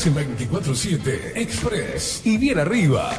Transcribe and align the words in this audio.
Estás 0.00 0.16
en 0.16 0.38
24-7 0.38 1.32
Express 1.34 2.22
y 2.24 2.38
bien 2.38 2.58
arriba. 2.58 3.10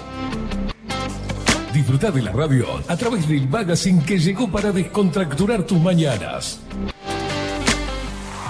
Disfruta 1.71 2.09
de 2.09 2.23
la 2.23 2.31
radio 2.31 2.65
a 2.87 2.97
través 2.97 3.27
del 3.27 3.47
magazine 3.47 4.03
que 4.03 4.17
llegó 4.17 4.51
para 4.51 4.71
descontracturar 4.71 5.63
tus 5.63 5.79
mañanas. 5.79 6.59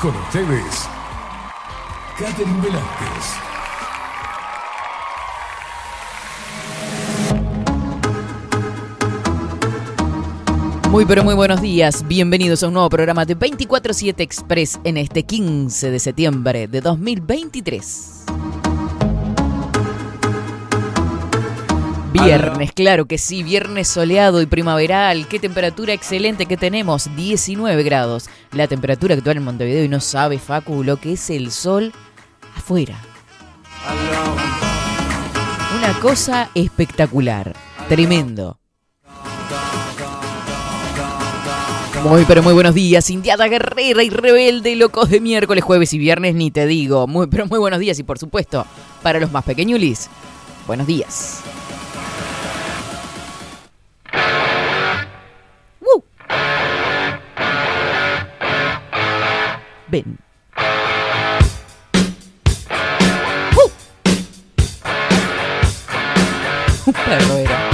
Con 0.01 0.15
ustedes, 0.15 0.87
Catherine 2.17 2.61
Velázquez. 2.61 3.51
Muy 10.89 11.05
pero 11.05 11.25
muy 11.25 11.35
buenos 11.35 11.61
días, 11.61 12.07
bienvenidos 12.07 12.63
a 12.63 12.67
un 12.67 12.73
nuevo 12.75 12.89
programa 12.89 13.25
de 13.25 13.37
24-7 13.37 14.21
Express 14.21 14.79
en 14.85 14.95
este 14.95 15.23
15 15.23 15.91
de 15.91 15.99
septiembre 15.99 16.67
de 16.69 16.79
2023. 16.79 18.20
Viernes, 22.11 22.73
claro 22.73 23.05
que 23.05 23.17
sí, 23.17 23.41
viernes 23.41 23.87
soleado 23.87 24.41
y 24.41 24.45
primaveral. 24.45 25.27
Qué 25.27 25.39
temperatura 25.39 25.93
excelente 25.93 26.45
que 26.45 26.57
tenemos, 26.57 27.09
19 27.15 27.83
grados. 27.83 28.29
La 28.51 28.67
temperatura 28.67 29.15
actual 29.15 29.37
en 29.37 29.43
Montevideo 29.43 29.85
y 29.85 29.87
no 29.87 30.01
sabe 30.01 30.37
Facu 30.37 30.83
lo 30.83 30.97
que 30.97 31.13
es 31.13 31.29
el 31.29 31.51
sol 31.51 31.93
afuera. 32.55 32.97
Una 35.77 35.99
cosa 35.99 36.49
espectacular, 36.53 37.55
tremendo. 37.87 38.59
Muy 42.03 42.25
pero 42.25 42.43
muy 42.43 42.53
buenos 42.53 42.73
días, 42.73 43.09
Indiada 43.09 43.47
Guerrera 43.47 44.03
y 44.03 44.09
Rebelde, 44.09 44.75
locos 44.75 45.09
de 45.09 45.21
miércoles, 45.21 45.63
jueves 45.63 45.93
y 45.93 45.99
viernes, 45.99 46.35
ni 46.35 46.51
te 46.51 46.65
digo. 46.65 47.07
Muy 47.07 47.27
pero 47.27 47.45
muy 47.45 47.59
buenos 47.59 47.79
días 47.79 47.99
y 47.99 48.03
por 48.03 48.19
supuesto, 48.19 48.65
para 49.01 49.19
los 49.19 49.31
más 49.31 49.45
pequeñulis, 49.45 50.09
buenos 50.67 50.87
días. 50.87 51.41
Ven. 59.91 60.17
¡Woo! 63.57 63.71
Un 66.85 66.93
perro 66.93 67.37
era. 67.37 67.69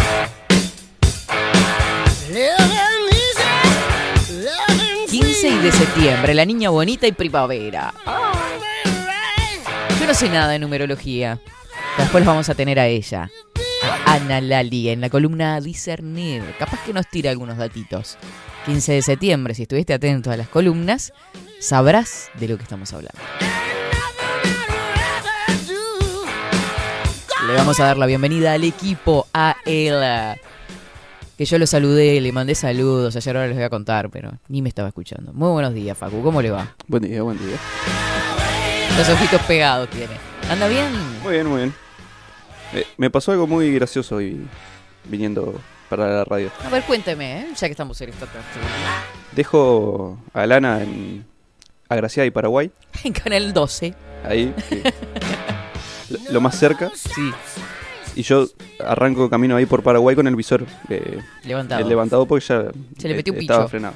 15 5.08 5.60
de 5.60 5.72
septiembre, 5.72 6.34
la 6.34 6.44
niña 6.46 6.72
bonita 6.72 7.06
y 7.06 7.12
primavera. 7.12 7.94
Yo 10.00 10.08
no 10.08 10.14
sé 10.16 10.28
nada 10.30 10.50
de 10.50 10.58
numerología. 10.58 11.40
Después 12.00 12.26
vamos 12.26 12.50
a 12.50 12.56
tener 12.56 12.80
a 12.80 12.88
ella, 12.88 13.30
a 14.06 14.14
Ana 14.16 14.42
Lali, 14.42 14.90
en 14.90 15.02
la 15.02 15.12
columna 15.12 15.62
Discernir. 15.62 16.44
Capaz 16.58 16.84
que 16.84 16.94
nos 16.94 17.08
tira 17.08 17.30
algunos 17.30 17.58
datitos. 17.58 18.18
15 18.66 18.94
de 18.94 19.02
septiembre, 19.04 19.54
si 19.54 19.62
estuviste 19.62 19.94
atento 19.94 20.32
a 20.32 20.38
las 20.38 20.50
columnas, 20.50 21.14
sabrás 21.60 22.30
de 22.36 22.48
lo 22.48 22.58
que 22.58 22.64
estamos 22.64 22.92
hablando. 22.94 23.20
Le 27.48 27.54
vamos 27.54 27.80
a 27.80 27.86
dar 27.86 27.98
la 27.98 28.06
bienvenida 28.06 28.54
al 28.54 28.64
equipo, 28.64 29.28
a 29.34 29.56
él. 29.66 30.02
Que 31.38 31.46
yo 31.46 31.58
lo 31.60 31.68
saludé, 31.68 32.20
le 32.20 32.32
mandé 32.32 32.56
saludos, 32.56 33.16
ayer 33.16 33.38
ahora 33.38 33.48
les 33.48 33.56
voy 33.56 33.64
a 33.64 33.70
contar, 33.70 34.10
pero 34.10 34.32
ni 34.50 34.62
me 34.62 34.70
estaba 34.70 34.88
escuchando. 34.90 35.32
Muy 35.34 35.52
buenos 35.52 35.74
días, 35.74 35.98
Facu, 35.98 36.22
¿cómo 36.24 36.42
le 36.42 36.50
va? 36.52 36.76
Buen 36.88 37.04
día, 37.04 37.22
buen 37.22 37.38
día. 37.38 37.58
Los 38.98 39.08
ojitos 39.08 39.42
pegados 39.44 39.90
tiene. 39.90 40.14
¿Anda 40.50 40.68
bien? 40.68 40.92
Muy 41.22 41.34
bien, 41.34 41.48
muy 41.48 41.58
bien. 41.58 41.74
Eh, 42.74 42.86
me 42.98 43.10
pasó 43.10 43.32
algo 43.32 43.48
muy 43.48 43.72
gracioso 43.72 44.16
hoy 44.16 44.46
viniendo 45.06 45.62
para 45.90 46.08
la 46.08 46.24
radio. 46.26 46.52
A 46.66 46.70
ver, 46.70 46.84
cuénteme, 46.84 47.42
¿eh? 47.42 47.48
ya 47.56 47.68
que 47.68 47.72
estamos 47.72 48.02
en 48.02 48.10
esta 48.10 48.26
Dejo 49.34 50.18
a 50.34 50.46
Lana 50.46 50.82
en 50.82 51.26
Agraciada 51.90 52.26
y 52.28 52.32
Paraguay, 52.32 52.72
En 53.04 53.14
Canal 53.14 53.54
12. 53.54 53.94
ahí, 54.26 54.54
que- 54.70 54.94
lo, 56.10 56.34
lo 56.34 56.42
más 56.42 56.58
cerca, 56.58 56.92
Sí, 56.96 57.32
y 58.16 58.24
yo 58.24 58.48
arranco 58.84 59.30
camino 59.30 59.56
ahí 59.56 59.66
por 59.66 59.84
Paraguay 59.84 60.16
con 60.16 60.28
el 60.28 60.36
visor 60.36 60.66
eh, 60.90 61.20
levantado. 61.44 61.82
el 61.82 61.88
levantado 61.90 62.26
porque 62.26 62.46
ya 62.46 62.64
Se 62.98 63.08
le 63.08 63.14
eh, 63.14 63.18
metió 63.18 63.34
un 63.34 63.40
estaba 63.40 63.60
picho. 63.62 63.70
frenado. 63.70 63.94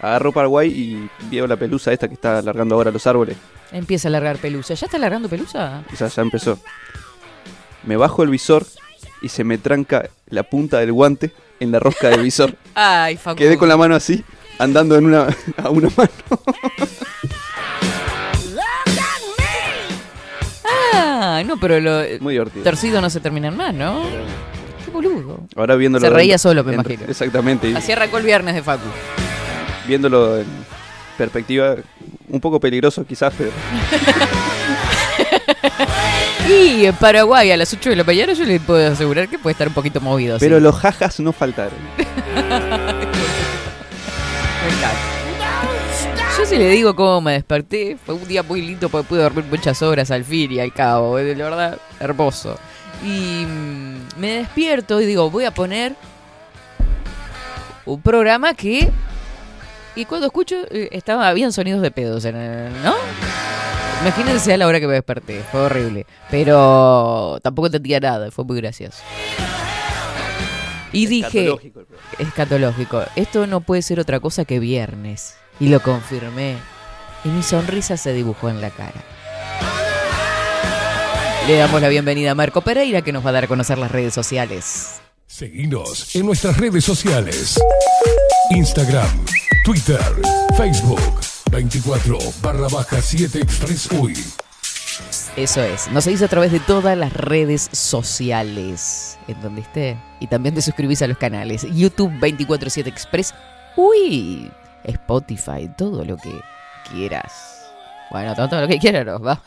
Agarro 0.00 0.32
Paraguay 0.32 0.68
y 0.70 1.10
veo 1.30 1.46
la 1.46 1.56
pelusa 1.56 1.92
esta 1.92 2.08
que 2.08 2.14
está 2.14 2.38
alargando 2.38 2.74
ahora 2.74 2.90
los 2.90 3.06
árboles. 3.06 3.36
Empieza 3.70 4.08
a 4.08 4.10
largar 4.10 4.38
pelusa. 4.38 4.72
¿Ya 4.72 4.86
está 4.86 4.98
largando 4.98 5.28
pelusa? 5.28 5.82
Y 5.92 5.96
ya, 5.96 6.06
ya 6.08 6.22
empezó. 6.22 6.58
Me 7.84 7.96
bajo 7.98 8.22
el 8.22 8.30
visor 8.30 8.64
y 9.20 9.28
se 9.28 9.44
me 9.44 9.58
tranca 9.58 10.08
la 10.30 10.42
punta 10.44 10.78
del 10.78 10.92
guante 10.92 11.32
en 11.60 11.70
la 11.70 11.80
rosca 11.80 12.08
del 12.08 12.22
visor. 12.22 12.54
Ay, 12.74 13.16
Facu. 13.18 13.36
Quedé 13.36 13.58
con 13.58 13.68
la 13.68 13.76
mano 13.76 13.94
así, 13.94 14.24
andando 14.60 14.96
en 14.96 15.06
una, 15.06 15.26
a 15.62 15.70
una 15.70 15.88
mano. 15.96 16.10
Ah, 20.92 21.42
no, 21.46 21.56
pero 21.58 21.80
lo 21.80 22.02
Muy 22.20 22.34
divertido. 22.34 22.64
torcido 22.64 23.00
no 23.00 23.10
se 23.10 23.20
terminan 23.20 23.56
más, 23.56 23.74
¿no? 23.74 24.02
Qué 24.84 24.90
boludo. 24.90 25.40
Ahora 25.56 25.74
viéndolo. 25.76 26.04
Se 26.06 26.10
reía 26.12 26.34
en- 26.34 26.38
solo, 26.38 26.62
me 26.64 26.72
en- 26.74 26.80
imagino. 26.80 27.04
Exactamente. 27.08 27.74
Así 27.76 27.92
arrancó 27.92 28.18
el 28.18 28.24
viernes 28.24 28.54
de 28.54 28.62
Facu. 28.62 28.84
viéndolo 29.86 30.38
en 30.38 30.46
perspectiva, 31.16 31.76
un 32.28 32.40
poco 32.40 32.58
peligroso 32.60 33.04
quizás, 33.06 33.32
pero 33.36 33.50
Y 36.48 36.86
en 36.86 36.94
Paraguay 36.96 37.50
a 37.52 37.56
las 37.56 37.72
8 37.72 37.90
de 37.90 37.96
la 37.96 38.04
mañana 38.04 38.32
yo 38.32 38.44
le 38.44 38.58
puedo 38.58 38.92
asegurar 38.92 39.28
que 39.28 39.38
puede 39.38 39.52
estar 39.52 39.68
un 39.68 39.74
poquito 39.74 40.00
movido. 40.00 40.38
sí. 40.38 40.44
pero 40.44 40.58
los 40.60 40.74
jajas 40.76 41.20
no 41.20 41.32
faltaron. 41.32 41.78
si 46.50 46.56
le 46.58 46.68
digo 46.68 46.96
cómo 46.96 47.20
me 47.20 47.32
desperté, 47.34 47.96
fue 48.04 48.14
un 48.16 48.26
día 48.26 48.42
muy 48.42 48.60
lindo 48.60 48.88
porque 48.88 49.06
pude 49.08 49.22
dormir 49.22 49.44
muchas 49.48 49.80
horas 49.82 50.10
al 50.10 50.24
fin 50.24 50.50
y 50.52 50.58
al 50.60 50.72
cabo, 50.72 51.16
la 51.18 51.34
verdad, 51.34 51.78
hermoso. 52.00 52.56
Y 53.04 53.44
mm, 53.46 54.18
me 54.18 54.32
despierto 54.38 55.00
y 55.00 55.06
digo, 55.06 55.30
voy 55.30 55.44
a 55.44 55.52
poner 55.52 55.94
un 57.86 58.02
programa 58.02 58.54
que... 58.54 58.90
Y 59.94 60.04
cuando 60.06 60.26
escucho, 60.26 60.56
eh, 60.70 60.88
estaba, 60.92 61.28
habían 61.28 61.52
sonidos 61.52 61.82
de 61.82 61.90
pedos, 61.90 62.24
en 62.24 62.36
el- 62.36 62.82
¿no? 62.82 62.94
Imagínense 64.02 64.52
a 64.52 64.56
la 64.56 64.66
hora 64.66 64.80
que 64.80 64.86
me 64.86 64.94
desperté, 64.94 65.42
fue 65.52 65.60
horrible. 65.60 66.06
Pero 66.30 67.38
tampoco 67.42 67.66
entendía 67.66 68.00
nada, 68.00 68.30
fue 68.30 68.44
muy 68.44 68.56
gracioso. 68.60 69.02
Y 70.92 71.06
dije, 71.06 71.26
Escatológico 71.46 71.80
programa. 71.84 72.08
escatológico. 72.18 73.02
Esto 73.14 73.46
no 73.46 73.60
puede 73.60 73.82
ser 73.82 74.00
otra 74.00 74.18
cosa 74.18 74.44
que 74.44 74.58
viernes. 74.58 75.36
Y 75.60 75.68
lo 75.68 75.80
confirmé. 75.80 76.56
Y 77.22 77.28
mi 77.28 77.42
sonrisa 77.42 77.98
se 77.98 78.14
dibujó 78.14 78.48
en 78.48 78.62
la 78.62 78.70
cara. 78.70 79.04
Le 81.46 81.56
damos 81.56 81.80
la 81.82 81.88
bienvenida 81.88 82.30
a 82.30 82.34
Marco 82.34 82.62
Pereira 82.62 83.02
que 83.02 83.12
nos 83.12 83.24
va 83.24 83.30
a 83.30 83.32
dar 83.34 83.44
a 83.44 83.48
conocer 83.48 83.76
las 83.76 83.90
redes 83.90 84.14
sociales. 84.14 85.00
Seguinos 85.26 86.14
en 86.16 86.26
nuestras 86.26 86.56
redes 86.56 86.84
sociales. 86.84 87.60
Instagram, 88.50 89.08
Twitter, 89.64 90.00
Facebook, 90.56 91.00
24 91.50 92.18
barra 92.42 92.68
baja 92.68 93.00
7 93.02 93.38
Express 93.38 93.90
UI. 93.92 94.14
Eso 95.36 95.62
es. 95.62 95.90
Nos 95.92 96.04
seguís 96.04 96.22
a 96.22 96.28
través 96.28 96.52
de 96.52 96.60
todas 96.60 96.96
las 96.96 97.12
redes 97.12 97.68
sociales. 97.72 99.18
En 99.28 99.40
donde 99.40 99.60
esté. 99.60 99.98
Y 100.20 100.26
también 100.26 100.54
te 100.54 100.62
suscribís 100.62 101.02
a 101.02 101.06
los 101.06 101.18
canales. 101.18 101.66
YouTube 101.70 102.12
247 102.12 102.88
Express. 102.88 103.34
Uy. 103.76 104.50
Spotify. 104.84 105.70
Todo 105.76 106.04
lo 106.04 106.16
que 106.16 106.32
quieras. 106.90 107.70
Bueno, 108.10 108.34
todo, 108.34 108.60
lo 108.60 108.68
que 108.68 108.78
quieras, 108.78 109.06
no, 109.06 109.20
va. 109.20 109.40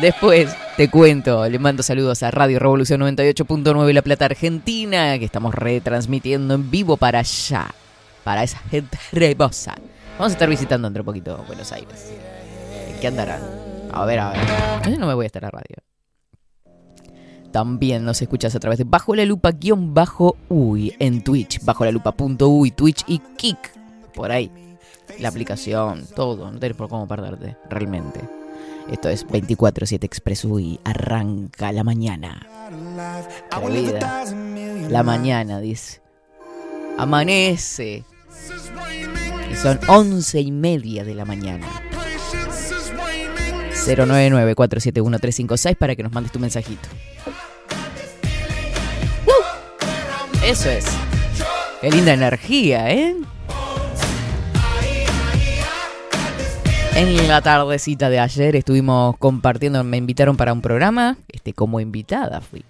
Después 0.00 0.56
te 0.76 0.88
cuento, 0.88 1.48
le 1.48 1.58
mando 1.58 1.82
saludos 1.82 2.22
a 2.22 2.30
Radio 2.30 2.60
Revolución 2.60 3.00
98.9 3.00 3.92
La 3.92 4.02
Plata 4.02 4.26
Argentina, 4.26 5.18
que 5.18 5.24
estamos 5.24 5.54
retransmitiendo 5.54 6.54
en 6.54 6.70
vivo 6.70 6.96
para 6.96 7.18
allá, 7.20 7.74
para 8.22 8.44
esa 8.44 8.58
gente 8.70 8.98
hermosa. 9.12 9.74
Vamos 10.18 10.32
a 10.32 10.34
estar 10.34 10.48
visitando 10.48 10.86
dentro 10.86 11.02
de 11.02 11.06
poquito 11.06 11.44
Buenos 11.48 11.72
Aires. 11.72 12.12
¿En 12.88 13.00
qué 13.00 13.08
andarán? 13.08 13.40
A 13.92 14.04
ver, 14.04 14.20
a 14.20 14.30
ver. 14.30 14.40
Yo 14.90 14.98
no 14.98 15.06
me 15.06 15.14
voy 15.14 15.24
a 15.24 15.26
estar 15.26 15.44
a 15.44 15.50
radio. 15.50 15.85
También 17.56 18.04
nos 18.04 18.20
escuchas 18.20 18.54
a 18.54 18.60
través 18.60 18.76
de 18.76 18.84
Bajo 18.84 19.14
la 19.14 19.24
Lupa 19.24 19.50
guion 19.50 19.94
bajo 19.94 20.36
uy 20.50 20.94
en 20.98 21.24
Twitch, 21.24 21.64
bajo 21.64 21.86
la 21.86 21.90
lupa 21.90 22.12
punto 22.12 22.50
uy, 22.50 22.70
Twitch 22.70 23.02
y 23.06 23.18
Kik. 23.18 23.56
Por 24.14 24.30
ahí. 24.30 24.50
La 25.20 25.30
aplicación, 25.30 26.04
todo. 26.14 26.52
No 26.52 26.58
tenés 26.58 26.76
por 26.76 26.90
cómo 26.90 27.08
perderte, 27.08 27.56
realmente. 27.70 28.20
Esto 28.92 29.08
es 29.08 29.26
24-7 29.26 30.04
Express. 30.04 30.46
Arranca 30.84 31.72
la 31.72 31.82
mañana. 31.82 32.46
La 34.90 35.02
mañana, 35.02 35.58
dice. 35.58 36.02
Amanece. 36.98 38.04
Y 39.50 39.56
son 39.56 39.80
once 39.88 40.42
y 40.42 40.52
media 40.52 41.04
de 41.04 41.14
la 41.14 41.24
mañana. 41.24 41.66
099-471-356 43.86 45.74
para 45.76 45.96
que 45.96 46.02
nos 46.02 46.12
mandes 46.12 46.32
tu 46.32 46.38
mensajito. 46.38 46.86
Eso 50.46 50.70
es. 50.70 50.86
Qué 51.80 51.90
linda 51.90 52.12
energía, 52.12 52.88
¿eh? 52.92 53.16
En 56.94 57.26
la 57.26 57.42
tardecita 57.42 58.08
de 58.08 58.20
ayer 58.20 58.54
estuvimos 58.54 59.16
compartiendo, 59.18 59.82
me 59.82 59.96
invitaron 59.96 60.36
para 60.36 60.52
un 60.52 60.62
programa, 60.62 61.18
este, 61.32 61.52
como 61.52 61.80
invitada 61.80 62.40
fui. 62.40 62.64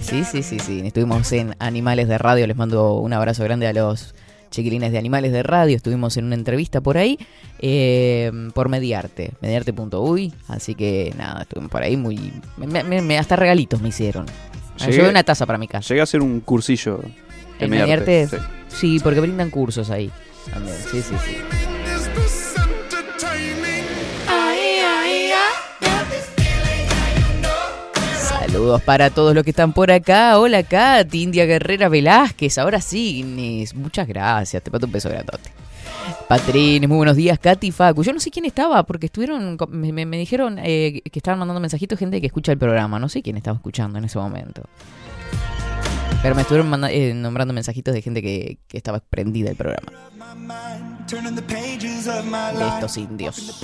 Sí, 0.00 0.24
sí, 0.24 0.42
sí, 0.42 0.58
sí. 0.58 0.82
Estuvimos 0.84 1.30
en 1.30 1.54
Animales 1.60 2.08
de 2.08 2.18
Radio, 2.18 2.48
les 2.48 2.56
mando 2.56 2.94
un 2.94 3.12
abrazo 3.12 3.44
grande 3.44 3.68
a 3.68 3.72
los 3.72 4.16
chiquilines 4.50 4.90
de 4.90 4.98
Animales 4.98 5.30
de 5.30 5.44
Radio, 5.44 5.76
estuvimos 5.76 6.16
en 6.16 6.24
una 6.24 6.34
entrevista 6.34 6.80
por 6.80 6.98
ahí, 6.98 7.16
eh, 7.60 8.32
por 8.54 8.68
Mediarte, 8.68 9.34
mediarte.uy, 9.40 10.34
así 10.48 10.74
que 10.74 11.14
nada, 11.16 11.42
estuvimos 11.42 11.70
por 11.70 11.84
ahí 11.84 11.96
muy... 11.96 12.32
Me, 12.56 13.18
hasta 13.18 13.36
regalitos 13.36 13.80
me 13.80 13.90
hicieron. 13.90 14.26
Llegué 14.86 15.08
una 15.08 15.22
taza 15.22 15.46
para 15.46 15.58
mi 15.58 15.68
casa. 15.68 15.88
Llegué 15.88 16.00
a 16.00 16.04
hacer 16.04 16.20
un 16.22 16.40
cursillo. 16.40 17.00
¿En 17.58 17.70
Mediarte? 17.70 18.28
Sí. 18.28 18.36
sí, 18.68 19.00
porque 19.00 19.20
brindan 19.20 19.50
cursos 19.50 19.90
ahí. 19.90 20.10
También, 20.50 20.76
sí, 20.90 21.02
sí, 21.02 21.14
sí. 21.24 21.36
Saludos 28.50 28.82
para 28.82 29.10
todos 29.10 29.34
los 29.34 29.44
que 29.44 29.50
están 29.50 29.72
por 29.72 29.92
acá. 29.92 30.38
Hola, 30.38 30.64
Katy, 30.64 31.22
India 31.22 31.46
Guerrera 31.46 31.88
Velázquez. 31.88 32.58
Ahora 32.58 32.80
sí, 32.80 33.18
Inés. 33.18 33.74
Muchas 33.74 34.08
gracias. 34.08 34.62
Te 34.62 34.70
pato 34.70 34.86
un 34.86 34.92
beso 34.92 35.08
grandote. 35.08 35.50
Patrines, 36.28 36.88
muy 36.88 36.96
buenos 36.96 37.16
días, 37.16 37.38
Katy 37.38 37.70
Facu. 37.72 38.02
Yo 38.02 38.12
no 38.12 38.20
sé 38.20 38.30
quién 38.30 38.44
estaba, 38.44 38.84
porque 38.84 39.06
estuvieron, 39.06 39.56
me, 39.70 40.18
dijeron 40.18 40.58
eh, 40.58 41.02
que 41.10 41.18
estaban 41.18 41.38
mandando 41.38 41.60
mensajitos 41.60 41.98
gente 41.98 42.20
que 42.20 42.26
escucha 42.26 42.52
el 42.52 42.58
programa. 42.58 42.98
No 42.98 43.08
sé 43.08 43.22
quién 43.22 43.36
estaba 43.36 43.56
escuchando 43.56 43.98
en 43.98 44.04
ese 44.04 44.18
momento. 44.18 44.62
Pero 46.22 46.34
me 46.34 46.42
estuvieron 46.42 46.84
eh, 46.84 47.14
nombrando 47.14 47.54
mensajitos 47.54 47.94
de 47.94 48.02
gente 48.02 48.20
que, 48.22 48.58
estaba 48.72 49.00
prendida 49.00 49.50
el 49.50 49.56
programa 49.56 49.90
de 52.58 52.68
estos 52.68 52.96
indios. 52.96 53.60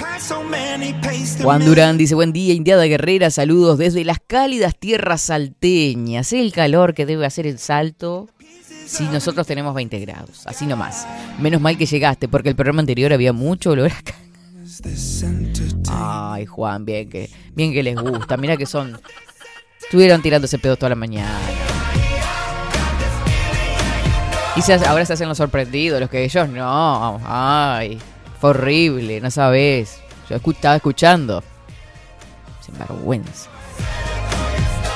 Juan 1.43 1.65
Durán 1.65 1.99
dice, 1.99 2.15
buen 2.15 2.33
día, 2.33 2.55
Indiada 2.55 2.85
Guerrera, 2.85 3.31
saludos 3.31 3.79
desde 3.79 4.05
las 4.05 4.19
cálidas 4.27 4.75
tierras 4.77 5.21
salteñas. 5.23 6.33
El 6.33 6.53
calor 6.53 6.95
que 6.95 7.07
debe 7.07 7.27
hacer 7.27 7.47
el 7.47 7.59
salto 7.59 8.29
si 8.87 9.05
nosotros 9.05 9.47
tenemos 9.47 9.75
20 9.75 9.99
grados, 10.01 10.47
así 10.47 10.67
nomás. 10.67 11.07
Menos 11.39 11.61
mal 11.61 11.77
que 11.77 11.87
llegaste, 11.87 12.29
porque 12.29 12.49
el 12.49 12.57
programa 12.57 12.81
anterior 12.81 13.13
había 13.13 13.33
mucho 13.33 13.71
olor 13.71 13.91
acá. 13.93 14.15
Ay, 15.91 16.47
Juan, 16.47 16.85
bien 16.85 17.09
que, 17.09 17.31
bien 17.55 17.73
que 17.73 17.83
les 17.83 17.97
gusta. 17.97 18.37
Mira 18.37 18.57
que 18.57 18.67
son... 18.67 19.01
Estuvieron 19.83 20.23
tirándose 20.23 20.59
pedo 20.59 20.77
toda 20.77 20.91
la 20.91 20.97
mañana. 20.97 21.39
Y 24.57 24.73
ahora 24.87 25.05
se 25.05 25.13
hacen 25.13 25.29
los 25.29 25.37
sorprendidos, 25.37 26.01
los 26.01 26.09
que 26.09 26.25
ellos 26.25 26.49
no. 26.49 27.21
Ay, 27.25 27.99
fue 28.41 28.51
horrible, 28.51 29.21
no 29.21 29.31
sabes. 29.31 30.01
Yo 30.31 30.37
estaba 30.37 30.77
escuchando. 30.77 31.43
Sin 32.65 32.77
vergüenza. 32.79 33.51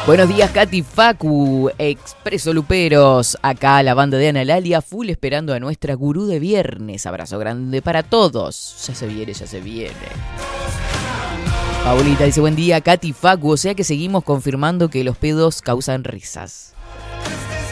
Buenos 0.07 0.29
días, 0.29 0.51
Katy 0.51 0.83
Facu, 0.83 1.71
Expreso 1.77 2.55
Luperos. 2.55 3.37
Acá 3.43 3.83
la 3.83 3.93
banda 3.93 4.17
de 4.17 4.31
Ana 4.31 4.45
Lalia, 4.45 4.81
full 4.81 5.11
esperando 5.11 5.53
a 5.53 5.61
nuestra 5.61 5.95
gurú 5.95 6.27
de 6.27 6.41
viernes. 6.41 7.05
Abrazo 7.05 7.39
grande 7.39 7.83
para 7.83 8.03
todos. 8.03 8.83
Ya 8.87 8.95
se 8.95 9.07
viene, 9.07 9.35
ya 9.35 9.47
se 9.47 9.61
viene. 9.61 9.95
Paulita 11.85 12.25
dice: 12.25 12.41
Buen 12.41 12.57
día, 12.57 12.81
Katy 12.81 13.13
Facu. 13.13 13.53
O 13.53 13.57
sea 13.59 13.75
que 13.75 13.85
seguimos 13.85 14.25
confirmando 14.25 14.89
que 14.89 15.05
los 15.05 15.19
pedos 15.19 15.61
causan 15.61 16.03
risas. 16.03 16.73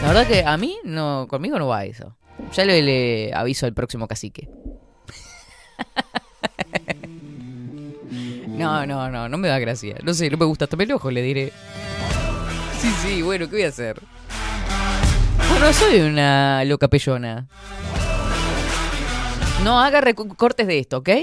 La 0.03 0.09
verdad 0.09 0.27
que 0.27 0.45
a 0.45 0.55
mí, 0.55 0.77
no, 0.83 1.27
conmigo 1.27 1.57
no 1.57 1.67
va 1.67 1.85
eso. 1.85 2.15
Ya 2.53 2.63
le, 2.63 3.33
aviso 3.33 3.65
al 3.65 3.73
próximo 3.73 4.07
cacique. 4.07 4.47
No, 8.47 8.85
no, 8.85 9.09
no, 9.09 9.29
no 9.29 9.37
me 9.37 9.47
da 9.47 9.57
gracia. 9.57 9.95
No 10.03 10.13
sé, 10.13 10.29
no 10.29 10.35
me 10.35 10.43
gusta. 10.43 10.67
Tome 10.67 10.83
el 10.83 10.91
ojo, 10.91 11.09
le 11.11 11.21
diré. 11.21 11.53
Sí, 12.81 12.89
sí, 13.01 13.21
bueno, 13.21 13.49
¿qué 13.49 13.55
voy 13.57 13.63
a 13.63 13.69
hacer? 13.69 14.01
Bueno, 15.49 15.73
soy 15.73 15.99
una 15.99 16.63
loca 16.63 16.87
pellona. 16.87 17.47
No 19.63 19.81
haga 19.81 19.99
recortes 19.99 20.65
de 20.65 20.79
esto, 20.79 20.97
¿ok? 20.99 21.09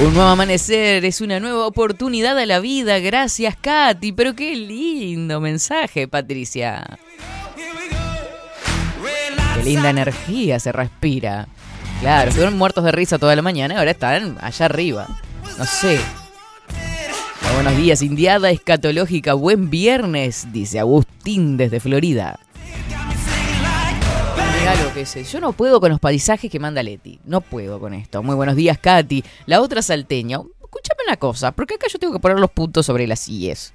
Un 0.00 0.14
nuevo 0.14 0.28
amanecer 0.28 1.04
es 1.04 1.20
una 1.20 1.40
nueva 1.40 1.66
oportunidad 1.66 2.38
a 2.38 2.46
la 2.46 2.60
vida. 2.60 3.00
Gracias, 3.00 3.56
Katy. 3.60 4.12
Pero 4.12 4.36
qué 4.36 4.54
lindo 4.54 5.40
mensaje, 5.40 6.06
Patricia. 6.06 6.98
Qué 9.56 9.64
linda 9.64 9.90
energía 9.90 10.60
se 10.60 10.70
respira. 10.70 11.48
Claro, 12.00 12.28
estuvieron 12.28 12.56
muertos 12.56 12.84
de 12.84 12.92
risa 12.92 13.18
toda 13.18 13.34
la 13.34 13.42
mañana 13.42 13.74
y 13.74 13.76
ahora 13.78 13.90
están 13.90 14.38
allá 14.40 14.66
arriba. 14.66 15.08
No 15.58 15.64
sé. 15.64 15.98
Buenos 17.54 17.76
días, 17.76 18.02
Indiada 18.02 18.50
Escatológica. 18.50 19.34
Buen 19.34 19.70
viernes, 19.70 20.48
dice 20.52 20.78
Agustín 20.78 21.56
desde 21.56 21.80
Florida 21.80 22.38
que 24.94 25.06
sé. 25.06 25.24
Yo 25.24 25.40
no 25.40 25.52
puedo 25.52 25.80
con 25.80 25.90
los 25.90 26.00
paisajes 26.00 26.50
que 26.50 26.58
manda 26.58 26.82
Leti. 26.82 27.20
No 27.24 27.40
puedo 27.40 27.80
con 27.80 27.94
esto. 27.94 28.22
Muy 28.22 28.34
buenos 28.34 28.56
días, 28.56 28.78
Katy. 28.78 29.24
La 29.46 29.60
otra 29.60 29.82
salteña. 29.82 30.38
Escúchame 30.62 31.02
una 31.06 31.16
cosa, 31.16 31.52
porque 31.52 31.74
acá 31.74 31.86
yo 31.90 31.98
tengo 31.98 32.12
que 32.12 32.20
poner 32.20 32.38
los 32.38 32.50
puntos 32.50 32.86
sobre 32.86 33.06
las 33.06 33.28
IES. 33.28 33.72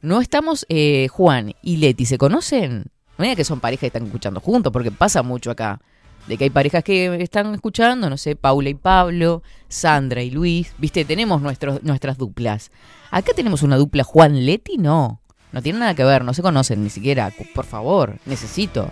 No 0.00 0.20
estamos, 0.20 0.66
eh, 0.68 1.08
Juan 1.08 1.54
y 1.62 1.76
Leti, 1.76 2.06
¿se 2.06 2.18
conocen? 2.18 2.86
No 3.18 3.24
es 3.24 3.36
que 3.36 3.44
son 3.44 3.60
parejas 3.60 3.80
que 3.80 3.86
están 3.86 4.06
escuchando 4.06 4.40
juntos, 4.40 4.72
porque 4.72 4.90
pasa 4.90 5.22
mucho 5.22 5.50
acá. 5.50 5.80
De 6.26 6.36
que 6.36 6.44
hay 6.44 6.50
parejas 6.50 6.84
que 6.84 7.22
están 7.22 7.52
escuchando, 7.54 8.08
no 8.08 8.16
sé, 8.16 8.36
Paula 8.36 8.68
y 8.68 8.74
Pablo, 8.74 9.42
Sandra 9.68 10.22
y 10.22 10.30
Luis. 10.30 10.72
Viste, 10.78 11.04
tenemos 11.04 11.42
nuestros, 11.42 11.82
nuestras 11.82 12.16
duplas. 12.16 12.70
Acá 13.10 13.32
tenemos 13.34 13.62
una 13.62 13.76
dupla 13.76 14.04
Juan-Leti, 14.04 14.78
no. 14.78 15.20
No 15.50 15.62
tiene 15.62 15.80
nada 15.80 15.94
que 15.94 16.04
ver, 16.04 16.24
no 16.24 16.32
se 16.32 16.42
conocen 16.42 16.82
ni 16.82 16.90
siquiera. 16.90 17.32
Por 17.54 17.66
favor, 17.66 18.18
necesito 18.24 18.90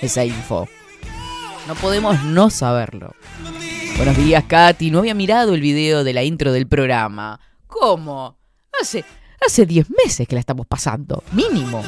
esa 0.00 0.24
info. 0.24 0.68
No 1.66 1.74
podemos 1.74 2.22
no 2.24 2.50
saberlo. 2.50 3.14
Buenos 3.96 4.16
días, 4.16 4.44
Katy. 4.44 4.90
No 4.90 5.00
había 5.00 5.14
mirado 5.14 5.54
el 5.54 5.60
video 5.60 6.04
de 6.04 6.12
la 6.12 6.22
intro 6.22 6.52
del 6.52 6.68
programa. 6.68 7.40
¿Cómo? 7.66 8.36
Hace 8.80 9.04
hace 9.44 9.66
10 9.66 9.90
meses 9.90 10.28
que 10.28 10.34
la 10.34 10.40
estamos 10.40 10.66
pasando, 10.66 11.22
mínimo. 11.32 11.82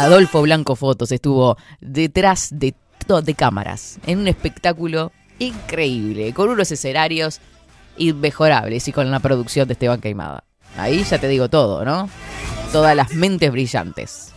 Adolfo 0.00 0.40
Blanco 0.40 0.76
Fotos 0.76 1.12
estuvo 1.12 1.58
detrás 1.82 2.48
de, 2.52 2.74
de 3.22 3.34
cámaras 3.34 3.98
en 4.06 4.20
un 4.20 4.28
espectáculo 4.28 5.12
increíble, 5.38 6.32
con 6.32 6.48
unos 6.48 6.72
escenarios 6.72 7.38
inmejorables 7.98 8.88
y 8.88 8.92
con 8.92 9.10
la 9.10 9.20
producción 9.20 9.68
de 9.68 9.74
Esteban 9.74 10.00
Caimada. 10.00 10.44
Ahí 10.78 11.04
ya 11.04 11.18
te 11.18 11.28
digo 11.28 11.50
todo, 11.50 11.84
¿no? 11.84 12.08
Todas 12.72 12.96
las 12.96 13.12
mentes 13.12 13.52
brillantes. 13.52 14.32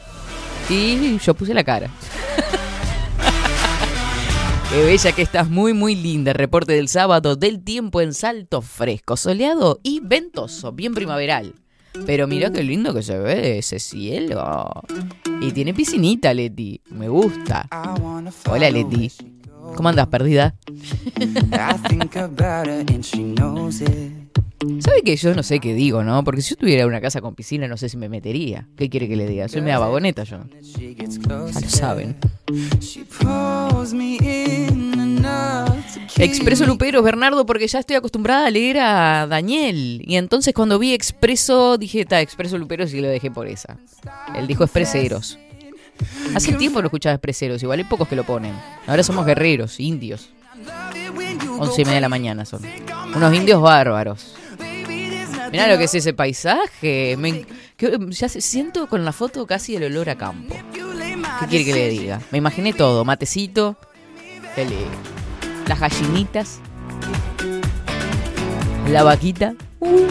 Y 0.69 1.17
yo 1.19 1.33
puse 1.33 1.53
la 1.53 1.63
cara. 1.63 1.89
Qué 4.69 4.83
bella 4.83 5.13
que 5.13 5.21
estás, 5.21 5.49
muy 5.49 5.71
muy 5.71 5.95
linda. 5.95 6.33
Reporte 6.33 6.73
del 6.73 6.89
sábado 6.89 7.37
del 7.37 7.63
tiempo 7.63 8.01
en 8.01 8.13
Salto 8.13 8.61
Fresco, 8.61 9.15
soleado 9.15 9.79
y 9.81 10.01
ventoso, 10.01 10.73
bien 10.73 10.93
primaveral. 10.93 11.55
Pero 12.05 12.27
mira 12.27 12.51
qué 12.51 12.63
lindo 12.63 12.93
que 12.93 13.03
se 13.03 13.17
ve 13.17 13.59
ese 13.59 13.79
cielo. 13.79 14.67
Y 15.41 15.51
tiene 15.51 15.73
piscinita, 15.73 16.33
Leti. 16.33 16.81
Me 16.89 17.07
gusta. 17.07 17.67
Hola, 18.49 18.69
Leti. 18.69 19.11
¿Cómo 19.75 19.89
andas, 19.89 20.07
perdida? 20.07 20.55
¿Sabe 24.79 25.01
que 25.03 25.15
yo 25.15 25.35
no 25.35 25.43
sé 25.43 25.59
qué 25.59 25.73
digo, 25.73 26.03
no? 26.03 26.23
Porque 26.23 26.41
si 26.41 26.51
yo 26.51 26.55
tuviera 26.55 26.87
una 26.87 27.01
casa 27.01 27.21
con 27.21 27.35
piscina, 27.35 27.67
no 27.67 27.77
sé 27.77 27.89
si 27.89 27.97
me 27.97 28.07
metería. 28.09 28.67
¿Qué 28.77 28.89
quiere 28.89 29.07
que 29.07 29.15
le 29.15 29.27
diga? 29.27 29.47
Soy 29.47 29.61
media 29.61 29.79
vagoneta 29.79 30.23
yo. 30.23 30.39
Ya 31.51 31.59
lo 31.59 31.69
saben. 31.69 32.15
Expreso 36.17 36.65
Luperos, 36.65 37.03
Bernardo, 37.03 37.45
porque 37.45 37.67
ya 37.67 37.79
estoy 37.79 37.95
acostumbrada 37.95 38.47
a 38.47 38.51
leer 38.51 38.79
a 38.79 39.27
Daniel. 39.27 40.01
Y 40.05 40.15
entonces 40.15 40.53
cuando 40.53 40.79
vi 40.79 40.93
Expreso, 40.93 41.77
dije, 41.77 42.01
está, 42.01 42.21
Expreso 42.21 42.57
Luperos 42.57 42.93
y 42.93 43.01
lo 43.01 43.07
dejé 43.07 43.31
por 43.31 43.47
esa. 43.47 43.77
Él 44.35 44.47
dijo 44.47 44.63
Expreseros. 44.63 45.37
Hace 46.35 46.53
tiempo 46.53 46.81
no 46.81 46.87
escuchaba 46.87 47.15
Expreseros, 47.15 47.61
igual 47.63 47.79
hay 47.79 47.85
pocos 47.85 48.07
que 48.07 48.15
lo 48.15 48.23
ponen. 48.23 48.53
Ahora 48.87 49.03
somos 49.03 49.25
guerreros, 49.25 49.79
indios. 49.79 50.29
Once 51.57 51.81
y 51.81 51.85
media 51.85 51.95
de 51.95 52.01
la 52.01 52.09
mañana 52.09 52.45
son. 52.45 52.61
Unos 53.15 53.33
indios 53.33 53.61
bárbaros. 53.61 54.35
Mirá 55.51 55.67
lo 55.67 55.77
que 55.77 55.83
es 55.83 55.93
ese 55.93 56.13
paisaje. 56.13 57.15
Me, 57.17 57.45
ya 58.09 58.29
siento 58.29 58.87
con 58.87 59.05
la 59.05 59.11
foto 59.11 59.45
casi 59.45 59.75
el 59.75 59.83
olor 59.83 60.09
a 60.09 60.15
campo. 60.15 60.55
¿Qué 61.39 61.47
quiere 61.47 61.65
que 61.65 61.73
le 61.73 61.89
diga? 61.89 62.21
Me 62.31 62.39
imaginé 62.39 62.73
todo. 62.73 63.05
Matecito. 63.05 63.77
Las 65.67 65.79
gallinitas. 65.79 66.59
La 68.89 69.03
vaquita. 69.03 69.53
Uh. 69.79 70.07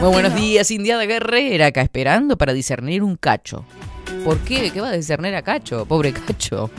Muy 0.00 0.10
buenos 0.10 0.34
días, 0.34 0.70
Indiada 0.70 1.06
Guerrera, 1.06 1.66
acá 1.66 1.80
esperando 1.80 2.36
para 2.36 2.52
discernir 2.52 3.02
un 3.02 3.16
cacho. 3.16 3.64
¿Por 4.24 4.38
qué? 4.38 4.70
¿Qué 4.70 4.80
va 4.80 4.88
a 4.88 4.92
discernir 4.92 5.34
a 5.34 5.42
cacho? 5.42 5.86
Pobre 5.86 6.12
cacho. 6.12 6.70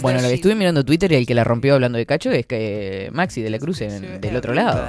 Bueno, 0.00 0.20
lo 0.20 0.28
que 0.28 0.34
estuve 0.34 0.54
mirando 0.54 0.84
Twitter 0.84 1.12
y 1.12 1.16
el 1.16 1.26
que 1.26 1.34
la 1.34 1.44
rompió 1.44 1.74
hablando 1.74 1.98
de 1.98 2.06
cacho 2.06 2.30
es 2.30 2.46
que 2.46 3.10
Maxi 3.12 3.42
de 3.42 3.50
la 3.50 3.58
Cruz 3.58 3.80
en- 3.82 4.20
del 4.20 4.36
otro 4.36 4.54
lado. 4.54 4.82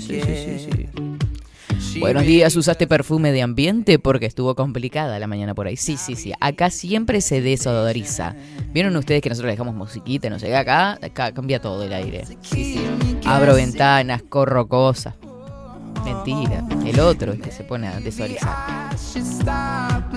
sí, 0.00 0.20
sí. 0.20 2.00
Buenos 2.00 2.24
días, 2.24 2.54
¿usaste 2.56 2.86
perfume 2.86 3.30
de 3.32 3.42
ambiente? 3.42 3.98
Porque 4.00 4.26
estuvo 4.26 4.54
complicada 4.56 5.18
la 5.18 5.26
mañana 5.28 5.54
por 5.54 5.66
ahí. 5.68 5.76
Sí, 5.76 5.96
sí, 5.96 6.16
sí. 6.16 6.32
Acá 6.40 6.70
siempre 6.70 7.20
se 7.20 7.40
desodoriza. 7.40 8.34
¿Vieron 8.72 8.96
ustedes 8.96 9.22
que 9.22 9.28
nosotros 9.28 9.52
dejamos 9.52 9.74
musiquita? 9.74 10.28
No 10.28 10.38
sé, 10.40 10.54
acá, 10.56 10.98
acá 11.00 11.32
cambia 11.32 11.60
todo 11.60 11.84
el 11.84 11.92
aire. 11.92 12.24
Abro 13.26 13.54
ventanas, 13.54 14.22
corro 14.28 14.66
cosas. 14.66 15.14
Mentira. 16.04 16.64
El 16.84 17.00
otro 17.00 17.32
es 17.32 17.40
que 17.40 17.50
se 17.52 17.62
pone 17.64 17.86
a 17.88 17.98
desodorizar. 18.00 18.90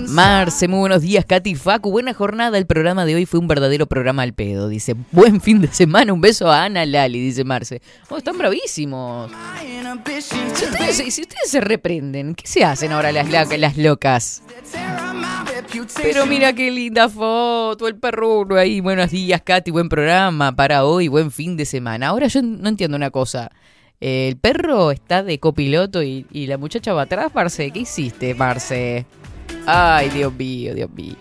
Marce, 0.08 0.68
muy 0.68 0.78
buenos 0.78 1.02
días, 1.02 1.24
Katy 1.26 1.54
Facu. 1.54 1.90
Buena 1.90 2.14
jornada. 2.14 2.56
El 2.56 2.66
programa 2.66 3.04
de 3.04 3.14
hoy 3.14 3.26
fue 3.26 3.40
un 3.40 3.46
verdadero 3.46 3.86
programa 3.86 4.22
al 4.22 4.32
pedo. 4.32 4.68
Dice, 4.68 4.94
buen 5.12 5.40
fin 5.40 5.60
de 5.60 5.68
semana. 5.68 6.12
Un 6.14 6.20
beso 6.22 6.50
a 6.50 6.64
Ana 6.64 6.86
Lali, 6.86 7.20
dice 7.20 7.44
Marce. 7.44 7.82
Oh, 8.08 8.16
están 8.16 8.38
bravísimos. 8.38 9.30
Si 10.20 10.64
ustedes, 10.64 10.96
si 10.96 11.20
ustedes 11.22 11.50
se 11.50 11.60
reprenden, 11.60 12.34
¿qué 12.34 12.46
se 12.46 12.64
hacen 12.64 12.92
ahora 12.92 13.12
las, 13.12 13.28
la- 13.28 13.44
las 13.44 13.76
locas? 13.76 14.42
Pero 16.02 16.24
mira 16.26 16.54
qué 16.54 16.70
linda 16.70 17.08
foto, 17.10 17.86
el 17.86 17.96
perruno 17.96 18.56
ahí. 18.56 18.80
Buenos 18.80 19.10
días, 19.10 19.42
Katy, 19.42 19.70
buen 19.70 19.90
programa 19.90 20.56
para 20.56 20.84
hoy, 20.86 21.08
buen 21.08 21.30
fin 21.30 21.56
de 21.58 21.66
semana. 21.66 22.08
Ahora 22.08 22.28
yo 22.28 22.40
no 22.40 22.68
entiendo 22.68 22.96
una 22.96 23.10
cosa. 23.10 23.50
El 24.00 24.36
perro 24.38 24.90
está 24.90 25.22
de 25.22 25.38
copiloto 25.38 26.02
y, 26.02 26.24
y 26.30 26.46
la 26.46 26.56
muchacha 26.56 26.94
va 26.94 27.02
atrás, 27.02 27.34
Marce. 27.34 27.70
¿Qué 27.72 27.80
hiciste, 27.80 28.34
Marce? 28.34 29.04
Ay, 29.70 30.08
Dios 30.08 30.32
mío, 30.32 30.74
Dios 30.74 30.88
mío. 30.92 31.14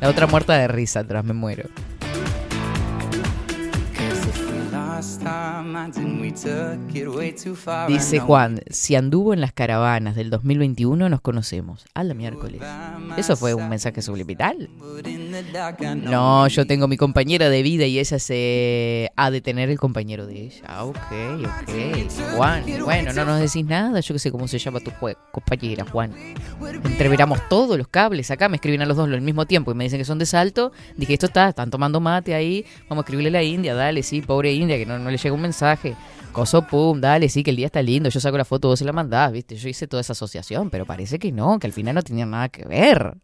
La 0.00 0.08
otra 0.08 0.26
muerta 0.26 0.58
de 0.58 0.66
risa 0.66 0.98
atrás, 0.98 1.24
me 1.24 1.32
muero. 1.32 1.68
Dice 7.86 8.18
Juan, 8.18 8.60
si 8.68 8.96
anduvo 8.96 9.32
en 9.32 9.40
las 9.40 9.52
caravanas 9.52 10.16
del 10.16 10.28
2021 10.28 11.08
nos 11.08 11.20
conocemos. 11.20 11.84
A 11.94 12.02
la 12.02 12.14
miércoles. 12.14 12.60
¿Eso 13.16 13.36
fue 13.36 13.54
un 13.54 13.68
mensaje 13.68 14.02
subliminal? 14.02 14.68
No, 16.02 16.48
yo 16.48 16.66
tengo 16.66 16.88
mi 16.88 16.96
compañera 16.96 17.48
de 17.48 17.62
vida 17.62 17.86
y 17.86 18.00
ella 18.00 18.18
se 18.18 19.12
ha 19.14 19.30
de 19.30 19.40
tener 19.40 19.70
el 19.70 19.78
compañero 19.78 20.26
de 20.26 20.46
ella. 20.46 20.62
Ah, 20.66 20.84
ok, 20.84 20.96
ok. 21.44 22.34
Juan, 22.36 22.64
bueno, 22.84 23.12
no 23.12 23.24
nos 23.24 23.38
decís 23.38 23.64
nada. 23.64 24.00
Yo 24.00 24.14
que 24.14 24.18
sé 24.18 24.32
cómo 24.32 24.48
se 24.48 24.58
llama 24.58 24.80
tu 24.80 24.90
compañera, 25.30 25.84
Juan. 25.84 26.12
Entreveramos 26.84 27.38
todos 27.48 27.78
los 27.78 27.86
cables. 27.86 28.32
Acá 28.32 28.48
me 28.48 28.56
escriben 28.56 28.82
a 28.82 28.86
los 28.86 28.96
dos 28.96 29.08
al 29.08 29.20
mismo 29.20 29.46
tiempo 29.46 29.70
y 29.70 29.74
me 29.74 29.84
dicen 29.84 30.00
que 30.00 30.04
son 30.04 30.18
de 30.18 30.26
salto. 30.26 30.72
Dije, 30.96 31.14
esto 31.14 31.26
está, 31.26 31.50
están 31.50 31.70
tomando 31.70 32.00
mate 32.00 32.34
ahí. 32.34 32.64
Vamos 32.88 33.02
a 33.02 33.04
escribirle 33.04 33.28
a 33.28 33.40
la 33.40 33.42
India, 33.44 33.74
dale, 33.74 34.02
sí, 34.02 34.22
pobre 34.22 34.52
India, 34.52 34.76
que 34.76 34.87
no, 34.88 34.98
no 34.98 35.10
le 35.10 35.18
llega 35.18 35.34
un 35.34 35.42
mensaje. 35.42 35.94
Coso, 36.32 36.62
pum, 36.62 37.00
dale, 37.00 37.28
sí, 37.28 37.42
que 37.42 37.50
el 37.50 37.56
día 37.56 37.66
está 37.66 37.82
lindo. 37.82 38.08
Yo 38.08 38.20
saco 38.20 38.36
la 38.36 38.44
foto, 38.44 38.68
vos 38.68 38.78
se 38.78 38.84
la 38.84 38.92
mandás, 38.92 39.32
¿viste? 39.32 39.56
Yo 39.56 39.68
hice 39.68 39.86
toda 39.86 40.00
esa 40.00 40.12
asociación, 40.12 40.70
pero 40.70 40.86
parece 40.86 41.18
que 41.18 41.32
no, 41.32 41.58
que 41.58 41.66
al 41.66 41.72
final 41.72 41.94
no 41.94 42.02
tenía 42.02 42.26
nada 42.26 42.48
que 42.48 42.64
ver. 42.64 43.16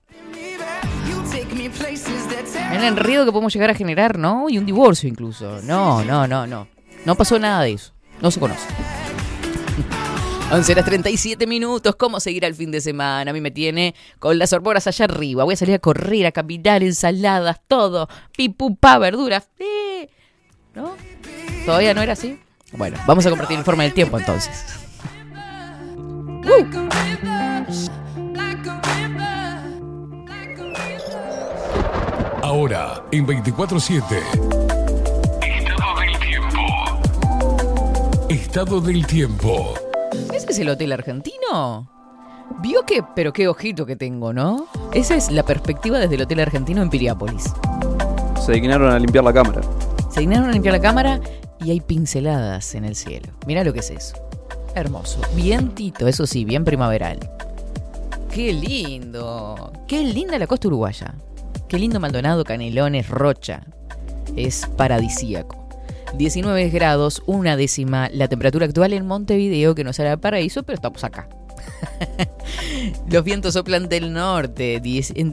El 2.72 2.82
enredo 2.82 3.24
que 3.24 3.32
podemos 3.32 3.52
llegar 3.52 3.70
a 3.70 3.74
generar, 3.74 4.18
¿no? 4.18 4.48
Y 4.48 4.58
un 4.58 4.66
divorcio 4.66 5.08
incluso. 5.08 5.60
No, 5.62 6.04
no, 6.04 6.26
no, 6.26 6.46
no. 6.46 6.68
No 7.04 7.14
pasó 7.14 7.38
nada 7.38 7.62
de 7.62 7.72
eso. 7.72 7.92
No 8.20 8.30
se 8.30 8.40
conoce. 8.40 8.66
11 10.52 10.72
horas 10.72 10.84
37 10.84 11.46
minutos. 11.46 11.96
¿Cómo 11.96 12.20
seguir 12.20 12.44
al 12.44 12.54
fin 12.54 12.70
de 12.70 12.80
semana? 12.80 13.30
A 13.30 13.34
mí 13.34 13.40
me 13.40 13.50
tiene 13.50 13.94
con 14.18 14.38
las 14.38 14.52
hormonas 14.52 14.86
allá 14.86 15.04
arriba. 15.04 15.44
Voy 15.44 15.54
a 15.54 15.56
salir 15.56 15.74
a 15.74 15.78
correr, 15.78 16.26
a 16.26 16.32
caminar, 16.32 16.82
ensaladas, 16.82 17.60
todo. 17.68 18.08
Pipupá, 18.36 18.98
verduras. 18.98 19.48
¿No? 20.74 20.96
¿Todavía 21.64 21.94
no 21.94 22.02
era 22.02 22.12
así? 22.12 22.38
Bueno, 22.72 22.98
vamos 23.06 23.24
a 23.24 23.30
compartir 23.30 23.54
el 23.54 23.60
informe 23.60 23.84
del 23.84 23.94
tiempo 23.94 24.18
entonces. 24.18 24.80
Ahora, 32.42 33.02
en 33.10 33.26
24-7. 33.26 34.02
Estado 35.42 36.00
del 36.00 36.18
tiempo. 36.18 36.60
Estado 38.28 38.80
del 38.80 39.06
tiempo. 39.06 39.74
¿Ese 40.34 40.46
es 40.50 40.58
el 40.58 40.68
hotel 40.68 40.92
argentino? 40.92 41.90
¿Vio 42.60 42.84
que, 42.84 43.02
pero 43.16 43.32
qué 43.32 43.48
ojito 43.48 43.86
que 43.86 43.96
tengo, 43.96 44.34
¿no? 44.34 44.66
Esa 44.92 45.14
es 45.14 45.30
la 45.30 45.44
perspectiva 45.44 45.98
desde 45.98 46.16
el 46.16 46.22
hotel 46.22 46.40
argentino 46.40 46.82
en 46.82 46.90
Piriápolis. 46.90 47.52
Se 48.44 48.52
dignaron 48.52 48.92
a 48.92 48.98
limpiar 48.98 49.24
la 49.24 49.32
cámara. 49.32 49.62
Se 50.10 50.20
dignaron 50.20 50.50
a 50.50 50.52
limpiar 50.52 50.74
la 50.74 50.80
cámara 50.80 51.20
y 51.64 51.70
hay 51.70 51.80
pinceladas 51.80 52.74
en 52.74 52.84
el 52.84 52.94
cielo. 52.94 53.32
Mira 53.46 53.64
lo 53.64 53.72
que 53.72 53.80
es 53.80 53.90
eso. 53.90 54.16
Hermoso. 54.74 55.20
Vientito, 55.34 56.06
eso 56.06 56.26
sí, 56.26 56.44
bien 56.44 56.64
primaveral. 56.64 57.18
Qué 58.32 58.52
lindo. 58.52 59.72
Qué 59.86 60.02
linda 60.02 60.38
la 60.38 60.46
costa 60.46 60.68
uruguaya. 60.68 61.14
Qué 61.68 61.78
lindo 61.78 62.00
Maldonado, 62.00 62.44
Canelones, 62.44 63.08
Rocha. 63.08 63.64
Es 64.36 64.66
paradisíaco. 64.76 65.64
19 66.16 66.68
grados, 66.70 67.22
una 67.26 67.56
décima 67.56 68.08
la 68.12 68.28
temperatura 68.28 68.66
actual 68.66 68.92
en 68.92 69.06
Montevideo, 69.06 69.74
que 69.74 69.84
no 69.84 69.92
será 69.92 70.16
paraíso, 70.16 70.62
pero 70.62 70.76
estamos 70.76 71.02
acá. 71.04 71.28
Los 73.10 73.24
vientos 73.24 73.54
soplan 73.54 73.88
del 73.88 74.12
norte. 74.12 74.80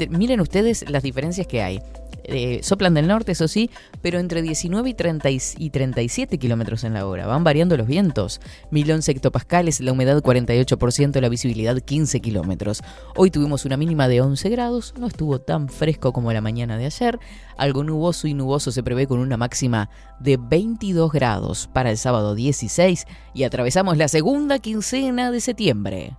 miren 0.10 0.42
ustedes 0.42 0.90
las 0.90 1.04
diferencias 1.04 1.48
que 1.48 1.62
hay. 1.62 1.82
Eh, 2.24 2.60
soplan 2.64 2.94
del 2.94 3.08
norte, 3.08 3.32
eso 3.32 3.48
sí, 3.48 3.70
pero 4.02 4.20
entre 4.20 4.42
19 4.42 4.90
y, 4.90 4.94
30 4.94 5.30
y 5.30 5.42
y 5.58 5.70
37 5.70 6.38
kilómetros 6.38 6.84
en 6.84 6.94
la 6.94 7.06
hora. 7.06 7.26
Van 7.26 7.44
variando 7.44 7.78
los 7.78 7.88
vientos. 7.88 8.42
1011 8.72 9.12
hectopascales, 9.12 9.80
la 9.80 9.92
humedad 9.92 10.22
48%, 10.22 11.20
la 11.20 11.30
visibilidad 11.30 11.78
15 11.78 12.20
kilómetros. 12.20 12.84
Hoy 13.16 13.32
tuvimos 13.32 13.66
una 13.66 13.78
mínima 13.78 14.08
de 14.08 14.22
11 14.22 14.50
grados, 14.50 14.94
no 14.98 15.08
estuvo 15.08 15.40
tan 15.40 15.70
fresco 15.70 16.14
como 16.14 16.32
la 16.34 16.42
mañana 16.42 16.78
de 16.78 16.86
ayer. 16.86 17.20
Algo 17.58 17.84
nuboso 17.84 18.28
y 18.28 18.34
nuboso 18.34 18.72
se 18.72 18.84
prevé 18.84 19.08
con 19.08 19.20
una 19.20 19.38
máxima 19.38 19.90
de 20.20 20.38
22 20.38 21.12
grados 21.12 21.70
para 21.74 21.92
el 21.92 21.98
sábado 21.98 22.36
16 22.36 23.06
y 23.34 23.44
atravesamos 23.44 23.98
la 23.98 24.08
segunda 24.08 24.60
quincena 24.60 25.32
de 25.32 25.42
septiembre. 25.42 26.16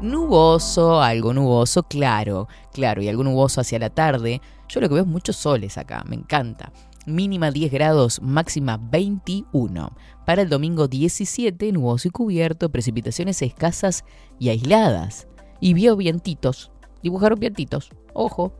Nuboso, 0.00 1.00
algo 1.00 1.32
nuboso, 1.32 1.84
claro, 1.84 2.48
claro, 2.72 3.02
y 3.02 3.08
algo 3.08 3.22
nuboso 3.22 3.60
hacia 3.60 3.78
la 3.78 3.90
tarde. 3.90 4.40
Yo 4.72 4.80
lo 4.80 4.88
que 4.88 4.94
veo 4.94 5.04
es 5.04 5.08
muchos 5.08 5.36
soles 5.36 5.76
acá, 5.76 6.02
me 6.08 6.16
encanta. 6.16 6.72
Mínima 7.04 7.50
10 7.50 7.70
grados, 7.70 8.22
máxima 8.22 8.78
21. 8.78 9.94
Para 10.24 10.40
el 10.40 10.48
domingo 10.48 10.88
17, 10.88 11.72
nuboso 11.72 12.08
y 12.08 12.10
cubierto, 12.10 12.70
precipitaciones 12.70 13.42
escasas 13.42 14.02
y 14.38 14.48
aisladas. 14.48 15.28
Y 15.60 15.74
vio 15.74 15.94
vientitos, 15.94 16.72
dibujaron 17.02 17.38
vientitos, 17.38 17.90
ojo. 18.14 18.54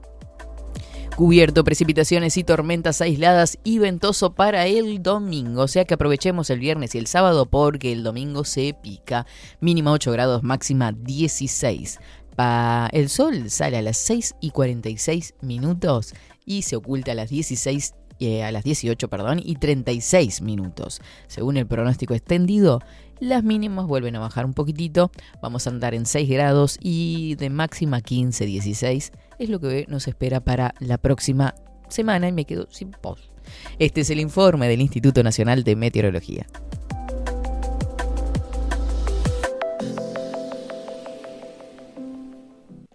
Cubierto, 1.17 1.65
precipitaciones 1.65 2.37
y 2.37 2.45
tormentas 2.45 3.01
aisladas 3.01 3.59
y 3.65 3.79
ventoso 3.79 4.35
para 4.35 4.67
el 4.67 5.03
domingo. 5.03 5.63
O 5.63 5.69
sea 5.69 5.87
que 5.87 5.95
aprovechemos 5.95 6.51
el 6.51 6.59
viernes 6.59 6.95
y 6.95 6.99
el 6.99 7.07
sábado 7.07 7.47
porque 7.47 7.91
el 7.93 8.03
domingo 8.03 8.45
se 8.45 8.75
pica. 8.83 9.27
Mínima 9.61 9.93
8 9.93 10.13
grados, 10.13 10.43
máxima 10.43 10.93
16. 10.93 11.99
El 12.93 13.09
sol 13.09 13.51
sale 13.51 13.77
a 13.79 13.83
las 13.83 13.97
6 13.99 14.37
y 14.41 14.51
46 14.51 15.35
minutos 15.41 16.15
y 16.45 16.63
se 16.63 16.77
oculta 16.77 17.13
a 17.13 17.15
las 17.15 17.31
16 17.31 17.95
eh, 18.21 18.45
a 18.45 18.53
las 18.53 18.63
18, 18.63 19.09
perdón, 19.09 19.41
y 19.43 19.57
36 19.57 20.43
minutos. 20.43 21.01
Según 21.27 21.57
el 21.57 21.67
pronóstico 21.67 22.15
extendido, 22.15 22.81
las 23.19 23.43
mínimas 23.43 23.87
vuelven 23.87 24.15
a 24.15 24.21
bajar 24.21 24.47
un 24.47 24.55
poquitito. 24.55 25.11
Vamos 25.43 25.67
a 25.67 25.71
andar 25.71 25.93
en 25.93 26.07
6 26.07 26.29
grados 26.29 26.79
y 26.81 27.35
de 27.35 27.51
máxima 27.51 28.01
15, 28.01 28.47
16 28.47 29.13
es 29.41 29.49
lo 29.49 29.59
que 29.59 29.87
nos 29.89 30.07
espera 30.07 30.39
para 30.39 30.75
la 30.79 30.99
próxima 30.99 31.57
semana 31.89 32.29
y 32.29 32.33
me 32.33 32.45
quedo 32.45 32.69
sin 32.71 32.93
post. 32.93 33.25
Este 33.81 34.03
es 34.03 34.11
el 34.11 34.21
informe 34.21 34.69
del 34.69 34.81
Instituto 34.81 35.25
Nacional 35.25 35.65
de 35.65 35.75
Meteorología. 35.75 36.47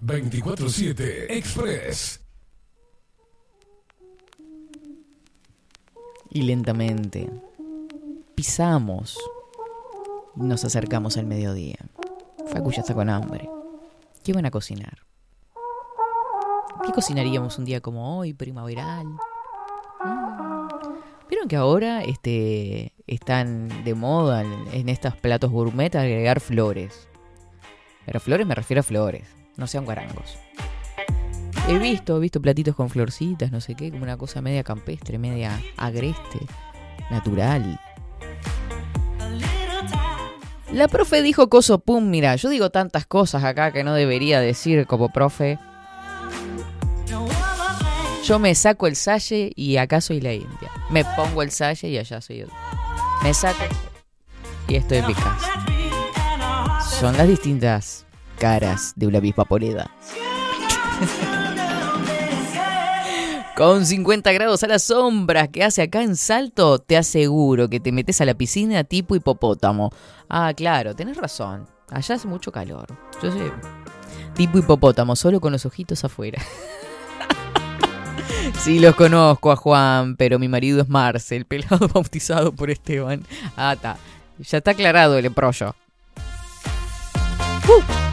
...24-7 0.07 1.25
Express. 1.29 2.21
Y 6.29 6.43
lentamente 6.43 7.29
pisamos 8.35 9.17
y 10.37 10.43
nos 10.43 10.63
acercamos 10.63 11.17
al 11.17 11.25
mediodía. 11.25 11.75
Facu 12.47 12.71
ya 12.71 12.81
está 12.81 12.93
con 12.93 13.09
hambre. 13.09 13.49
¿Qué 14.23 14.31
van 14.31 14.45
a 14.45 14.51
cocinar? 14.51 14.99
¿Qué 16.85 16.93
cocinaríamos 16.93 17.57
un 17.57 17.65
día 17.65 17.81
como 17.81 18.17
hoy, 18.17 18.33
primaveral? 18.33 19.07
Mm. 19.07 19.17
¿Vieron 21.29 21.49
que 21.49 21.57
ahora 21.57 22.03
este, 22.03 22.93
están 23.07 23.83
de 23.83 23.93
moda 23.93 24.43
en, 24.43 24.67
en 24.71 24.87
estos 24.87 25.17
platos 25.17 25.51
gourmet 25.51 25.93
agregar 25.95 26.39
flores? 26.39 27.09
Pero 28.05 28.21
flores 28.21 28.47
me 28.47 28.55
refiero 28.55 28.79
a 28.79 28.83
flores, 28.83 29.27
no 29.57 29.67
sean 29.67 29.85
guarangos. 29.85 30.37
He 31.67 31.77
visto, 31.79 32.15
he 32.15 32.19
visto 32.21 32.41
platitos 32.41 32.75
con 32.75 32.89
florcitas, 32.89 33.51
no 33.51 33.59
sé 33.59 33.75
qué, 33.75 33.91
como 33.91 34.03
una 34.03 34.15
cosa 34.15 34.41
media 34.41 34.63
campestre, 34.63 35.17
media 35.17 35.59
agreste, 35.75 36.39
natural. 37.09 37.77
La 40.71 40.87
profe 40.87 41.21
dijo 41.21 41.49
coso 41.49 41.79
pum, 41.79 42.09
mira, 42.09 42.35
yo 42.37 42.49
digo 42.49 42.69
tantas 42.69 43.05
cosas 43.05 43.43
acá 43.43 43.73
que 43.73 43.83
no 43.83 43.93
debería 43.93 44.39
decir 44.39 44.85
como 44.87 45.09
profe. 45.09 45.59
Yo 48.23 48.39
me 48.39 48.55
saco 48.55 48.87
el 48.87 48.95
salle 48.95 49.51
y 49.55 49.77
acá 49.77 50.01
soy 50.01 50.21
la 50.21 50.33
India. 50.33 50.71
Me 50.89 51.03
pongo 51.03 51.41
el 51.41 51.51
salle 51.51 51.89
y 51.89 51.97
allá 51.97 52.21
soy 52.21 52.39
yo. 52.39 52.47
Me 53.23 53.33
saco 53.33 53.63
y 54.67 54.75
estoy 54.75 54.99
en. 54.99 55.05
Son 56.99 57.15
las 57.15 57.27
distintas 57.27 58.06
caras 58.37 58.93
de 58.95 59.07
una 59.07 59.19
misma 59.19 59.45
moneda. 59.49 59.91
Con 63.55 63.85
50 63.85 64.31
grados 64.33 64.63
a 64.63 64.67
la 64.67 64.77
sombra 64.77 65.47
que 65.47 65.63
hace 65.63 65.81
acá 65.81 66.03
en 66.03 66.15
Salto, 66.15 66.77
te 66.77 66.95
aseguro 66.95 67.67
que 67.67 67.79
te 67.79 67.91
metes 67.91 68.21
a 68.21 68.25
la 68.25 68.35
piscina 68.35 68.83
tipo 68.83 69.15
hipopótamo. 69.15 69.91
Ah, 70.29 70.53
claro, 70.55 70.95
tenés 70.95 71.17
razón. 71.17 71.67
Allá 71.89 72.15
hace 72.15 72.27
mucho 72.27 72.51
calor. 72.51 72.85
Yo 73.21 73.31
sé. 73.31 73.51
Tipo 74.35 74.59
hipopótamo, 74.59 75.15
solo 75.15 75.41
con 75.41 75.51
los 75.51 75.65
ojitos 75.65 76.03
afuera. 76.03 76.41
Sí, 78.61 78.79
los 78.79 78.95
conozco 78.95 79.51
a 79.51 79.55
Juan, 79.55 80.15
pero 80.15 80.39
mi 80.39 80.47
marido 80.47 80.81
es 80.81 80.87
Marce, 80.87 81.35
el 81.35 81.45
pelado 81.45 81.87
bautizado 81.93 82.53
por 82.53 82.69
Esteban. 82.69 83.25
Ah, 83.55 83.73
está. 83.73 83.97
Ya 84.39 84.59
está 84.59 84.71
aclarado 84.71 85.17
el 85.17 85.25
embrollo. 85.25 85.75
Uh. 87.67 88.06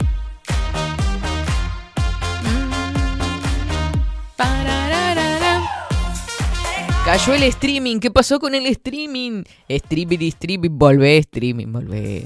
Cayó 7.15 7.33
el 7.35 7.45
streaming. 7.45 8.01
¿Qué 8.01 8.11
pasó 8.11 8.41
con 8.41 8.57
el 8.57 8.67
streaming? 8.67 9.45
Streaming, 9.69 10.19
streaming. 10.19 10.71
Volvé, 10.73 11.19
streaming, 11.19 11.71
volvé. 11.73 12.25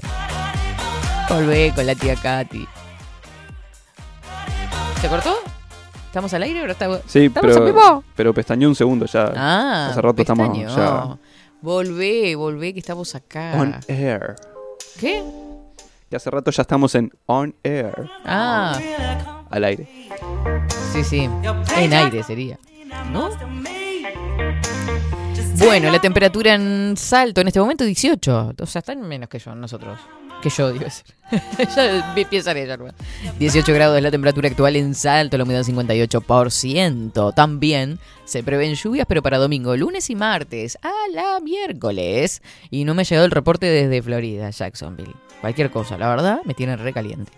Volvé 1.29 1.71
con 1.75 1.85
la 1.85 1.93
tía 1.93 2.15
Katy. 2.15 2.67
¿Se 4.99 5.07
cortó? 5.07 5.35
¿Estamos 6.07 6.33
al 6.33 6.41
aire 6.41 6.63
o 6.63 6.65
está- 6.65 7.01
Sí, 7.05 7.25
estamos 7.25 7.51
en 7.55 7.63
pero, 7.63 7.65
vivo? 7.65 8.03
pero 8.15 8.33
pestañó 8.33 8.67
un 8.67 8.73
segundo 8.73 9.05
ya. 9.05 9.31
Ah, 9.37 9.89
Hace 9.91 10.01
rato 10.01 10.23
estamos 10.23 10.49
pestañó. 10.57 10.75
ya 10.75 11.17
Volvé, 11.61 12.35
volvé, 12.35 12.73
que 12.73 12.79
estamos 12.79 13.13
acá. 13.13 13.51
on 13.59 13.75
air. 13.87 14.37
¿Qué? 14.99 15.23
Y 16.09 16.15
hace 16.15 16.31
rato 16.31 16.49
ya 16.49 16.63
estamos 16.63 16.95
en 16.95 17.11
on 17.27 17.53
air, 17.61 18.09
Ah, 18.25 19.43
al 19.51 19.63
aire. 19.65 19.87
sí, 20.93 21.03
sí. 21.03 21.29
En 21.77 21.93
aire 21.93 22.23
sería. 22.23 22.57
¿No? 23.11 23.29
Bueno, 25.59 25.91
la 25.91 25.99
temperatura 25.99 26.55
en 26.55 26.95
Salto 26.95 27.41
en 27.41 27.47
este 27.47 27.59
momento 27.59 27.83
18. 27.83 28.55
O 28.59 28.65
sea, 28.65 28.79
están 28.79 29.01
menos 29.01 29.27
que 29.27 29.39
yo, 29.39 29.53
nosotros. 29.55 29.99
Que 30.41 30.49
yo, 30.49 30.71
digo 30.71 30.85
decir. 30.85 31.05
ya 31.75 32.13
empiezan 32.15 32.55
ella, 32.55 32.73
hermano. 32.75 32.97
18 33.39 33.73
grados 33.73 33.97
es 33.97 34.03
la 34.03 34.09
temperatura 34.09 34.47
actual 34.47 34.77
en 34.77 34.95
Salto, 34.95 35.37
la 35.37 35.43
humedad 35.43 35.63
58%. 35.63 37.33
También 37.35 37.99
se 38.23 38.41
prevén 38.41 38.75
lluvias, 38.75 39.05
pero 39.05 39.21
para 39.21 39.37
domingo, 39.37 39.75
lunes 39.75 40.09
y 40.09 40.15
martes, 40.15 40.77
a 40.81 40.93
la 41.11 41.41
miércoles. 41.41 42.41
Y 42.71 42.85
no 42.85 42.95
me 42.95 43.01
ha 43.01 43.05
llegado 43.05 43.25
el 43.25 43.31
reporte 43.31 43.65
desde 43.65 44.01
Florida, 44.01 44.49
Jacksonville. 44.49 45.13
Cualquier 45.41 45.71
cosa, 45.71 45.97
la 45.97 46.09
verdad, 46.09 46.39
me 46.45 46.53
tiene 46.53 46.77
recaliente. 46.77 47.33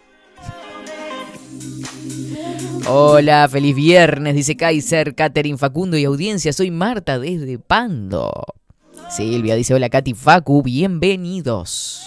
Hola, 2.87 3.47
feliz 3.49 3.75
viernes, 3.75 4.35
dice 4.35 4.57
Kaiser, 4.57 5.15
Catherine 5.15 5.57
Facundo 5.57 5.97
y 5.97 6.05
audiencia. 6.05 6.51
Soy 6.53 6.71
Marta 6.71 7.19
desde 7.19 7.59
Pando. 7.59 8.31
Silvia 9.09 9.55
dice: 9.55 9.73
Hola, 9.73 9.89
Katy 9.89 10.13
Facu, 10.13 10.63
bienvenidos. 10.63 12.03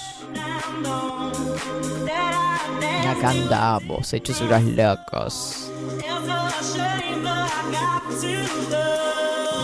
Acá 3.08 3.30
andamos, 3.30 4.12
hechos 4.12 4.40
unos 4.40 4.62
locos. 4.62 5.70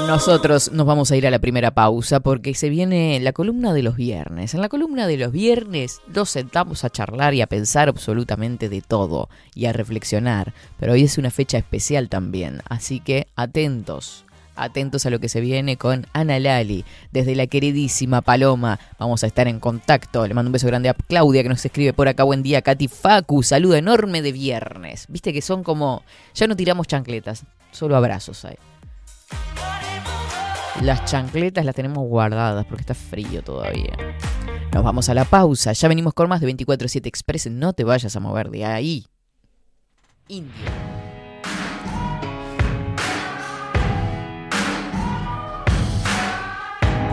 Nosotros 0.06 0.72
nos 0.72 0.86
vamos 0.86 1.10
a 1.10 1.16
ir 1.16 1.26
a 1.26 1.30
la 1.30 1.38
primera 1.38 1.70
pausa 1.70 2.20
porque 2.20 2.54
se 2.54 2.68
viene 2.68 3.18
la 3.20 3.32
columna 3.32 3.72
de 3.72 3.82
los 3.82 3.96
viernes. 3.96 4.54
En 4.54 4.60
la 4.60 4.68
columna 4.68 5.06
de 5.06 5.16
los 5.16 5.32
viernes 5.32 6.00
nos 6.14 6.30
sentamos 6.30 6.84
a 6.84 6.90
charlar 6.90 7.34
y 7.34 7.42
a 7.42 7.46
pensar 7.46 7.88
absolutamente 7.88 8.68
de 8.68 8.82
todo 8.82 9.28
y 9.54 9.66
a 9.66 9.72
reflexionar. 9.72 10.52
Pero 10.78 10.92
hoy 10.92 11.04
es 11.04 11.18
una 11.18 11.30
fecha 11.30 11.58
especial 11.58 12.08
también, 12.08 12.60
así 12.68 13.00
que 13.00 13.28
atentos. 13.36 14.24
Atentos 14.56 15.06
a 15.06 15.10
lo 15.10 15.20
que 15.20 15.28
se 15.28 15.40
viene 15.40 15.76
con 15.76 16.06
Ana 16.12 16.38
Lali, 16.38 16.84
desde 17.12 17.34
la 17.34 17.46
queridísima 17.46 18.20
Paloma. 18.20 18.78
Vamos 18.98 19.24
a 19.24 19.26
estar 19.26 19.48
en 19.48 19.60
contacto. 19.60 20.26
Le 20.26 20.34
mando 20.34 20.48
un 20.48 20.52
beso 20.52 20.66
grande 20.66 20.88
a 20.88 20.94
Claudia 20.94 21.42
que 21.42 21.48
nos 21.48 21.64
escribe 21.64 21.92
por 21.92 22.08
acá. 22.08 22.24
Buen 22.24 22.42
día, 22.42 22.60
Katy 22.60 22.88
Facu. 22.88 23.42
Saludo 23.42 23.76
enorme 23.76 24.22
de 24.22 24.32
viernes. 24.32 25.06
Viste 25.08 25.32
que 25.32 25.40
son 25.40 25.62
como. 25.62 26.02
Ya 26.34 26.46
no 26.46 26.56
tiramos 26.56 26.88
chancletas, 26.88 27.44
solo 27.70 27.96
abrazos 27.96 28.44
hay. 28.44 28.56
Las 30.80 31.04
chancletas 31.04 31.64
las 31.64 31.74
tenemos 31.74 32.06
guardadas 32.08 32.64
porque 32.64 32.80
está 32.80 32.94
frío 32.94 33.42
todavía. 33.42 33.92
Nos 34.72 34.82
vamos 34.82 35.10
a 35.10 35.14
la 35.14 35.26
pausa. 35.26 35.72
Ya 35.72 35.88
venimos 35.88 36.14
con 36.14 36.28
más 36.28 36.40
de 36.40 36.48
24-7 36.54 37.06
Express. 37.06 37.50
No 37.50 37.74
te 37.74 37.84
vayas 37.84 38.16
a 38.16 38.20
mover 38.20 38.50
de 38.50 38.64
ahí. 38.64 39.06
Indio. 40.28 40.70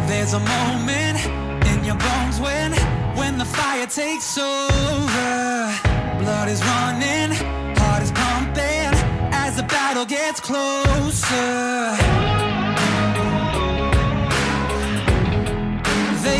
There's 0.08 0.34
a 0.34 0.40
moment 0.40 1.20
in 1.68 1.84
your 1.84 1.98
bones 1.98 2.40
when 2.40 2.72
when 3.18 3.38
the 3.38 3.46
fire 3.46 3.86
takes 3.86 4.38
over. 4.38 5.74
Blood 6.20 6.48
is 6.48 6.62
running, 6.64 7.32
heart 7.78 8.04
is 8.04 8.12
pumping 8.12 8.94
as 9.34 9.58
the 9.58 9.64
battle 9.64 10.06
gets 10.06 10.40
closer. 10.40 12.47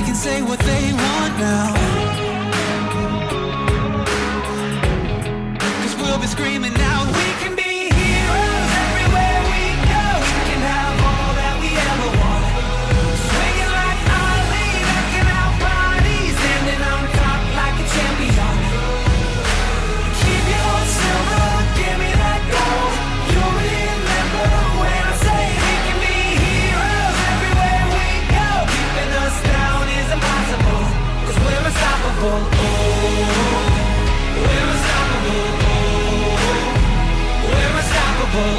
Can 0.08 0.16
say 0.16 0.42
what 0.42 0.58
they 0.60 0.94
want 0.94 1.34
now. 1.38 1.74
Cause 5.82 5.96
we'll 5.98 6.18
be 6.18 6.28
screaming 6.28 6.72
out, 6.80 7.17
unstoppable. 32.18 32.50
We're 34.44 34.70
unstoppable. 34.74 35.46
We're 37.48 37.74
unstoppable. 37.78 38.56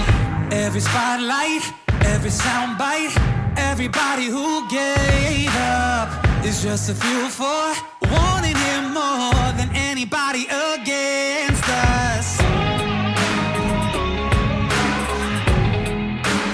Every 0.52 0.80
spotlight, 0.80 1.62
every 2.04 2.30
soundbite, 2.30 3.14
everybody 3.56 4.26
who 4.26 4.68
gave 4.68 5.54
up 5.56 6.24
is 6.44 6.62
just 6.62 6.88
a 6.90 6.94
fuel 6.94 7.28
for 7.28 7.74
wanting 8.10 8.56
him 8.56 8.92
more 8.94 9.52
than 9.56 9.70
anybody 9.74 10.46
against 10.46 11.68
us. 11.68 12.38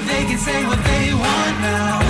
They 0.07 0.25
can 0.25 0.39
say 0.39 0.65
what 0.67 0.83
they 0.85 1.15
want 1.15 1.61
now. 1.61 2.01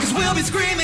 Cause 0.00 0.14
we'll 0.14 0.34
be 0.34 0.42
screaming 0.42 0.83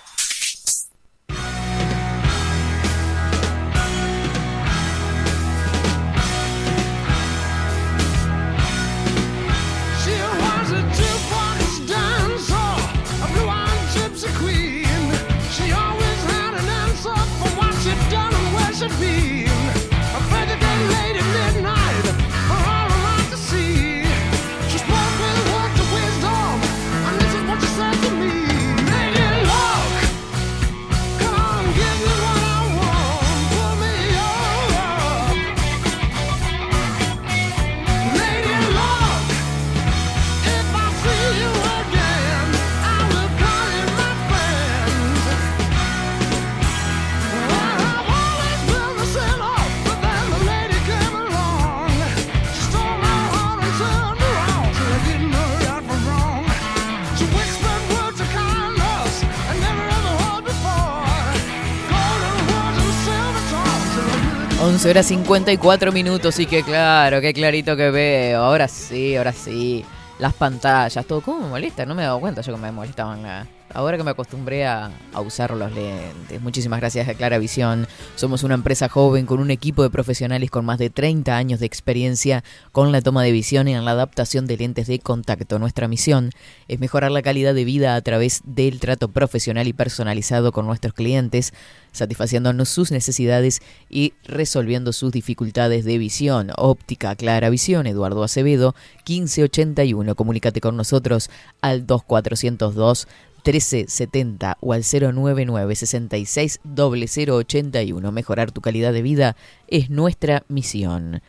11 64.81 64.89
horas 64.89 65.05
54 65.05 65.91
minutos 65.91 66.39
y 66.39 66.47
que 66.47 66.63
claro, 66.63 67.21
qué 67.21 67.35
clarito 67.35 67.77
que 67.77 67.91
veo. 67.91 68.41
Ahora 68.41 68.67
sí, 68.67 69.15
ahora 69.15 69.31
sí. 69.31 69.85
Las 70.17 70.33
pantallas, 70.33 71.05
todo. 71.05 71.21
¿Cómo 71.21 71.41
me 71.41 71.49
molesta? 71.49 71.85
No 71.85 71.93
me 71.93 72.01
he 72.01 72.05
dado 72.05 72.19
cuenta 72.19 72.41
yo 72.41 72.51
que 72.55 72.59
me 72.59 72.71
molestaban. 72.71 73.47
Ahora 73.73 73.97
que 73.97 74.03
me 74.03 74.11
acostumbré 74.11 74.65
a, 74.65 74.91
usar 75.25 75.51
los 75.51 75.71
lentes. 75.71 76.41
Muchísimas 76.41 76.79
gracias 76.79 77.07
a 77.07 77.13
Clara 77.13 77.37
Visión. 77.37 77.87
Somos 78.15 78.43
una 78.43 78.55
empresa 78.55 78.89
joven 78.89 79.25
con 79.25 79.39
un 79.39 79.51
equipo 79.51 79.83
de 79.83 79.89
profesionales 79.89 80.49
con 80.49 80.65
más 80.65 80.77
de 80.77 80.89
30 80.89 81.35
años 81.35 81.59
de 81.59 81.65
experiencia 81.65 82.43
con 82.71 82.91
la 82.91 83.01
toma 83.01 83.23
de 83.23 83.31
visión 83.31 83.67
y 83.67 83.73
en 83.73 83.85
la 83.85 83.91
adaptación 83.91 84.47
de 84.47 84.57
lentes 84.57 84.87
de 84.87 84.99
contacto. 84.99 85.59
Nuestra 85.59 85.87
misión 85.87 86.31
es 86.67 86.79
mejorar 86.79 87.11
la 87.11 87.21
calidad 87.21 87.53
de 87.53 87.65
vida 87.65 87.95
a 87.95 88.01
través 88.01 88.41
del 88.45 88.79
trato 88.79 89.09
profesional 89.09 89.67
y 89.67 89.73
personalizado 89.73 90.51
con 90.51 90.65
nuestros 90.65 90.93
clientes, 90.93 91.53
satisfaciendo 91.91 92.51
sus 92.65 92.91
necesidades 92.91 93.61
y 93.89 94.13
resolviendo 94.23 94.93
sus 94.93 95.11
dificultades 95.11 95.85
de 95.85 95.97
visión. 95.97 96.51
Óptica 96.57 97.15
Clara 97.15 97.49
Visión, 97.49 97.87
Eduardo 97.87 98.23
Acevedo, 98.23 98.75
1581. 99.07 100.15
Comunícate 100.15 100.61
con 100.61 100.77
nosotros 100.77 101.29
al 101.61 101.85
2402 101.85 103.07
1370 103.43 104.57
o 104.61 104.73
al 104.73 104.83
099 104.83 105.75
66 105.75 106.59
0081. 106.63 108.11
Mejorar 108.11 108.51
tu 108.51 108.61
calidad 108.61 108.93
de 108.93 109.01
vida 109.01 109.35
es 109.67 109.89
nuestra 109.89 110.43
misión. 110.47 111.21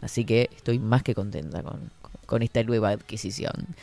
Así 0.00 0.24
que 0.24 0.50
estoy 0.54 0.78
más 0.78 1.02
que 1.02 1.14
contenta 1.14 1.62
con, 1.62 1.90
con 2.26 2.42
esta 2.42 2.62
nueva 2.62 2.90
adquisición. 2.90 3.74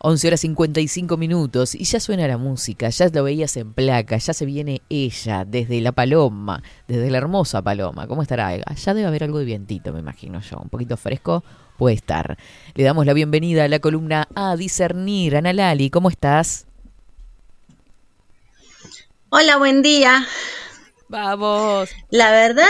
11 0.00 0.26
horas 0.26 0.40
55 0.40 1.16
minutos 1.16 1.74
y 1.74 1.84
ya 1.84 2.00
suena 2.00 2.26
la 2.26 2.38
música, 2.38 2.88
ya 2.88 3.08
lo 3.08 3.24
veías 3.24 3.56
en 3.56 3.72
placa, 3.72 4.16
ya 4.16 4.32
se 4.32 4.46
viene 4.46 4.82
ella 4.88 5.44
desde 5.44 5.80
la 5.80 5.92
Paloma, 5.92 6.62
desde 6.88 7.10
la 7.10 7.18
hermosa 7.18 7.62
Paloma. 7.62 8.06
¿Cómo 8.06 8.22
estará? 8.22 8.48
Allá 8.48 8.94
debe 8.94 9.06
haber 9.06 9.24
algo 9.24 9.38
de 9.38 9.44
vientito, 9.44 9.92
me 9.92 10.00
imagino 10.00 10.40
yo. 10.40 10.58
Un 10.58 10.70
poquito 10.70 10.96
fresco 10.96 11.44
puede 11.76 11.96
estar. 11.96 12.36
Le 12.74 12.84
damos 12.84 13.06
la 13.06 13.12
bienvenida 13.12 13.64
a 13.64 13.68
la 13.68 13.78
columna 13.78 14.28
A 14.34 14.56
Discernir. 14.56 15.36
Ana 15.36 15.52
Lali, 15.52 15.90
¿cómo 15.90 16.10
estás? 16.10 16.66
Hola, 19.30 19.56
buen 19.58 19.82
día. 19.82 20.26
Vamos. 21.08 21.90
La 22.10 22.30
verdad, 22.30 22.68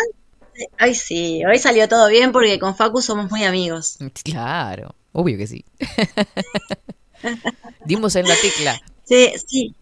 hoy 0.80 0.94
sí, 0.94 1.42
hoy 1.44 1.58
salió 1.58 1.88
todo 1.88 2.08
bien 2.08 2.32
porque 2.32 2.58
con 2.58 2.76
Facu 2.76 3.00
somos 3.02 3.30
muy 3.30 3.44
amigos. 3.44 3.98
Claro. 4.24 4.94
Obvio 5.12 5.36
que 5.38 5.46
sí. 5.46 5.64
Dimos 7.84 8.16
en 8.16 8.28
la 8.28 8.34
tecla. 8.40 8.80
Sí, 9.04 9.32
sí. 9.46 9.74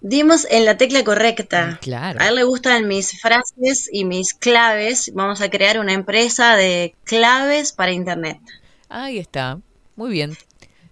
Dimos 0.00 0.46
en 0.50 0.64
la 0.64 0.76
tecla 0.76 1.02
correcta. 1.02 1.78
Claro. 1.82 2.20
A 2.20 2.28
él 2.28 2.36
le 2.36 2.44
gustan 2.44 2.86
mis 2.86 3.20
frases 3.20 3.88
y 3.92 4.04
mis 4.04 4.32
claves. 4.34 5.10
Vamos 5.14 5.40
a 5.40 5.50
crear 5.50 5.80
una 5.80 5.92
empresa 5.92 6.54
de 6.56 6.94
claves 7.04 7.72
para 7.72 7.92
Internet. 7.92 8.38
Ahí 8.88 9.18
está. 9.18 9.58
Muy 9.96 10.10
bien. 10.10 10.36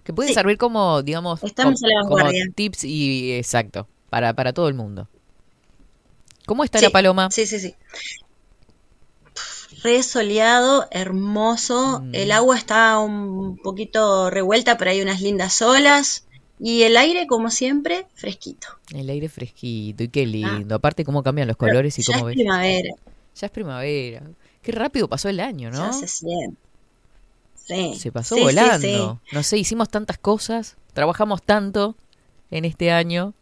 Que 0.03 0.13
puede 0.13 0.29
Sí. 0.29 0.35
servir 0.35 0.57
como, 0.57 1.01
digamos, 1.03 1.41
Estamos 1.43 1.79
como, 1.81 2.17
a 2.17 2.23
la 2.23 2.31
como 2.31 2.53
tips 2.55 2.83
y 2.83 3.33
exacto, 3.33 3.87
para, 4.17 4.33
para 4.33 4.51
todo 4.51 4.67
el 4.67 4.73
mundo. 4.73 5.07
¿Cómo 6.47 6.63
está 6.63 6.79
Sí, 6.79 6.85
la 6.85 6.89
paloma? 6.89 7.29
Sí, 7.29 7.45
sí, 7.45 7.59
sí. 7.59 7.75
Re 9.83 10.01
soleado, 10.01 10.87
hermoso. 10.89 12.01
Mm. 12.01 12.15
El 12.15 12.31
agua 12.31 12.57
está 12.57 12.97
un 12.97 13.57
poquito 13.57 14.31
revuelta, 14.31 14.75
pero 14.79 14.89
hay 14.89 15.01
unas 15.01 15.21
lindas 15.21 15.61
olas. 15.61 16.25
Y 16.59 16.81
el 16.81 16.97
aire, 16.97 17.27
como 17.27 17.51
siempre, 17.51 18.07
fresquito. 18.15 18.67
El 18.91 19.07
aire 19.11 19.29
fresquito 19.29 20.01
y 20.03 20.07
qué 20.07 20.25
lindo. 20.25 20.73
Aparte 20.73 21.05
cómo 21.05 21.21
cambian 21.21 21.47
los 21.47 21.57
Pero 21.57 21.73
colores 21.73 21.99
y 21.99 22.01
ya 22.01 22.13
cómo 22.13 22.29
es 22.29 22.35
ves. 22.35 22.43
primavera. 22.43 22.89
Ya 23.35 23.45
es 23.45 23.51
primavera. 23.51 24.23
Qué 24.63 24.71
rápido 24.71 25.07
pasó 25.07 25.29
el 25.29 25.39
año, 25.39 25.69
¿no? 25.69 25.85
Ya 25.85 25.93
se 25.93 26.07
siente. 26.07 26.57
Sí. 27.53 27.93
Se 27.99 28.11
pasó 28.11 28.33
sí, 28.33 28.41
volando. 28.41 29.19
sí. 29.21 29.35
No 29.35 29.43
sé, 29.43 29.59
hicimos 29.59 29.89
tantas 29.89 30.17
cosas, 30.17 30.75
trabajamos 30.93 31.43
tanto 31.43 31.95
en 32.49 32.65
este 32.65 32.91
año. 32.91 33.35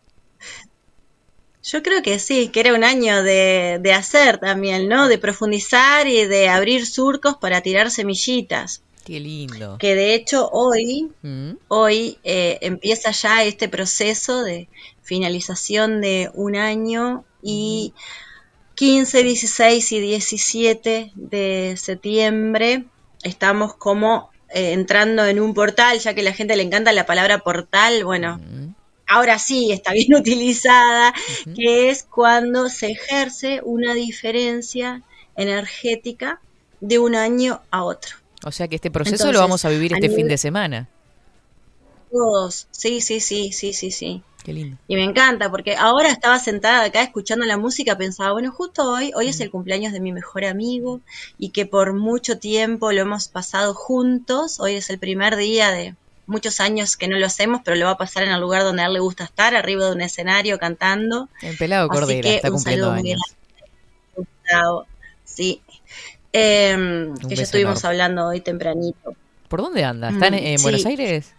Yo 1.63 1.81
creo 1.81 2.03
que 2.03 2.19
sí, 2.19 2.49
que 2.49 2.59
era 2.59 2.75
un 2.75 2.83
año 2.83 3.23
de, 3.23 3.79
de 3.81 3.93
hacer 3.93 4.37
también, 4.37 4.87
¿no? 4.87 5.07
De 5.07 5.17
profundizar 5.17 6.07
y 6.07 6.25
de 6.25 6.47
abrir 6.47 6.85
surcos 6.85 7.37
para 7.37 7.61
tirar 7.61 7.89
semillitas. 7.89 8.83
Qué 9.03 9.19
lindo. 9.19 9.77
Que 9.79 9.95
de 9.95 10.13
hecho 10.15 10.49
hoy, 10.51 11.09
Mm, 11.21 11.51
hoy 11.67 12.17
eh, 12.23 12.57
empieza 12.61 13.11
ya 13.11 13.43
este 13.43 13.67
proceso 13.69 14.43
de 14.43 14.67
finalización 15.01 16.01
de 16.01 16.29
un 16.33 16.55
año 16.55 17.23
y 17.41 17.93
15, 18.75 19.23
16 19.23 19.91
y 19.91 19.99
17 19.99 21.11
de 21.15 21.75
septiembre 21.77 22.85
estamos 23.25 23.75
como 23.75 24.29
eh, 24.49 24.73
entrando 24.73 25.25
en 25.25 25.39
un 25.39 25.53
portal, 25.53 25.99
ya 25.99 26.13
que 26.13 26.21
a 26.21 26.23
la 26.23 26.33
gente 26.33 26.55
le 26.55 26.63
encanta 26.63 26.93
la 26.93 27.05
palabra 27.05 27.39
portal, 27.39 28.03
bueno, 28.05 28.37
mm. 28.37 28.64
Ahora 29.07 29.39
sí 29.39 29.71
está 29.71 29.93
bien 29.93 30.13
utilizada, 30.15 31.13
que 31.55 31.89
es 31.89 32.03
cuando 32.03 32.69
se 32.69 32.91
ejerce 32.91 33.61
una 33.63 33.93
diferencia 33.93 35.01
energética 35.35 36.39
de 36.81 36.99
un 36.99 37.15
año 37.15 37.61
a 37.71 37.83
otro. 37.83 38.15
O 38.43 38.51
sea 38.51 38.67
que 38.67 38.75
este 38.75 38.91
proceso 38.91 39.15
Entonces, 39.15 39.33
lo 39.33 39.39
vamos 39.39 39.65
a 39.65 39.69
vivir 39.69 39.93
a 39.93 39.97
este 39.97 40.09
fin 40.09 40.27
de 40.27 40.37
semana. 40.37 40.87
Todos, 42.11 42.67
sí, 42.71 43.01
sí, 43.01 43.19
sí, 43.19 43.51
sí, 43.51 43.73
sí, 43.73 43.91
sí. 43.91 44.21
Qué 44.43 44.53
lindo. 44.53 44.77
Y 44.87 44.95
me 44.95 45.03
encanta, 45.03 45.49
porque 45.49 45.75
ahora 45.75 46.09
estaba 46.09 46.37
sentada 46.39 46.83
acá 46.85 47.01
escuchando 47.01 47.45
la 47.45 47.57
música, 47.57 47.97
pensaba, 47.97 48.31
bueno, 48.33 48.51
justo 48.51 48.89
hoy, 48.89 49.11
hoy 49.15 49.25
Mm. 49.25 49.29
es 49.29 49.39
el 49.41 49.49
cumpleaños 49.49 49.91
de 49.91 49.99
mi 49.99 50.11
mejor 50.13 50.45
amigo 50.45 51.01
y 51.39 51.49
que 51.49 51.65
por 51.65 51.93
mucho 51.93 52.37
tiempo 52.37 52.91
lo 52.91 53.01
hemos 53.01 53.27
pasado 53.27 53.73
juntos, 53.73 54.59
hoy 54.59 54.75
es 54.75 54.89
el 54.91 54.99
primer 54.99 55.35
día 55.35 55.71
de 55.71 55.95
muchos 56.27 56.59
años 56.59 56.97
que 56.97 57.07
no 57.07 57.17
lo 57.17 57.25
hacemos, 57.25 57.61
pero 57.63 57.77
lo 57.77 57.85
va 57.85 57.91
a 57.91 57.97
pasar 57.97 58.23
en 58.23 58.31
el 58.31 58.41
lugar 58.41 58.63
donde 58.63 58.81
a 58.83 58.85
él 58.87 58.93
le 58.93 58.99
gusta 58.99 59.23
estar, 59.25 59.55
arriba 59.55 59.85
de 59.85 59.91
un 59.93 60.01
escenario 60.01 60.57
cantando. 60.59 61.29
El 61.41 61.57
pelado 61.57 61.89
Así 61.91 61.99
Cordera 61.99 62.21
que 62.21 62.35
está 62.37 62.47
un 62.49 62.55
cumpliendo 62.55 62.85
saludo 62.87 63.01
muy 63.01 63.11
años. 63.11 63.21
Gustavo. 64.15 64.85
Sí. 65.23 65.61
Em, 66.33 67.15
que 67.17 67.35
ya 67.35 67.43
estuvimos 67.43 67.79
enorme. 67.83 67.89
hablando 68.03 68.27
hoy 68.27 68.41
tempranito. 68.41 69.15
¿Por 69.47 69.61
dónde 69.61 69.83
anda? 69.83 70.09
¿Está 70.09 70.27
en, 70.27 70.33
Mm, 70.33 70.37
en 70.37 70.57
sí. 70.57 70.63
Buenos 70.63 70.85
Aires? 70.85 71.33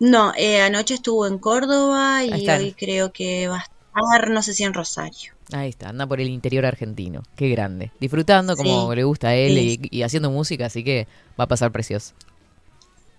No, 0.00 0.32
eh, 0.36 0.60
anoche 0.60 0.94
estuvo 0.94 1.26
en 1.26 1.38
Córdoba 1.38 2.24
y 2.24 2.48
hoy 2.48 2.72
creo 2.76 3.12
que 3.12 3.48
va 3.48 3.58
a 3.58 4.00
estar, 4.16 4.30
no 4.30 4.42
sé 4.42 4.52
si 4.54 4.64
en 4.64 4.74
Rosario. 4.74 5.32
Ahí 5.52 5.68
está, 5.68 5.90
anda 5.90 6.06
por 6.06 6.20
el 6.20 6.28
interior 6.28 6.64
argentino. 6.66 7.22
Qué 7.36 7.48
grande. 7.50 7.90
Disfrutando 8.00 8.56
como 8.56 8.90
Sí, 8.90 8.96
le 8.96 9.04
gusta 9.04 9.28
a 9.28 9.34
él 9.36 9.54
sí. 9.54 9.80
y, 9.90 9.98
y 9.98 10.02
haciendo 10.02 10.30
música, 10.30 10.66
así 10.66 10.82
que 10.82 11.06
va 11.38 11.44
a 11.44 11.48
pasar 11.48 11.70
precioso. 11.70 12.14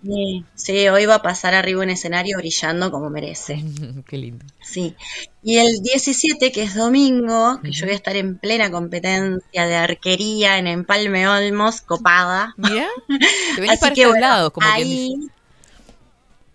Sí, 0.03 0.45
sí, 0.53 0.87
hoy 0.87 1.05
va 1.05 1.15
a 1.15 1.21
pasar 1.21 1.53
arriba 1.53 1.83
en 1.83 1.89
escenario 1.89 2.37
brillando 2.37 2.91
como 2.91 3.09
merece. 3.09 3.63
Qué 4.07 4.17
lindo. 4.17 4.45
Sí. 4.61 4.95
Y 5.43 5.57
el 5.57 5.81
17, 5.81 6.51
que 6.51 6.63
es 6.63 6.75
domingo, 6.75 7.59
que 7.63 7.71
yo 7.71 7.85
voy 7.85 7.93
a 7.93 7.97
estar 7.97 8.15
en 8.15 8.37
plena 8.37 8.71
competencia 8.71 9.65
de 9.65 9.75
arquería 9.75 10.57
en 10.57 10.67
Empalme 10.67 11.27
Olmos, 11.27 11.81
copada. 11.81 12.53
Mira, 12.57 12.87
te 13.55 13.61
venís 13.61 13.71
Así 13.71 13.81
para 13.81 13.95
que, 13.95 14.05
bueno, 14.05 14.21
lados, 14.21 14.51
como 14.51 14.67
ahí. 14.67 15.15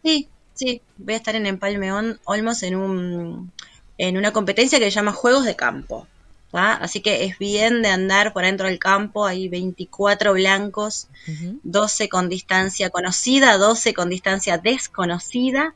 Sí, 0.05 0.29
sí, 0.55 0.83
voy 0.98 1.14
a 1.14 1.16
estar 1.16 1.35
en 1.35 1.46
Empalme 1.46 1.92
Olmos 2.24 2.62
en 2.62 2.76
un 2.76 3.53
en 3.98 4.16
una 4.16 4.33
competencia 4.33 4.79
que 4.79 4.87
se 4.87 4.90
llama 4.92 5.12
Juegos 5.12 5.44
de 5.44 5.57
Campo. 5.57 6.07
¿Tá? 6.50 6.74
Así 6.74 7.00
que 7.00 7.24
es 7.24 7.38
bien 7.38 7.82
de 7.82 7.88
andar 7.88 8.32
por 8.32 8.44
dentro 8.44 8.66
del 8.66 8.78
campo, 8.78 9.26
hay 9.26 9.48
24 9.48 10.32
blancos, 10.34 11.08
Ujú. 11.28 11.60
12 11.62 12.08
con 12.08 12.28
distancia 12.28 12.90
conocida, 12.90 13.56
12 13.58 13.94
con 13.94 14.08
distancia 14.08 14.58
desconocida. 14.58 15.74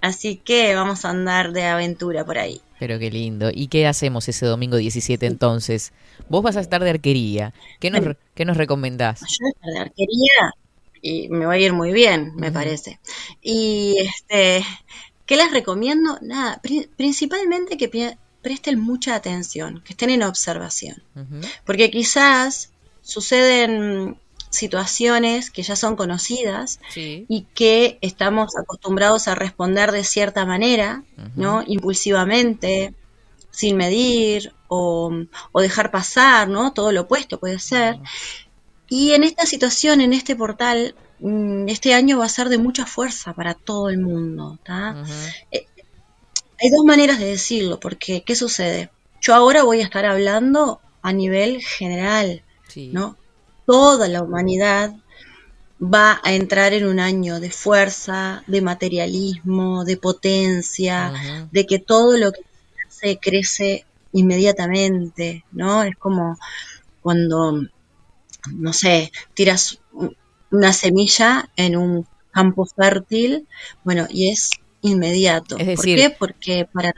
Así 0.00 0.36
que 0.36 0.74
vamos 0.74 1.04
a 1.04 1.10
andar 1.10 1.52
de 1.52 1.64
aventura 1.64 2.24
por 2.24 2.36
ahí. 2.38 2.60
Pero 2.80 2.98
qué 2.98 3.10
lindo. 3.10 3.50
¿Y 3.54 3.68
qué 3.68 3.86
hacemos 3.86 4.28
ese 4.28 4.46
domingo 4.46 4.76
17 4.76 5.26
entonces? 5.26 5.92
Vos 6.28 6.42
vas 6.42 6.56
a 6.56 6.60
estar 6.60 6.82
de 6.82 6.90
arquería. 6.90 7.54
¿Qué 7.78 7.90
nos, 7.90 8.00
Bueno. 8.00 8.16
qué 8.34 8.44
nos 8.44 8.56
recomendás? 8.56 9.20
Yo 9.20 9.26
voy 9.40 9.48
a 9.48 9.52
estar 9.52 9.70
de 9.72 9.78
arquería 9.78 10.54
y 11.00 11.28
me 11.28 11.46
va 11.46 11.52
a 11.52 11.58
ir 11.58 11.72
muy 11.72 11.92
bien, 11.92 12.32
me 12.34 12.50
parece. 12.50 12.98
Y 13.40 13.94
este, 13.98 14.64
¿qué 15.26 15.36
les 15.36 15.52
recomiendo? 15.52 16.18
Nada, 16.20 16.58
pri- 16.60 16.88
principalmente 16.96 17.76
que 17.76 17.88
presten 18.42 18.80
mucha 18.80 19.14
atención, 19.14 19.80
que 19.84 19.92
estén 19.92 20.10
en 20.10 20.22
observación. 20.22 21.02
Porque 21.64 21.90
quizás 21.90 22.70
suceden 23.02 24.18
situaciones 24.50 25.50
que 25.50 25.62
ya 25.62 25.76
son 25.76 25.96
conocidas 25.96 26.78
Sí. 26.90 27.24
y 27.28 27.46
que 27.54 27.98
estamos 28.02 28.54
acostumbrados 28.56 29.26
a 29.28 29.34
responder 29.34 29.92
de 29.92 30.04
cierta 30.04 30.44
manera, 30.44 31.04
¿no? 31.36 31.62
Impulsivamente, 31.66 32.94
sin 33.50 33.76
medir 33.76 34.52
o, 34.68 35.10
o 35.52 35.60
dejar 35.60 35.90
pasar, 35.90 36.48
¿no? 36.48 36.72
Todo 36.72 36.92
lo 36.92 37.02
opuesto 37.02 37.38
puede 37.40 37.58
ser. 37.58 37.98
Y 38.88 39.12
en 39.12 39.24
esta 39.24 39.46
situación, 39.46 40.00
en 40.02 40.12
este 40.12 40.36
portal, 40.36 40.94
mm, 41.20 41.68
este 41.68 41.94
año 41.94 42.18
va 42.18 42.26
a 42.26 42.28
ser 42.28 42.50
de 42.50 42.58
mucha 42.58 42.84
fuerza 42.84 43.32
para 43.32 43.54
todo 43.54 43.88
el 43.88 43.98
mundo. 44.00 44.58
Ujú. 45.02 45.12
Hay 46.62 46.70
dos 46.70 46.84
maneras 46.84 47.18
de 47.18 47.26
decirlo, 47.26 47.80
porque 47.80 48.22
¿qué 48.24 48.36
sucede? 48.36 48.90
Yo 49.20 49.34
ahora 49.34 49.62
voy 49.64 49.80
a 49.80 49.84
estar 49.84 50.04
hablando 50.06 50.80
a 51.02 51.12
nivel 51.12 51.60
general, 51.62 52.42
Sí. 52.68 52.90
¿no? 52.92 53.16
Toda 53.66 54.08
la 54.08 54.22
humanidad 54.22 54.94
va 55.82 56.20
a 56.22 56.32
entrar 56.32 56.72
en 56.72 56.86
un 56.86 57.00
año 57.00 57.40
de 57.40 57.50
fuerza, 57.50 58.44
de 58.46 58.60
materialismo, 58.62 59.84
de 59.84 59.96
potencia, 59.96 61.12
de 61.50 61.66
que 61.66 61.78
todo 61.80 62.16
lo 62.16 62.32
que 62.32 62.40
se 62.88 63.18
crece 63.18 63.84
inmediatamente, 64.12 65.44
¿no? 65.52 65.82
Es 65.82 65.96
como 65.96 66.38
cuando, 67.02 67.62
no 68.52 68.72
sé, 68.72 69.10
tiras 69.34 69.78
un- 69.92 70.16
una 70.50 70.72
semilla 70.72 71.50
en 71.56 71.76
un 71.76 72.06
campo 72.30 72.64
fértil, 72.66 73.46
bueno, 73.84 74.06
y 74.10 74.30
es 74.30 74.50
inmediato. 74.82 75.56
Es 75.58 75.64
¿Por 75.76 75.86
decir, 75.86 75.98
qué? 75.98 76.10
Porque 76.10 76.66
para 76.72 76.92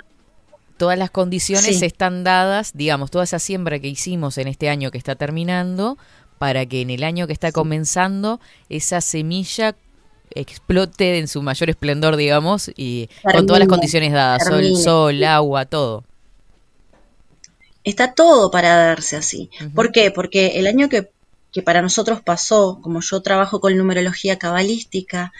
Todas 0.77 0.99
las 0.99 1.11
condiciones 1.11 1.79
Sí. 1.79 1.85
están 1.85 2.25
dadas, 2.25 2.73
digamos, 2.75 3.11
toda 3.13 3.23
esa 3.25 3.39
siembra 3.39 3.79
que 3.79 3.87
hicimos 3.89 4.39
en 4.39 4.49
este 4.49 4.69
año 4.69 4.91
que 4.91 4.99
está 4.99 5.15
terminando, 5.15 5.97
para 6.39 6.67
que 6.67 6.81
en 6.81 6.91
el 6.91 7.05
año 7.05 7.29
que 7.29 7.33
está 7.33 7.53
comenzando 7.53 8.41
esa 8.69 9.01
semilla 9.01 9.77
explote 10.35 11.19
en 11.19 11.29
su 11.29 11.43
mayor 11.43 11.71
esplendor, 11.71 12.17
digamos, 12.17 12.73
y 12.77 13.09
con 13.23 13.47
todas 13.47 13.61
las 13.61 13.69
condiciones 13.69 14.13
dadas, 14.13 14.43
sol, 14.43 14.61
termine. 14.63 14.83
sol, 14.83 15.23
agua, 15.25 15.65
todo. 15.65 16.03
está 17.85 18.15
todo 18.15 18.51
para 18.51 18.75
darse 18.77 19.17
así. 19.17 19.51
¿Por 19.75 19.93
qué? 19.93 20.11
Porque 20.11 20.59
el 20.59 20.67
año 20.67 20.89
que, 20.89 21.11
que 21.55 21.63
para 21.63 21.83
nosotros 21.83 22.21
pasó, 22.21 22.81
como 22.83 23.01
yo 23.01 23.23
trabajo 23.23 23.61
con 23.61 23.77
numerología 23.77 24.41
cabalística, 24.41 25.33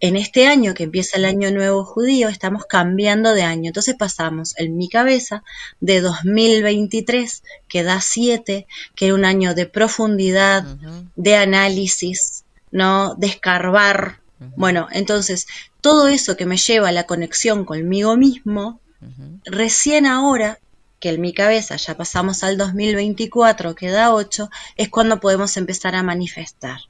en 0.00 0.16
este 0.16 0.46
año 0.46 0.74
que 0.74 0.82
empieza 0.82 1.16
el 1.16 1.24
año 1.24 1.50
nuevo 1.50 1.82
judío, 1.82 2.28
estamos 2.28 2.66
cambiando 2.66 3.32
de 3.32 3.42
año. 3.42 3.68
Entonces 3.68 3.94
pasamos 3.94 4.52
en 4.58 4.76
mi 4.76 4.90
cabeza 4.90 5.42
de 5.80 6.02
2023, 6.02 7.42
que 7.68 7.82
da 7.84 8.02
7, 8.02 8.66
que 8.94 9.06
era 9.06 9.14
un 9.14 9.24
año 9.24 9.54
de 9.54 9.64
profundidad, 9.64 10.62
de 11.16 11.36
análisis, 11.36 12.44
¿no? 12.70 13.14
De 13.14 13.28
escarbar. 13.28 14.20
Bueno, 14.56 14.88
entonces 14.92 15.46
todo 15.80 16.08
eso 16.08 16.36
que 16.36 16.44
me 16.44 16.58
lleva 16.58 16.90
a 16.90 16.92
la 16.92 17.04
conexión 17.04 17.64
conmigo 17.64 18.14
mismo, 18.18 18.78
recién 19.46 20.04
ahora 20.04 20.58
que 21.00 21.10
en 21.10 21.20
mi 21.20 21.32
cabeza 21.32 21.76
ya 21.76 21.96
pasamos 21.96 22.42
al 22.42 22.56
2024, 22.58 23.74
que 23.74 23.90
da 23.90 24.12
8, 24.14 24.48
es 24.76 24.88
cuando 24.88 25.20
podemos 25.20 25.56
empezar 25.56 25.94
a 25.94 26.02
manifestar. 26.02 26.80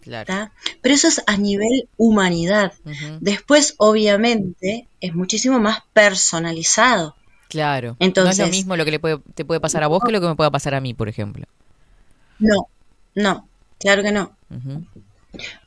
Claro. 0.00 0.50
Pero 0.80 0.94
eso 0.94 1.08
es 1.08 1.22
a 1.26 1.36
nivel 1.36 1.88
humanidad. 1.96 2.72
Después, 3.20 3.74
obviamente, 3.78 4.88
es 5.00 5.14
muchísimo 5.14 5.58
más 5.60 5.82
personalizado. 5.92 7.16
Claro. 7.48 7.88
no 7.88 7.96
es 7.98 8.06
Entonces- 8.08 8.38
lo 8.38 8.46
mismo 8.48 8.76
lo 8.76 8.84
que 8.84 8.92
le 8.92 9.00
puede, 9.00 9.18
te 9.34 9.44
puede 9.44 9.60
pasar 9.60 9.82
a 9.82 9.88
vos 9.88 10.02
que 10.04 10.12
lo 10.12 10.20
que 10.20 10.28
me 10.28 10.36
pueda 10.36 10.50
pasar 10.50 10.74
a 10.74 10.80
mí, 10.80 10.94
por 10.94 11.08
ejemplo. 11.08 11.46
No, 12.38 12.68
no, 13.14 13.48
claro 13.78 14.02
que 14.02 14.12
no. 14.12 14.32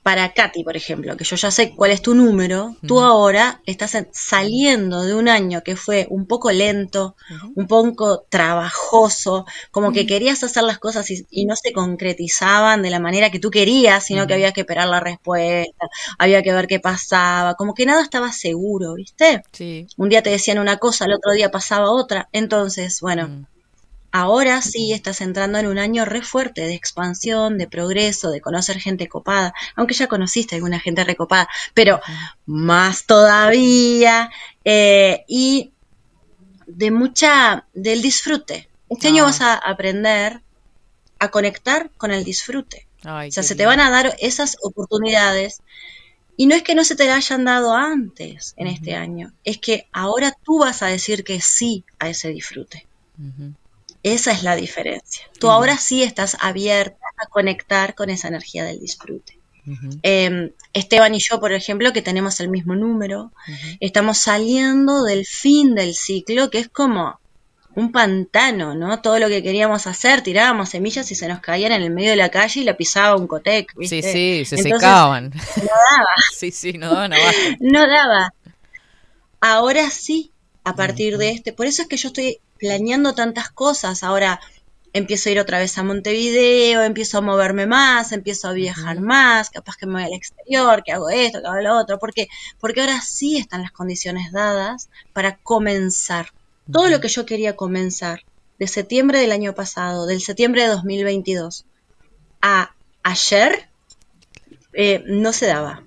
Para 0.04 0.34
Katy, 0.34 0.66
por 0.66 0.76
ejemplo, 0.76 1.16
que 1.16 1.24
yo 1.24 1.38
ya 1.38 1.50
sé 1.50 1.74
cuál 1.76 1.92
es 1.92 2.02
tu 2.02 2.14
número, 2.14 2.76
tú 2.86 3.00
ahora 3.00 3.62
estás 3.66 3.96
en- 3.96 4.10
saliendo 4.12 5.04
de 5.04 5.16
un 5.16 5.30
año 5.30 5.62
que 5.64 5.78
fue 5.78 6.08
un 6.10 6.28
poco 6.28 6.52
lento, 6.52 7.16
un 7.56 7.68
poco 7.68 8.26
trabajoso, 8.30 9.46
como 9.72 9.94
que 9.94 10.06
querías 10.06 10.44
hacer 10.44 10.64
las 10.64 10.80
cosas 10.80 11.10
y, 11.12 11.26
y 11.30 11.46
no 11.46 11.56
se 11.56 11.72
concretizaban 11.72 12.82
de 12.82 12.90
la 12.90 13.00
manera 13.00 13.30
que 13.32 13.40
tú 13.40 13.50
querías, 13.50 14.04
sino 14.06 14.28
que 14.28 14.34
había 14.34 14.52
que 14.52 14.62
esperar 14.62 14.88
la 14.90 15.00
respuesta, 15.00 15.88
había 16.20 16.42
que 16.44 16.52
ver 16.54 16.68
qué 16.68 16.80
pasaba, 16.82 17.54
como 17.56 17.74
que 17.74 17.86
nada 17.86 18.02
estaba 18.04 18.32
seguro, 18.34 18.96
¿viste? 18.96 19.42
Sí. 19.54 19.88
Un 19.98 20.10
día 20.10 20.22
te 20.22 20.30
decían 20.32 20.60
una 20.60 20.78
cosa, 20.78 21.06
al 21.06 21.14
otro 21.14 21.32
día 21.32 21.50
pasaba 21.52 21.92
otra. 21.92 22.28
Entonces, 22.34 23.00
bueno, 23.02 23.28
Mm. 23.30 23.46
Ahora 24.14 24.62
sí 24.62 24.94
estás 24.94 25.22
entrando 25.22 25.58
en 25.58 25.66
un 25.68 25.80
año 25.80 26.06
re 26.06 26.22
fuerte 26.22 26.62
de 26.62 26.76
expansión, 26.76 27.58
de 27.58 27.68
progreso, 27.68 28.30
de 28.30 28.42
conocer 28.42 28.80
gente 28.80 29.08
copada, 29.10 29.54
aunque 29.76 29.96
ya 29.96 30.08
conociste 30.08 30.56
alguna 30.56 30.80
gente 30.80 31.04
recopada, 31.04 31.50
pero 31.74 32.00
más 32.46 33.06
todavía, 33.08 34.30
eh, 34.64 35.26
y 35.28 35.72
de 36.68 36.92
mucha, 36.92 37.66
del 37.74 38.02
disfrute. 38.04 38.70
Este 38.88 39.08
año 39.08 39.24
Ah. 39.24 39.26
vas 39.28 39.42
a 39.42 39.56
aprender 39.56 40.42
a 41.20 41.30
conectar 41.30 41.90
con 41.98 42.12
el 42.12 42.24
disfrute. 42.24 42.86
Ay, 43.04 43.30
O 43.30 43.32
sea, 43.32 43.42
se 43.44 43.56
te 43.56 43.66
van 43.66 43.80
a 43.80 43.90
dar 43.90 44.16
esas 44.20 44.58
oportunidades 44.62 45.62
y 46.38 46.46
no 46.46 46.54
es 46.56 46.62
que 46.62 46.76
no 46.76 46.84
se 46.84 46.96
te 46.96 47.08
la 47.08 47.16
hayan 47.16 47.46
dado 47.46 47.74
antes 47.76 48.54
en 48.58 48.68
este 48.68 48.94
año, 48.96 49.34
es 49.44 49.58
que 49.58 49.88
ahora 49.92 50.36
tú 50.44 50.60
vas 50.60 50.84
a 50.84 50.88
decir 50.88 51.24
que 51.24 51.42
sí 51.42 51.84
a 51.98 52.10
ese 52.10 52.30
disfrute. 52.30 52.86
Esa 54.04 54.32
es 54.34 54.44
la 54.44 54.56
diferencia. 54.56 55.24
Tú 55.40 55.50
ahora 55.50 55.78
sí 55.78 56.04
estás 56.04 56.38
abierta 56.42 57.06
a 57.18 57.28
conectar 57.28 57.96
con 57.96 58.10
esa 58.10 58.28
energía 58.28 58.64
del 58.66 58.80
disfrute. 58.80 59.40
Eh, 60.04 60.52
Esteban 60.74 61.16
y 61.16 61.20
yo, 61.20 61.40
por 61.40 61.54
ejemplo, 61.54 61.94
que 61.94 62.02
tenemos 62.02 62.42
el 62.42 62.50
mismo 62.50 62.76
número, 62.76 63.32
estamos 63.80 64.18
saliendo 64.18 65.04
del 65.04 65.26
fin 65.26 65.74
del 65.74 65.94
ciclo, 65.96 66.50
que 66.50 66.60
es 66.60 66.68
como 66.68 67.18
un 67.76 67.92
pantano, 67.94 68.76
¿no? 68.76 69.02
Todo 69.02 69.18
lo 69.20 69.30
que 69.30 69.42
queríamos 69.42 69.88
hacer, 69.88 70.22
tirábamos 70.22 70.70
semillas 70.70 71.10
y 71.12 71.16
se 71.16 71.28
nos 71.30 71.40
caían 71.40 71.72
en 71.72 71.82
el 71.82 71.92
medio 71.92 72.10
de 72.12 72.18
la 72.18 72.30
calle 72.30 72.60
y 72.60 72.64
la 72.66 72.76
pisaba 72.76 73.16
un 73.16 73.26
cotec, 73.26 73.72
Sí, 73.72 73.78
¿viste? 73.80 74.02
sí, 74.02 74.46
se 74.46 74.56
Entonces, 74.58 74.74
secaban. 74.82 75.30
No 75.30 75.64
daba, 75.64 76.08
Sí, 76.36 76.52
sí, 76.52 76.74
no 76.74 76.90
daban 76.94 77.14
abajo. 77.14 77.38
no 77.62 77.88
daba. 77.88 78.34
Ahora 79.40 79.90
sí, 79.90 80.32
a 80.64 80.76
partir 80.76 81.18
de 81.18 81.32
este, 81.32 81.54
por 81.54 81.66
eso 81.68 81.82
es 81.82 81.88
que 81.88 81.98
yo 81.98 82.08
estoy 82.10 82.40
planeando 82.64 83.14
tantas 83.14 83.52
cosas. 83.52 84.04
Ahora 84.04 84.40
empiezo 84.94 85.28
a 85.28 85.32
ir 85.34 85.40
otra 85.42 85.60
vez 85.60 85.78
a 85.78 85.84
Montevideo, 85.84 86.82
empiezo 86.82 87.18
a 87.18 87.22
moverme 87.22 87.66
más, 87.66 88.14
empiezo 88.14 88.48
a 88.48 88.54
viajar 88.54 89.02
más, 89.02 89.50
capaz 89.50 89.76
que 89.76 89.86
me 89.86 89.96
voy 89.96 90.04
al 90.04 90.14
exterior, 90.14 90.82
que 90.82 90.94
hago 90.94 91.10
esto, 91.10 91.42
que 91.42 91.48
hago 91.48 91.60
lo 91.60 91.78
otro, 91.78 92.00
porque 92.00 92.30
porque 92.62 92.80
ahora 92.80 93.02
sí 93.02 93.38
están 93.38 93.64
las 93.64 93.74
condiciones 93.74 94.32
dadas 94.32 94.90
para 95.12 95.36
comenzar. 95.36 96.28
Todo 96.72 96.88
lo 96.88 97.02
que 97.02 97.10
yo 97.10 97.26
quería 97.26 97.58
comenzar 97.58 98.22
de 98.58 98.68
septiembre 98.68 99.20
del 99.20 99.34
año 99.34 99.54
pasado, 99.54 100.06
del 100.06 100.22
septiembre 100.22 100.62
de 100.62 100.70
2022 100.70 101.66
a 102.42 102.74
ayer 103.04 103.68
eh, 104.72 105.04
no 105.06 105.34
se 105.34 105.48
daba. 105.48 105.84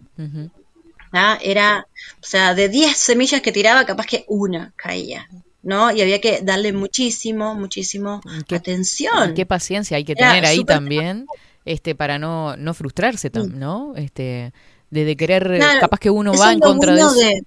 ¿ah? 1.12 1.38
Era, 1.40 1.86
o 2.22 2.26
sea, 2.26 2.52
de 2.54 2.68
10 2.68 2.94
semillas 2.94 3.40
que 3.40 3.52
tiraba, 3.52 3.86
capaz 3.86 4.04
que 4.04 4.26
una 4.28 4.74
caía, 4.76 5.26
¿no? 5.66 5.90
Y 5.92 6.00
había 6.00 6.20
que 6.20 6.40
darle 6.42 6.72
muchísimo, 6.72 7.54
muchísimo 7.54 8.20
¿Y 8.24 8.44
qué- 8.44 8.54
atención. 8.56 9.34
Qué 9.34 9.44
paciencia 9.44 9.96
hay 9.98 10.04
que 10.04 10.12
Era 10.12 10.28
tener 10.30 10.46
ahí 10.46 10.64
también, 10.64 11.26
este, 11.64 11.94
para 11.94 12.18
no, 12.18 12.56
no 12.56 12.72
frustrarse, 12.72 13.30
tam- 13.30 13.52
Mm. 13.52 13.58
¿no? 13.58 13.92
Este, 13.96 14.52
de, 14.90 15.04
de 15.04 15.16
querer, 15.16 15.50
eh, 15.52 15.58
Claro, 15.58 15.80
capaz 15.80 15.98
que 15.98 16.08
uno 16.10 16.32
va 16.32 16.52
en 16.52 16.60
contra 16.60 16.94
de 16.94 17.00
eso 17.00 17.12
de- 17.14 17.42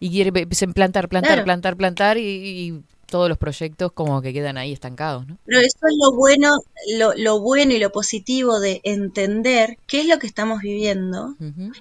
y 0.00 0.10
quiere 0.10 0.30
plantar, 0.32 1.08
plantar, 1.08 1.30
Claro. 1.32 1.44
plantar, 1.44 1.76
plantar 1.76 2.16
y, 2.18 2.22
y 2.22 2.80
todos 3.10 3.28
los 3.28 3.38
proyectos 3.38 3.90
como 3.92 4.20
que 4.22 4.32
quedan 4.34 4.58
ahí 4.58 4.70
estancados, 4.72 5.26
¿no? 5.26 5.38
Pero 5.46 5.60
eso 5.60 5.78
es 5.90 5.96
lo 5.98 6.12
bueno, 6.14 6.58
lo, 6.98 7.14
lo 7.16 7.40
bueno 7.40 7.72
y 7.72 7.78
lo 7.78 7.90
positivo 7.90 8.60
de 8.60 8.80
entender 8.84 9.78
qué 9.88 10.02
es 10.02 10.06
lo 10.06 10.18
que 10.20 10.26
estamos 10.28 10.60
viviendo 10.60 11.34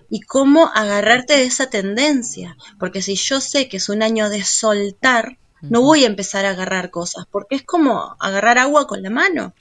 y 0.10 0.22
cómo 0.22 0.72
agarrarte 0.74 1.34
de 1.34 1.44
esa 1.44 1.70
tendencia. 1.70 2.56
Porque 2.80 3.02
si 3.04 3.16
yo 3.16 3.40
sé 3.42 3.68
que 3.68 3.76
es 3.78 3.90
un 3.90 4.02
año 4.04 4.30
de 4.30 4.44
soltar, 4.44 5.38
no 5.62 5.82
voy 5.82 6.04
a 6.04 6.08
empezar 6.08 6.46
a 6.46 6.52
agarrar 6.52 6.92
cosas, 6.92 7.26
porque 7.30 7.56
es 7.56 7.64
como 7.64 8.16
agarrar 8.20 8.58
agua 8.58 8.88
con 8.88 9.02
la 9.02 9.10
mano. 9.10 9.54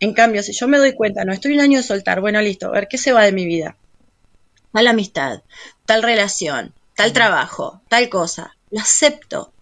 En 0.00 0.12
cambio, 0.14 0.42
si 0.42 0.52
yo 0.52 0.68
me 0.68 0.78
doy 0.78 0.94
cuenta, 0.94 1.24
no 1.24 1.32
estoy 1.32 1.52
en 1.52 1.58
un 1.58 1.64
año 1.64 1.78
de 1.78 1.84
soltar, 1.84 2.20
bueno, 2.20 2.40
listo, 2.40 2.68
a 2.68 2.72
ver 2.72 2.88
qué 2.88 2.98
se 2.98 3.12
va 3.12 3.22
de 3.22 3.32
mi 3.32 3.46
vida. 3.46 3.76
Tal 4.72 4.86
amistad, 4.86 5.42
tal 5.86 6.02
relación, 6.02 6.74
tal 6.96 7.12
trabajo, 7.12 7.80
tal 7.88 8.08
cosa. 8.08 8.56
Lo 8.70 8.80
acepto, 8.80 9.52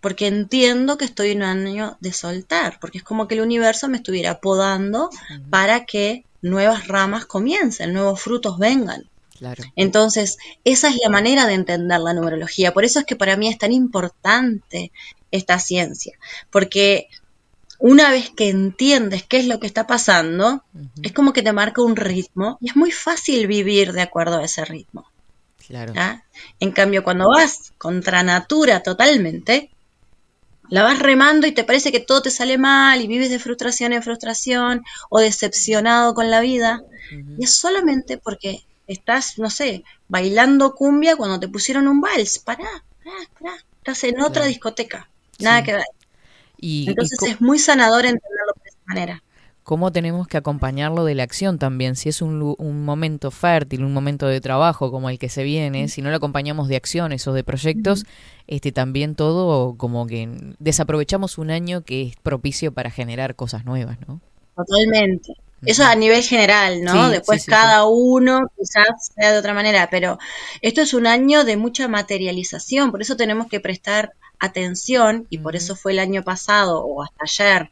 porque 0.00 0.26
entiendo 0.26 0.98
que 0.98 1.04
estoy 1.04 1.30
en 1.30 1.38
un 1.38 1.44
año 1.44 1.96
de 2.00 2.12
soltar, 2.12 2.78
porque 2.80 2.98
es 2.98 3.04
como 3.04 3.28
que 3.28 3.34
el 3.36 3.40
universo 3.40 3.88
me 3.88 3.98
estuviera 3.98 4.40
podando 4.40 5.10
para 5.50 5.84
que 5.86 6.24
nuevas 6.42 6.88
ramas 6.88 7.24
comiencen, 7.24 7.92
nuevos 7.92 8.20
frutos 8.20 8.58
vengan. 8.58 9.08
Claro. 9.44 9.62
Entonces, 9.76 10.38
esa 10.64 10.88
es 10.88 10.96
la 11.02 11.10
manera 11.10 11.46
de 11.46 11.52
entender 11.52 12.00
la 12.00 12.14
numerología. 12.14 12.72
Por 12.72 12.84
eso 12.84 13.00
es 13.00 13.04
que 13.04 13.14
para 13.14 13.36
mí 13.36 13.48
es 13.48 13.58
tan 13.58 13.72
importante 13.72 14.90
esta 15.30 15.58
ciencia, 15.58 16.16
porque 16.50 17.08
una 17.78 18.10
vez 18.10 18.30
que 18.30 18.48
entiendes 18.48 19.24
qué 19.24 19.36
es 19.38 19.46
lo 19.46 19.60
que 19.60 19.66
está 19.66 19.86
pasando, 19.86 20.64
es 21.02 21.12
como 21.12 21.34
que 21.34 21.42
te 21.42 21.52
marca 21.52 21.82
un 21.82 21.96
ritmo 21.96 22.56
y 22.62 22.70
es 22.70 22.76
muy 22.76 22.90
fácil 22.90 23.46
vivir 23.46 23.92
de 23.92 24.00
acuerdo 24.00 24.38
a 24.38 24.44
ese 24.44 24.64
ritmo. 24.64 25.10
Claro. 25.66 25.92
En 26.60 26.72
cambio, 26.72 27.04
cuando 27.04 27.28
vas 27.28 27.72
contra 27.76 28.22
natura 28.22 28.82
totalmente, 28.82 29.70
la 30.70 30.82
vas 30.82 30.98
remando 31.00 31.46
y 31.46 31.52
te 31.52 31.64
parece 31.64 31.92
que 31.92 32.00
todo 32.00 32.22
te 32.22 32.30
sale 32.30 32.56
mal 32.56 33.02
y 33.02 33.06
vives 33.06 33.28
de 33.28 33.38
frustración 33.38 33.92
en 33.92 34.02
frustración 34.02 34.82
o 35.10 35.18
decepcionado 35.20 36.14
con 36.14 36.30
la 36.30 36.40
vida. 36.40 36.82
Y 37.38 37.44
es 37.44 37.54
solamente 37.54 38.16
porque 38.16 38.64
estás, 38.86 39.38
no 39.38 39.50
sé, 39.50 39.84
bailando 40.08 40.74
cumbia 40.74 41.16
cuando 41.16 41.40
te 41.40 41.48
pusieron 41.48 41.88
un 41.88 42.00
vals. 42.00 42.38
Pará, 42.40 42.64
pará, 43.04 43.16
pará. 43.38 43.56
Estás 43.78 44.04
en 44.04 44.20
otra 44.20 44.46
discoteca. 44.46 45.08
Nada 45.38 45.60
Sí. 45.60 45.64
que 45.64 45.72
ver. 45.74 45.84
Y, 46.58 46.88
Entonces 46.88 47.18
es 47.22 47.40
muy 47.40 47.58
sanador 47.58 48.04
entenderlo 48.06 48.52
de 48.62 48.68
esa 48.70 48.78
manera. 48.86 49.22
cómo 49.62 49.92
tenemos 49.92 50.28
que 50.28 50.36
acompañarlo 50.36 51.04
de 51.04 51.14
la 51.14 51.22
acción 51.22 51.58
también. 51.58 51.96
Si 51.96 52.08
es 52.10 52.20
un, 52.22 52.54
un 52.58 52.84
momento 52.84 53.30
fértil, 53.30 53.84
un 53.84 53.92
momento 53.94 54.26
de 54.26 54.40
trabajo 54.40 54.90
como 54.90 55.08
el 55.10 55.18
que 55.18 55.28
se 55.30 55.42
viene, 55.42 55.88
si 55.88 56.02
no 56.02 56.10
lo 56.10 56.16
acompañamos 56.16 56.68
de 56.68 56.76
acciones 56.76 57.26
o 57.28 57.32
de 57.32 57.44
proyectos, 57.44 58.04
este 58.46 58.72
también 58.72 59.14
todo 59.14 59.76
como 59.78 60.06
que 60.06 60.54
desaprovechamos 60.58 61.38
un 61.38 61.50
año 61.50 61.82
que 61.82 62.02
es 62.02 62.16
propicio 62.16 62.72
para 62.72 62.90
generar 62.90 63.36
cosas 63.36 63.64
nuevas, 63.64 63.98
¿no? 64.06 64.20
Totalmente. 64.56 65.32
Eso 65.66 65.84
a 65.84 65.94
nivel 65.94 66.22
general, 66.22 66.82
¿no? 66.82 67.06
Sí, 67.06 67.12
Después 67.12 67.42
sí, 67.42 67.44
sí, 67.46 67.50
cada 67.50 67.84
uno 67.86 68.50
quizás 68.56 69.12
sea 69.14 69.32
de 69.32 69.38
otra 69.38 69.54
manera, 69.54 69.88
pero 69.90 70.18
esto 70.62 70.80
es 70.82 70.94
un 70.94 71.06
año 71.06 71.44
de 71.44 71.56
mucha 71.56 71.88
materialización, 71.88 72.90
por 72.90 73.02
eso 73.02 73.16
tenemos 73.16 73.46
que 73.48 73.60
prestar 73.60 74.12
atención 74.38 75.26
y 75.30 75.38
por 75.38 75.56
eso 75.56 75.76
fue 75.76 75.92
el 75.92 75.98
año 76.00 76.22
pasado 76.22 76.84
o 76.84 77.02
hasta 77.02 77.24
ayer 77.24 77.70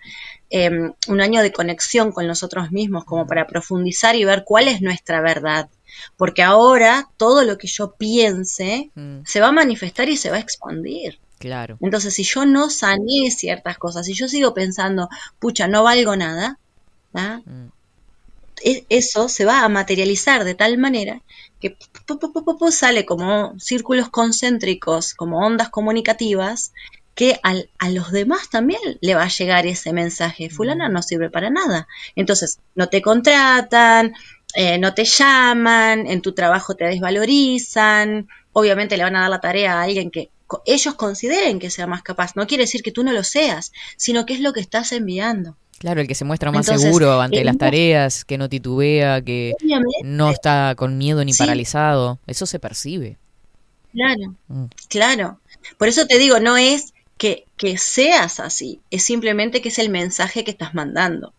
eh, 0.51 0.71
un 1.09 1.21
año 1.21 1.43
de 1.43 1.53
conexión 1.53 2.13
con 2.13 2.27
nosotros 2.27 2.71
mismos 2.73 3.05
como 3.05 3.27
para 3.27 3.47
profundizar 3.47 4.17
y 4.17 4.25
ver 4.25 4.45
cuál 4.45 4.69
es 4.69 4.81
nuestra 4.83 5.21
verdad. 5.21 5.69
Porque 6.17 6.43
ahora 6.43 7.09
todo 7.17 7.45
lo 7.45 7.59
que 7.59 7.67
yo 7.69 7.93
piense 7.97 8.91
Mm, 8.95 9.21
se 9.25 9.41
va 9.41 9.49
a 9.49 9.53
manifestar 9.53 10.09
y 10.09 10.17
se 10.17 10.31
va 10.31 10.37
a 10.37 10.41
expandir. 10.41 11.19
claro. 11.39 11.77
Entonces, 11.81 12.15
si 12.15 12.25
yo 12.25 12.47
no 12.47 12.71
sané 12.71 13.31
ciertas 13.31 13.77
cosas, 13.79 14.07
si 14.07 14.15
yo 14.15 14.29
sigo 14.29 14.55
pensando, 14.55 15.09
pucha, 15.39 15.69
no 15.69 15.83
valgo 15.83 16.17
nada, 16.17 16.59
¿ah? 17.15 17.41
Mm, 17.45 17.69
eso 18.89 19.29
se 19.29 19.45
va 19.45 19.63
a 19.65 19.69
materializar 19.69 20.45
de 20.45 20.55
tal 20.55 20.79
manera 20.79 21.23
que 21.61 21.77
sale 22.71 23.05
como 23.07 23.59
círculos 23.59 24.09
concéntricos, 24.11 25.15
como 25.15 25.39
ondas 25.47 25.69
comunicativas, 25.71 26.73
que 27.15 27.39
al- 27.43 27.71
a 27.79 27.91
los 27.91 28.11
demás 28.11 28.49
también 28.51 28.81
le 29.01 29.15
va 29.15 29.25
a 29.25 29.29
llegar 29.29 29.67
ese 29.67 29.93
mensaje. 29.93 30.49
Fulana 30.51 30.89
no 30.89 31.03
sirve 31.03 31.31
para 31.31 31.51
nada. 31.51 31.87
Entonces, 32.17 32.59
no 32.75 32.89
te 32.89 33.03
contratan, 33.03 34.15
eh, 34.55 34.79
no 34.79 34.95
te 34.95 35.05
llaman, 35.05 36.07
en 36.07 36.23
tu 36.23 36.33
trabajo 36.33 36.75
te 36.75 36.85
desvalorizan, 36.87 38.29
obviamente 38.53 38.97
le 38.97 39.03
van 39.05 39.17
a 39.17 39.21
dar 39.23 39.31
la 39.31 39.41
tarea 39.41 39.75
a 39.81 39.83
alguien 39.83 40.11
que 40.11 40.31
ellos 40.67 40.95
consideren 40.95 41.59
que 41.59 41.71
sea 41.71 41.87
más 41.87 42.03
capaz. 42.03 42.33
No 42.37 42.47
quiere 42.47 42.65
decir 42.65 42.83
que 42.83 42.93
tú 42.93 43.05
no 43.05 43.13
lo 43.13 43.25
seas, 43.25 43.73
sino 43.97 44.27
que 44.27 44.35
es 44.35 44.41
lo 44.41 44.53
que 44.53 44.61
estás 44.61 44.93
enviando. 44.93 45.57
Claro, 45.83 46.01
el 46.01 46.07
que 46.07 46.15
se 46.15 46.25
muestra 46.25 46.53
más 46.53 46.69
Entonces, 46.69 46.87
seguro 46.89 47.21
ante 47.21 47.41
el 47.41 47.47
las 47.47 47.59
tareas, 47.59 48.25
que 48.25 48.39
no 48.39 48.49
titubea, 48.49 49.21
que 49.21 49.53
Obviamente. 49.61 49.99
no 50.05 50.31
está 50.31 50.75
con 50.77 50.97
miedo 50.97 51.25
ni 51.25 51.33
Sí. 51.33 51.39
paralizado. 51.41 52.21
Eso 52.29 52.47
se 52.47 52.61
percibe. 52.61 53.19
Claro, 53.93 54.37
Mm. 54.47 54.67
claro. 54.89 55.41
Por 55.79 55.89
eso 55.89 56.07
te 56.07 56.19
digo, 56.19 56.39
no 56.39 56.57
es 56.57 56.95
que, 57.19 57.47
que 57.57 57.79
seas 57.79 58.39
así, 58.39 58.81
es 58.93 59.03
simplemente 59.03 59.61
que 59.61 59.71
es 59.71 59.79
el 59.81 59.89
mensaje 59.91 60.45
que 60.45 60.53
estás 60.53 60.73
mandando. 60.73 61.33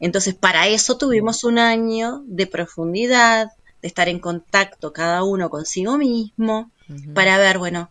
Entonces, 0.00 0.34
para 0.34 0.68
eso 0.68 0.98
tuvimos 0.98 1.42
un 1.42 1.58
año 1.58 2.22
de 2.26 2.46
profundidad, 2.46 3.48
de 3.80 3.88
estar 3.88 4.08
en 4.10 4.20
contacto 4.20 4.92
cada 4.92 5.24
uno 5.24 5.48
consigo 5.48 5.96
mismo, 5.96 6.70
para 7.14 7.38
ver, 7.38 7.56
bueno, 7.58 7.90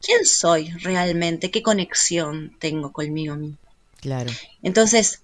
¿quién 0.00 0.24
soy 0.24 0.70
realmente? 0.82 1.50
¿Qué 1.50 1.62
conexión 1.62 2.56
tengo 2.58 2.90
conmigo 2.90 3.36
mismo? 3.36 3.58
Claro. 4.00 4.30
Entonces, 4.62 5.20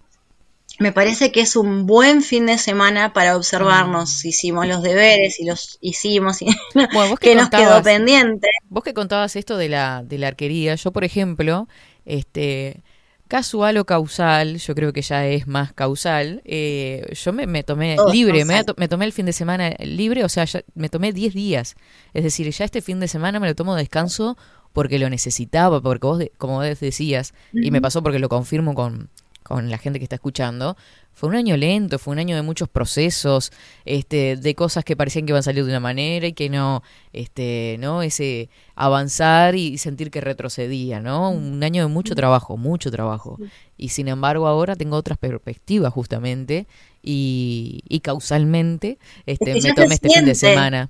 me 0.83 0.93
parece 0.93 1.33
que 1.33 1.41
es 1.41 1.57
un 1.57 1.87
buen 1.87 2.20
fin 2.22 2.45
de 2.47 2.59
semana 2.59 3.12
para 3.14 3.37
observarnos 3.37 4.22
Mm. 4.24 4.28
hicimos 4.28 4.66
los 4.66 4.83
deberes, 4.83 5.37
si 5.37 5.45
los 5.47 5.78
hicimos, 5.80 6.43
y 6.43 6.47
Bueno, 6.74 7.09
vos 7.11 7.18
que 7.18 7.30
que 7.30 7.35
nos 7.37 7.49
quedó 7.49 7.83
pendiente. 7.83 8.49
Vos 8.68 8.85
que 8.85 8.93
contabas 8.93 9.35
esto 9.37 9.57
de 9.57 9.68
la, 9.70 10.03
de 10.05 10.18
la 10.18 10.28
arquería, 10.28 10.74
yo 10.74 10.93
por 10.93 11.05
ejemplo, 11.05 11.68
este, 12.05 12.83
casual 13.28 13.78
o 13.78 13.87
causal, 13.87 14.59
yo 14.59 14.74
creo 14.74 14.93
que 14.93 15.01
ya 15.01 15.26
es 15.26 15.47
más 15.47 15.72
causal, 15.72 16.43
eh, 16.45 17.07
yo 17.14 17.33
me, 17.33 17.47
me 17.47 17.62
tomé 17.62 17.97
Todo 17.97 18.12
libre, 18.12 18.45
me, 18.45 18.62
me 18.76 18.89
tomé 18.89 19.07
el 19.07 19.12
fin 19.12 19.24
de 19.24 19.33
semana 19.33 19.70
libre, 19.78 20.22
o 20.24 20.28
sea, 20.28 20.45
ya 20.45 20.61
me 20.74 20.89
tomé 20.91 21.12
10 21.14 21.33
días, 21.33 21.74
es 22.12 22.24
decir, 22.24 22.51
ya 22.51 22.64
este 22.66 22.83
fin 22.83 23.01
de 23.01 23.09
semana 23.09 23.41
me 23.41 23.47
lo 23.49 23.55
tomo 23.55 23.74
de 23.74 23.83
descanso 23.83 24.37
porque 24.74 24.99
lo 24.99 25.09
necesitaba, 25.09 25.80
porque 25.80 26.07
vos, 26.07 26.18
de- 26.18 26.33
como 26.37 26.55
vos 26.57 26.80
decías, 26.80 27.33
y 27.53 27.70
me 27.70 27.80
pasó 27.80 28.03
porque 28.03 28.18
lo 28.18 28.28
confirmo 28.28 28.74
con, 28.74 29.09
con 29.53 29.70
la 29.70 29.76
gente 29.76 29.98
que 29.98 30.05
está 30.05 30.16
escuchando, 30.16 30.78
fue 31.12 31.28
un 31.28 31.34
año 31.36 31.59
lento, 31.59 31.98
fue 31.98 32.12
un 32.12 32.18
año 32.18 32.34
de 32.36 32.40
muchos 32.40 32.70
procesos, 32.70 33.53
este, 33.84 34.36
de 34.36 34.55
cosas 34.55 34.82
que 34.82 34.96
parecían 34.96 35.26
que 35.26 35.32
iban 35.32 35.40
a 35.40 35.42
salir 35.42 35.62
de 35.62 35.68
una 35.70 35.78
manera 35.78 36.26
y 36.26 36.32
que 36.32 36.48
no, 36.48 36.82
este, 37.12 37.76
¿no? 37.78 38.00
Ese 38.00 38.48
avanzar 38.76 39.55
y 39.55 39.76
sentir 39.76 40.11
que 40.11 40.22
retrocedía, 40.22 41.00
¿no? 41.00 41.30
Un 41.30 41.62
año 41.62 41.82
de 41.82 41.92
mucho 41.92 42.14
trabajo, 42.14 42.57
mucho 42.57 42.90
trabajo. 42.90 43.38
Y 43.76 43.90
sin 43.90 44.09
embargo 44.09 44.46
ahora 44.46 44.74
tengo 44.74 44.96
otras 44.96 45.18
perspectivas 45.18 45.92
justamente 45.92 46.66
y, 47.03 47.82
y 47.86 48.00
causalmente 48.00 48.96
este, 49.26 49.53
que 49.53 49.61
ya 49.61 49.68
me 49.68 49.74
tomé 49.74 49.94
este 49.96 50.09
fin 50.09 50.24
de 50.24 50.34
semana. 50.34 50.88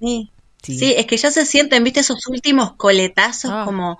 Sí. 0.00 0.30
Sí. 0.62 0.78
Sí, 0.78 0.94
es 0.96 1.06
que 1.06 1.16
ya 1.16 1.30
se 1.32 1.44
sienten, 1.44 1.82
viste, 1.82 2.00
esos 2.00 2.24
últimos 2.28 2.74
coletazos 2.76 3.50
Ah. 3.52 3.64
como, 3.64 3.98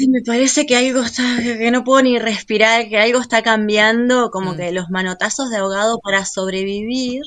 "Ay, 0.00 0.08
me 0.08 0.22
parece 0.22 0.66
que 0.66 0.76
algo 0.76 1.02
está, 1.02 1.36
que 1.42 1.70
no 1.70 1.84
puedo 1.84 2.02
ni 2.02 2.18
respirar, 2.18 2.88
que 2.88 2.98
algo 2.98 3.20
está 3.20 3.42
cambiando, 3.42 4.30
como 4.30 4.54
Mm. 4.54 4.56
que 4.56 4.72
los 4.72 4.90
manotazos 4.90 5.50
de 5.50 5.58
ahogado 5.58 6.00
para 6.00 6.24
sobrevivir. 6.24 7.22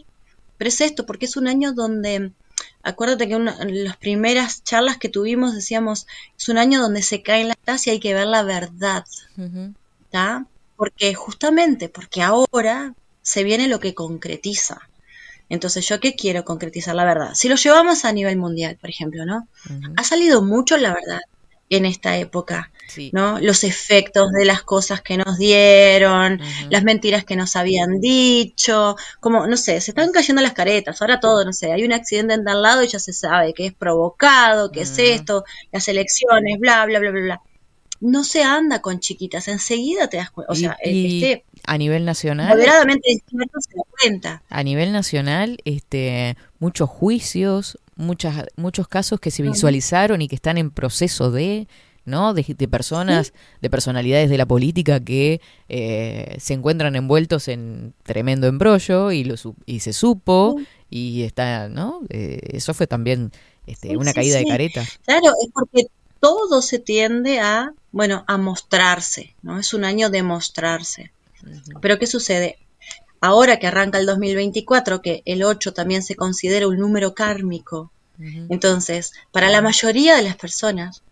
Pero 0.57 0.69
es 0.69 0.81
esto, 0.81 1.05
porque 1.05 1.25
es 1.25 1.37
un 1.37 1.47
año 1.47 1.73
donde, 1.73 2.31
acuérdate 2.83 3.27
que 3.27 3.35
una, 3.35 3.57
en 3.61 3.83
las 3.83 3.97
primeras 3.97 4.63
charlas 4.63 4.97
que 4.97 5.09
tuvimos 5.09 5.53
decíamos, 5.53 6.07
es 6.37 6.49
un 6.49 6.57
año 6.57 6.81
donde 6.81 7.01
se 7.03 7.21
caen 7.21 7.47
las 7.49 7.57
tasas 7.57 7.87
y 7.87 7.89
hay 7.91 7.99
que 7.99 8.13
ver 8.13 8.27
la 8.27 8.43
verdad. 8.43 9.03
¿está? 10.05 10.45
Porque 10.75 11.13
justamente, 11.13 11.89
porque 11.89 12.21
ahora 12.23 12.93
se 13.21 13.43
viene 13.43 13.67
lo 13.67 13.79
que 13.79 13.93
concretiza. 13.93 14.81
Entonces, 15.49 15.87
¿yo 15.87 15.99
qué 15.99 16.15
quiero 16.15 16.43
concretizar 16.45 16.95
la 16.95 17.05
verdad? 17.05 17.31
Si 17.35 17.49
lo 17.49 17.55
llevamos 17.55 18.05
a 18.05 18.11
nivel 18.13 18.37
mundial, 18.37 18.77
por 18.81 18.89
ejemplo, 18.89 19.25
¿no? 19.25 19.47
Ha 19.97 20.03
salido 20.03 20.41
mucho 20.41 20.77
la 20.77 20.93
verdad 20.93 21.19
en 21.75 21.85
esta 21.85 22.17
época, 22.17 22.71
Sí. 22.87 23.09
¿no? 23.13 23.39
Los 23.39 23.63
efectos 23.63 24.31
de 24.33 24.45
las 24.45 24.61
cosas 24.61 25.01
que 25.01 25.17
nos 25.17 25.37
dieron, 25.37 26.39
las 26.69 26.83
mentiras 26.83 27.23
que 27.23 27.35
nos 27.35 27.55
habían 27.55 27.99
dicho, 28.01 28.95
como, 29.19 29.47
no 29.47 29.57
sé, 29.57 29.79
se 29.81 29.91
están 29.91 30.11
cayendo 30.11 30.41
las 30.41 30.53
caretas, 30.53 31.01
ahora 31.01 31.19
todo, 31.19 31.45
no 31.45 31.53
sé, 31.53 31.71
hay 31.71 31.83
un 31.85 31.93
accidente 31.93 32.33
en 32.33 32.43
tal 32.43 32.61
lado 32.61 32.83
y 32.83 32.87
ya 32.87 32.99
se 32.99 33.13
sabe 33.13 33.53
que 33.53 33.65
es 33.67 33.73
provocado, 33.73 34.71
que 34.71 34.81
es 34.81 34.97
esto, 34.99 35.43
las 35.71 35.87
elecciones, 35.87 36.59
bla, 36.59 36.85
bla, 36.85 36.99
bla, 36.99 37.11
bla, 37.11 37.21
bla. 37.21 37.41
No 38.01 38.25
se 38.25 38.43
anda 38.43 38.81
con 38.81 38.99
chiquitas, 38.99 39.47
enseguida 39.47 40.09
te 40.09 40.17
das 40.17 40.29
cuenta, 40.29 40.51
o 40.51 40.55
sea, 40.55 40.75
el 40.83 40.93
y 40.93 41.23
esté 41.23 41.45
a 41.65 41.77
nivel 41.77 42.03
nacional, 42.03 42.49
moderadamente 42.49 43.13
se 43.13 43.37
da 43.37 43.83
cuenta. 43.97 44.43
a 44.49 44.61
nivel 44.63 44.91
nacional, 44.91 45.57
este, 45.63 46.35
muchos 46.59 46.89
juicios, 46.89 47.79
muchas, 47.95 48.45
muchos 48.55 48.87
casos 48.87 49.19
que 49.19 49.31
se 49.31 49.43
visualizaron 49.43 50.21
y 50.21 50.27
que 50.27 50.35
están 50.35 50.57
en 50.57 50.71
proceso 50.71 51.31
de, 51.31 51.67
¿no? 52.05 52.33
De, 52.33 52.43
de 52.57 52.67
personas, 52.67 53.33
de 53.61 53.69
personalidades 53.69 54.29
de 54.29 54.37
la 54.37 54.45
política 54.45 54.99
que 54.99 55.41
eh, 55.69 56.35
se 56.39 56.53
encuentran 56.53 56.95
envueltos 56.95 57.47
en 57.47 57.93
tremendo 58.03 58.47
embrollo 58.47 59.11
y 59.11 59.23
lo 59.23 59.35
y 59.65 59.79
se 59.81 59.93
supo 59.93 60.55
Sí. 60.57 60.67
y 60.89 61.23
está, 61.23 61.69
¿no? 61.69 62.01
Eh, 62.09 62.39
eso 62.53 62.73
fue 62.73 62.87
también 62.87 63.31
este, 63.67 63.89
Sí, 63.89 63.95
una 63.95 64.13
caída 64.13 64.37
de 64.37 64.43
sí. 64.43 64.49
caretas. 64.49 64.99
Claro, 65.05 65.27
es 65.41 65.49
porque 65.53 65.87
todo 66.19 66.61
se 66.61 66.79
tiende 66.79 67.39
a, 67.39 67.71
bueno, 67.91 68.23
a 68.27 68.37
mostrarse, 68.37 69.33
¿no? 69.41 69.59
Es 69.59 69.73
un 69.73 69.83
año 69.85 70.09
de 70.09 70.23
mostrarse. 70.23 71.11
Pero 71.81 71.99
¿qué 71.99 72.07
sucede? 72.07 72.57
Ahora 73.25 73.57
que 73.57 73.67
arranca 73.67 73.99
el 73.99 74.05
2024, 74.05 75.01
que 75.01 75.23
el 75.23 75.43
8 75.43 75.73
también 75.73 76.03
se 76.03 76.17
considera 76.17 76.67
un 76.67 76.77
número 76.77 77.15
kármico, 77.15 77.89
entonces, 78.49 79.13
para 79.31 79.49
la 79.49 79.61
mayoría 79.61 80.17
de 80.17 80.23
las 80.23 80.35
personas, 80.35 81.03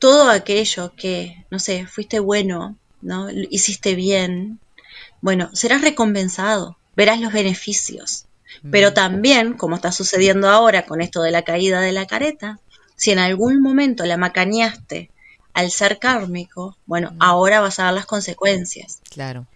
todo 0.00 0.30
aquello 0.30 0.92
que, 0.96 1.44
no 1.50 1.60
sé, 1.60 1.86
fuiste 1.86 2.18
bueno, 2.18 2.76
¿no? 3.02 3.28
Hiciste 3.30 3.94
bien, 3.94 4.58
bueno, 5.20 5.48
serás 5.52 5.82
recompensado, 5.82 6.76
verás 6.96 7.20
los 7.20 7.32
beneficios. 7.32 8.24
Pero 8.72 8.92
también, 8.92 9.54
como 9.54 9.76
está 9.76 9.92
sucediendo 9.92 10.48
ahora 10.48 10.86
con 10.86 11.00
esto 11.00 11.22
de 11.22 11.30
la 11.30 11.42
caída 11.42 11.80
de 11.80 11.92
la 11.92 12.08
careta, 12.08 12.58
si 12.96 13.12
en 13.12 13.20
algún 13.20 13.62
momento 13.62 14.04
la 14.06 14.16
macaneaste 14.16 15.08
al 15.52 15.70
ser 15.70 16.00
kármico, 16.00 16.76
bueno, 16.84 17.14
ahora 17.20 17.60
vas 17.60 17.78
a 17.78 17.84
ver 17.84 17.94
las 17.94 18.06
consecuencias. 18.06 18.98
Claro. 19.08 19.46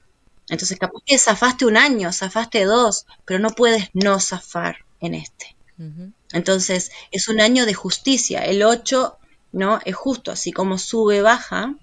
Entonces, 0.49 0.79
capaz 0.79 1.01
que 1.05 1.19
zafaste 1.19 1.67
un 1.67 1.77
año, 1.77 2.13
zafaste 2.13 2.65
dos, 2.65 3.07
pero 3.25 3.39
no 3.39 3.51
puedes 3.51 3.89
no 3.93 4.19
zafar 4.21 4.79
en 5.01 5.15
este. 5.15 5.57
Entonces, 6.33 6.91
es 7.13 7.29
un 7.29 7.41
año 7.41 7.65
de 7.65 7.75
justicia. 7.75 8.45
El 8.45 8.63
8, 8.65 9.17
¿no? 9.53 9.79
Es 9.85 9.95
justo, 9.95 10.33
así 10.33 10.51
como 10.53 10.77
sube, 10.79 11.23
baja 11.23 11.75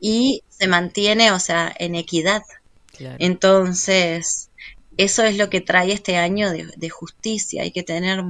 y 0.00 0.42
se 0.48 0.68
mantiene, 0.68 1.32
o 1.32 1.40
sea, 1.40 1.74
en 1.78 1.96
equidad. 1.96 2.42
Claro. 2.96 3.16
Entonces, 3.18 4.50
eso 4.96 5.24
es 5.24 5.36
lo 5.36 5.50
que 5.50 5.60
trae 5.60 5.92
este 5.92 6.16
año 6.16 6.50
de, 6.50 6.70
de 6.76 6.90
justicia. 6.90 7.62
Hay 7.62 7.72
que 7.72 7.82
tener 7.82 8.22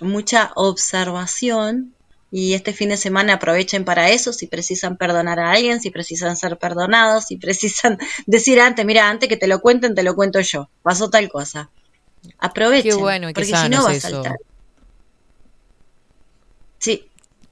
mucha 0.00 0.52
observación 0.54 1.94
y 2.36 2.54
este 2.54 2.72
fin 2.72 2.88
de 2.88 2.96
semana 2.96 3.34
aprovechen 3.34 3.84
para 3.84 4.10
eso, 4.10 4.32
si 4.32 4.48
precisan 4.48 4.96
perdonar 4.96 5.38
a 5.38 5.52
alguien, 5.52 5.80
si 5.80 5.90
precisan 5.90 6.36
ser 6.36 6.58
perdonados, 6.58 7.26
si 7.26 7.36
precisan 7.36 7.96
decir 8.26 8.58
antes, 8.60 8.84
mira, 8.84 9.08
antes 9.08 9.28
que 9.28 9.36
te 9.36 9.46
lo 9.46 9.60
cuenten, 9.60 9.94
te 9.94 10.02
lo 10.02 10.16
cuento 10.16 10.40
yo, 10.40 10.68
pasó 10.82 11.08
tal 11.10 11.28
cosa. 11.28 11.70
Aprovechen, 12.40 12.90
Qué 12.90 12.96
bueno 12.96 13.28
porque 13.28 13.44
si 13.44 13.68
no 13.68 13.84
va 13.84 13.90
a 13.92 14.00
saltar. 14.00 14.36
Sí, 16.78 17.04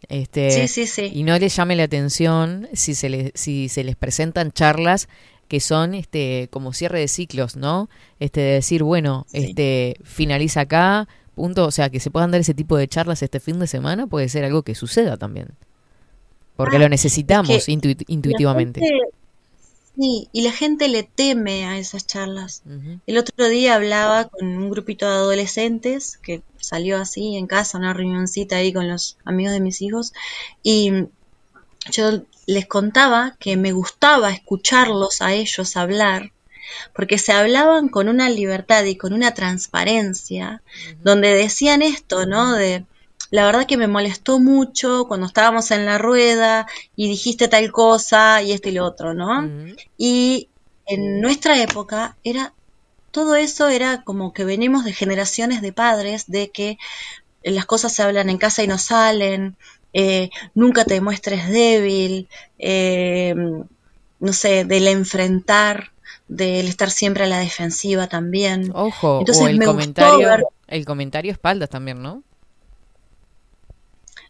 Este, 0.08 0.50
sí, 0.50 0.66
sí, 0.68 0.86
sí. 0.88 1.12
y 1.14 1.22
no 1.22 1.38
les 1.38 1.54
llame 1.54 1.76
la 1.76 1.84
atención 1.84 2.68
si 2.74 2.94
se 2.96 3.08
les, 3.08 3.30
si 3.34 3.68
se 3.68 3.84
les 3.84 3.94
presentan 3.94 4.50
charlas 4.50 5.08
que 5.46 5.60
son 5.60 5.94
este 5.94 6.48
como 6.50 6.72
cierre 6.72 6.98
de 6.98 7.08
ciclos, 7.08 7.54
¿no? 7.56 7.88
Este 8.18 8.40
de 8.40 8.52
decir, 8.54 8.82
bueno, 8.82 9.26
Sí. 9.30 9.38
este 9.50 9.96
finaliza 10.02 10.62
acá, 10.62 11.06
punto, 11.34 11.66
o 11.66 11.70
sea, 11.70 11.90
que 11.90 12.00
se 12.00 12.10
puedan 12.10 12.30
dar 12.30 12.40
ese 12.40 12.54
tipo 12.54 12.76
de 12.76 12.88
charlas 12.88 13.22
este 13.22 13.40
fin 13.40 13.58
de 13.58 13.66
semana 13.66 14.06
puede 14.06 14.28
ser 14.28 14.44
algo 14.44 14.62
que 14.62 14.74
suceda 14.74 15.16
también. 15.16 15.48
Porque 16.56 16.76
Ah, 16.76 16.80
lo 16.80 16.88
necesitamos 16.88 17.50
es 17.50 17.66
que 17.66 17.72
intuit- 17.72 18.04
intuitivamente. 18.08 18.80
Gente- 18.80 19.16
sí, 19.98 20.28
y 20.32 20.42
la 20.42 20.52
gente 20.52 20.88
le 20.88 21.02
teme 21.02 21.64
a 21.66 21.78
esas 21.78 22.06
charlas. 22.06 22.62
El 23.06 23.18
otro 23.18 23.48
día 23.48 23.74
hablaba 23.74 24.26
con 24.28 24.46
un 24.46 24.70
grupito 24.70 25.06
de 25.06 25.12
adolescentes 25.16 26.18
que 26.22 26.42
salió 26.58 26.98
así 26.98 27.36
en 27.36 27.46
casa, 27.46 27.78
una 27.78 27.92
reunioncita 27.94 28.56
ahí 28.56 28.72
con 28.72 28.88
los 28.88 29.16
amigos 29.24 29.52
de 29.54 29.60
mis 29.60 29.80
hijos, 29.82 30.12
y 30.62 30.92
yo 31.90 32.22
les 32.46 32.66
contaba 32.66 33.36
que 33.40 33.56
me 33.56 33.72
gustaba 33.72 34.30
escucharlos 34.30 35.20
a 35.22 35.32
ellos 35.32 35.76
hablar, 35.76 36.32
porque 36.94 37.18
se 37.18 37.32
hablaban 37.32 37.88
con 37.88 38.08
una 38.08 38.30
libertad 38.30 38.84
y 38.84 38.96
con 38.96 39.12
una 39.12 39.34
transparencia, 39.34 40.62
donde 41.02 41.34
decían 41.34 41.82
esto, 41.82 42.26
¿no? 42.26 42.52
De, 42.52 42.84
la 43.30 43.46
verdad 43.46 43.66
que 43.66 43.78
me 43.78 43.88
molestó 43.88 44.38
mucho 44.38 45.06
cuando 45.08 45.26
estábamos 45.26 45.70
en 45.70 45.86
la 45.86 45.98
rueda 45.98 46.66
y 46.96 47.08
dijiste 47.08 47.48
tal 47.48 47.72
cosa 47.72 48.42
y 48.42 48.52
esto 48.52 48.68
y 48.68 48.72
lo 48.72 48.84
otro, 48.84 49.14
¿no? 49.14 49.48
Y 49.96 50.48
en 50.86 51.20
nuestra 51.20 51.60
época 51.60 52.16
era 52.24 52.52
todo 53.10 53.36
eso 53.36 53.68
era 53.68 54.02
como 54.02 54.32
que 54.32 54.44
venimos 54.44 54.84
de 54.84 54.92
generaciones 54.92 55.62
de 55.62 55.72
padres 55.72 56.24
de 56.26 56.50
que 56.50 56.78
las 57.42 57.66
cosas 57.66 57.92
se 57.92 58.02
hablan 58.02 58.30
en 58.30 58.38
casa 58.38 58.62
y 58.62 58.66
no 58.66 58.78
salen, 58.78 59.56
eh, 59.92 60.30
nunca 60.54 60.84
te 60.84 61.00
muestres 61.00 61.48
débil, 61.48 62.28
eh, 62.58 63.34
no 64.18 64.32
sé, 64.32 64.64
del 64.64 64.88
enfrentar, 64.88 65.91
del 66.36 66.66
estar 66.68 66.90
siempre 66.90 67.24
a 67.24 67.26
la 67.26 67.38
defensiva 67.38 68.08
también. 68.08 68.70
Ojo, 68.74 69.20
Entonces 69.20 69.44
o 69.44 69.48
el 69.48 69.58
me 69.58 69.66
gustó 69.66 69.72
comentario, 69.72 70.28
ver- 70.28 70.44
el 70.68 70.84
comentario 70.84 71.32
espaldas 71.32 71.68
también, 71.70 72.02
¿no? 72.02 72.22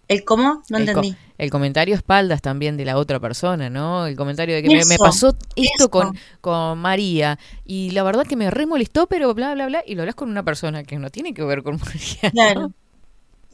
¿El 0.09 0.25
cómo? 0.25 0.63
No 0.69 0.79
el, 0.79 0.91
co- 0.93 1.01
entendí. 1.01 1.17
el 1.39 1.51
comentario 1.51 1.95
espaldas 1.95 2.43
también 2.43 2.77
de 2.77 2.85
la 2.85 2.97
otra 2.99 3.19
persona, 3.21 3.71
¿no? 3.71 4.07
El 4.07 4.17
comentario 4.17 4.55
de 4.55 4.63
que 4.63 4.69
me, 4.85 4.99
pasó 4.99 5.37
esto 5.57 5.91
con, 5.91 6.17
con 6.41 6.79
María 6.79 7.39
y 7.65 7.91
la 7.91 8.03
verdad 8.03 8.27
que 8.27 8.37
me 8.37 8.51
re 8.51 8.67
molestó, 8.67 9.07
pero 9.07 9.33
bla, 9.35 9.55
bla, 9.55 9.67
bla, 9.67 9.83
y 9.87 9.95
lo 9.95 10.03
hablas 10.03 10.15
con 10.17 10.29
una 10.29 10.43
persona 10.43 10.83
que 10.85 10.99
no 10.99 11.11
tiene 11.11 11.33
que 11.33 11.43
ver 11.45 11.63
con 11.63 11.77
María. 11.81 12.23
¿no? 12.25 12.31
Claro. 12.31 12.73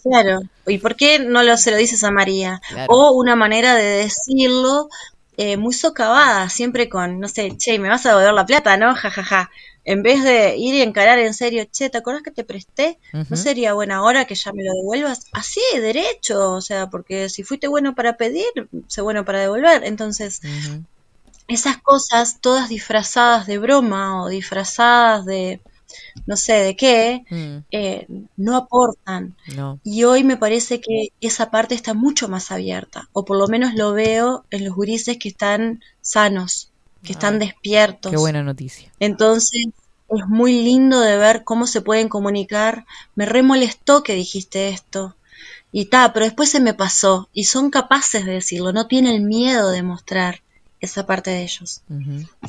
Claro. 0.02 0.40
¿Y 0.66 0.78
por 0.78 0.96
qué 0.96 1.18
no 1.18 1.42
lo, 1.42 1.56
se 1.56 1.70
lo 1.72 1.76
dices 1.76 2.04
a 2.04 2.10
María? 2.12 2.60
Claro. 2.68 2.92
O 2.92 3.12
una 3.12 3.36
manera 3.36 3.74
de 3.74 3.84
decirlo 3.84 4.88
eh, 5.38 5.56
muy 5.56 5.72
socavada, 5.72 6.48
siempre 6.48 6.88
con, 6.88 7.20
no 7.20 7.28
sé, 7.28 7.56
che, 7.56 7.78
me 7.78 7.88
vas 7.88 8.04
a 8.04 8.08
devolver 8.10 8.34
la 8.34 8.44
plata, 8.44 8.76
¿no? 8.76 8.94
Ja, 8.96 9.08
ja, 9.08 9.22
ja. 9.22 9.50
En 9.84 10.02
vez 10.02 10.24
de 10.24 10.56
ir 10.56 10.74
y 10.74 10.82
encarar 10.82 11.20
en 11.20 11.32
serio, 11.32 11.64
che, 11.70 11.88
¿te 11.88 11.98
acuerdas 11.98 12.24
que 12.24 12.32
te 12.32 12.42
presté? 12.42 12.98
¿No 13.12 13.36
sería 13.36 13.72
buena 13.72 14.02
hora 14.02 14.24
que 14.26 14.34
ya 14.34 14.52
me 14.52 14.64
lo 14.64 14.72
devuelvas? 14.74 15.26
Así, 15.32 15.62
derecho, 15.74 16.54
o 16.54 16.60
sea, 16.60 16.90
porque 16.90 17.28
si 17.28 17.44
fuiste 17.44 17.68
bueno 17.68 17.94
para 17.94 18.16
pedir, 18.16 18.50
sé 18.88 19.00
bueno 19.00 19.24
para 19.24 19.38
devolver. 19.38 19.84
Entonces, 19.84 20.40
esas 21.46 21.78
cosas, 21.78 22.40
todas 22.40 22.68
disfrazadas 22.68 23.46
de 23.46 23.58
broma 23.58 24.24
o 24.24 24.28
disfrazadas 24.28 25.24
de 25.24 25.60
no 26.26 26.36
sé 26.36 26.54
de 26.54 26.76
qué, 26.76 27.24
Mm, 27.30 27.58
eh, 27.70 28.06
no 28.36 28.56
aportan. 28.56 29.36
no. 29.56 29.78
Y 29.84 30.04
hoy 30.04 30.24
me 30.24 30.36
parece 30.36 30.80
que 30.80 31.08
esa 31.20 31.50
parte 31.50 31.74
está 31.74 31.94
mucho 31.94 32.28
más 32.28 32.50
abierta, 32.50 33.08
o 33.12 33.24
por 33.24 33.36
lo 33.38 33.46
menos 33.48 33.74
lo 33.74 33.92
veo 33.92 34.44
en 34.50 34.64
los 34.64 34.74
gurises 34.74 35.18
que 35.18 35.28
están 35.28 35.82
sanos, 36.02 36.70
que 37.02 37.12
están 37.12 37.36
Ah, 37.36 37.38
despiertos. 37.38 38.10
Qué 38.10 38.16
buena 38.18 38.42
noticia. 38.42 38.90
Entonces, 39.00 39.66
es 40.10 40.26
muy 40.26 40.62
lindo 40.62 41.00
de 41.00 41.16
ver 41.18 41.44
cómo 41.44 41.66
se 41.66 41.80
pueden 41.82 42.08
comunicar. 42.08 42.86
Me 43.14 43.26
remolestó 43.26 44.02
que 44.02 44.14
dijiste 44.14 44.68
esto. 44.70 45.14
Y 45.70 45.86
ta, 45.86 46.12
pero 46.14 46.24
después 46.24 46.48
se 46.50 46.60
me 46.60 46.72
pasó. 46.74 47.28
Y 47.34 47.44
son 47.44 47.70
capaces 47.70 48.24
de 48.24 48.32
decirlo, 48.32 48.72
no 48.72 48.86
tienen 48.86 49.26
miedo 49.26 49.70
de 49.70 49.82
mostrar 49.82 50.40
esa 50.80 51.06
parte 51.06 51.30
de 51.30 51.42
ellos. 51.42 51.82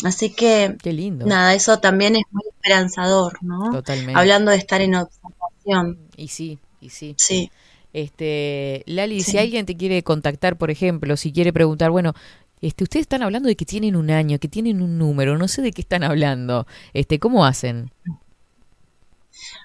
Así 0.04 0.32
que, 0.32 0.76
Qué 0.82 0.94
lindo. 0.94 1.26
nada, 1.26 1.54
eso 1.54 1.80
también 1.80 2.16
es 2.16 2.24
muy 2.32 2.44
esperanzador, 2.54 3.44
¿no? 3.44 3.72
Totalmente. 3.72 4.20
Hablando 4.20 4.52
de 4.52 4.58
estar 4.58 4.82
en 4.82 4.96
observación. 4.96 5.98
Y 6.16 6.28
sí, 6.28 6.60
y 6.82 6.90
sí. 6.90 7.16
Sí. 7.18 7.52
Este, 7.92 8.84
Lali, 8.86 9.22
si 9.22 9.38
alguien 9.38 9.66
te 9.66 9.76
quiere 9.76 10.04
contactar, 10.04 10.58
por 10.58 10.70
ejemplo, 10.70 11.18
si 11.18 11.32
quiere 11.32 11.52
preguntar, 11.52 11.90
bueno, 11.90 12.14
este, 12.62 12.84
ustedes 12.84 13.02
están 13.04 13.24
hablando 13.24 13.48
de 13.48 13.56
que 13.56 13.66
tienen 13.66 13.96
un 13.96 14.12
año, 14.12 14.38
que 14.38 14.48
tienen 14.48 14.82
un 14.82 14.98
número, 14.98 15.38
no 15.38 15.48
sé 15.48 15.62
de 15.62 15.72
qué 15.72 15.82
están 15.82 16.04
hablando. 16.04 16.68
Este, 16.94 17.20
¿cómo 17.20 17.46
hacen? 17.46 17.92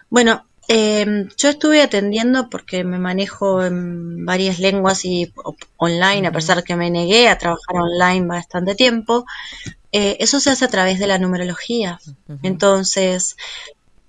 Bueno, 0.09 0.47
eh, 0.69 1.27
yo 1.37 1.49
estuve 1.49 1.83
atendiendo 1.83 2.49
porque 2.51 2.85
me 2.85 2.99
manejo 2.99 3.65
en 3.65 4.25
varias 4.25 4.59
lenguas 4.59 5.05
y 5.05 5.33
online, 5.77 6.29
a 6.29 6.33
pesar 6.33 6.65
que 6.65 6.77
me 6.77 6.91
negué 6.91 7.29
a 7.29 7.39
trabajar 7.39 7.77
online 7.77 8.27
bastante 8.27 8.75
tiempo. 8.75 9.25
eh, 9.93 10.17
eso 10.21 10.41
se 10.41 10.51
hace 10.51 10.65
a 10.65 10.69
través 10.69 10.99
de 10.99 11.07
la 11.07 11.19
numerología. 11.19 12.01
Entonces, 12.43 13.37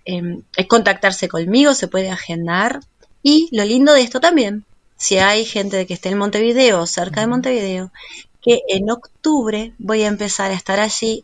eh, 0.06 0.40
es 0.56 0.68
contactarse 0.68 1.28
conmigo, 1.28 1.74
se 1.74 1.88
puede 1.88 2.10
agendar. 2.10 2.80
Y 3.22 3.50
lo 3.52 3.64
lindo 3.66 3.94
de 3.94 4.02
esto 4.02 4.20
también, 4.20 4.66
si 4.98 5.18
hay 5.18 5.46
gente 5.46 5.78
de 5.78 5.86
que 5.86 5.94
esté 5.96 6.10
en 6.10 6.18
Montevideo 6.18 6.82
o 6.82 6.88
cerca 6.88 7.22
de 7.22 7.28
Montevideo, 7.28 7.92
que 8.42 8.62
en 8.70 8.90
octubre 8.90 9.74
voy 9.80 10.04
a 10.04 10.08
empezar 10.08 10.52
a 10.52 10.56
estar 10.56 10.80
allí 10.80 11.24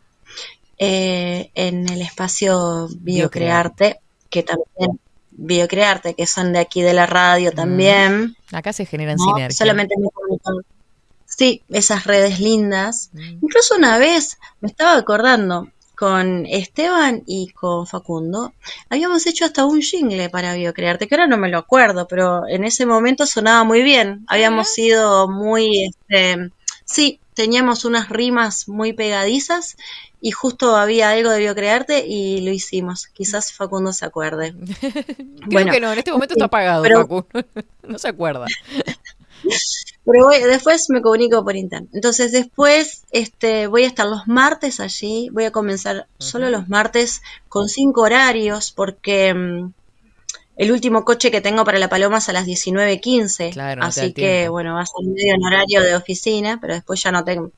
eh, 0.77 1.51
en 1.55 1.87
el 1.89 2.01
espacio 2.01 2.87
Biocrearte, 2.99 3.99
que 4.29 4.43
también 4.43 4.99
Biocrearte, 5.31 6.13
que 6.13 6.27
son 6.27 6.53
de 6.53 6.59
aquí 6.59 6.81
de 6.81 6.93
la 6.93 7.05
radio 7.05 7.51
también. 7.51 8.35
Acá 8.51 8.73
se 8.73 8.85
generan 8.85 9.17
¿no? 9.17 9.25
sinergias. 9.25 9.57
Solamente 9.57 9.95
me 9.97 10.09
comunican. 10.09 10.55
Sí, 11.25 11.63
esas 11.69 12.05
redes 12.05 12.39
lindas. 12.39 13.09
Mm. 13.13 13.39
Incluso 13.41 13.75
una 13.75 13.97
vez 13.97 14.37
me 14.59 14.67
estaba 14.67 14.95
acordando 14.97 15.69
con 16.01 16.47
Esteban 16.47 17.21
y 17.27 17.49
con 17.49 17.85
Facundo, 17.85 18.53
habíamos 18.89 19.27
hecho 19.27 19.45
hasta 19.45 19.65
un 19.65 19.83
jingle 19.83 20.31
para 20.31 20.55
Biocrearte, 20.55 21.07
que 21.07 21.13
ahora 21.13 21.27
no 21.27 21.37
me 21.37 21.47
lo 21.47 21.59
acuerdo, 21.59 22.07
pero 22.07 22.47
en 22.47 22.63
ese 22.63 22.87
momento 22.87 23.27
sonaba 23.27 23.63
muy 23.63 23.83
bien. 23.83 24.25
Habíamos 24.27 24.69
sido 24.69 25.29
muy, 25.29 25.85
este, 25.85 26.49
sí, 26.85 27.19
teníamos 27.41 27.85
unas 27.85 28.09
rimas 28.09 28.67
muy 28.67 28.93
pegadizas 28.93 29.75
y 30.21 30.29
justo 30.31 30.75
había 30.75 31.09
algo 31.09 31.31
de 31.31 31.39
Biocrearte 31.39 32.05
y 32.07 32.41
lo 32.41 32.51
hicimos. 32.51 33.07
Quizás 33.07 33.51
Facundo 33.53 33.91
se 33.93 34.05
acuerde. 34.05 34.53
Creo 34.79 35.25
Bueno, 35.47 35.71
que 35.71 35.79
no, 35.79 35.91
en 35.91 35.97
este 35.99 36.11
momento 36.11 36.35
está 36.35 36.45
apagado, 36.45 36.83
pero- 36.83 37.01
Facu. 37.01 37.25
no 37.87 37.97
se 37.97 38.07
acuerda. 38.07 38.45
Pero 40.05 40.25
voy- 40.25 40.39
después 40.41 40.85
me 40.89 41.01
comunico 41.01 41.43
por 41.43 41.55
internet. 41.55 41.89
Entonces 41.93 42.31
después 42.31 43.03
este, 43.11 43.67
voy 43.67 43.83
a 43.83 43.87
estar 43.87 44.07
los 44.07 44.27
martes 44.27 44.79
allí. 44.79 45.29
Voy 45.31 45.45
a 45.45 45.51
comenzar 45.51 46.07
solo 46.19 46.49
los 46.49 46.69
martes 46.69 47.21
con 47.49 47.67
cinco 47.69 48.01
horarios 48.01 48.71
porque 48.71 49.33
mm, 49.33 49.73
el 50.63 50.71
último 50.71 51.03
coche 51.03 51.31
que 51.31 51.41
tengo 51.41 51.63
para 51.65 51.79
La 51.79 51.89
Paloma 51.89 52.19
es 52.19 52.29
a 52.29 52.33
las 52.33 52.45
19.15. 52.45 53.51
Claro, 53.53 53.81
no 53.81 53.87
así 53.87 54.13
que 54.13 54.47
bueno, 54.49 54.75
va 54.75 54.81
a 54.81 54.85
ser 54.85 55.05
medio 55.05 55.33
en 55.35 55.43
horario 55.43 55.81
de 55.81 55.95
oficina, 55.95 56.59
pero 56.61 56.73
después 56.75 57.01
ya 57.01 57.11
no 57.11 57.23
tengo. 57.23 57.51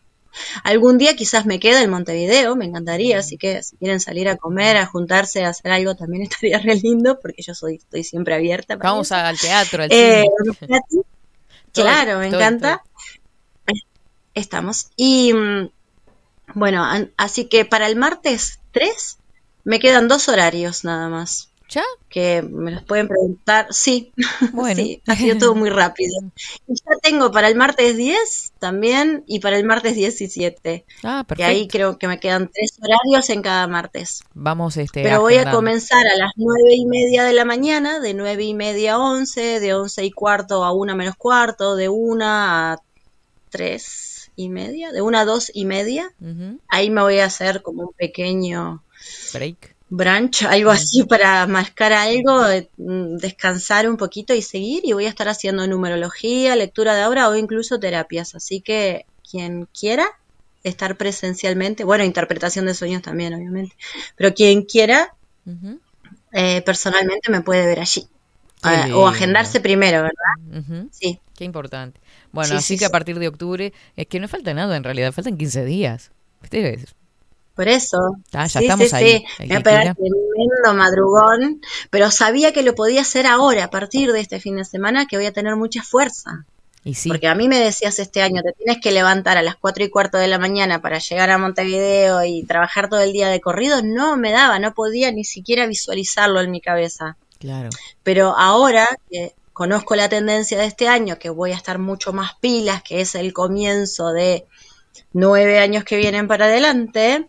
Algún 0.64 0.98
día 0.98 1.16
quizás 1.16 1.46
me 1.46 1.60
quede 1.60 1.84
en 1.84 1.90
Montevideo, 1.92 2.56
me 2.56 2.66
encantaría, 2.66 3.20
así 3.20 3.38
que 3.38 3.62
si 3.62 3.76
quieren 3.78 4.00
salir 4.00 4.28
a 4.30 4.38
comer, 4.38 4.78
a 4.78 4.86
juntarse, 4.86 5.44
a 5.44 5.50
hacer 5.50 5.72
algo, 5.72 5.96
también 5.96 6.24
estaría 6.32 6.58
re 6.60 6.76
lindo, 6.76 7.20
porque 7.20 7.42
yo 7.44 7.54
soy, 7.54 7.76
estoy 7.76 8.04
siempre 8.04 8.34
abierta. 8.36 8.78
para 8.78 8.92
Vamos 8.92 9.08
eso. 9.08 9.16
al 9.16 9.38
teatro, 9.38 9.84
al 9.84 9.90
Eh, 9.92 10.24
cine. 10.60 10.82
Claro, 11.74 12.20
me 12.20 12.30
todo- 12.30 12.40
encanta. 12.40 12.84
Estamos. 14.34 14.88
Y 14.96 15.34
mm, 15.34 15.70
bueno, 16.56 16.86
así 17.18 17.46
que 17.46 17.66
para 17.66 17.88
el 17.88 17.96
martes 17.96 18.60
3 18.72 19.18
me 19.64 19.80
quedan 19.80 20.08
dos 20.08 20.28
horarios 20.30 20.84
nada 20.84 21.10
más. 21.10 21.50
¿Ya? 21.74 21.84
Que 22.08 22.44
me 22.44 22.70
los 22.72 22.84
pueden 22.84 23.08
preguntar. 23.08 23.68
Sí, 23.72 24.14
Bueno. 24.54 24.76
sí, 24.76 25.02
ha 25.08 25.16
sido 25.16 25.38
todo 25.40 25.56
muy 25.56 25.70
rápido. 25.70 26.12
Y 26.68 26.76
ya 26.76 26.98
tengo 27.02 27.32
para 27.32 27.48
el 27.48 27.56
martes 27.56 27.98
10 27.98 28.54
también 28.60 29.24
y 29.28 29.40
para 29.40 29.58
el 29.58 29.66
martes 29.66 29.96
17. 29.96 30.86
Ah, 31.04 31.26
Que 31.36 31.44
ahí 31.44 31.54
perfecto. 31.68 31.72
creo 31.72 31.98
que 31.98 32.08
me 32.08 32.20
quedan 32.20 32.50
tres 32.54 32.78
horarios 32.82 33.30
en 33.30 33.42
cada 33.42 33.68
martes. 33.68 34.24
Vamos, 34.34 34.78
este. 34.78 35.02
Pero 35.04 35.22
voy 35.22 35.36
a 35.36 35.50
comenzar 35.52 36.06
a 36.08 36.16
las 36.16 36.32
nueve 36.36 36.76
y 36.76 36.86
media 36.86 37.24
de 37.24 37.34
la 37.34 37.46
mañana, 37.46 38.00
de 38.00 38.14
nueve 38.14 38.44
y 38.44 38.54
media 38.54 38.94
a 38.94 39.00
once, 39.00 39.60
de 39.60 39.74
once 39.74 40.04
y 40.06 40.12
cuarto 40.12 40.64
a 40.64 40.72
una 40.74 40.96
menos 40.96 41.16
cuarto, 41.16 41.76
de 41.76 41.90
una 41.90 42.74
a 42.74 42.78
tres 43.50 44.32
y 44.36 44.50
media, 44.50 44.92
de 44.92 45.02
una 45.02 45.22
a 45.22 45.26
dos 45.26 45.52
y 45.54 45.66
media. 45.66 46.12
Ujú. 46.22 46.60
Ahí 46.68 46.90
me 46.90 47.02
voy 47.02 47.20
a 47.20 47.26
hacer 47.26 47.62
como 47.62 47.84
un 47.84 47.94
pequeño 47.94 48.84
Break. 49.34 49.76
Brunch, 49.96 50.44
algo 50.44 50.72
así 50.72 51.04
para 51.04 51.46
mascar 51.48 51.94
algo, 51.94 52.48
eh, 52.48 52.70
mm, 52.78 53.18
descansar 53.18 53.88
un 53.90 53.98
poquito 53.98 54.34
y 54.34 54.42
seguir. 54.42 54.82
Y 54.86 54.94
voy 54.94 55.06
a 55.06 55.10
estar 55.10 55.28
haciendo 55.30 55.68
numerología, 55.68 56.56
lectura 56.56 56.96
de 56.96 57.06
obra 57.06 57.30
o 57.30 57.36
incluso 57.36 57.80
terapias. 57.80 58.36
Así 58.36 58.62
que 58.62 59.06
quien 59.30 59.68
quiera 59.78 60.06
estar 60.64 60.98
presencialmente, 60.98 61.84
bueno, 61.84 62.04
interpretación 62.04 62.66
de 62.66 62.74
sueños 62.74 63.02
también, 63.02 63.34
obviamente, 63.34 63.76
pero 64.16 64.34
quien 64.34 64.64
quiera 64.64 65.14
eh, 66.32 66.62
personalmente 66.64 67.32
me 67.32 67.42
puede 67.42 67.66
ver 67.66 67.80
allí. 67.80 68.08
Ah, 68.66 68.88
o 68.96 69.08
agendarse 69.08 69.60
primero, 69.60 70.02
¿verdad? 70.04 70.88
Sí. 70.92 71.20
Qué 71.36 71.44
importante. 71.44 72.00
Bueno, 72.32 72.52
Sí, 72.52 72.56
así 72.56 72.74
sí, 72.76 72.80
que 72.80 72.86
a 72.86 72.90
partir 72.90 73.20
de 73.20 73.28
octubre, 73.28 73.74
es 73.98 74.08
que 74.08 74.22
no 74.22 74.30
falta 74.30 74.54
nada 74.54 74.78
en 74.78 74.86
realidad, 74.86 75.12
faltan 75.12 75.38
15 75.38 75.66
días. 75.66 76.12
Ustedes, 76.42 76.96
Por 77.56 77.68
eso. 77.68 77.98
Ah, 78.34 78.48
ya 78.48 78.60
sí, 78.60 78.66
estamos 78.66 78.90
sí, 78.90 78.96
ahí. 78.96 79.20
sí. 79.20 79.26
El 79.40 79.50
Me 79.50 79.62
tremendo 79.62 80.74
madrugón, 80.76 81.62
pero 81.90 82.10
sabía 82.12 82.52
que 82.54 82.64
lo 82.64 82.76
podía 82.76 83.02
hacer 83.02 83.28
ahora, 83.28 83.66
a 83.66 83.70
partir 83.70 84.12
de 84.12 84.22
este 84.22 84.40
fin 84.40 84.56
de 84.58 84.66
semana, 84.66 85.06
que 85.06 85.18
voy 85.18 85.26
a 85.28 85.34
tener 85.34 85.56
mucha 85.56 85.84
fuerza. 85.84 86.46
y 86.84 86.96
sí, 86.96 87.10
Porque 87.10 87.28
a 87.28 87.36
mí 87.36 87.48
me 87.48 87.60
decías 87.60 88.00
este 88.00 88.22
año, 88.22 88.42
te 88.44 88.54
tienes 88.54 88.82
que 88.82 88.92
levantar 88.92 89.38
a 89.38 89.42
las 89.44 89.56
cuatro 89.56 89.84
y 89.84 89.90
cuarto 89.90 90.18
de 90.18 90.28
la 90.28 90.40
mañana 90.40 90.82
para 90.82 91.00
llegar 91.00 91.30
a 91.30 91.38
Montevideo 91.38 92.24
y 92.26 92.44
trabajar 92.46 92.90
todo 92.90 93.02
el 93.02 93.14
día 93.14 93.30
de 93.30 93.40
corrido. 93.42 93.82
No 93.84 94.18
me 94.18 94.32
daba, 94.32 94.60
no 94.60 94.74
podía 94.74 95.12
ni 95.12 95.24
siquiera 95.24 95.66
visualizarlo 95.68 96.42
en 96.42 96.52
mi 96.52 96.62
cabeza. 96.62 97.18
claro. 97.40 97.70
Pero 98.04 98.36
ahora 98.38 98.88
que 99.10 99.34
conozco 99.54 99.96
la 99.96 100.10
tendencia 100.10 100.58
de 100.58 100.66
este 100.66 100.88
año, 100.88 101.20
que 101.20 101.30
voy 101.30 101.52
a 101.52 101.56
estar 101.56 101.78
mucho 101.80 102.12
más 102.14 102.34
pilas, 102.42 102.82
que 102.84 103.02
es 103.02 103.16
el 103.16 103.34
comienzo 103.34 104.12
de 104.12 104.46
nueve 105.14 105.60
años 105.60 105.84
que 105.84 105.98
vienen 105.98 106.28
para 106.28 106.46
adelante, 106.46 107.28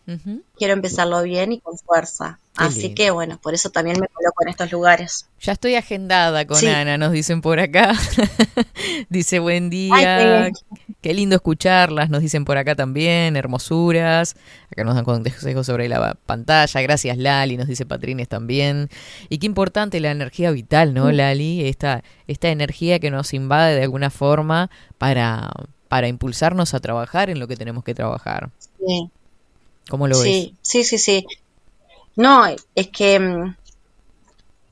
quiero 0.56 0.72
empezarlo 0.74 1.22
bien 1.22 1.52
y 1.52 1.60
con 1.60 1.76
fuerza. 1.78 2.38
Qué 2.56 2.64
Así 2.64 2.80
lindo. 2.82 2.94
que 2.94 3.10
bueno, 3.10 3.38
por 3.42 3.52
eso 3.52 3.70
también 3.70 3.98
me 4.00 4.06
coloco 4.06 4.44
en 4.44 4.48
estos 4.50 4.70
lugares. 4.70 5.26
Ya 5.40 5.52
estoy 5.54 5.74
agendada 5.74 6.46
con 6.46 6.56
Sí. 6.56 6.68
Ana, 6.68 6.96
nos 6.96 7.10
dicen 7.10 7.40
por 7.40 7.58
acá. 7.58 7.92
Dice, 9.08 9.40
buen 9.40 9.70
día. 9.70 10.44
Ay, 10.44 10.52
qué 10.52 10.94
Qué 11.00 11.14
lindo 11.14 11.34
escucharlas, 11.36 12.08
nos 12.10 12.22
dicen 12.22 12.44
por 12.44 12.56
acá 12.56 12.74
también, 12.76 13.36
hermosuras. 13.36 14.36
Acá 14.70 14.84
nos 14.84 14.94
dan 14.94 15.04
consejos 15.04 15.66
sobre 15.66 15.88
la 15.88 16.14
pantalla. 16.14 16.80
Gracias, 16.80 17.18
Lali, 17.18 17.56
nos 17.56 17.66
dice 17.66 17.84
Patrines 17.86 18.28
también. 18.28 18.88
Y 19.28 19.38
qué 19.38 19.46
importante 19.46 19.98
la 20.00 20.12
energía 20.12 20.50
vital, 20.52 20.94
¿no, 20.94 21.10
Lali? 21.10 21.66
Esta, 21.66 22.04
esta 22.28 22.48
energía 22.48 23.00
que 23.00 23.10
nos 23.10 23.34
invade 23.34 23.74
de 23.74 23.82
alguna 23.82 24.10
forma 24.10 24.70
para, 24.96 25.50
para 25.88 26.08
impulsarnos 26.08 26.74
a 26.74 26.80
trabajar 26.80 27.30
en 27.30 27.38
lo 27.38 27.48
que 27.48 27.56
tenemos 27.56 27.84
que 27.84 27.94
trabajar. 27.94 28.50
Sí. 28.78 29.10
¿Cómo 29.88 30.08
lo 30.08 30.18
ves? 30.18 30.24
Sí, 30.24 30.54
sí, 30.62 30.84
sí, 30.84 30.98
sí. 30.98 31.26
No, 32.16 32.46
es 32.74 32.88
que 32.88 33.18
mm, 33.18 33.54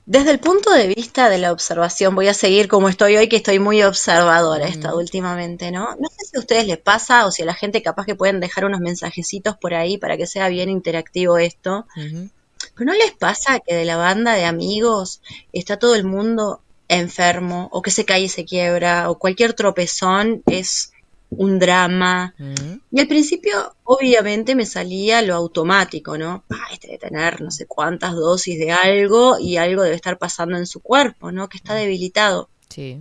desde 0.05 0.33
el 0.33 0.41
punto 0.41 0.73
de 0.73 0.89
vista 0.89 1.29
de 1.29 1.39
la 1.39 1.53
observación, 1.53 2.15
voy 2.15 2.29
a 2.29 2.35
seguir 2.35 2.67
como 2.67 2.89
estoy 2.89 3.17
hoy, 3.17 3.29
que 3.29 3.37
estoy 3.37 3.59
muy 3.59 3.83
observadora 3.83 4.67
esta 4.67 4.95
últimamente, 4.95 5.71
¿no? 5.71 5.95
No 5.99 6.09
sé 6.09 6.27
si 6.31 6.37
a 6.37 6.41
ustedes 6.41 6.67
les 6.67 6.79
pasa 6.79 7.25
o 7.27 7.31
si 7.31 7.43
a 7.43 7.47
la 7.47 7.55
gente 7.55 7.83
capaz 7.83 8.05
que 8.05 8.17
pueden 8.17 8.41
dejar 8.41 8.65
unos 8.65 8.81
mensajecitos 8.81 9.57
por 9.57 9.75
ahí 9.75 9.99
para 9.99 10.17
que 10.17 10.27
sea 10.27 10.49
bien 10.49 10.69
interactivo 10.71 11.39
esto. 11.39 11.87
Pero 11.95 12.85
¿no 12.85 12.93
les 12.95 13.13
pasa 13.13 13.61
que 13.61 13.75
de 13.75 13.85
la 13.85 13.97
banda 13.97 14.35
de 14.35 14.45
amigos 14.45 15.21
está 15.53 15.79
todo 15.79 15.95
el 15.95 16.05
mundo 16.05 16.61
enfermo 16.89 17.69
o 17.73 17.81
que 17.81 17.91
se 17.91 18.05
cae 18.05 18.23
y 18.23 18.29
se 18.29 18.45
quiebra 18.45 19.09
o 19.09 19.19
cualquier 19.19 19.55
tropezón 19.55 20.43
es 20.47 20.92
un 21.37 21.59
drama? 21.59 22.35
Ujú. 22.39 22.81
Y 22.91 23.01
al 23.01 23.09
principio, 23.09 23.75
obviamente, 23.85 24.55
me 24.55 24.67
salía 24.67 25.23
lo 25.23 25.35
automático, 25.35 26.19
¿no? 26.19 26.45
Ah, 26.51 26.69
este 26.73 26.89
debe 26.89 26.99
tener 26.99 27.41
no 27.41 27.51
sé 27.51 27.67
cuántas 27.67 28.15
dosis 28.15 28.59
de 28.59 28.71
algo 28.71 29.39
y 29.39 29.57
algo 29.57 29.83
debe 29.83 29.97
estar 29.97 30.19
pasando 30.19 30.57
en 30.57 30.67
su 30.67 30.81
cuerpo, 30.81 31.33
¿no? 31.33 31.49
Que 31.49 31.57
está 31.57 31.75
debilitado. 31.75 32.49
Sí. 32.69 33.01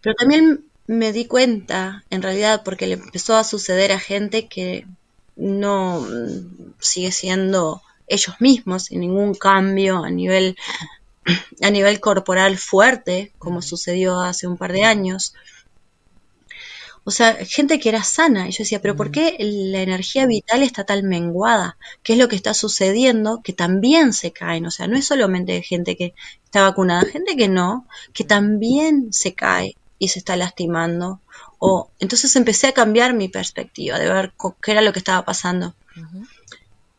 Pero 0.00 0.14
también 0.14 0.64
me 0.86 1.12
di 1.12 1.26
cuenta, 1.26 2.04
en 2.10 2.22
realidad, 2.22 2.62
porque 2.64 2.86
le 2.86 2.94
empezó 2.94 3.36
a 3.36 3.44
suceder 3.44 3.92
a 3.92 3.98
gente 3.98 4.48
que 4.48 4.86
no 5.36 6.00
mm, 6.00 6.74
sigue 6.78 7.10
siendo 7.10 7.82
ellos 8.06 8.36
mismos, 8.40 8.84
sin 8.84 9.00
ningún 9.00 9.34
cambio 9.34 10.04
a 10.04 10.10
nivel, 10.10 10.56
a 11.62 11.70
nivel 11.70 12.00
corporal 12.00 12.58
fuerte, 12.58 13.32
como 13.38 13.62
sucedió 13.62 14.20
hace 14.20 14.46
un 14.46 14.56
par 14.56 14.72
de 14.72 14.84
años. 14.84 15.34
O 17.04 17.10
sea, 17.10 17.34
gente 17.44 17.78
que 17.78 17.90
era 17.90 18.02
sana. 18.02 18.48
Y 18.48 18.52
yo 18.52 18.58
decía, 18.64 18.80
pero 18.80 18.96
¿por 18.96 19.10
qué 19.10 19.36
la 19.38 19.82
energía 19.82 20.26
vital 20.26 20.62
está 20.62 20.84
tan 20.84 21.06
menguada? 21.06 21.76
¿Qué 22.02 22.14
es 22.14 22.18
lo 22.18 22.28
que 22.28 22.36
está 22.36 22.54
sucediendo? 22.54 23.42
Que 23.42 23.52
también 23.52 24.12
se 24.12 24.32
caen. 24.32 24.66
O 24.66 24.70
sea, 24.70 24.86
no 24.86 24.96
es 24.96 25.06
solamente 25.06 25.62
gente 25.62 25.96
que 25.96 26.14
está 26.44 26.62
vacunada, 26.62 27.04
gente 27.04 27.36
que 27.36 27.48
no, 27.48 27.86
que 28.14 28.24
también 28.24 29.12
se 29.12 29.34
cae 29.34 29.76
y 29.98 30.08
se 30.08 30.18
está 30.18 30.36
lastimando. 30.36 31.20
O 31.58 31.90
entonces 31.98 32.34
empecé 32.36 32.68
a 32.68 32.72
cambiar 32.72 33.12
mi 33.12 33.28
perspectiva 33.28 33.98
de 33.98 34.08
ver 34.08 34.32
qué 34.62 34.72
era 34.72 34.80
lo 34.80 34.92
que 34.92 34.98
estaba 34.98 35.24
pasando. 35.24 35.74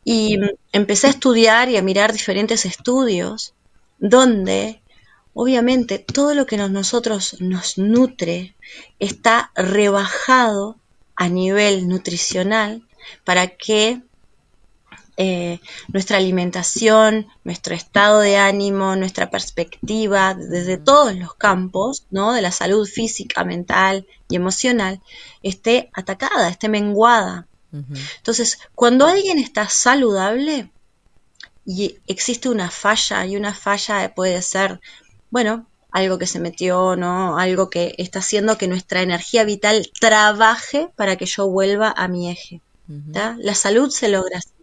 Y 0.04 0.38
mm, 0.38 0.50
empecé 0.72 1.08
a 1.08 1.12
estudiar 1.12 1.70
y 1.70 1.78
a 1.78 1.82
mirar 1.82 2.14
diferentes 2.14 2.66
estudios 2.66 3.54
donde 3.98 4.82
obviamente 5.36 6.00
todo 6.00 6.34
lo 6.34 6.46
que 6.48 6.58
nos- 6.58 6.72
nosotros 6.72 7.38
nos 7.42 7.78
nutre 7.78 8.56
está 9.00 9.52
rebajado 9.56 10.78
a 11.16 11.30
nivel 11.30 11.88
nutricional 11.88 12.82
para 13.24 13.48
que 13.50 14.02
eh, 15.18 15.60
nuestra 15.94 16.18
alimentación, 16.18 17.28
nuestro 17.46 17.74
estado 17.74 18.20
de 18.20 18.36
ánimo, 18.36 18.96
nuestra 18.98 19.30
perspectiva 19.30 20.34
desde 20.34 20.78
todos 20.78 21.16
los 21.16 21.36
campos, 21.36 22.06
¿no? 22.10 22.34
De 22.34 22.42
la 22.42 22.52
salud 22.52 22.86
física, 22.86 23.46
mental 23.46 24.06
y 24.28 24.36
emocional, 24.36 25.02
esté 25.42 25.90
atacada, 25.94 26.50
esté 26.50 26.68
menguada. 26.68 27.48
Entonces, 28.18 28.58
cuando 28.74 29.06
alguien 29.06 29.40
está 29.40 29.70
saludable 29.70 30.70
y 31.66 31.98
existe 32.08 32.50
una 32.50 32.70
falla, 32.70 33.26
y 33.26 33.38
una 33.38 33.54
falla 33.54 34.14
puede 34.14 34.42
ser, 34.42 34.82
bueno, 35.36 35.68
algo 35.92 36.18
que 36.18 36.28
se 36.28 36.40
metió, 36.40 36.96
¿no? 36.96 37.38
Algo 37.38 37.70
que 37.70 37.94
está 37.98 38.20
haciendo 38.20 38.58
que 38.58 38.70
nuestra 38.70 39.02
energía 39.02 39.44
vital 39.44 39.92
trabaje 40.00 40.88
para 40.96 41.18
que 41.18 41.26
yo 41.26 41.46
vuelva 41.50 41.94
a 41.94 42.08
mi 42.08 42.32
eje. 42.32 42.62
La 42.88 43.54
salud 43.54 43.90
se 43.90 44.08
logra 44.08 44.38
así. 44.38 44.54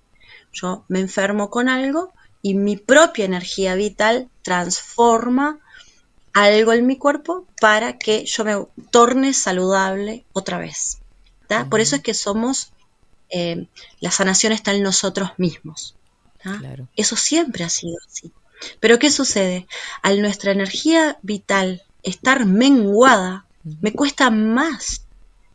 Yo 0.50 0.86
me 0.88 1.00
enfermo 1.00 1.50
con 1.50 1.68
algo 1.68 2.14
y 2.40 2.54
mi 2.54 2.78
propia 2.78 3.26
energía 3.26 3.74
vital 3.74 4.30
transforma 4.40 5.58
algo 6.32 6.72
en 6.72 6.86
mi 6.86 6.96
cuerpo 6.96 7.46
para 7.60 7.98
que 7.98 8.24
yo 8.24 8.42
me 8.42 8.66
torne 8.90 9.34
saludable 9.34 10.24
otra 10.32 10.56
vez. 10.56 11.02
Por 11.68 11.80
eso 11.80 11.96
es 11.96 12.02
que 12.02 12.14
somos, 12.14 12.72
eh, 13.28 13.66
la 14.00 14.10
sanación 14.10 14.54
está 14.54 14.72
en 14.72 14.82
nosotros 14.82 15.32
mismos. 15.36 15.96
Claro. 16.40 16.88
Eso 16.96 17.14
siempre 17.14 17.62
ha 17.62 17.68
sido 17.68 17.98
así. 18.08 18.32
Pero 18.80 18.98
¿qué 18.98 19.10
sucede? 19.10 19.66
Al 20.02 20.20
nuestra 20.22 20.52
energía 20.52 21.18
vital 21.22 21.82
estar 22.02 22.46
menguada, 22.46 23.46
me 23.80 23.92
cuesta 23.92 24.30
más 24.30 25.02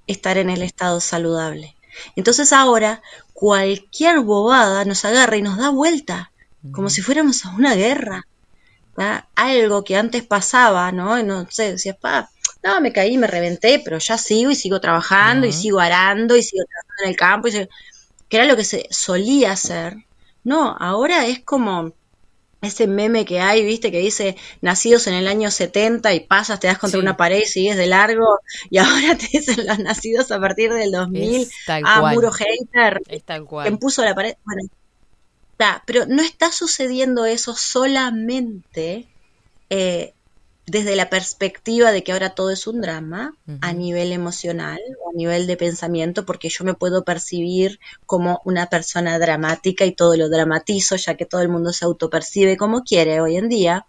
estar 0.07 0.37
en 0.37 0.49
el 0.49 0.61
estado 0.61 0.99
saludable. 1.01 1.75
Entonces 2.15 2.53
ahora 2.53 3.01
cualquier 3.33 4.19
bobada 4.21 4.85
nos 4.85 5.05
agarra 5.05 5.37
y 5.37 5.41
nos 5.41 5.57
da 5.57 5.69
vuelta, 5.69 6.31
como 6.71 6.89
si 6.89 7.01
fuéramos 7.01 7.45
a 7.45 7.49
una 7.55 7.75
guerra. 7.75 8.23
Algo 9.35 9.83
que 9.83 9.95
antes 9.95 10.23
pasaba, 10.25 10.91
¿no? 10.91 11.19
Y 11.19 11.23
no 11.23 11.47
sé, 11.49 11.73
decías, 11.73 11.97
pa, 11.97 12.29
no, 12.63 12.81
me 12.81 12.91
caí, 12.91 13.17
me 13.17 13.27
reventé, 13.27 13.79
pero 13.79 13.99
ya 13.99 14.17
sigo 14.17 14.49
y 14.51 14.55
sigo 14.55 14.81
trabajando 14.81 15.45
y 15.45 15.53
sigo 15.53 15.79
arando 15.79 16.35
y 16.35 16.41
sigo 16.43 16.63
trabajando 16.65 17.03
en 17.03 17.09
el 17.11 17.15
campo, 17.15 17.47
y 17.47 17.51
sigo- 17.51 17.69
que 18.29 18.37
era 18.37 18.45
lo 18.47 18.55
que 18.57 18.65
se 18.65 18.87
solía 18.91 19.53
hacer. 19.53 19.97
No, 20.43 20.75
ahora 20.79 21.27
es 21.27 21.43
como 21.43 21.93
ese 22.61 22.87
meme 22.87 23.25
que 23.25 23.39
hay, 23.39 23.63
viste, 23.63 23.91
que 23.91 23.99
dice 23.99 24.35
nacidos 24.61 25.07
en 25.07 25.13
el 25.13 25.27
año 25.27 25.51
70 25.51 26.13
y 26.13 26.21
pasas, 26.21 26.59
te 26.59 26.67
das 26.67 26.77
contra 26.79 26.99
Sí. 26.99 27.01
una 27.01 27.17
pared 27.17 27.39
y 27.43 27.45
sigues 27.45 27.77
de 27.77 27.87
largo, 27.87 28.39
y 28.69 28.77
ahora 28.79 29.17
te 29.17 29.27
dicen 29.31 29.65
los 29.67 29.79
nacidos 29.79 30.31
a 30.31 30.39
partir 30.39 30.73
del 30.73 30.91
2000. 30.91 31.41
Es 31.41 31.51
tal 31.65 31.83
ah, 31.85 31.99
cual. 32.01 32.15
muro 32.15 32.31
hater, 32.31 33.01
Es 33.07 33.23
tal 33.23 33.39
quien 33.39 33.47
cual. 33.47 33.79
puso 33.79 34.03
la 34.03 34.15
pared. 34.15 34.35
Bueno, 34.45 34.63
está, 35.51 35.83
pero 35.85 36.05
no 36.07 36.21
está 36.23 36.51
sucediendo 36.51 37.25
eso 37.25 37.55
solamente 37.55 39.07
eh, 39.69 40.13
desde 40.69 40.97
la 40.97 41.09
perspectiva 41.09 41.93
de 41.93 42.03
que 42.03 42.11
ahora 42.11 42.31
todo 42.31 42.51
es 42.51 42.67
un 42.67 42.81
drama 42.81 43.33
a 43.61 43.71
nivel 43.71 44.11
emocional 44.11 44.79
o 45.01 45.11
a 45.11 45.13
nivel 45.13 45.47
de 45.47 45.55
pensamiento, 45.55 46.25
porque 46.25 46.49
yo 46.49 46.65
me 46.65 46.73
puedo 46.73 47.05
percibir 47.05 47.79
como 48.05 48.41
una 48.43 48.67
persona 48.67 49.17
dramática 49.17 49.85
y 49.85 49.93
todo 49.93 50.17
lo 50.17 50.27
dramatizo, 50.27 50.97
ya 50.97 51.15
que 51.15 51.25
todo 51.25 51.41
el 51.41 51.47
mundo 51.47 51.71
se 51.71 51.85
autopercibe 51.85 52.57
como 52.57 52.83
quiere 52.83 53.21
hoy 53.21 53.37
en 53.37 53.47
día, 53.47 53.85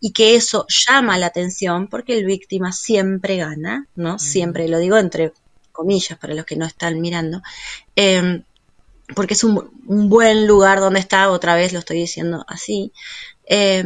y 0.00 0.12
que 0.12 0.36
eso 0.36 0.66
llama 0.68 1.16
la 1.16 1.26
atención 1.26 1.88
porque 1.88 2.18
el 2.18 2.26
víctima 2.26 2.72
siempre 2.72 3.38
gana, 3.38 3.86
¿no? 3.96 4.18
Siempre, 4.18 4.68
lo 4.68 4.78
digo 4.78 4.98
entre 4.98 5.32
comillas 5.72 6.18
para 6.18 6.34
los 6.34 6.44
que 6.44 6.56
no 6.56 6.66
están 6.66 7.00
mirando, 7.00 7.40
eh, 7.96 8.42
porque 9.14 9.32
es 9.32 9.44
un, 9.44 9.70
un 9.86 10.10
buen 10.10 10.46
lugar 10.46 10.78
donde 10.78 11.00
está, 11.00 11.30
otra 11.30 11.54
vez 11.54 11.72
lo 11.72 11.78
estoy 11.78 11.96
diciendo 11.96 12.44
así, 12.46 12.92
eh, 13.46 13.82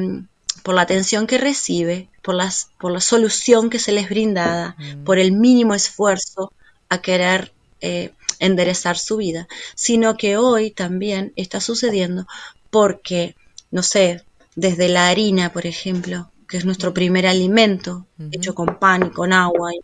por 0.67 0.75
la 0.75 0.83
atención 0.83 1.29
que 1.29 1.39
recibe, 1.39 2.09
por, 2.25 2.35
las, 2.35 2.71
por 2.81 2.91
la 2.91 3.01
solución 3.01 3.71
que 3.71 3.79
se 3.79 3.93
les 3.93 4.09
brindada, 4.09 4.75
Mm. 4.79 5.05
por 5.05 5.17
el 5.21 5.31
mínimo 5.31 5.75
esfuerzo 5.77 6.53
a 6.89 6.97
querer 7.01 7.53
eh, 7.81 8.11
enderezar 8.41 8.99
su 8.99 9.17
vida, 9.19 9.47
sino 9.77 10.17
que 10.17 10.37
hoy 10.37 10.73
también 10.73 11.33
está 11.37 11.61
sucediendo 11.61 12.27
porque, 12.71 13.37
no 13.71 13.83
sé, 13.85 14.25
desde 14.57 14.89
la 14.89 15.09
harina, 15.09 15.53
por 15.53 15.67
ejemplo, 15.67 16.17
que 16.49 16.57
es 16.57 16.65
nuestro 16.65 16.93
primer 16.93 17.29
alimento, 17.29 18.07
Ujú. 18.19 18.31
hecho 18.33 18.53
con 18.57 18.81
pan 18.81 19.07
y 19.07 19.11
con 19.11 19.33
agua 19.33 19.71
y, 19.73 19.81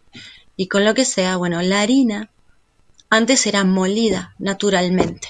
y 0.56 0.66
con 0.66 0.84
lo 0.84 0.94
que 0.94 1.04
sea, 1.04 1.36
bueno, 1.36 1.62
la 1.62 1.80
harina 1.80 2.28
antes 3.08 3.46
era 3.46 3.62
molida 3.62 4.34
naturalmente. 4.40 5.28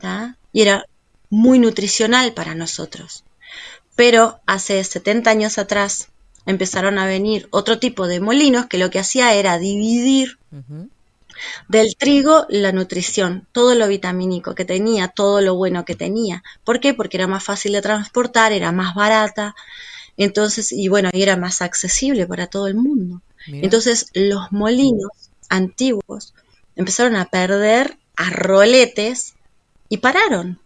¿tá? 0.00 0.36
y 0.52 0.62
era 0.62 0.84
muy 1.30 1.58
nutricional 1.60 2.32
para 2.32 2.54
nosotros. 2.54 3.22
Pero 3.96 4.40
hace 4.46 4.82
70 4.82 5.30
años 5.30 5.58
atrás 5.58 6.08
empezaron 6.46 6.98
a 6.98 7.06
venir 7.06 7.48
otro 7.50 7.78
tipo 7.78 8.06
de 8.06 8.20
molinos 8.20 8.66
que 8.66 8.78
lo 8.78 8.90
que 8.90 8.98
hacía 8.98 9.34
era 9.34 9.58
dividir 9.58 10.38
del 11.68 11.96
trigo 11.96 12.46
la 12.48 12.72
nutrición, 12.72 13.46
todo 13.52 13.74
lo 13.74 13.88
vitamínico 13.88 14.54
que 14.54 14.64
tenía, 14.64 15.08
todo 15.08 15.40
lo 15.40 15.54
bueno 15.54 15.84
que 15.84 15.94
tenía. 15.94 16.42
¿Por 16.64 16.80
qué? 16.80 16.94
Porque 16.94 17.16
era 17.16 17.26
más 17.26 17.44
fácil 17.44 17.72
de 17.72 17.82
transportar, 17.82 18.52
era 18.52 18.72
más 18.72 18.94
barata, 18.94 19.54
entonces, 20.16 20.70
y 20.72 20.88
bueno, 20.88 21.10
y 21.12 21.22
era 21.22 21.36
más 21.36 21.60
accesible 21.62 22.26
para 22.26 22.46
todo 22.46 22.68
el 22.68 22.74
mundo. 22.74 23.20
Mira. 23.46 23.64
Entonces, 23.64 24.10
los 24.14 24.52
molinos 24.52 25.10
antiguos 25.48 26.34
empezaron 26.76 27.16
a 27.16 27.26
perder 27.26 27.98
a 28.16 28.30
roletes 28.30 29.34
y 29.88 29.98
pararon. 29.98 30.60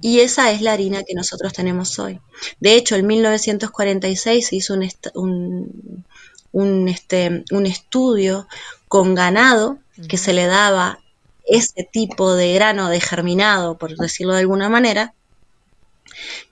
Y 0.00 0.20
esa 0.20 0.52
es 0.52 0.60
la 0.60 0.72
harina 0.72 1.02
que 1.02 1.14
nosotros 1.14 1.52
tenemos 1.52 1.98
hoy. 1.98 2.20
De 2.60 2.74
hecho, 2.74 2.94
en 2.96 3.06
1946 3.06 4.46
se 4.46 4.56
hizo 4.56 4.74
un, 5.14 6.04
un, 6.52 6.88
este, 6.88 7.44
un 7.50 7.66
estudio 7.66 8.46
con 8.86 9.14
ganado 9.14 9.78
que 10.08 10.16
se 10.16 10.32
le 10.32 10.46
daba 10.46 11.00
ese 11.46 11.82
tipo 11.82 12.34
de 12.34 12.52
grano 12.54 12.88
de 12.88 13.00
germinado, 13.00 13.78
por 13.78 13.96
decirlo 13.96 14.34
de 14.34 14.40
alguna 14.40 14.68
manera, 14.68 15.14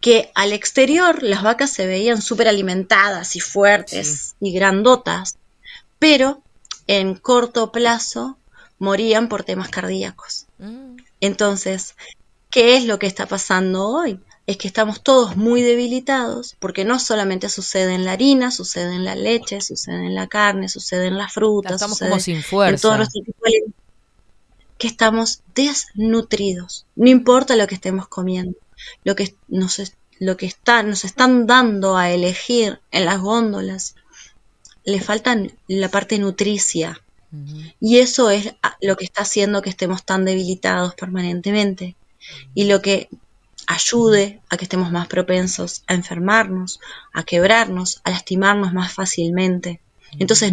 que 0.00 0.30
al 0.34 0.52
exterior 0.52 1.22
las 1.22 1.42
vacas 1.42 1.70
se 1.70 1.86
veían 1.86 2.22
súper 2.22 2.48
alimentadas 2.48 3.36
y 3.36 3.40
fuertes 3.40 4.34
y 4.40 4.52
grandotas, 4.52 5.36
pero 5.98 6.42
en 6.86 7.14
corto 7.14 7.72
plazo 7.72 8.38
morían 8.78 9.28
por 9.28 9.44
temas 9.44 9.68
cardíacos. 9.68 10.46
Mm, 10.58 10.96
Entonces, 11.20 11.94
¿qué 12.56 12.74
es 12.74 12.86
lo 12.86 12.98
que 12.98 13.06
está 13.06 13.26
pasando 13.26 13.86
hoy? 13.86 14.18
Es 14.46 14.56
que 14.56 14.66
estamos 14.66 15.02
todos 15.02 15.36
muy 15.36 15.60
debilitados 15.60 16.56
porque 16.58 16.86
no 16.86 16.98
solamente 16.98 17.50
sucede 17.50 17.92
en 17.92 18.06
la 18.06 18.12
harina, 18.12 18.50
sucede 18.50 18.94
en 18.94 19.04
la 19.04 19.14
leche, 19.14 19.60
sucede 19.60 20.06
en 20.06 20.14
la 20.14 20.26
carne, 20.26 20.70
sucede 20.70 21.08
en 21.08 21.18
las 21.18 21.34
frutas, 21.34 21.74
Estamos 21.74 21.98
sucede 21.98 22.08
como 22.08 22.20
sin 22.22 22.42
fuerza. 22.42 22.96
de 22.96 23.64
que 24.78 24.86
estamos 24.86 25.42
desnutridos. 25.54 26.86
No 26.94 27.10
importa 27.10 27.56
lo 27.56 27.66
que 27.66 27.74
estemos 27.74 28.08
comiendo, 28.08 28.58
lo 29.04 29.14
que 29.14 29.34
nos, 29.48 29.92
lo 30.18 30.38
que 30.38 30.46
está, 30.46 30.82
nos 30.82 31.04
están 31.04 31.46
dando 31.46 31.98
a 31.98 32.10
elegir 32.10 32.80
en 32.90 33.04
las 33.04 33.20
góndolas, 33.20 33.96
le 34.82 35.02
faltan 35.02 35.52
la 35.68 35.90
parte 35.90 36.18
nutricia. 36.18 37.02
Y 37.80 37.98
eso 37.98 38.30
es 38.30 38.54
lo 38.80 38.96
que 38.96 39.04
está 39.04 39.22
haciendo 39.22 39.60
que 39.60 39.68
estemos 39.68 40.06
tan 40.06 40.24
debilitados 40.24 40.94
permanentemente. 40.94 41.96
Y 42.54 42.64
lo 42.64 42.82
que 42.82 43.08
ayude 43.66 44.40
a 44.48 44.56
que 44.56 44.64
estemos 44.64 44.92
más 44.92 45.08
propensos 45.08 45.82
a 45.86 45.94
enfermarnos, 45.94 46.80
a 47.12 47.24
quebrarnos, 47.24 48.00
a 48.04 48.10
lastimarnos 48.10 48.72
más 48.72 48.92
fácilmente. 48.92 49.80
Entonces, 50.18 50.52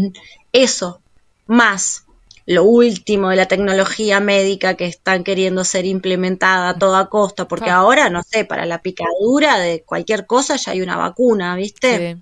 eso, 0.51 0.99
más 1.45 2.05
lo 2.45 2.63
último 2.65 3.29
de 3.29 3.37
la 3.37 3.45
tecnología 3.45 4.19
médica 4.19 4.73
que 4.75 4.85
están 4.85 5.23
queriendo 5.23 5.63
ser 5.63 5.85
implementada 5.85 6.69
a 6.69 6.77
toda 6.77 7.07
costa, 7.07 7.47
porque 7.47 7.69
Ah. 7.69 7.77
ahora, 7.77 8.09
no 8.09 8.21
sé, 8.23 8.43
para 8.45 8.65
la 8.65 8.81
picadura 8.81 9.59
de 9.59 9.83
cualquier 9.83 10.25
cosa 10.25 10.57
ya 10.57 10.71
hay 10.73 10.81
una 10.81 10.97
vacuna, 10.97 11.55
¿viste? 11.55 12.15
Sí. 12.15 12.21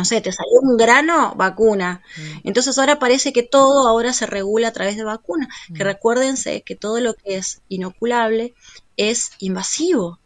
No 0.00 0.06
sé, 0.06 0.22
te 0.22 0.32
salió 0.32 0.60
un 0.62 0.78
grano, 0.78 1.34
vacuna. 1.36 2.00
Entonces 2.42 2.78
ahora 2.78 2.98
parece 2.98 3.34
que 3.34 3.42
todo 3.42 3.86
ahora 3.86 4.14
se 4.14 4.24
regula 4.24 4.68
a 4.68 4.72
través 4.72 4.96
de 4.96 5.04
vacuna. 5.04 5.46
Que 5.74 5.84
recuérdense 5.84 6.62
que 6.62 6.74
todo 6.74 7.00
lo 7.00 7.12
que 7.12 7.36
es 7.36 7.60
inoculable 7.68 8.54
es 8.96 9.32
invasivo. 9.40 10.18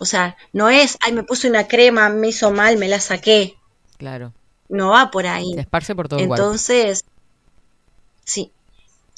O 0.00 0.06
sea, 0.06 0.38
no 0.54 0.70
es, 0.70 0.96
ay, 1.02 1.12
me 1.12 1.24
puse 1.24 1.46
una 1.46 1.68
crema, 1.68 2.08
me 2.08 2.28
hizo 2.28 2.50
mal, 2.52 2.78
me 2.78 2.88
la 2.88 3.00
saqué. 3.00 3.58
Claro. 3.98 4.32
No 4.70 4.92
va 4.92 5.10
por 5.10 5.26
ahí. 5.26 5.52
Se 5.52 5.60
esparce 5.60 5.94
por 5.94 6.08
todo 6.08 6.18
el 6.18 6.28
cuerpo. 6.28 6.42
Entonces, 6.42 7.04
sí. 8.24 8.50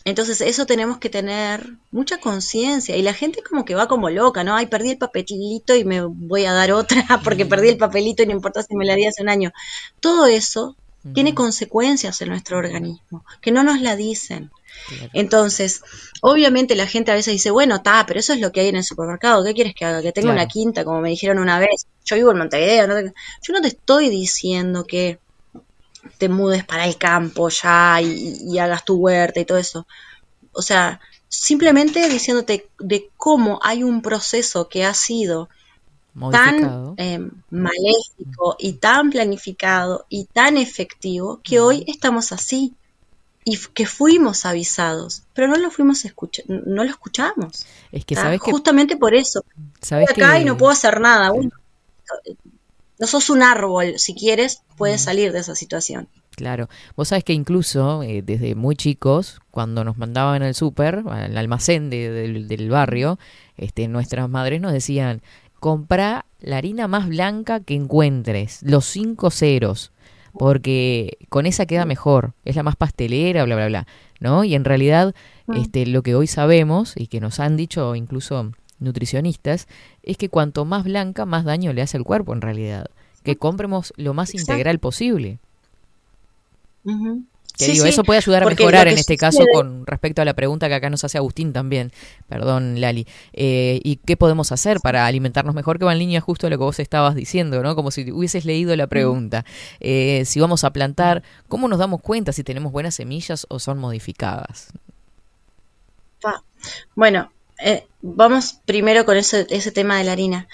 Entonces 0.05 0.41
eso 0.43 0.67
tenemos 0.67 0.99
que 0.99 1.09
tener 1.09 1.67
mucha 1.91 2.19
conciencia 2.19 2.97
y 2.97 3.03
la 3.03 3.15
gente 3.15 3.43
como 3.43 3.65
que 3.65 3.75
va 3.75 3.89
como 3.89 4.11
loca, 4.11 4.45
¿no? 4.45 4.55
Ay, 4.55 4.67
perdí 4.67 4.91
el 4.91 4.99
papelito 4.99 5.75
y 5.75 5.85
me 5.85 6.03
voy 6.03 6.45
a 6.45 6.53
dar 6.53 6.73
otra 6.73 7.05
porque 7.25 7.47
perdí 7.47 7.71
el 7.71 7.79
papelito 7.79 8.23
y 8.23 8.27
no 8.27 8.33
importa 8.33 8.63
si 8.63 8.77
me 8.77 8.85
la 8.85 8.97
di 8.97 9.07
hace 9.07 9.23
un 9.23 9.31
año. 9.31 9.53
Todo 10.01 10.27
eso 10.27 10.77
tiene 11.13 11.35
consecuencias 11.35 12.21
en 12.23 12.31
nuestro 12.31 12.59
organismo 12.59 13.25
que 13.41 13.53
no 13.53 13.63
nos 13.63 13.81
la 13.81 13.97
dicen. 13.97 14.51
Claro. 14.89 15.11
Entonces, 15.13 15.83
obviamente 16.21 16.75
la 16.75 16.87
gente 16.87 17.13
a 17.13 17.15
veces 17.15 17.33
dice, 17.33 17.51
bueno, 17.51 17.77
está, 17.77 18.05
pero 18.07 18.21
eso 18.21 18.33
es 18.33 18.41
lo 18.41 18.53
que 18.53 18.61
hay 18.61 18.69
en 18.69 18.77
el 18.77 18.85
supermercado, 18.85 19.45
¿qué 19.45 19.55
quieres 19.55 19.75
que 19.75 19.85
haga? 19.85 20.03
Que 20.03 20.13
tenga 20.13 20.27
Claro. 20.33 20.41
una 20.41 20.49
quinta, 20.49 20.85
como 20.85 21.01
me 21.01 21.11
dijeron 21.11 21.39
una 21.39 21.59
vez. 21.59 21.87
Yo 22.05 22.17
vivo 22.17 22.33
en 22.33 22.39
Montevideo, 22.39 22.87
no 22.87 23.01
yo 23.01 23.53
no 23.55 23.61
te 23.63 23.69
estoy 23.69 24.09
diciendo 24.11 24.85
que 24.85 25.19
te 26.19 26.29
mudes 26.29 26.65
para 26.65 26.87
el 26.87 26.97
campo 26.97 27.49
ya 27.49 28.01
y, 28.01 28.39
y 28.41 28.59
hagas 28.59 28.85
tu 28.85 28.97
huerta 28.97 29.41
y 29.41 29.45
todo 29.45 29.59
eso. 29.59 29.87
O 30.53 30.63
sea, 30.63 31.01
simplemente 31.29 32.09
diciéndote 32.09 32.69
de 32.79 33.11
cómo 33.17 33.61
hay 33.63 33.83
un 33.83 34.03
proceso 34.03 34.69
que 34.69 34.85
ha 34.85 34.95
sido 34.95 35.49
tan 36.31 36.95
eh, 36.97 37.19
maléfico 37.51 38.57
y 38.59 38.75
tan 38.75 39.11
planificado 39.11 40.07
y 40.09 40.27
tan 40.27 40.57
efectivo 40.57 41.41
que 41.43 41.59
hoy 41.59 41.85
estamos 41.89 42.31
así 42.31 42.75
y 43.45 43.59
que 43.59 43.85
fuimos 43.85 44.47
avisados, 44.47 45.25
pero 45.35 45.49
no 45.49 45.57
lo 45.57 45.71
fuimos 45.71 46.05
escucha 46.05 46.43
no 46.47 46.85
lo 46.85 46.91
escuchamos. 46.91 47.67
es 47.93 48.05
que 48.05 48.15
sabes 48.15 48.41
que 48.41 48.53
Justamente 48.53 48.97
por 48.97 49.15
eso. 49.15 49.45
sabes 49.81 50.09
Estoy 50.09 50.25
acá 50.25 50.35
que 50.35 50.43
y 50.43 50.45
no 50.45 50.57
puedo 50.57 50.73
hacer 50.73 51.01
nada. 51.01 51.33
No 53.05 53.09
sos 53.09 53.29
un 53.29 53.43
árbol, 53.43 53.99
si 53.99 54.15
quieres, 54.15 54.63
puedes 54.79 55.03
salir 55.03 55.31
de 55.33 55.41
esa 55.41 55.55
situación. 55.55 56.09
Claro, 56.31 56.71
vos 56.97 57.09
sabés 57.09 57.23
que 57.23 57.35
incluso 57.35 58.03
eh, 58.03 58.23
desde 58.23 58.55
muy 58.55 58.77
chicos, 58.77 59.41
cuando 59.51 59.85
nos 59.85 59.99
mandaban 59.99 60.43
al 60.43 60.55
súper, 60.55 61.03
al 61.11 61.37
almacén 61.37 61.91
de- 61.91 62.11
del, 62.11 62.49
del 62.49 62.71
barrio, 62.71 63.19
este, 63.59 63.89
nuestras 63.89 64.29
madres 64.31 64.61
nos 64.63 64.73
decían, 64.73 65.21
compra 65.61 66.25
la 66.41 66.57
harina 66.57 66.89
más 66.89 67.07
blanca 67.09 67.61
que 67.61 67.75
encuentres, 67.75 68.63
los 68.63 68.87
cinco 68.87 69.31
ceros, 69.31 69.93
porque 70.39 71.19
con 71.29 71.45
esa 71.45 71.67
queda 71.67 71.85
mejor, 71.85 72.33
es 72.47 72.57
la 72.57 72.63
más 72.63 72.77
pastelera, 72.77 73.45
bla, 73.45 73.55
bla, 73.57 73.67
bla, 73.69 73.87
¿no? 74.19 74.45
Y 74.45 74.55
en 74.55 74.65
realidad, 74.65 75.15
este, 75.55 75.85
lo 75.87 76.03
que 76.03 76.15
hoy 76.15 76.27
sabemos 76.27 76.95
y 76.97 77.07
que 77.09 77.21
nos 77.21 77.39
han 77.39 77.57
dicho 77.59 77.95
incluso 77.95 78.51
nutricionistas, 78.79 79.69
es 80.03 80.17
que 80.17 80.29
cuanto 80.29 80.65
más 80.65 80.85
blanca, 80.85 81.27
más 81.27 81.45
daño 81.45 81.73
le 81.73 81.83
hace 81.83 81.97
al 81.97 82.05
cuerpo 82.05 82.33
en 82.33 82.41
realidad. 82.41 82.87
Que 83.23 83.37
compremos 83.37 83.93
lo 83.97 84.15
más 84.15 84.31
Exacto. 84.31 84.53
integral 84.53 84.79
posible. 84.79 85.39
Que 87.57 87.67
Sí, 87.67 87.73
digo, 87.73 87.85
sí, 87.85 87.91
eso 87.91 88.03
puede 88.03 88.19
ayudar 88.19 88.43
a 88.43 88.47
porque 88.47 88.65
mejorar 88.65 88.89
en 88.89 88.99
este 88.99 89.17
caso 89.17 89.45
con 89.53 89.87
respecto 89.87 90.21
a 90.21 90.25
la 90.25 90.35
pregunta 90.35 90.67
que 90.69 90.75
acá 90.75 90.91
nos 90.91 91.05
hace 91.05 91.19
Agustín 91.19 91.53
también. 91.53 91.93
Perdón, 92.29 92.81
Lali. 92.81 93.07
Eh, 93.33 93.81
¿Y 93.85 93.97
qué 93.97 94.17
podemos 94.17 94.51
hacer 94.51 94.81
para 94.81 95.07
alimentarnos 95.07 95.55
mejor? 95.55 95.79
Que 95.79 95.85
va 95.85 95.93
en 95.93 96.01
línea 96.01 96.21
justo 96.21 96.49
a 96.49 96.51
lo 96.51 96.59
que 96.59 96.65
vos 96.65 96.81
estabas 96.81 97.15
diciendo, 97.15 97.63
¿no? 97.63 97.77
Como 97.77 97.93
si 97.93 98.11
hubieses 98.11 98.45
leído 98.45 98.75
la 98.75 98.89
pregunta. 98.89 99.45
Eh, 99.79 100.25
si 100.27 100.41
vamos 100.41 100.65
a 100.65 100.73
plantar, 100.73 101.23
¿cómo 101.47 101.69
nos 101.69 101.79
damos 101.79 102.01
cuenta 102.01 102.33
si 102.33 102.43
tenemos 102.43 102.73
buenas 102.73 102.97
semillas 102.97 103.47
o 103.49 103.61
son 103.61 103.79
modificadas? 103.79 104.73
Bueno, 106.97 107.31
eh, 107.59 107.87
vamos 108.01 108.59
primero 108.65 109.05
con 109.05 109.17
ese, 109.17 109.47
ese 109.51 109.71
tema 109.71 109.99
de 109.99 110.05
la 110.05 110.13
harina. 110.13 110.49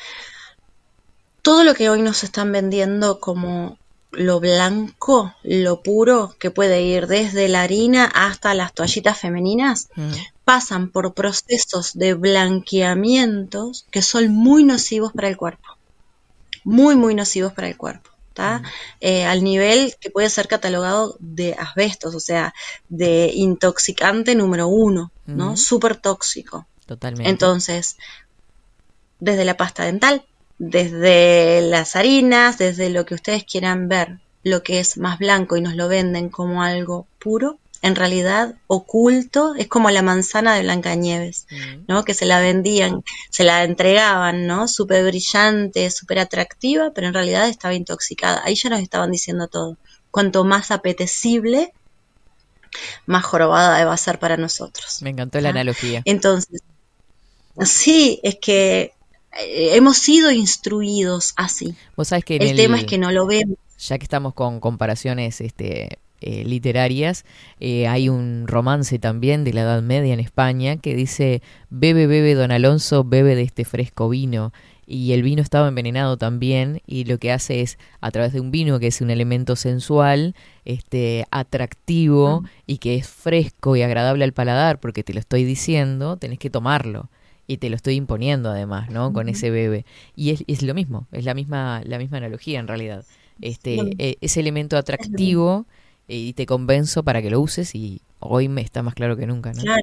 Todo 1.42 1.64
lo 1.64 1.74
que 1.74 1.88
hoy 1.88 2.02
nos 2.02 2.22
están 2.22 2.52
vendiendo 2.52 3.18
como 3.20 3.78
lo 4.12 4.40
blanco, 4.40 5.34
lo 5.42 5.82
puro, 5.82 6.34
que 6.38 6.50
puede 6.50 6.82
ir 6.82 7.06
desde 7.06 7.48
la 7.48 7.62
harina 7.62 8.04
hasta 8.06 8.54
las 8.54 8.74
toallitas 8.74 9.18
femeninas, 9.18 9.88
Mm, 9.94 10.12
pasan 10.44 10.90
por 10.90 11.14
procesos 11.14 11.92
de 11.94 12.14
blanqueamientos 12.14 13.86
que 13.90 14.02
son 14.02 14.34
muy 14.34 14.64
nocivos 14.64 15.12
para 15.12 15.28
el 15.28 15.36
cuerpo. 15.36 15.68
Muy, 16.64 16.96
muy 16.96 17.14
nocivos 17.14 17.52
para 17.52 17.68
el 17.68 17.76
cuerpo. 17.76 18.10
¿tá? 18.32 18.62
Eh, 19.00 19.24
al 19.24 19.42
nivel 19.44 19.94
que 20.00 20.10
puede 20.10 20.30
ser 20.30 20.48
catalogado 20.48 21.16
de 21.18 21.54
asbestos, 21.58 22.14
o 22.14 22.20
sea, 22.20 22.54
de 22.88 23.30
intoxicante 23.34 24.34
número 24.34 24.68
uno, 24.68 25.12
¿no? 25.26 25.48
Ujú. 25.48 25.56
Súper 25.56 25.96
tóxico. 25.96 26.66
Totalmente. 26.90 27.30
Entonces, 27.30 27.98
desde 29.20 29.44
la 29.44 29.56
pasta 29.56 29.84
dental, 29.84 30.24
desde 30.58 31.60
las 31.60 31.94
harinas, 31.94 32.58
desde 32.58 32.90
lo 32.90 33.06
que 33.06 33.14
ustedes 33.14 33.44
quieran 33.44 33.88
ver, 33.88 34.18
lo 34.42 34.64
que 34.64 34.80
es 34.80 34.98
más 34.98 35.20
blanco 35.20 35.56
y 35.56 35.60
nos 35.60 35.76
lo 35.76 35.86
venden 35.86 36.30
como 36.30 36.64
algo 36.64 37.06
puro, 37.20 37.60
en 37.80 37.94
realidad 37.94 38.56
oculto, 38.66 39.54
es 39.54 39.68
como 39.68 39.92
la 39.92 40.02
manzana 40.02 40.56
de 40.56 40.62
Blancanieves, 40.62 41.46
Mm, 41.48 41.84
¿no? 41.86 42.04
Que 42.04 42.12
se 42.12 42.26
la 42.26 42.40
vendían, 42.40 43.04
se 43.30 43.44
la 43.44 43.62
entregaban, 43.62 44.48
¿no? 44.48 44.66
Súper 44.66 45.04
brillante, 45.04 45.88
súper 45.92 46.18
atractiva, 46.18 46.90
pero 46.92 47.06
en 47.06 47.14
realidad 47.14 47.48
estaba 47.48 47.74
intoxicada. 47.74 48.42
Ahí 48.44 48.56
ya 48.56 48.68
nos 48.68 48.80
estaban 48.80 49.12
diciendo 49.12 49.46
todo. 49.46 49.76
Cuanto 50.10 50.42
más 50.42 50.72
apetecible, 50.72 51.72
más 53.06 53.24
jorobada 53.24 53.84
va 53.84 53.92
a 53.92 53.96
ser 53.96 54.18
para 54.18 54.36
nosotros. 54.36 55.00
me 55.02 55.10
encantó 55.10 55.40
la 55.40 55.50
analogía. 55.50 56.02
Entonces, 56.04 56.62
sí, 57.64 58.20
es 58.22 58.36
que 58.36 58.92
eh, 59.38 59.76
hemos 59.76 59.98
sido 59.98 60.30
instruidos 60.30 61.32
así. 61.36 61.74
Vos 61.96 62.08
sabés 62.08 62.24
que 62.24 62.36
El 62.36 62.56
tema 62.56 62.78
es 62.78 62.84
que 62.84 62.98
no 62.98 63.10
lo 63.12 63.26
vemos. 63.26 63.56
ya 63.78 63.98
que 63.98 64.04
estamos 64.04 64.34
con 64.34 64.60
comparaciones 64.60 65.40
este, 65.40 65.98
eh, 66.20 66.44
literarias, 66.44 67.24
eh, 67.60 67.86
hay 67.86 68.08
un 68.08 68.44
romance 68.46 68.98
también 68.98 69.44
de 69.44 69.54
la 69.54 69.62
Edad 69.62 69.82
Media 69.82 70.12
en 70.12 70.20
España 70.20 70.76
que 70.76 70.94
dice, 70.94 71.42
bebe, 71.70 72.06
bebe, 72.06 72.34
don 72.34 72.52
Alonso, 72.52 73.04
bebe 73.04 73.34
de 73.34 73.42
este 73.42 73.64
fresco 73.64 74.08
vino. 74.08 74.52
Y 74.86 75.12
el 75.12 75.22
vino 75.22 75.40
estaba 75.40 75.68
envenenado 75.68 76.16
también 76.16 76.82
y 76.84 77.04
lo 77.04 77.18
que 77.18 77.30
hace 77.30 77.60
es, 77.60 77.78
a 78.00 78.10
través 78.10 78.32
de 78.32 78.40
un 78.40 78.50
vino 78.50 78.80
que 78.80 78.88
es 78.88 79.00
un 79.00 79.10
elemento 79.10 79.54
sensual, 79.54 80.34
este, 80.64 81.26
atractivo 81.30 82.42
y 82.66 82.78
que 82.78 82.96
es 82.96 83.06
fresco 83.06 83.76
y 83.76 83.82
agradable 83.82 84.24
al 84.24 84.32
paladar, 84.32 84.80
porque 84.80 85.04
te 85.04 85.14
lo 85.14 85.20
estoy 85.20 85.44
diciendo, 85.44 86.16
tenés 86.16 86.40
que 86.40 86.50
tomarlo. 86.50 87.08
Y 87.50 87.56
te 87.56 87.68
lo 87.68 87.74
estoy 87.74 87.96
imponiendo 87.96 88.48
además, 88.48 88.90
¿no? 88.90 89.12
Con 89.12 89.28
ese 89.28 89.50
bebe. 89.50 89.84
Y 90.14 90.30
es, 90.30 90.44
es 90.46 90.62
lo 90.62 90.72
mismo, 90.72 91.08
es 91.10 91.24
la 91.24 91.34
misma, 91.34 91.82
la 91.84 91.98
misma 91.98 92.18
analogía 92.18 92.60
en 92.60 92.68
realidad. 92.68 93.04
Este, 93.40 93.90
eh, 93.98 94.18
ese 94.20 94.38
elemento 94.38 94.76
atractivo 94.76 95.66
y 96.06 96.34
te 96.34 96.46
convenzo 96.46 97.02
para 97.02 97.20
que 97.20 97.28
lo 97.28 97.40
uses 97.40 97.74
y 97.74 98.02
hoy 98.20 98.48
me 98.48 98.60
está 98.60 98.84
más 98.84 98.94
claro 98.94 99.16
que 99.16 99.26
nunca, 99.26 99.52
¿no? 99.52 99.62
Claro. 99.62 99.82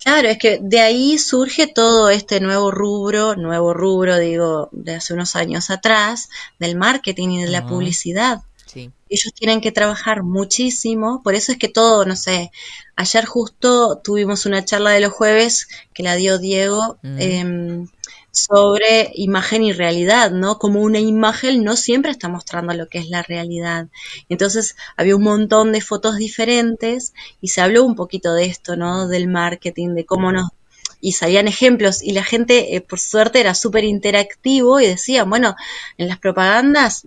Claro, 0.00 0.28
es 0.28 0.38
que 0.38 0.60
de 0.62 0.78
ahí 0.78 1.18
surge 1.18 1.66
todo 1.66 2.08
este 2.08 2.38
nuevo 2.38 2.70
rubro, 2.70 3.34
nuevo 3.34 3.74
rubro, 3.74 4.16
digo, 4.18 4.68
de 4.70 4.94
hace 4.94 5.14
unos 5.14 5.34
años 5.34 5.70
atrás, 5.70 6.28
del 6.60 6.76
marketing 6.76 7.30
y 7.30 7.42
de 7.42 7.50
la 7.50 7.58
Ajá. 7.58 7.68
publicidad. 7.68 8.42
Sí. 8.72 8.90
Ellos 9.08 9.32
tienen 9.34 9.60
que 9.62 9.72
trabajar 9.72 10.22
muchísimo, 10.22 11.22
por 11.22 11.34
eso 11.34 11.52
es 11.52 11.58
que 11.58 11.68
todo, 11.68 12.04
no 12.04 12.14
sé, 12.16 12.50
ayer 12.96 13.24
justo 13.24 13.98
tuvimos 14.04 14.44
una 14.46 14.64
charla 14.64 14.90
de 14.90 15.00
los 15.00 15.12
jueves 15.12 15.68
que 15.94 16.02
la 16.02 16.14
dio 16.16 16.38
Diego 16.38 16.98
Mm. 17.02 17.16
em, 17.20 17.88
sobre 18.30 19.10
imagen 19.14 19.64
y 19.64 19.72
realidad, 19.72 20.30
¿no? 20.30 20.58
Como 20.58 20.80
una 20.82 21.00
imagen 21.00 21.64
no 21.64 21.76
siempre 21.76 22.10
está 22.12 22.28
mostrando 22.28 22.72
lo 22.74 22.86
que 22.88 22.98
es 22.98 23.08
la 23.08 23.22
realidad. 23.22 23.88
Entonces 24.28 24.76
había 24.96 25.16
un 25.16 25.22
montón 25.24 25.72
de 25.72 25.80
fotos 25.80 26.16
diferentes 26.16 27.14
y 27.40 27.48
se 27.48 27.60
habló 27.62 27.84
un 27.84 27.96
poquito 27.96 28.34
de 28.34 28.44
esto, 28.46 28.76
¿no? 28.76 29.08
Del 29.08 29.28
marketing, 29.28 29.94
de 29.94 30.04
cómo 30.04 30.30
nos... 30.32 30.48
Y 31.00 31.12
salían 31.12 31.46
ejemplos 31.48 32.02
y 32.02 32.12
la 32.12 32.24
gente, 32.24 32.74
eh, 32.76 32.80
por 32.80 32.98
suerte, 32.98 33.40
era 33.40 33.54
súper 33.54 33.84
interactivo 33.84 34.80
y 34.80 34.86
decía, 34.88 35.24
bueno, 35.24 35.54
en 35.96 36.08
las 36.08 36.18
propagandas 36.18 37.06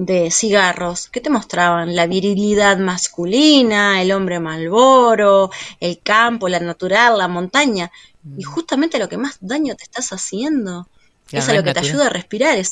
de 0.00 0.30
cigarros, 0.30 1.08
¿qué 1.08 1.20
te 1.20 1.28
mostraban? 1.28 1.96
La 1.96 2.06
virilidad 2.06 2.78
masculina, 2.78 4.00
el 4.00 4.12
hombre 4.12 4.38
malboro, 4.38 5.50
el 5.80 5.98
campo, 6.00 6.48
la 6.48 6.60
natural, 6.60 7.18
la 7.18 7.26
montaña. 7.26 7.90
Y 8.36 8.44
justamente 8.44 9.00
lo 9.00 9.08
que 9.08 9.18
más 9.18 9.38
daño 9.40 9.74
te 9.74 9.82
estás 9.82 10.12
haciendo 10.12 10.86
es 11.32 11.48
a 11.48 11.52
lo 11.52 11.64
que 11.64 11.74
te 11.74 11.80
ayuda 11.80 12.06
a 12.06 12.10
respirar. 12.10 12.56
Es, 12.58 12.70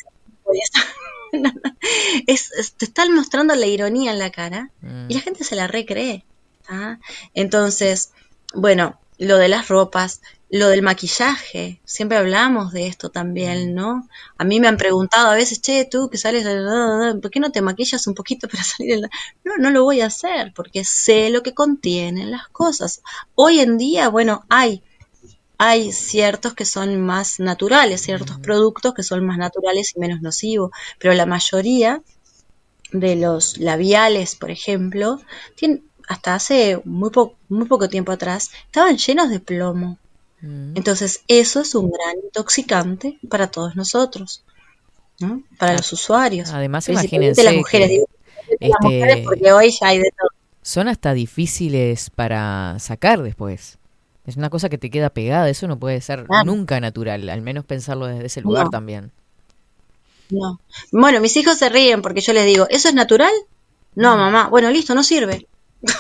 es- 2.27 2.53
es- 2.53 2.73
te 2.75 2.85
están 2.85 3.13
mostrando 3.15 3.55
la 3.55 3.67
ironía 3.67 4.13
en 4.13 4.19
la 4.21 4.31
cara 4.31 4.71
Mm. 4.83 5.07
y 5.11 5.15
la 5.15 5.21
gente 5.21 5.43
se 5.45 5.57
la 5.57 5.67
recree. 5.67 6.25
¿ah? 6.69 6.99
Entonces, 7.35 8.13
bueno, 8.55 8.99
lo 9.19 9.37
de 9.39 9.49
las 9.49 9.69
ropas, 9.69 10.21
lo 10.51 10.69
del 10.69 10.83
maquillaje, 10.83 11.81
siempre 11.85 12.19
hablamos 12.19 12.73
de 12.73 12.87
esto 12.87 13.11
también, 13.11 13.75
¿no? 13.75 14.09
A 14.39 14.45
mí 14.45 14.61
me 14.61 14.69
han 14.69 14.77
preguntado 14.77 15.29
a 15.31 15.35
veces, 15.35 15.61
che, 15.61 15.85
tú 15.87 16.09
que 16.11 16.19
sales, 16.19 16.45
de- 16.45 17.19
¿por 17.21 17.31
qué 17.31 17.41
no 17.41 17.51
te 17.53 17.63
maquillas 17.63 18.07
un 18.07 18.15
poquito 18.15 18.49
para 18.49 18.63
salir? 18.65 18.93
en 18.95 19.01
la-?" 19.03 19.11
No, 19.45 19.57
no 19.59 19.71
lo 19.71 19.83
voy 19.85 20.01
a 20.01 20.07
hacer 20.07 20.53
porque 20.55 20.85
sé 20.85 21.31
lo 21.31 21.43
que 21.43 21.55
contienen 21.55 22.31
las 22.31 22.49
cosas. 22.49 23.03
Hoy 23.35 23.61
en 23.61 23.79
día, 23.79 24.09
bueno, 24.09 24.45
hay 24.49 24.83
hay 25.59 25.93
ciertos 25.93 26.55
que 26.55 26.65
son 26.67 27.01
más 27.01 27.41
naturales, 27.41 28.03
ciertos 28.03 28.39
productos 28.41 28.95
que 28.95 29.03
son 29.03 29.25
más 29.27 29.39
naturales 29.39 29.93
y 29.97 30.01
menos 30.01 30.21
nocivos, 30.23 30.71
pero 30.99 31.15
la 31.15 31.27
mayoría 31.27 32.03
de 32.93 33.17
los 33.17 33.59
labiales, 33.59 34.35
por 34.37 34.51
ejemplo, 34.51 35.21
tienen, 35.57 35.85
hasta 36.09 36.35
hace 36.35 36.81
muy, 36.85 37.11
po- 37.11 37.37
muy 37.49 37.67
poco 37.69 37.89
tiempo 37.89 38.13
atrás, 38.13 38.51
estaban 38.67 38.97
llenos 38.97 39.31
de 39.31 39.41
plomo. 39.41 39.99
Mm. 40.41 40.77
Entonces, 40.77 41.23
eso 41.29 41.61
es 41.61 41.75
un 41.75 41.91
gran 41.91 42.17
intoxicante 42.25 43.19
para 43.29 43.51
todos 43.51 43.75
nosotros, 43.77 44.43
¿no? 45.21 45.43
para 45.59 45.75
los 45.77 45.93
usuarios. 45.93 46.51
Además, 46.51 46.89
imagínense 46.89 47.43
las 47.43 47.55
mujeres, 47.55 47.91
las 48.61 48.61
este, 48.61 48.77
mujeres 48.83 49.25
porque 49.25 49.53
hoy 49.53 49.71
ya 49.81 49.89
hay 49.89 49.99
de 49.99 50.11
todo. 50.17 50.29
son 50.63 50.89
hasta 50.89 51.15
difíciles 51.15 52.11
para 52.11 52.77
sacar 52.79 53.23
después. 53.23 53.79
Es 54.27 54.37
una 54.37 54.51
cosa 54.51 54.69
que 54.69 54.77
te 54.79 54.91
queda 54.91 55.11
pegada, 55.11 55.49
eso 55.49 55.69
no 55.69 55.79
puede 55.79 56.01
ser 56.01 56.27
nunca 56.45 56.81
natural, 56.81 57.29
al 57.29 57.43
menos 57.43 57.65
pensarlo 57.65 58.07
desde 58.07 58.27
ese 58.27 58.41
lugar 58.41 58.65
No. 58.65 58.71
también. 58.71 59.13
No. 60.31 60.61
Bueno, 60.91 61.21
mis 61.21 61.37
hijos 61.37 61.57
se 61.59 61.69
ríen 61.69 62.03
porque 62.03 62.21
yo 62.21 62.33
les 62.33 62.45
digo, 62.47 62.67
¿eso 62.69 62.89
es 62.89 62.95
natural? 62.95 63.31
No, 63.95 64.17
mamá. 64.17 64.49
Bueno, 64.49 64.69
listo, 64.71 64.95
no 64.95 65.05
sirve. 65.05 65.47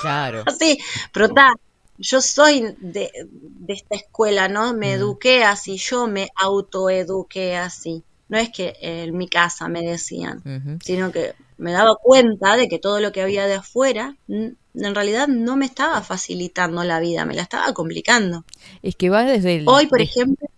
Claro. 0.02 0.42
Así, 0.46 0.78
pero 1.12 1.26
está, 1.26 1.54
yo 1.98 2.20
soy 2.20 2.74
de, 2.80 3.10
de 3.30 3.74
esta 3.74 3.96
escuela, 3.96 4.48
¿no? 4.48 4.74
Me 4.74 4.88
Mm. 4.96 5.00
eduqué 5.00 5.44
así, 5.44 5.76
yo 5.76 6.06
me 6.06 6.28
autoeduqué 6.36 7.56
así. 7.56 8.02
No 8.28 8.38
es 8.38 8.50
que 8.50 8.74
en 8.80 9.16
mi 9.16 9.28
casa 9.28 9.68
me 9.68 9.82
decían, 9.82 10.42
sino 10.82 11.12
que 11.12 11.32
me 11.58 11.70
daba 11.72 11.94
cuenta 12.02 12.56
de 12.56 12.68
que 12.68 12.78
todo 12.80 12.98
lo 13.00 13.12
que 13.12 13.22
había 13.22 13.46
de 13.46 13.54
afuera 13.54 14.16
en 14.28 14.94
realidad 14.94 15.28
no 15.28 15.56
me 15.56 15.64
estaba 15.64 16.02
facilitando 16.02 16.82
la 16.84 16.98
vida, 16.98 17.24
me 17.24 17.34
la 17.34 17.42
estaba 17.42 17.72
complicando. 17.72 18.44
Es 18.82 18.96
que 18.96 19.10
va 19.10 19.24
desde 19.24 19.56
el... 19.56 19.68
Hoy, 19.68 19.86
por 19.86 20.02
ejemplo, 20.02 20.48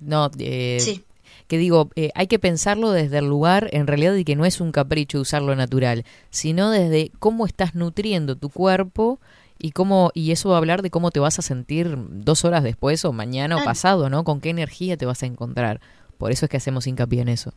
No, 0.00 0.30
eh, 0.38 0.78
sí, 0.80 1.02
que 1.48 1.58
digo, 1.58 1.90
eh, 1.96 2.10
hay 2.14 2.26
que 2.26 2.38
pensarlo 2.38 2.90
desde 2.90 3.18
el 3.18 3.26
lugar, 3.26 3.68
en 3.72 3.86
realidad, 3.86 4.12
de 4.14 4.24
que 4.24 4.36
no 4.36 4.44
es 4.44 4.60
un 4.60 4.72
capricho 4.72 5.20
usar 5.20 5.42
lo 5.42 5.54
natural, 5.56 6.04
sino 6.30 6.70
desde 6.70 7.10
cómo 7.18 7.46
estás 7.46 7.74
nutriendo 7.74 8.36
tu 8.36 8.50
cuerpo 8.50 9.20
y 9.58 9.72
cómo 9.72 10.10
y 10.14 10.32
eso 10.32 10.50
va 10.50 10.56
a 10.56 10.58
hablar 10.58 10.82
de 10.82 10.90
cómo 10.90 11.10
te 11.10 11.20
vas 11.20 11.38
a 11.38 11.42
sentir 11.42 11.96
dos 12.10 12.44
horas 12.44 12.62
después 12.62 13.04
o 13.04 13.12
mañana 13.12 13.56
o 13.56 13.64
pasado, 13.64 14.10
¿no? 14.10 14.24
Con 14.24 14.40
qué 14.40 14.50
energía 14.50 14.96
te 14.96 15.06
vas 15.06 15.22
a 15.22 15.26
encontrar. 15.26 15.80
Por 16.18 16.32
eso 16.32 16.46
es 16.46 16.50
que 16.50 16.56
hacemos 16.56 16.86
hincapié 16.86 17.22
en 17.22 17.28
eso. 17.28 17.52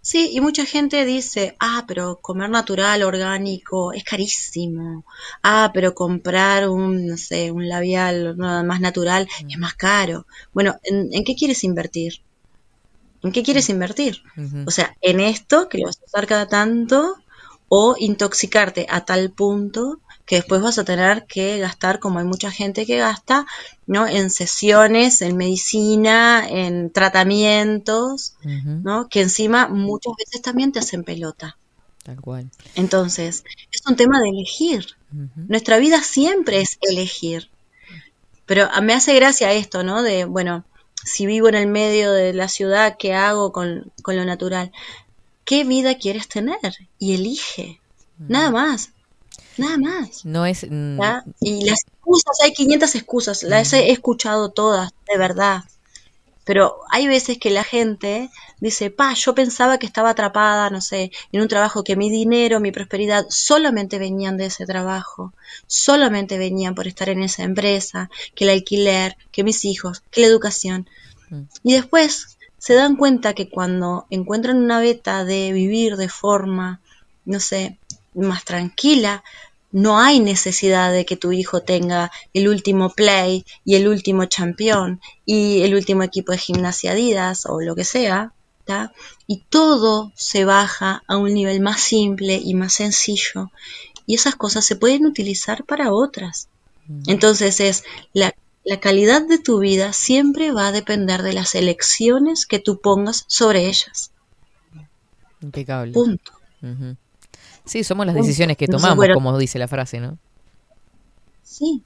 Sí, 0.00 0.30
y 0.32 0.40
mucha 0.40 0.64
gente 0.64 1.04
dice, 1.04 1.56
ah, 1.60 1.84
pero 1.86 2.18
comer 2.20 2.50
natural, 2.50 3.02
orgánico, 3.04 3.92
es 3.92 4.02
carísimo. 4.04 5.04
Ah, 5.42 5.70
pero 5.72 5.94
comprar 5.94 6.68
un, 6.68 7.06
no 7.06 7.16
sé, 7.16 7.52
un 7.52 7.68
labial 7.68 8.36
más 8.36 8.80
natural 8.80 9.28
es 9.48 9.58
más 9.58 9.74
caro. 9.74 10.26
Bueno, 10.52 10.76
¿en, 10.82 11.08
en 11.12 11.24
qué 11.24 11.36
quieres 11.36 11.62
invertir? 11.62 12.14
¿En 13.22 13.32
qué 13.32 13.42
quieres 13.42 13.68
invertir? 13.68 14.22
Ujú. 14.36 14.64
O 14.66 14.70
sea, 14.70 14.96
en 15.00 15.20
esto, 15.20 15.68
que 15.68 15.78
lo 15.78 15.86
vas 15.86 16.00
a 16.00 16.06
usar 16.06 16.26
cada 16.26 16.48
tanto, 16.48 17.16
o 17.68 17.96
intoxicarte 17.98 18.86
a 18.88 19.04
tal 19.04 19.30
punto 19.30 20.00
que 20.28 20.36
después 20.36 20.60
vas 20.62 20.78
a 20.78 20.84
tener 20.84 21.24
que 21.26 21.58
gastar, 21.58 21.98
como 21.98 22.18
hay 22.20 22.24
mucha 22.26 22.50
gente 22.50 22.84
que 22.86 22.98
gasta, 22.98 23.46
¿no? 23.86 24.06
En 24.06 24.30
sesiones, 24.30 25.22
en 25.22 25.36
medicina, 25.38 26.46
en 26.48 26.92
tratamientos, 26.92 28.34
¿no? 28.84 29.08
Que 29.08 29.22
encima 29.22 29.68
muchas 29.68 30.12
veces 30.18 30.42
también 30.42 30.70
te 30.72 30.78
hacen 30.80 31.02
pelota. 31.02 31.56
Tal 32.04 32.20
cual. 32.20 32.50
Entonces, 32.74 33.42
es 33.72 33.80
un 33.86 33.96
tema 33.96 34.20
de 34.20 34.28
elegir. 34.28 34.86
Nuestra 35.48 35.78
vida 35.78 36.02
siempre 36.02 36.60
es 36.60 36.78
elegir. 36.82 37.50
Pero 38.46 38.68
a- 38.70 38.80
me 38.80 38.94
hace 38.94 39.14
gracia 39.14 39.52
esto, 39.52 39.82
¿no? 39.82 40.02
De, 40.02 40.24
bueno, 40.26 40.64
si 41.04 41.26
vivo 41.26 41.48
en 41.48 41.54
el 41.54 41.66
medio 41.66 42.12
de 42.12 42.32
la 42.32 42.48
ciudad, 42.48 42.96
¿qué 42.98 43.14
hago 43.14 43.52
con, 43.52 43.92
con 44.02 44.16
lo 44.16 44.24
natural? 44.24 44.72
¿Qué 45.44 45.64
vida 45.64 45.96
quieres 45.96 46.28
tener? 46.28 46.58
Y 46.98 47.14
elige. 47.14 47.80
Nada 48.18 48.50
más. 48.50 48.90
Nada 49.58 49.78
más. 49.78 50.24
No 50.24 50.46
es... 50.46 50.66
mm, 50.68 51.00
¿ya? 51.00 51.24
Y 51.40 51.64
las 51.64 51.80
excusas, 51.86 52.38
hay 52.42 52.52
500 52.52 52.94
excusas, 52.94 53.42
las 53.42 53.72
he 53.72 53.90
escuchado 53.90 54.50
todas, 54.50 54.92
de 55.10 55.18
verdad. 55.18 55.64
Pero 56.48 56.78
hay 56.90 57.06
veces 57.06 57.36
que 57.36 57.50
la 57.50 57.62
gente 57.62 58.30
dice, 58.58 58.90
pa, 58.90 59.12
yo 59.12 59.34
pensaba 59.34 59.78
que 59.78 59.84
estaba 59.84 60.08
atrapada, 60.08 60.70
no 60.70 60.80
sé, 60.80 61.10
en 61.30 61.42
un 61.42 61.48
trabajo 61.48 61.84
que 61.84 61.94
mi 61.94 62.08
dinero, 62.08 62.58
mi 62.58 62.72
prosperidad 62.72 63.26
solamente 63.28 63.98
venían 63.98 64.38
de 64.38 64.46
ese 64.46 64.64
trabajo, 64.64 65.34
solamente 65.66 66.38
venían 66.38 66.74
por 66.74 66.88
estar 66.88 67.10
en 67.10 67.22
esa 67.22 67.42
empresa, 67.42 68.08
que 68.34 68.44
el 68.44 68.50
alquiler, 68.50 69.18
que 69.30 69.44
mis 69.44 69.66
hijos, 69.66 70.02
que 70.10 70.22
la 70.22 70.28
educación. 70.28 70.88
Mm. 71.28 71.42
Y 71.64 71.74
después 71.74 72.38
se 72.56 72.72
dan 72.72 72.96
cuenta 72.96 73.34
que 73.34 73.50
cuando 73.50 74.06
encuentran 74.08 74.56
una 74.56 74.80
beta 74.80 75.24
de 75.26 75.52
vivir 75.52 75.96
de 75.96 76.08
forma, 76.08 76.80
no 77.26 77.40
sé, 77.40 77.76
más 78.14 78.44
tranquila, 78.44 79.22
no 79.70 79.98
hay 79.98 80.20
necesidad 80.20 80.92
de 80.92 81.04
que 81.04 81.16
tu 81.16 81.32
hijo 81.32 81.62
tenga 81.62 82.10
el 82.32 82.48
último 82.48 82.90
play 82.90 83.44
y 83.64 83.74
el 83.74 83.88
último 83.88 84.24
campeón 84.34 85.00
y 85.26 85.62
el 85.62 85.74
último 85.74 86.02
equipo 86.02 86.32
de 86.32 86.38
gimnasia 86.38 86.92
Adidas 86.92 87.44
o 87.46 87.60
lo 87.60 87.74
que 87.74 87.84
sea, 87.84 88.32
¿tá? 88.64 88.92
y 89.26 89.42
todo 89.50 90.12
se 90.14 90.44
baja 90.44 91.02
a 91.06 91.16
un 91.16 91.34
nivel 91.34 91.60
más 91.60 91.80
simple 91.80 92.40
y 92.42 92.54
más 92.54 92.74
sencillo 92.74 93.50
y 94.06 94.14
esas 94.14 94.36
cosas 94.36 94.64
se 94.64 94.74
pueden 94.74 95.04
utilizar 95.04 95.64
para 95.64 95.92
otras. 95.92 96.48
Entonces 97.06 97.60
es 97.60 97.84
la, 98.14 98.34
la 98.64 98.80
calidad 98.80 99.20
de 99.20 99.38
tu 99.38 99.58
vida 99.58 99.92
siempre 99.92 100.50
va 100.50 100.68
a 100.68 100.72
depender 100.72 101.22
de 101.22 101.34
las 101.34 101.54
elecciones 101.54 102.46
que 102.46 102.58
tú 102.58 102.80
pongas 102.80 103.24
sobre 103.28 103.66
ellas. 103.66 104.12
impecable. 105.42 105.92
Punto. 105.92 106.32
Sí, 107.68 107.84
somos 107.84 108.06
las 108.06 108.14
decisiones 108.14 108.56
que 108.56 108.66
tomamos, 108.66 108.96
bueno. 108.96 109.14
como 109.14 109.38
dice 109.38 109.58
la 109.58 109.68
frase, 109.68 110.00
¿no? 110.00 110.18
Sí, 111.42 111.82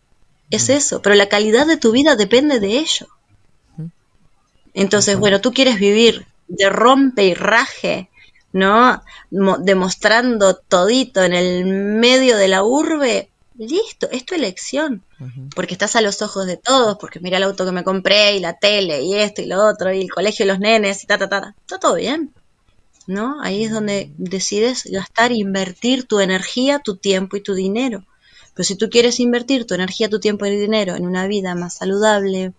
es 0.51 0.68
eso, 0.68 1.03
pero 1.03 1.14
la 1.14 1.28
calidad 1.28 1.66
de 1.66 1.76
tu 1.76 1.93
vida 1.93 2.16
depende 2.16 2.61
de 2.61 2.78
ello. 2.78 3.07
Entonces, 4.74 5.18
bueno, 5.18 5.41
tú 5.41 5.53
quieres 5.53 5.78
vivir 5.78 6.26
de 6.49 6.68
rompe 6.70 7.24
y 7.24 7.35
raje, 7.35 8.09
¿no? 8.53 9.03
Mo- 9.30 9.59
demostrando 9.59 10.55
todito 10.57 11.22
en 11.22 11.35
el 11.35 11.64
medio 11.64 12.37
de 12.37 12.49
la 12.49 12.62
urbe, 12.62 13.30
listo, 13.57 14.09
es 14.11 14.24
tu 14.24 14.35
elección, 14.35 15.03
porque 15.55 15.74
estás 15.74 15.95
a 15.97 16.01
los 16.01 16.22
ojos 16.22 16.47
de 16.47 16.57
todos, 16.57 16.97
porque 16.99 17.20
mira 17.20 17.37
el 17.37 17.43
auto 17.45 17.64
que 17.64 17.72
me 17.72 17.85
compré 17.85 18.37
y 18.37 18.41
la 18.41 18.55
tele 18.59 19.03
y 19.03 19.14
esto 19.14 19.43
y 19.43 19.47
lo 19.47 19.64
otro 19.66 19.93
y 19.93 20.01
el 20.03 20.11
colegio 20.11 20.45
y 20.45 20.49
los 20.49 20.59
nenes 20.59 21.05
y 21.05 21.07
ta, 21.07 21.18
ta, 21.18 21.28
ta, 21.28 21.41
ta. 21.41 21.55
está 21.61 21.78
todo 21.78 21.95
bien. 21.97 22.33
¿No? 23.07 23.40
Ahí 23.42 23.64
es 23.64 23.70
donde 23.72 24.12
decides 24.16 24.84
gastar, 24.84 25.32
invertir 25.32 26.05
tu 26.05 26.20
energía, 26.20 26.78
tu 26.78 26.96
tiempo 26.96 27.36
y 27.36 27.42
tu 27.42 27.55
dinero. 27.55 28.05
Pero 28.55 28.64
si 28.64 28.76
tú 28.76 28.90
quieres 28.90 29.18
invertir 29.20 29.66
tu 29.66 29.74
energía, 29.74 30.09
tu 30.11 30.20
tiempo 30.20 30.44
y 30.46 30.57
dinero 30.57 30.94
en 30.94 31.07
una 31.07 31.26
vida 31.26 31.55
más 31.55 31.76
saludable, 31.76 32.53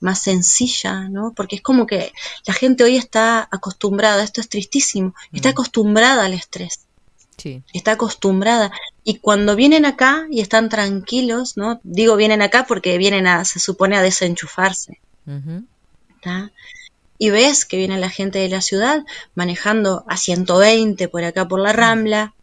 más 0.00 0.20
sencilla, 0.20 1.08
¿no? 1.08 1.32
Porque 1.34 1.56
es 1.56 1.62
como 1.62 1.86
que 1.86 2.12
la 2.46 2.54
gente 2.54 2.84
hoy 2.84 2.96
está 2.96 3.48
acostumbrada, 3.50 4.22
esto 4.22 4.40
es 4.40 4.48
tristísimo, 4.48 5.14
está 5.32 5.50
acostumbrada 5.50 6.26
al 6.26 6.34
estrés, 6.34 6.80
Sí. 7.36 7.62
está 7.72 7.92
acostumbrada. 7.92 8.70
Y 9.04 9.18
cuando 9.18 9.56
vienen 9.56 9.86
acá 9.86 10.26
y 10.30 10.40
están 10.40 10.68
tranquilos, 10.68 11.56
¿no? 11.56 11.80
Digo 11.82 12.16
vienen 12.16 12.42
acá 12.42 12.66
porque 12.66 12.98
vienen 12.98 13.26
a, 13.26 13.44
se 13.44 13.58
supone, 13.58 13.96
a 13.96 14.02
desenchufarse. 14.02 15.00
Y 17.18 17.30
ves 17.30 17.64
que 17.64 17.76
viene 17.76 17.98
la 17.98 18.10
gente 18.10 18.38
de 18.38 18.48
la 18.48 18.60
ciudad 18.60 19.04
manejando 19.34 20.04
a 20.06 20.16
120 20.16 21.08
por 21.08 21.24
acá 21.24 21.46
por 21.48 21.60
la 21.60 21.72
Rambla. 21.72 22.34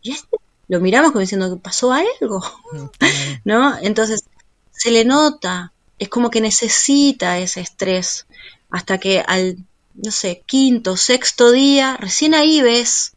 Y 0.00 0.12
este 0.12 0.38
lo 0.72 0.80
miramos 0.80 1.10
como 1.10 1.20
diciendo 1.20 1.50
que 1.50 1.60
pasó 1.60 1.92
algo, 1.92 2.42
¿no? 3.44 3.76
Entonces 3.82 4.24
se 4.70 4.90
le 4.90 5.04
nota, 5.04 5.72
es 5.98 6.08
como 6.08 6.30
que 6.30 6.40
necesita 6.40 7.38
ese 7.38 7.60
estrés 7.60 8.26
hasta 8.70 8.96
que 8.96 9.20
al, 9.20 9.58
no 9.94 10.10
sé, 10.10 10.42
quinto, 10.46 10.96
sexto 10.96 11.52
día, 11.52 11.98
recién 12.00 12.34
ahí 12.34 12.62
ves 12.62 13.12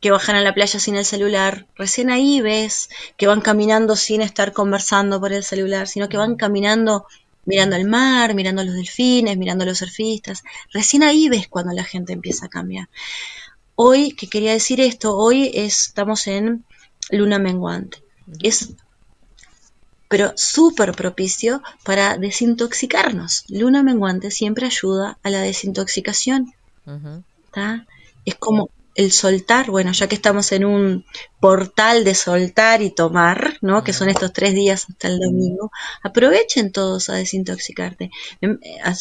que 0.00 0.12
bajan 0.12 0.36
a 0.36 0.42
la 0.42 0.54
playa 0.54 0.78
sin 0.78 0.94
el 0.94 1.04
celular, 1.04 1.66
recién 1.74 2.08
ahí 2.08 2.40
ves 2.40 2.88
que 3.16 3.26
van 3.26 3.40
caminando 3.40 3.96
sin 3.96 4.22
estar 4.22 4.52
conversando 4.52 5.18
por 5.18 5.32
el 5.32 5.42
celular, 5.42 5.88
sino 5.88 6.08
que 6.08 6.18
van 6.18 6.36
caminando 6.36 7.06
mirando 7.46 7.76
el 7.76 7.86
mar, 7.88 8.34
mirando 8.34 8.62
los 8.64 8.74
delfines, 8.74 9.38
mirando 9.38 9.64
los 9.64 9.78
surfistas. 9.78 10.42
Recién 10.72 11.02
ahí 11.02 11.28
ves 11.28 11.48
cuando 11.48 11.72
la 11.72 11.84
gente 11.84 12.12
empieza 12.12 12.46
a 12.46 12.50
cambiar. 12.50 12.88
Hoy, 13.76 14.12
que 14.12 14.28
quería 14.28 14.52
decir 14.52 14.80
esto, 14.80 15.16
hoy 15.16 15.50
es- 15.54 15.86
estamos 15.88 16.26
en 16.26 16.64
luna 17.10 17.38
menguante. 17.38 17.98
Es 18.42 18.74
pero 20.08 20.32
súper 20.36 20.92
propicio 20.92 21.62
para 21.84 22.16
desintoxicarnos. 22.18 23.44
Luna 23.48 23.82
menguante 23.82 24.30
siempre 24.30 24.66
ayuda 24.66 25.18
a 25.22 25.30
la 25.30 25.40
desintoxicación. 25.42 26.52
¿tá? 27.52 27.86
Es 28.24 28.36
como 28.36 28.70
el 28.96 29.12
soltar, 29.12 29.70
bueno, 29.70 29.92
ya 29.92 30.06
que 30.08 30.14
estamos 30.14 30.50
en 30.52 30.64
un 30.64 31.04
portal 31.38 32.02
de 32.04 32.14
soltar 32.14 32.80
y 32.82 32.90
tomar, 32.90 33.58
¿no? 33.60 33.84
Que 33.84 33.92
son 33.92 34.08
estos 34.08 34.32
tres 34.32 34.54
días 34.54 34.86
hasta 34.88 35.08
el 35.08 35.18
domingo, 35.20 35.70
aprovechen 36.02 36.72
todos 36.72 37.08
a 37.10 37.14
desintoxicarte, 37.14 38.10
em- 38.40 38.58
a 38.84 38.94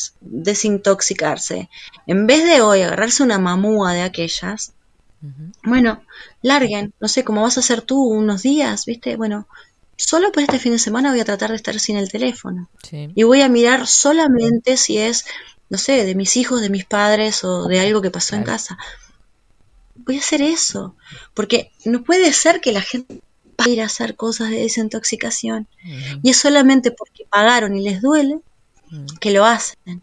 desintoxicarse. 0.66 1.70
En 2.08 2.28
vez 2.28 2.44
de 2.44 2.62
hoy 2.62 2.82
agarrarse 2.82 3.24
una 3.24 3.40
mamúa 3.40 3.94
de 3.94 4.02
aquellas, 4.02 4.74
bueno, 5.64 6.04
larguen, 6.42 6.94
no 7.00 7.08
sé, 7.08 7.24
cómo 7.24 7.42
vas 7.42 7.58
a 7.58 7.62
hacer 7.62 7.82
tú 7.82 8.04
unos 8.04 8.44
días, 8.44 8.86
¿viste? 8.86 9.16
Bueno, 9.16 9.48
solo 9.98 10.32
por 10.32 10.44
este 10.44 10.60
fin 10.60 10.74
de 10.74 10.80
semana 10.80 11.10
voy 11.12 11.20
a 11.22 11.26
tratar 11.26 11.50
de 11.52 11.56
estar 11.56 11.80
sin 11.80 11.98
el 11.98 12.12
teléfono 12.12 12.70
Sí. 12.84 13.08
y 13.16 13.24
voy 13.24 13.42
a 13.42 13.50
mirar 13.50 13.88
solamente 13.88 14.78
si 14.78 14.98
es, 15.00 15.26
no 15.70 15.78
sé, 15.80 16.06
de 16.06 16.14
mis 16.16 16.38
hijos, 16.38 16.62
de 16.62 16.70
mis 16.70 16.86
padres 16.86 17.44
o 17.44 17.68
de 17.68 17.80
algo 17.80 18.02
que 18.02 18.12
pasó 18.12 18.36
en 18.36 18.44
casa. 18.44 18.78
Voy 20.06 20.18
a 20.18 20.20
hacer 20.20 20.42
eso, 20.42 20.96
porque 21.34 21.72
no 21.84 22.04
puede 22.04 22.32
ser 22.34 22.62
que 22.62 22.72
la 22.72 22.82
gente 22.82 23.22
vaya 23.58 23.72
a 23.72 23.74
ir 23.74 23.82
a 23.82 23.86
hacer 23.86 24.16
cosas 24.16 24.50
de 24.50 24.58
desintoxicación 24.58 25.68
y 26.22 26.30
es 26.30 26.38
solamente 26.38 26.92
porque 26.92 27.26
pagaron 27.30 27.76
y 27.76 27.82
les 27.82 28.02
duele 28.02 28.40
que 29.20 29.32
lo 29.32 29.46
hacen. 29.46 30.02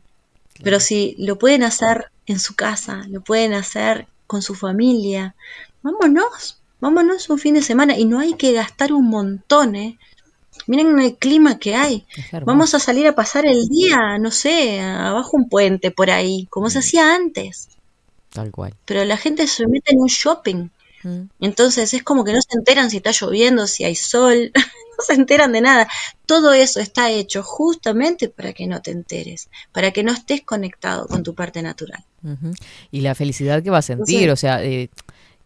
Pero 0.62 0.80
si 0.80 1.14
lo 1.18 1.38
pueden 1.38 1.62
hacer 1.62 2.10
en 2.26 2.38
su 2.38 2.54
casa, 2.54 3.04
lo 3.08 3.20
pueden 3.20 3.52
hacer 3.52 4.06
con 4.26 4.42
su 4.42 4.54
familia, 4.54 5.34
vámonos, 5.82 6.60
vámonos 6.80 7.28
un 7.30 7.38
fin 7.38 7.54
de 7.54 7.62
semana 7.62 7.98
y 7.98 8.04
no 8.04 8.18
hay 8.18 8.34
que 8.34 8.52
gastar 8.52 8.92
un 8.92 9.08
montón, 9.08 9.76
¿eh? 9.76 9.98
Miren 10.66 10.98
el 11.00 11.16
clima 11.16 11.58
que 11.58 11.74
hay. 11.74 12.06
Vamos 12.44 12.74
a 12.74 12.78
salir 12.78 13.06
a 13.06 13.14
pasar 13.14 13.46
el 13.46 13.68
día, 13.68 14.18
no 14.18 14.30
sé, 14.30 14.80
abajo 14.80 15.36
un 15.36 15.48
puente 15.48 15.90
por 15.90 16.10
ahí, 16.10 16.46
como 16.50 16.70
se 16.70 16.78
hacía 16.78 17.14
antes. 17.14 17.68
Tal 18.32 18.50
cual. 18.50 18.74
Pero 18.84 19.04
la 19.04 19.16
gente 19.16 19.46
se 19.46 19.66
mete 19.66 19.92
en 19.92 20.00
un 20.00 20.08
shopping. 20.08 20.68
Mm. 21.02 21.22
Entonces 21.40 21.92
es 21.94 22.02
como 22.02 22.24
que 22.24 22.32
no 22.32 22.40
se 22.40 22.56
enteran 22.56 22.90
si 22.90 22.98
está 22.98 23.10
lloviendo, 23.10 23.66
si 23.66 23.84
hay 23.84 23.94
sol, 23.96 24.52
no 24.98 25.04
se 25.04 25.14
enteran 25.14 25.52
de 25.52 25.60
nada. 25.60 25.88
Todo 26.26 26.52
eso 26.52 26.80
está 26.80 27.10
hecho 27.10 27.42
justamente 27.42 28.28
para 28.28 28.52
que 28.52 28.66
no 28.66 28.80
te 28.80 28.90
enteres, 28.92 29.48
para 29.72 29.90
que 29.90 30.02
no 30.04 30.12
estés 30.12 30.42
conectado 30.42 31.06
con 31.08 31.22
tu 31.22 31.34
parte 31.34 31.60
natural. 31.62 32.04
Y 32.90 33.00
la 33.00 33.14
felicidad 33.14 33.62
que 33.62 33.70
va 33.70 33.78
a 33.78 33.82
sentir, 33.82 34.22
Entonces- 34.22 34.32
o 34.32 34.36
sea, 34.40 34.64
eh, 34.64 34.88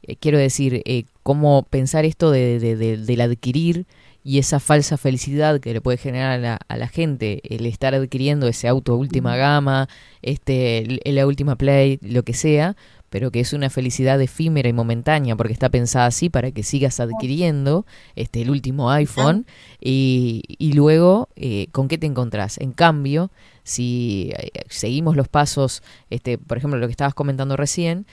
eh, 0.02 0.16
quiero 0.16 0.38
decir, 0.38 0.82
eh, 0.84 1.04
cómo 1.22 1.62
pensar 1.64 2.04
esto 2.04 2.30
de, 2.30 2.58
de- 2.60 2.76
de- 2.76 2.96
del 2.98 3.20
adquirir 3.22 3.86
y 4.28 4.38
esa 4.38 4.58
falsa 4.58 4.96
felicidad 4.96 5.60
que 5.60 5.72
le 5.72 5.80
puede 5.80 5.98
generar 5.98 6.32
a 6.32 6.38
la, 6.38 6.58
a 6.66 6.76
la 6.76 6.88
gente 6.88 7.40
el 7.54 7.64
estar 7.64 7.94
adquiriendo 7.94 8.48
ese 8.48 8.66
auto 8.66 8.96
última 8.96 9.36
gama, 9.36 9.88
este, 10.20 10.98
la 11.04 11.26
última 11.28 11.54
play, 11.54 12.00
lo 12.02 12.24
que 12.24 12.34
sea, 12.34 12.74
pero 13.08 13.30
que 13.30 13.38
es 13.38 13.52
una 13.52 13.70
felicidad 13.70 14.20
efímera 14.20 14.68
y 14.68 14.72
momentánea 14.72 15.36
porque 15.36 15.52
está 15.52 15.68
pensada 15.68 16.06
así 16.06 16.28
para 16.28 16.50
que 16.50 16.64
sigas 16.64 16.98
adquiriendo 16.98 17.86
este 18.16 18.42
el 18.42 18.50
último 18.50 18.90
iPhone 18.90 19.46
y, 19.80 20.42
y 20.58 20.72
luego 20.72 21.28
eh, 21.36 21.68
con 21.70 21.86
qué 21.86 21.96
te 21.96 22.06
encontrás. 22.06 22.58
En 22.58 22.72
cambio, 22.72 23.30
si 23.62 24.32
eh, 24.36 24.50
seguimos 24.68 25.14
los 25.14 25.28
pasos, 25.28 25.84
este, 26.10 26.36
por 26.36 26.58
ejemplo, 26.58 26.80
lo 26.80 26.88
que 26.88 26.90
estabas 26.90 27.14
comentando 27.14 27.56
recién, 27.56 28.06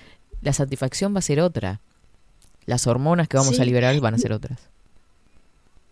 la 0.43 0.53
satisfacción 0.53 1.15
va 1.15 1.19
a 1.19 1.23
ser 1.23 1.41
otra. 1.41 1.81
Las 2.67 2.85
hormonas 2.85 3.27
que 3.27 3.37
vamos 3.37 3.55
Sí. 3.55 3.61
a 3.63 3.65
liberar 3.65 3.99
van 3.99 4.13
a 4.13 4.19
ser 4.19 4.31
otras. 4.31 4.69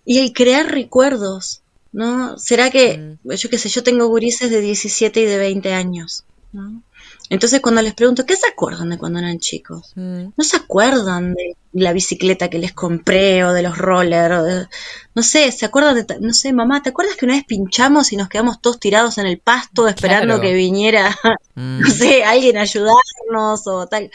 Y 0.05 0.19
el 0.19 0.33
crear 0.33 0.65
recuerdos, 0.71 1.61
¿no? 1.91 2.37
¿Será 2.37 2.69
que, 2.69 2.97
Mm. 3.23 3.31
yo 3.35 3.49
qué 3.49 3.57
sé, 3.57 3.69
yo 3.69 3.83
tengo 3.83 4.07
gurises 4.07 4.49
de 4.49 4.61
17 4.61 5.21
y 5.21 5.25
de 5.25 5.37
20 5.37 5.73
años, 5.73 6.23
¿no? 6.51 6.81
Entonces 7.29 7.61
cuando 7.61 7.81
les 7.81 7.93
pregunto, 7.93 8.25
¿qué 8.25 8.35
se 8.35 8.47
acuerdan 8.47 8.89
de 8.89 8.97
cuando 8.97 9.19
eran 9.19 9.39
chicos? 9.39 9.93
Mm, 9.95 10.25
No 10.35 10.43
se 10.43 10.57
acuerdan 10.57 11.33
de 11.33 11.55
la 11.71 11.93
bicicleta 11.93 12.49
que 12.49 12.59
les 12.59 12.73
compré 12.73 13.45
o 13.45 13.53
de 13.53 13.61
los 13.61 13.77
rollers, 13.77 14.35
o 14.39 14.43
de- 14.43 14.67
no 15.15 15.23
sé, 15.23 15.49
se 15.53 15.65
acuerdan 15.65 15.95
de, 15.95 16.19
no 16.19 16.33
sé, 16.33 16.51
mamá, 16.51 16.81
¿te 16.83 16.89
acuerdas 16.89 17.15
que 17.15 17.25
una 17.25 17.35
vez 17.35 17.45
pinchamos 17.45 18.11
y 18.11 18.17
nos 18.17 18.27
quedamos 18.27 18.59
todos 18.61 18.79
tirados 18.79 19.17
en 19.17 19.27
el 19.27 19.39
pasto 19.39 19.87
esperando 19.87 20.35
Claro. 20.35 20.41
que 20.41 20.53
viniera, 20.53 21.15
mm, 21.55 21.79
no 21.81 21.89
sé, 21.89 22.23
alguien 22.25 22.57
a 22.57 22.61
ayudarnos 22.61 23.65
o 23.67 23.87
tal? 23.87 24.11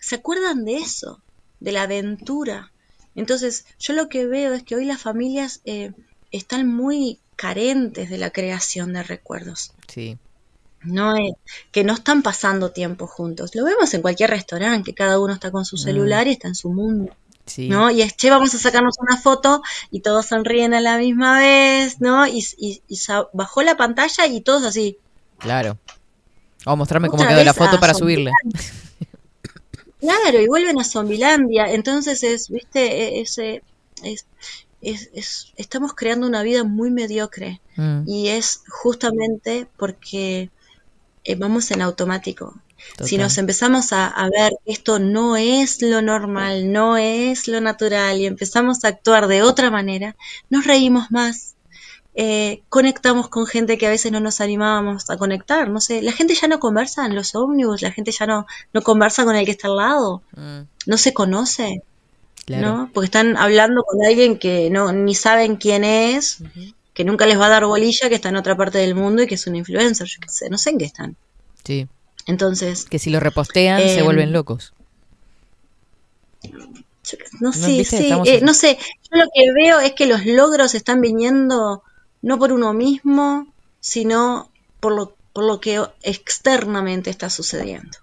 ¿Se 0.00 0.16
acuerdan 0.16 0.64
de 0.64 0.78
eso? 0.78 1.20
De 1.60 1.70
la 1.72 1.82
aventura. 1.82 2.72
Entonces, 3.16 3.66
yo 3.78 3.94
lo 3.94 4.08
que 4.08 4.26
veo 4.26 4.54
es 4.54 4.62
que 4.62 4.76
hoy 4.76 4.84
las 4.84 5.00
familias 5.02 5.60
eh, 5.64 5.92
están 6.30 6.68
muy 6.68 7.18
carentes 7.34 8.08
de 8.10 8.18
la 8.18 8.30
creación 8.30 8.92
de 8.92 9.02
recuerdos. 9.02 9.72
sí, 9.88 10.16
No 10.82 11.16
es, 11.16 11.32
que 11.72 11.82
no 11.82 11.94
están 11.94 12.22
pasando 12.22 12.70
tiempo 12.70 13.06
juntos. 13.06 13.54
Lo 13.54 13.64
vemos 13.64 13.92
en 13.94 14.02
cualquier 14.02 14.30
restaurante, 14.30 14.90
que 14.90 14.94
cada 14.94 15.18
uno 15.18 15.32
está 15.34 15.50
con 15.50 15.64
su 15.64 15.76
celular 15.76 16.28
y 16.28 16.32
está 16.32 16.48
en 16.48 16.54
su 16.54 16.70
mundo, 16.70 17.12
sí. 17.46 17.68
¿no? 17.68 17.90
Y 17.90 18.02
es, 18.02 18.16
che, 18.16 18.30
vamos 18.30 18.54
a 18.54 18.58
sacarnos 18.58 18.94
una 19.00 19.16
foto 19.16 19.62
y 19.90 20.00
todos 20.00 20.26
sonríen 20.26 20.74
a 20.74 20.80
la 20.80 20.96
misma 20.98 21.40
vez, 21.40 22.00
¿no? 22.00 22.26
Y, 22.26 22.44
y- 22.58 22.82
y 22.86 22.96
sa- 22.96 23.28
bajó 23.32 23.62
la 23.62 23.76
pantalla 23.76 24.26
y 24.26 24.40
todos 24.42 24.62
así. 24.64 24.98
Claro. 25.38 25.76
O 26.64 26.76
mostrarme 26.76 27.08
cómo 27.08 27.26
quedó 27.26 27.42
la 27.44 27.54
foto 27.54 27.78
para 27.80 27.92
Zombielandia. 27.94 28.32
subirla. 28.60 28.85
Claro, 30.00 30.40
y 30.40 30.46
vuelven 30.46 30.78
a 30.78 30.84
Zombilandia. 30.84 31.72
Entonces 31.72 32.22
es, 32.22 32.48
viste, 32.50 32.80
E- 33.18 33.20
ese, 33.22 33.62
es, 34.02 34.26
es- 34.80 35.10
es- 35.14 35.52
estamos 35.56 35.94
creando 35.94 36.26
una 36.26 36.42
vida 36.42 36.64
muy 36.64 36.90
mediocre. 36.90 37.60
Mm, 37.76 38.02
Y 38.08 38.28
es 38.28 38.62
justamente 38.68 39.68
porque 39.76 40.50
eh, 41.24 41.36
vamos 41.36 41.70
en 41.72 41.82
automático. 41.82 42.54
Si 43.00 43.18
nos 43.18 43.38
empezamos 43.38 43.92
a, 43.92 44.08
a 44.08 44.30
ver 44.30 44.52
que 44.64 44.72
esto 44.72 44.98
no 45.00 45.36
es 45.36 45.82
lo 45.82 46.02
normal, 46.02 46.72
no 46.72 46.96
es 46.98 47.48
lo 47.48 47.60
natural 47.62 48.18
y 48.20 48.26
empezamos 48.26 48.84
a 48.84 48.88
actuar 48.88 49.28
de 49.28 49.42
otra 49.42 49.70
manera, 49.70 50.16
nos 50.50 50.66
reímos 50.66 51.10
más, 51.10 51.55
eh, 52.18 52.62
conectamos 52.70 53.28
con 53.28 53.46
gente 53.46 53.76
que 53.76 53.86
a 53.86 53.90
veces 53.90 54.10
no 54.10 54.20
nos 54.20 54.40
animábamos 54.40 55.10
a 55.10 55.18
conectar, 55.18 55.68
no 55.68 55.80
sé, 55.82 56.00
la 56.00 56.12
gente 56.12 56.34
ya 56.34 56.48
no 56.48 56.58
conversa 56.58 57.04
en 57.04 57.14
los 57.14 57.34
ómnibus, 57.34 57.82
la 57.82 57.92
gente 57.92 58.10
ya 58.10 58.26
no, 58.26 58.46
no 58.72 58.80
conversa 58.80 59.24
con 59.24 59.36
el 59.36 59.44
que 59.44 59.50
está 59.50 59.68
al 59.68 59.76
lado, 59.76 60.22
Mm, 60.34 60.60
no 60.86 60.96
se 60.96 61.12
conoce, 61.12 61.82
claro. 62.46 62.66
¿no? 62.66 62.90
Porque 62.94 63.04
están 63.04 63.36
hablando 63.36 63.82
con 63.84 64.02
alguien 64.02 64.38
que 64.38 64.70
no 64.70 64.92
ni 64.92 65.14
saben 65.14 65.56
quién 65.56 65.84
es, 65.84 66.38
que 66.94 67.04
nunca 67.04 67.26
les 67.26 67.38
va 67.38 67.46
a 67.46 67.50
dar 67.50 67.66
bolilla, 67.66 68.08
que 68.08 68.14
está 68.14 68.30
en 68.30 68.36
otra 68.36 68.56
parte 68.56 68.78
del 68.78 68.94
mundo 68.94 69.22
y 69.22 69.26
que 69.26 69.34
es 69.34 69.46
un 69.46 69.54
influencer, 69.56 70.06
yo 70.06 70.18
qué 70.22 70.28
sé, 70.30 70.48
no 70.48 70.56
sé 70.56 70.70
en 70.70 70.78
qué 70.78 70.84
están. 70.86 71.16
Sí. 71.64 71.86
Entonces, 72.26 72.86
Que 72.86 72.98
si 72.98 73.10
lo 73.10 73.20
repostean 73.20 73.80
se 73.80 73.98
Em, 73.98 74.04
vuelven 74.06 74.32
locos. 74.32 74.72
Yo 76.42 77.18
No 77.40 77.50
No, 77.50 77.52
sí, 77.52 77.80
estamos 77.80 78.26
eh, 78.26 78.40
no 78.42 78.54
sé, 78.54 78.78
yo 79.10 79.18
lo 79.18 79.26
que 79.34 79.52
veo 79.52 79.80
es 79.80 79.92
que 79.92 80.06
los 80.06 80.24
logros 80.24 80.74
están 80.74 81.00
viniendo 81.00 81.82
no 82.26 82.40
por 82.40 82.52
uno 82.52 82.72
mismo, 82.72 83.46
sino 83.78 84.50
por 84.80 84.96
lo, 84.96 85.14
por 85.32 85.44
lo 85.44 85.60
que 85.60 85.80
externamente 86.02 87.08
está 87.08 87.30
sucediendo. 87.30 87.98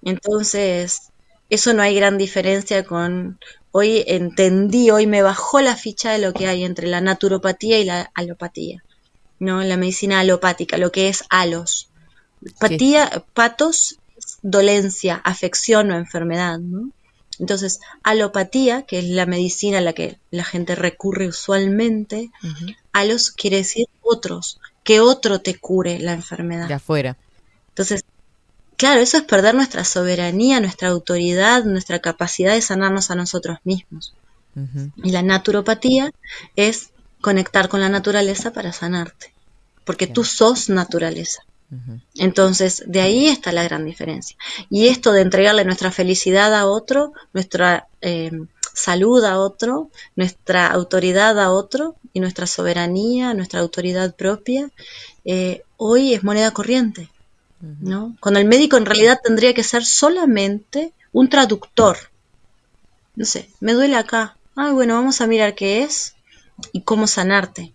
Entonces, 0.00 1.10
eso 1.50 1.74
no 1.74 1.82
hay 1.82 1.96
gran 1.96 2.18
diferencia 2.18 2.84
con 2.84 3.40
hoy 3.72 4.04
entendí, 4.06 4.92
hoy 4.92 5.08
me 5.08 5.22
bajó 5.22 5.60
la 5.60 5.74
ficha 5.74 6.12
de 6.12 6.20
lo 6.20 6.32
que 6.32 6.46
hay 6.46 6.62
entre 6.62 6.86
la 6.86 7.00
naturopatía 7.00 7.80
y 7.80 7.84
la 7.84 8.12
alopatía, 8.14 8.84
¿no? 9.40 9.60
La 9.64 9.76
medicina 9.76 10.20
alopática, 10.20 10.78
lo 10.78 10.92
que 10.92 11.08
es 11.08 11.24
alos. 11.28 11.88
Patía, 12.60 13.24
patos, 13.34 13.98
dolencia, 14.42 15.20
afección 15.24 15.90
o 15.90 15.96
enfermedad, 15.96 16.60
¿no? 16.60 16.92
Entonces, 17.38 17.80
alopatía, 18.02 18.82
que 18.82 18.98
es 18.98 19.04
la 19.06 19.26
medicina 19.26 19.78
a 19.78 19.80
la 19.80 19.92
que 19.92 20.18
la 20.30 20.44
gente 20.44 20.74
recurre 20.74 21.28
usualmente, 21.28 22.30
alos 22.92 23.30
quiere 23.30 23.58
decir 23.58 23.86
otros, 24.02 24.60
que 24.84 25.00
otro 25.00 25.40
te 25.40 25.58
cure 25.58 25.98
la 25.98 26.12
enfermedad. 26.12 26.68
De 26.68 26.74
afuera. 26.74 27.16
Entonces, 27.68 28.04
claro, 28.76 29.00
eso 29.00 29.16
es 29.16 29.22
perder 29.24 29.54
nuestra 29.54 29.84
soberanía, 29.84 30.60
nuestra 30.60 30.88
autoridad, 30.88 31.64
nuestra 31.64 32.00
capacidad 32.00 32.54
de 32.54 32.62
sanarnos 32.62 33.10
a 33.10 33.14
nosotros 33.14 33.58
mismos. 33.64 34.14
Y 35.02 35.12
la 35.12 35.22
naturopatía 35.22 36.12
es 36.56 36.90
conectar 37.22 37.70
con 37.70 37.80
la 37.80 37.88
naturaleza 37.88 38.52
para 38.52 38.72
sanarte, 38.72 39.32
porque 39.84 40.06
tú 40.06 40.24
sos 40.24 40.68
naturaleza. 40.68 41.42
Entonces, 42.16 42.84
de 42.86 43.00
ahí 43.00 43.28
está 43.28 43.52
la 43.52 43.62
gran 43.62 43.84
diferencia. 43.84 44.36
Y 44.68 44.88
esto 44.88 45.12
de 45.12 45.22
entregarle 45.22 45.64
nuestra 45.64 45.90
felicidad 45.90 46.54
a 46.54 46.66
otro, 46.66 47.12
nuestra 47.32 47.88
eh, 48.00 48.30
salud 48.74 49.24
a 49.24 49.38
otro, 49.38 49.90
nuestra 50.16 50.66
autoridad 50.66 51.38
a 51.40 51.50
otro 51.50 51.96
y 52.12 52.20
nuestra 52.20 52.46
soberanía, 52.46 53.34
nuestra 53.34 53.60
autoridad 53.60 54.14
propia, 54.14 54.70
eh, 55.24 55.62
hoy 55.76 56.14
es 56.14 56.22
moneda 56.24 56.50
corriente. 56.50 57.08
¿no? 57.62 58.16
Cuando 58.20 58.40
el 58.40 58.46
médico 58.46 58.76
en 58.76 58.86
realidad 58.86 59.20
tendría 59.22 59.54
que 59.54 59.62
ser 59.62 59.84
solamente 59.84 60.92
un 61.12 61.28
traductor. 61.28 61.96
No 63.14 63.24
sé, 63.24 63.48
me 63.60 63.72
duele 63.72 63.96
acá. 63.96 64.36
Ay, 64.56 64.72
bueno, 64.72 64.94
vamos 64.94 65.20
a 65.20 65.26
mirar 65.26 65.54
qué 65.54 65.82
es 65.82 66.14
y 66.72 66.82
cómo 66.82 67.06
sanarte. 67.06 67.72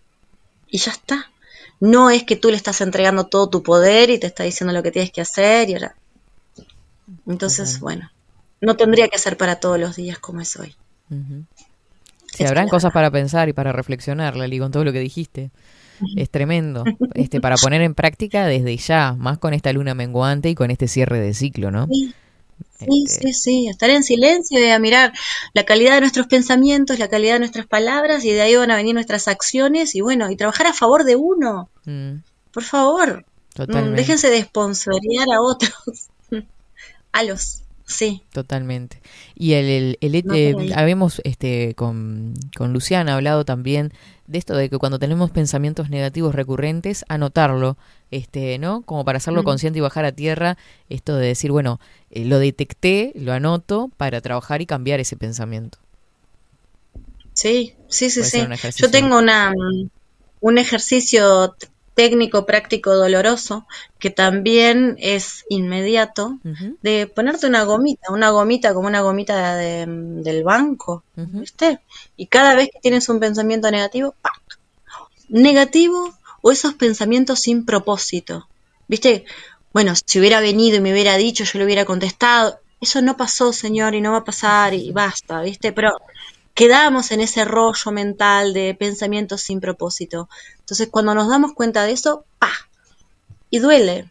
Y 0.67 0.79
ya 0.79 0.91
está. 0.91 1.31
No 1.79 2.09
es 2.09 2.23
que 2.23 2.35
tú 2.35 2.49
le 2.49 2.57
estás 2.57 2.81
entregando 2.81 3.25
todo 3.25 3.49
tu 3.49 3.63
poder 3.63 4.09
y 4.09 4.19
te 4.19 4.27
está 4.27 4.43
diciendo 4.43 4.73
lo 4.73 4.83
que 4.83 4.91
tienes 4.91 5.11
que 5.11 5.21
hacer 5.21 5.69
y 5.69 5.73
ahora. 5.73 5.95
Entonces, 7.27 7.79
bueno, 7.79 8.11
no 8.61 8.75
tendría 8.75 9.07
que 9.07 9.19
ser 9.19 9.37
para 9.37 9.59
todos 9.59 9.79
los 9.79 9.95
días 9.95 10.19
como 10.19 10.41
es 10.41 10.55
hoy. 10.57 10.75
Sí, 12.33 12.43
habrán 12.45 12.67
cosas 12.67 12.91
para 12.91 13.11
pensar 13.11 13.49
y 13.49 13.53
para 13.53 13.71
reflexionar, 13.71 14.35
Lali, 14.35 14.59
con 14.59 14.71
todo 14.71 14.83
lo 14.83 14.91
que 14.91 14.99
dijiste. 14.99 15.51
Es 16.15 16.29
tremendo. 16.29 16.83
Este, 17.13 17.41
para 17.41 17.55
poner 17.55 17.81
en 17.81 17.95
práctica 17.95 18.45
desde 18.45 18.77
ya, 18.77 19.13
más 19.13 19.39
con 19.39 19.53
esta 19.53 19.73
luna 19.73 19.95
menguante 19.95 20.49
y 20.49 20.55
con 20.55 20.69
este 20.69 20.87
cierre 20.87 21.19
de 21.19 21.33
ciclo, 21.33 21.71
¿no? 21.71 21.87
Sí, 21.87 22.13
sí, 22.79 23.05
sí, 23.07 23.33
sí. 23.33 23.67
Estar 23.67 23.89
en 23.89 24.03
silencio 24.03 24.59
y 24.59 24.69
a 24.69 24.79
mirar 24.79 25.13
la 25.53 25.63
calidad 25.63 25.95
de 25.95 26.01
nuestros 26.01 26.27
pensamientos, 26.27 26.99
la 26.99 27.07
calidad 27.07 27.33
de 27.33 27.39
nuestras 27.39 27.65
palabras 27.65 28.23
y 28.25 28.31
de 28.31 28.41
ahí 28.41 28.55
van 28.55 28.71
a 28.71 28.75
venir 28.75 28.93
nuestras 28.93 29.27
acciones 29.27 29.95
y 29.95 30.01
bueno, 30.01 30.29
y 30.29 30.35
trabajar 30.35 30.67
a 30.67 30.73
favor 30.73 31.03
de 31.03 31.15
uno. 31.15 31.69
Mm, 31.85 32.17
Por 32.51 32.63
favor. 32.63 33.25
Totalmente. 33.53 33.91
Mm, 33.91 33.95
Déjense 33.95 34.29
de 34.29 34.41
sponsorear 34.43 35.27
a 35.33 35.41
otros. 35.41 35.73
a 37.11 37.23
los. 37.23 37.63
Sí. 37.87 38.21
Totalmente. 38.33 38.99
Y 39.35 39.53
el, 39.53 39.97
el, 40.01 40.15
el- 40.15 40.25
No 40.25 40.33
eh, 40.35 40.55
ahí. 40.59 40.71
habíamos 40.75 41.21
este, 41.23 41.73
con, 41.75 42.33
con 42.55 42.73
Luciana 42.73 43.15
hablado 43.15 43.45
también 43.45 43.93
de 44.27 44.37
esto 44.37 44.55
de 44.55 44.69
que 44.69 44.77
cuando 44.77 44.99
tenemos 44.99 45.31
pensamientos 45.31 45.89
negativos 45.89 46.35
recurrentes, 46.35 47.05
anotarlo, 47.07 47.77
este, 48.11 48.59
¿no? 48.59 48.81
Como 48.81 49.05
para 49.05 49.17
hacerlo 49.17 49.43
consciente 49.45 49.79
y 49.79 49.81
bajar 49.81 50.03
a 50.05 50.11
tierra, 50.11 50.57
esto 50.89 51.15
de 51.15 51.27
decir, 51.27 51.51
bueno, 51.51 51.79
eh, 52.11 52.25
lo 52.25 52.37
detecté, 52.39 53.13
lo 53.15 53.31
anoto 53.31 53.89
para 53.97 54.19
trabajar 54.21 54.61
y 54.61 54.65
cambiar 54.65 54.99
ese 54.99 55.15
pensamiento. 55.15 55.77
Sí, 57.33 57.73
sí, 57.87 58.09
sí, 58.09 58.23
sí. 58.23 58.39
Yo 58.77 58.91
tengo 58.91 59.17
una, 59.17 59.53
un 60.41 60.57
ejercicio 60.57 61.55
técnico, 62.01 62.45
práctico, 62.51 62.95
doloroso, 62.95 63.55
que 64.01 64.11
también 64.11 64.95
es 64.99 65.43
inmediato, 65.49 66.23
de 66.81 67.07
ponerte 67.15 67.47
una 67.47 67.63
gomita, 67.71 68.11
una 68.11 68.29
gomita 68.37 68.73
como 68.75 68.87
una 68.87 69.01
gomita 69.01 69.55
de- 69.55 69.85
del 70.27 70.43
banco. 70.43 71.03
¿viste? 71.41 71.79
Y 72.15 72.27
cada 72.27 72.55
vez 72.55 72.69
que 72.71 72.79
tienes 72.81 73.09
un 73.09 73.19
pensamiento 73.19 73.69
negativo, 73.71 74.15
¡pac! 74.21 74.33
Negativo 75.29 76.13
o 76.41 76.51
esos 76.51 76.73
pensamientos 76.75 77.39
sin 77.41 77.65
propósito, 77.65 78.47
¿viste? 78.87 79.25
Bueno, 79.73 79.93
si 80.05 80.19
hubiera 80.19 80.39
venido 80.39 80.77
y 80.77 80.81
me 80.81 80.93
hubiera 80.93 81.17
dicho, 81.17 81.43
yo 81.43 81.59
le 81.59 81.65
hubiera 81.65 81.85
contestado, 81.85 82.59
eso 82.79 83.01
no 83.01 83.17
pasó, 83.17 83.51
señor, 83.53 83.95
y 83.95 84.01
no 84.01 84.11
va 84.13 84.19
a 84.19 84.23
pasar, 84.23 84.73
y 84.73 84.91
basta, 84.91 85.41
¿viste? 85.41 85.73
Pero 85.73 85.91
quedamos 86.53 87.11
en 87.11 87.21
ese 87.21 87.45
rollo 87.45 87.91
mental 87.91 88.53
de 88.53 88.75
pensamientos 88.75 89.41
sin 89.41 89.59
propósito. 89.59 90.29
Entonces, 90.67 90.89
cuando 90.91 91.15
nos 91.15 91.29
damos 91.29 91.53
cuenta 91.53 91.83
de 91.83 91.93
eso, 91.93 92.25
¡pa! 92.39 92.51
Y 93.49 93.59
duele. 93.59 94.09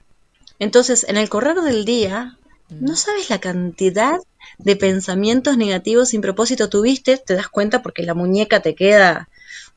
Entonces, 0.58 1.04
en 1.06 1.18
el 1.18 1.28
correr 1.28 1.60
del 1.60 1.84
día, 1.84 2.38
no 2.70 2.96
sabes 2.96 3.28
la 3.28 3.40
cantidad 3.40 4.18
de 4.56 4.76
pensamientos 4.76 5.58
negativos 5.58 6.08
sin 6.08 6.22
propósito 6.22 6.70
tuviste, 6.70 7.18
te 7.18 7.34
das 7.34 7.48
cuenta 7.48 7.82
porque 7.82 8.04
la 8.04 8.14
muñeca 8.14 8.60
te 8.60 8.74
queda 8.74 9.28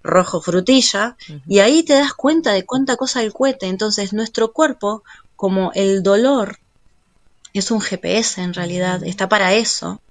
rojo 0.02 0.40
frutilla, 0.40 1.18
y 1.46 1.60
ahí 1.60 1.84
te 1.84 1.96
das 1.96 2.14
cuenta 2.14 2.54
de 2.54 2.66
cuánta 2.66 2.96
cosa 2.96 3.22
el 3.22 3.34
cohete. 3.34 3.68
Entonces, 3.68 4.14
nuestro 4.14 4.54
cuerpo, 4.54 5.04
como 5.36 5.74
el 5.76 6.02
dolor, 6.02 6.60
es 7.54 7.72
un 7.72 7.82
GPS 7.82 8.42
en 8.42 8.54
realidad, 8.54 9.04
está 9.04 9.28
para 9.28 9.54
eso 9.54 10.02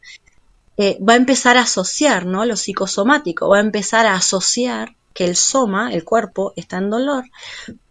eh, 0.78 0.97
va 1.03 1.15
a 1.15 1.16
empezar 1.16 1.57
a 1.57 1.62
asociar, 1.62 2.24
¿no? 2.24 2.45
Lo 2.45 2.57
psicosomático, 2.57 3.49
va 3.49 3.59
a 3.59 3.61
empezar 3.61 4.07
a 4.07 4.15
asociar 4.15 4.95
que 5.15 5.25
el 5.25 5.37
soma, 5.37 5.93
el 5.93 6.05
cuerpo, 6.05 6.53
está 6.57 6.79
en 6.79 6.91
dolor 6.91 7.25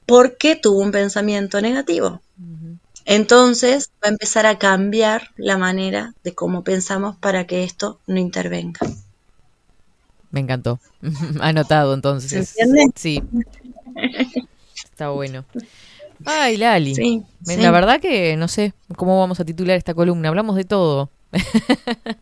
porque 0.06 0.56
tuvo 0.56 0.80
un 0.80 0.91
pensamiento 0.91 1.61
negativo. 1.61 2.22
Entonces 3.06 3.91
va 4.03 4.07
a 4.10 4.11
empezar 4.11 4.45
a 4.45 4.57
cambiar 4.57 5.30
la 5.38 5.57
manera 5.57 6.14
de 6.23 6.34
cómo 6.34 6.64
pensamos 6.64 7.15
para 7.18 7.45
que 7.45 7.64
esto 7.64 7.99
no 8.07 8.19
intervenga. 8.19 8.80
Me 10.31 10.39
encantó. 10.41 10.80
Anotado 11.41 11.94
entonces. 11.94 12.49
¿Se 12.49 12.61
entiende? 12.64 12.91
Sí. 12.95 13.22
Está 14.84 15.10
bueno. 15.10 15.45
Ay, 16.26 16.57
Lali. 16.57 16.95
Sí, 16.95 17.23
Me- 17.45 17.56
sí. 17.56 17.61
La 17.61 17.72
verdad 17.72 17.99
que 17.99 18.35
no 18.38 18.48
sé 18.48 18.73
cómo 18.95 19.19
vamos 19.19 19.39
a 19.39 19.45
titular 19.45 19.77
esta 19.77 19.94
columna. 19.94 20.30
Hablamos 20.30 20.56
de 20.56 20.65
todo. 20.65 21.10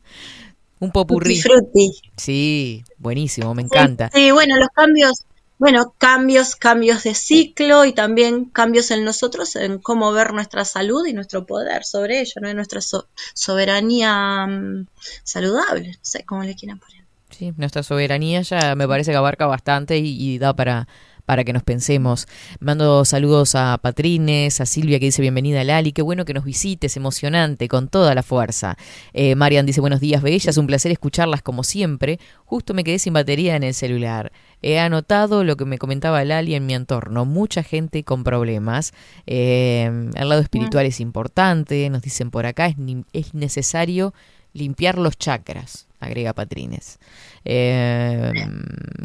Un 0.79 0.91
popurrí. 0.91 1.41
Frutti. 1.41 1.91
Sí, 2.17 2.83
buenísimo, 2.97 3.53
me 3.55 3.61
encanta. 3.61 4.09
Sí, 4.13 4.31
bueno, 4.31 4.57
los 4.57 4.69
cambios, 4.69 5.23
bueno, 5.57 5.93
cambios, 5.97 6.55
cambios 6.55 7.03
de 7.03 7.15
ciclo 7.15 7.85
y 7.85 7.93
también 7.93 8.45
cambios 8.45 8.91
en 8.91 9.05
nosotros 9.05 9.55
en 9.55 9.79
cómo 9.79 10.11
ver 10.11 10.33
nuestra 10.33 10.65
salud 10.65 11.05
y 11.05 11.13
nuestro 11.13 11.45
poder 11.45 11.83
sobre 11.85 12.19
ello, 12.21 12.41
¿no? 12.41 12.53
nuestra 12.53 12.81
so- 12.81 13.07
soberanía 13.33 14.45
mm, 14.47 14.87
saludable, 15.23 15.91
no 15.91 15.99
sé 16.01 16.23
cómo 16.25 16.43
le 16.43 16.55
quieran 16.55 16.79
poner. 16.79 17.05
Sí, 17.29 17.53
nuestra 17.57 17.83
soberanía 17.83 18.41
ya 18.41 18.75
me 18.75 18.87
parece 18.87 19.11
que 19.11 19.17
abarca 19.17 19.45
bastante 19.45 19.97
y, 19.97 20.15
y 20.35 20.37
da 20.37 20.53
para, 20.55 20.87
para 21.25 21.43
que 21.43 21.53
nos 21.53 21.63
pensemos. 21.63 22.27
Mando 22.59 23.03
saludos 23.05 23.55
a 23.55 23.77
Patrines, 23.81 24.61
a 24.61 24.65
Silvia 24.65 24.99
que 24.99 25.05
dice 25.05 25.21
bienvenida 25.21 25.63
Lali, 25.63 25.91
qué 25.91 26.01
bueno 26.01 26.25
que 26.25 26.33
nos 26.33 26.45
visites, 26.45 26.95
emocionante, 26.97 27.67
con 27.67 27.87
toda 27.87 28.13
la 28.15 28.23
fuerza. 28.23 28.77
Eh, 29.13 29.35
Marian 29.35 29.65
dice 29.65 29.81
buenos 29.81 29.99
días, 29.99 30.21
bellas, 30.21 30.57
un 30.57 30.67
placer 30.67 30.91
escucharlas 30.91 31.41
como 31.41 31.63
siempre. 31.63 32.19
Justo 32.45 32.73
me 32.73 32.83
quedé 32.83 32.99
sin 32.99 33.13
batería 33.13 33.55
en 33.55 33.63
el 33.63 33.73
celular. 33.73 34.31
He 34.61 34.79
anotado 34.79 35.43
lo 35.43 35.57
que 35.57 35.65
me 35.65 35.77
comentaba 35.77 36.23
Lali 36.23 36.55
en 36.55 36.65
mi 36.65 36.73
entorno, 36.73 37.25
mucha 37.25 37.63
gente 37.63 38.03
con 38.03 38.23
problemas. 38.23 38.93
Eh, 39.27 39.85
el 40.15 40.29
lado 40.29 40.41
espiritual 40.41 40.85
es 40.85 40.99
importante, 40.99 41.89
nos 41.89 42.01
dicen 42.01 42.31
por 42.31 42.45
acá, 42.45 42.67
es, 42.67 42.77
ni- 42.77 43.03
es 43.13 43.33
necesario 43.33 44.13
limpiar 44.53 44.97
los 44.97 45.17
chakras, 45.17 45.87
agrega 45.99 46.33
Patrines. 46.33 46.99
Eh, 47.45 48.33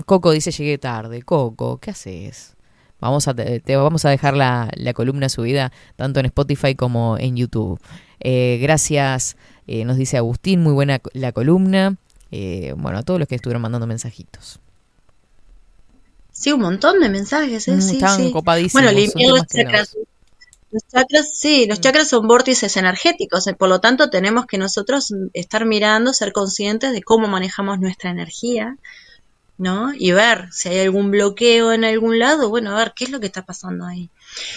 Coco 0.06 0.32
dice 0.32 0.50
llegué 0.50 0.78
tarde. 0.78 1.22
Coco, 1.22 1.78
¿qué 1.78 1.90
haces? 1.90 2.56
Vamos 3.00 3.28
a, 3.28 3.34
te 3.34 3.76
vamos 3.76 4.04
a 4.04 4.10
dejar 4.10 4.36
la, 4.36 4.70
la 4.74 4.92
columna 4.92 5.28
subida 5.28 5.72
tanto 5.96 6.20
en 6.20 6.26
Spotify 6.26 6.74
como 6.74 7.16
en 7.18 7.36
YouTube. 7.36 7.80
Eh, 8.20 8.58
gracias, 8.60 9.36
eh, 9.66 9.84
nos 9.84 9.96
dice 9.96 10.18
Agustín, 10.18 10.62
muy 10.62 10.72
buena 10.72 11.00
la 11.14 11.32
columna. 11.32 11.96
Eh, 12.30 12.74
bueno, 12.76 12.98
a 12.98 13.02
todos 13.02 13.18
los 13.18 13.26
que 13.26 13.34
estuvieron 13.34 13.62
mandando 13.62 13.86
mensajitos. 13.86 14.60
Sí, 16.30 16.52
un 16.52 16.60
montón 16.60 17.00
de 17.00 17.08
mensajes. 17.08 17.66
Mm, 17.68 17.80
sí, 17.80 17.94
estaban 17.94 18.18
sí. 18.18 18.32
copadísimos, 18.32 18.84
Bueno, 18.84 18.98
limpiar 18.98 19.30
los 19.30 19.46
chakras. 19.46 19.96
Los 20.72 20.86
chakras, 20.86 21.30
sí, 21.34 21.66
los 21.66 21.80
chakras 21.80 22.08
son 22.08 22.28
vórtices 22.28 22.76
energéticos, 22.76 23.46
eh, 23.46 23.54
por 23.54 23.68
lo 23.68 23.80
tanto 23.80 24.08
tenemos 24.08 24.46
que 24.46 24.58
nosotros 24.58 25.10
mm, 25.10 25.28
estar 25.32 25.64
mirando, 25.64 26.12
ser 26.12 26.32
conscientes 26.32 26.92
de 26.92 27.02
cómo 27.02 27.26
manejamos 27.26 27.80
nuestra 27.80 28.10
energía, 28.10 28.76
¿no? 29.58 29.92
Y 29.92 30.12
ver 30.12 30.48
si 30.52 30.68
hay 30.68 30.78
algún 30.80 31.10
bloqueo 31.10 31.72
en 31.72 31.84
algún 31.84 32.18
lado, 32.18 32.48
bueno, 32.48 32.70
a 32.70 32.78
ver 32.78 32.92
qué 32.94 33.04
es 33.04 33.10
lo 33.10 33.20
que 33.20 33.26
está 33.26 33.44
pasando 33.44 33.84
ahí. 33.84 34.08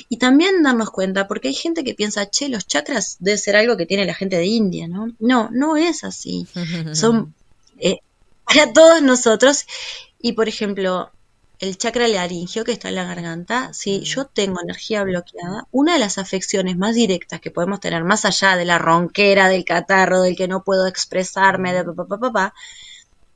Y 0.08 0.18
también 0.18 0.64
darnos 0.64 0.92
cuenta, 0.92 1.28
porque 1.28 1.50
hay 1.50 1.54
gente 1.54 1.84
que 1.84 1.94
piensa, 1.94 2.30
che, 2.30 2.48
los 2.48 2.68
chakras 2.68 3.18
debe 3.20 3.38
ser 3.38 3.56
algo 3.56 3.76
que 3.76 3.86
tiene 3.86 4.06
la 4.06 4.14
gente 4.14 4.38
de 4.38 4.46
India, 4.46 4.88
¿no? 4.88 5.14
No, 5.20 5.50
no 5.52 5.78
es 5.78 6.04
así. 6.04 6.48
Son 6.94 7.34
eh, 7.80 8.00
para 8.46 8.72
todos 8.72 9.02
nosotros. 9.02 9.66
Y 10.22 10.34
por 10.34 10.48
ejemplo, 10.48 11.12
el 11.64 11.78
chakra 11.78 12.10
laringio 12.10 12.66
que 12.66 12.74
está 12.74 12.90
en 12.90 12.96
la 12.96 13.06
garganta, 13.06 13.74
si 13.74 14.02
yo 14.02 14.26
tengo 14.26 14.60
energía 14.62 15.04
bloqueada, 15.04 15.66
una 15.72 15.94
de 15.94 16.00
las 16.00 16.18
afecciones 16.18 16.76
más 16.78 16.94
directas 16.94 17.40
que 17.40 17.52
podemos 17.52 17.80
tener, 17.80 18.04
más 18.04 18.26
allá 18.26 18.58
de 18.58 18.66
la 18.66 18.80
ronquera, 18.80 19.48
del 19.48 19.64
catarro, 19.64 20.22
del 20.22 20.36
que 20.36 20.50
no 20.50 20.66
puedo 20.66 20.88
expresarme, 20.88 21.72
de 21.74 21.86
papá, 21.86 22.06
papá, 22.06 22.20
papá, 22.20 22.54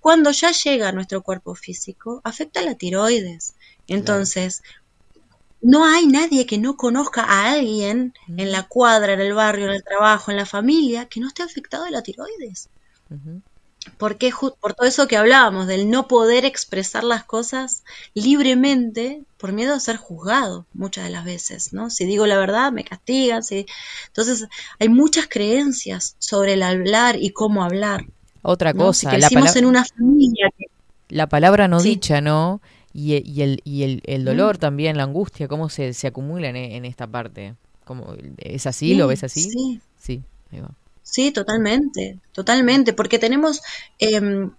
cuando 0.01 0.31
ya 0.31 0.51
llega 0.51 0.89
a 0.89 0.91
nuestro 0.91 1.23
cuerpo 1.23 1.55
físico, 1.55 2.19
afecta 2.25 2.59
a 2.59 2.63
la 2.63 2.75
tiroides. 2.75 3.55
Entonces, 3.87 4.61
no 5.61 5.85
hay 5.85 6.05
nadie 6.07 6.45
que 6.45 6.57
no 6.57 6.75
conozca 6.75 7.23
a 7.23 7.51
alguien 7.51 8.13
en 8.27 8.51
la 8.51 8.63
cuadra, 8.63 9.13
en 9.13 9.21
el 9.21 9.33
barrio, 9.33 9.67
en 9.67 9.73
el 9.73 9.83
trabajo, 9.83 10.31
en 10.31 10.37
la 10.37 10.45
familia, 10.45 11.05
que 11.05 11.21
no 11.21 11.27
esté 11.27 11.43
afectado 11.43 11.85
de 11.85 11.91
la 11.91 12.03
tiroides. 12.03 12.69
Por 13.97 14.73
todo 14.73 14.87
eso 14.87 15.07
que 15.07 15.17
hablábamos, 15.17 15.67
del 15.67 15.89
no 15.89 16.07
poder 16.07 16.45
expresar 16.45 17.03
las 17.03 17.23
cosas 17.25 17.83
libremente 18.13 19.23
por 19.37 19.53
miedo 19.53 19.73
a 19.73 19.79
ser 19.79 19.97
juzgado 19.97 20.65
muchas 20.73 21.05
de 21.05 21.11
las 21.11 21.25
veces, 21.25 21.73
¿no? 21.73 21.89
Si 21.89 22.05
digo 22.05 22.25
la 22.27 22.37
verdad, 22.37 22.71
me 22.71 22.83
castigan. 22.83 23.43
Si... 23.43 23.65
Entonces, 24.07 24.47
hay 24.79 24.89
muchas 24.89 25.27
creencias 25.27 26.15
sobre 26.19 26.53
el 26.53 26.63
hablar 26.63 27.15
y 27.19 27.31
cómo 27.31 27.63
hablar. 27.63 28.05
Otra 28.41 28.73
¿no? 28.73 28.79
cosa, 28.83 29.11
si 29.11 29.17
la, 29.17 29.29
crecimos 29.29 29.49
pala- 29.51 29.57
en 29.57 29.65
una 29.65 29.85
familia 29.85 30.49
que 30.57 30.65
la 31.09 31.27
palabra 31.27 31.67
no 31.67 31.81
Sí. 31.81 31.93
dicha, 31.93 32.21
¿no? 32.21 32.61
Y, 32.93 33.15
y 33.29 33.41
el, 33.41 33.61
y 33.63 33.83
el, 33.83 34.01
el 34.05 34.25
dolor 34.25 34.57
también, 34.57 34.97
la 34.97 35.03
angustia, 35.03 35.47
cómo 35.47 35.69
se, 35.69 35.93
se 35.93 36.07
acumula 36.07 36.49
en, 36.49 36.55
en 36.55 36.85
esta 36.85 37.07
parte. 37.07 37.55
¿Cómo, 37.85 38.13
¿Es 38.37 38.65
así? 38.67 38.95
¿Lo 38.95 39.07
ves 39.07 39.23
así? 39.23 39.53
Sí, 39.53 39.81
Sí, 39.97 40.23
ahí 40.51 40.59
va. 40.59 40.71
Sí, 41.09 41.31
totalmente, 41.31 42.19
totalmente, 42.33 42.91
porque 42.91 43.17
tenemos 43.17 43.61
em, 43.97 44.51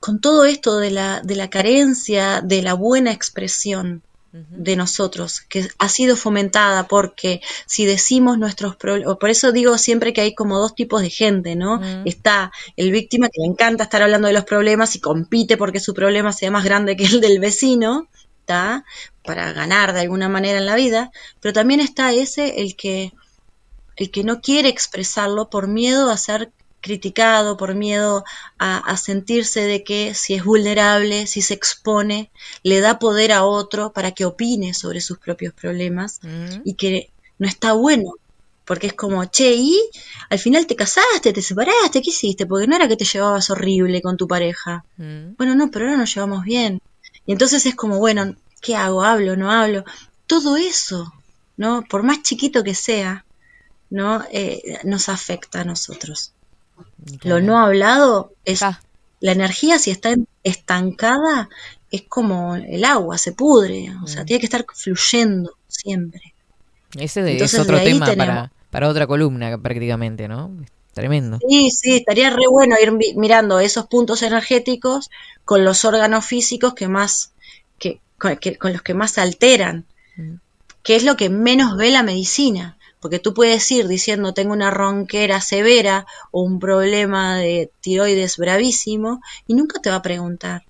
con 0.00 0.20
todo 0.20 0.44
esto 0.44 0.78
de 0.78 0.90
la, 0.90 1.20
de 1.22 1.36
la 1.36 1.48
carencia 1.48 2.40
de 2.42 2.60
la 2.60 2.74
buena 2.74 3.12
expresión 3.12 4.02
de 4.32 4.76
nosotros, 4.76 5.40
que 5.40 5.68
ha 5.78 5.88
sido 5.88 6.14
fomentada 6.14 6.86
porque 6.86 7.40
si 7.66 7.86
decimos 7.86 8.36
nuestros 8.36 8.76
problemas, 8.76 9.16
por 9.16 9.30
eso 9.30 9.52
digo 9.52 9.78
siempre 9.78 10.12
que 10.12 10.20
hay 10.20 10.34
como 10.34 10.58
dos 10.58 10.74
tipos 10.74 11.00
de 11.00 11.08
gente, 11.08 11.56
¿no? 11.56 11.80
Está 12.04 12.52
el 12.76 12.90
víctima 12.90 13.28
que 13.30 13.40
le 13.40 13.46
encanta 13.46 13.84
estar 13.84 14.02
hablando 14.02 14.28
de 14.28 14.34
los 14.34 14.44
problemas 14.44 14.94
y 14.96 15.00
compite 15.00 15.56
porque 15.56 15.80
su 15.80 15.94
problema 15.94 16.32
sea 16.32 16.50
más 16.50 16.64
grande 16.64 16.96
que 16.96 17.06
el 17.06 17.20
del 17.22 17.40
vecino, 17.40 18.08
¿está? 18.40 18.84
Para 19.24 19.52
ganar 19.52 19.94
de 19.94 20.00
alguna 20.00 20.28
manera 20.28 20.58
en 20.58 20.66
la 20.66 20.76
vida, 20.76 21.10
pero 21.40 21.54
también 21.54 21.80
está 21.80 22.12
ese, 22.12 22.60
el 22.60 22.76
que 22.76 23.12
el 23.98 24.10
que 24.10 24.24
no 24.24 24.40
quiere 24.40 24.68
expresarlo 24.68 25.50
por 25.50 25.66
miedo 25.68 26.10
a 26.10 26.16
ser 26.16 26.50
criticado, 26.80 27.56
por 27.56 27.74
miedo 27.74 28.24
a, 28.58 28.78
a 28.78 28.96
sentirse 28.96 29.60
de 29.60 29.82
que 29.82 30.14
si 30.14 30.34
es 30.34 30.44
vulnerable, 30.44 31.26
si 31.26 31.42
se 31.42 31.52
expone, 31.54 32.30
le 32.62 32.80
da 32.80 33.00
poder 33.00 33.32
a 33.32 33.44
otro 33.44 33.92
para 33.92 34.12
que 34.12 34.24
opine 34.24 34.72
sobre 34.72 35.00
sus 35.00 35.18
propios 35.18 35.52
problemas 35.52 36.20
y 36.64 36.74
que 36.74 37.10
no 37.38 37.48
está 37.48 37.72
bueno, 37.72 38.12
porque 38.64 38.86
es 38.86 38.92
como, 38.92 39.24
che, 39.24 39.54
y 39.54 39.76
al 40.30 40.38
final 40.38 40.66
te 40.66 40.76
casaste, 40.76 41.32
te 41.32 41.42
separaste, 41.42 42.00
¿qué 42.00 42.10
hiciste? 42.10 42.46
Porque 42.46 42.68
no 42.68 42.76
era 42.76 42.86
que 42.86 42.96
te 42.96 43.04
llevabas 43.04 43.50
horrible 43.50 44.00
con 44.00 44.16
tu 44.16 44.28
pareja. 44.28 44.84
Bueno, 45.36 45.56
no, 45.56 45.70
pero 45.70 45.86
ahora 45.86 45.96
nos 45.96 46.14
llevamos 46.14 46.44
bien. 46.44 46.80
Y 47.26 47.32
entonces 47.32 47.66
es 47.66 47.74
como, 47.74 47.98
bueno, 47.98 48.36
¿qué 48.60 48.76
hago? 48.76 49.02
¿Hablo? 49.02 49.36
¿No 49.36 49.50
hablo? 49.50 49.84
Todo 50.26 50.56
eso, 50.56 51.12
¿no? 51.56 51.82
Por 51.88 52.04
más 52.04 52.22
chiquito 52.22 52.62
que 52.62 52.74
sea, 52.74 53.24
¿no? 53.90 54.24
Eh, 54.32 54.78
nos 54.84 55.08
afecta 55.08 55.60
a 55.60 55.64
nosotros. 55.64 56.32
Lo 57.22 57.40
no 57.40 57.58
hablado 57.58 58.32
es 58.44 58.60
la 59.20 59.32
energía 59.32 59.78
si 59.78 59.90
está 59.90 60.14
estancada 60.44 61.48
es 61.90 62.02
como 62.02 62.54
el 62.56 62.84
agua, 62.84 63.16
se 63.18 63.32
pudre, 63.32 63.90
o 64.02 64.06
sea, 64.06 64.24
tiene 64.24 64.40
que 64.40 64.46
estar 64.46 64.64
fluyendo 64.74 65.52
siempre. 65.68 66.34
Ese 66.96 67.22
de- 67.22 67.38
es 67.42 67.54
otro 67.58 67.76
de 67.78 67.84
tema 67.84 68.06
tenemos- 68.06 68.26
para, 68.26 68.52
para 68.70 68.88
otra 68.88 69.06
columna 69.06 69.56
prácticamente, 69.58 70.28
¿no? 70.28 70.50
Tremendo. 70.92 71.38
Sí, 71.48 71.70
sí, 71.70 71.96
estaría 71.96 72.30
re 72.30 72.46
bueno 72.50 72.76
ir 72.82 72.92
mi- 72.92 73.14
mirando 73.14 73.60
esos 73.60 73.86
puntos 73.86 74.22
energéticos 74.22 75.10
con 75.44 75.64
los 75.64 75.84
órganos 75.84 76.24
físicos 76.26 76.74
que 76.74 76.88
más, 76.88 77.32
que, 77.78 78.00
con, 78.18 78.36
que- 78.36 78.56
con 78.56 78.72
los 78.72 78.82
que 78.82 78.94
más 78.94 79.12
se 79.12 79.20
alteran, 79.20 79.84
que 80.82 80.96
es 80.96 81.04
lo 81.04 81.16
que 81.16 81.28
menos 81.30 81.76
ve 81.76 81.90
la 81.90 82.02
medicina. 82.02 82.76
Porque 83.00 83.18
tú 83.18 83.34
puedes 83.34 83.70
ir 83.70 83.86
diciendo 83.88 84.34
tengo 84.34 84.52
una 84.52 84.70
ronquera 84.70 85.40
severa 85.40 86.06
o 86.30 86.42
un 86.42 86.58
problema 86.58 87.38
de 87.38 87.70
tiroides 87.80 88.36
bravísimo 88.36 89.20
y 89.46 89.54
nunca 89.54 89.80
te 89.80 89.90
va 89.90 89.96
a 89.96 90.02
preguntar 90.02 90.64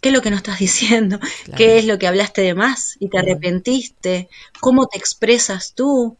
qué 0.00 0.10
es 0.10 0.14
lo 0.14 0.22
que 0.22 0.30
no 0.30 0.36
estás 0.36 0.58
diciendo, 0.58 1.18
qué 1.56 1.78
es 1.78 1.84
lo 1.84 1.98
que 1.98 2.06
hablaste 2.06 2.42
de 2.42 2.54
más 2.54 2.96
y 3.00 3.08
te 3.08 3.18
arrepentiste, 3.18 4.28
cómo 4.60 4.86
te 4.86 4.98
expresas 4.98 5.74
tú, 5.74 6.16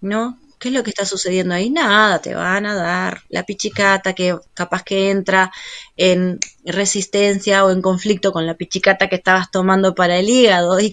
¿no? 0.00 0.38
¿Qué 0.58 0.68
es 0.68 0.74
lo 0.74 0.82
que 0.82 0.90
está 0.90 1.04
sucediendo 1.04 1.54
ahí? 1.54 1.70
Nada, 1.70 2.20
te 2.20 2.34
van 2.34 2.66
a 2.66 2.74
dar 2.74 3.22
la 3.28 3.44
pichicata 3.44 4.12
que 4.12 4.36
capaz 4.54 4.82
que 4.82 5.10
entra 5.10 5.52
en 5.96 6.40
resistencia 6.64 7.64
o 7.64 7.70
en 7.70 7.80
conflicto 7.80 8.32
con 8.32 8.44
la 8.44 8.54
pichicata 8.54 9.08
que 9.08 9.14
estabas 9.16 9.52
tomando 9.52 9.94
para 9.94 10.18
el 10.18 10.28
hígado 10.28 10.80
y, 10.80 10.92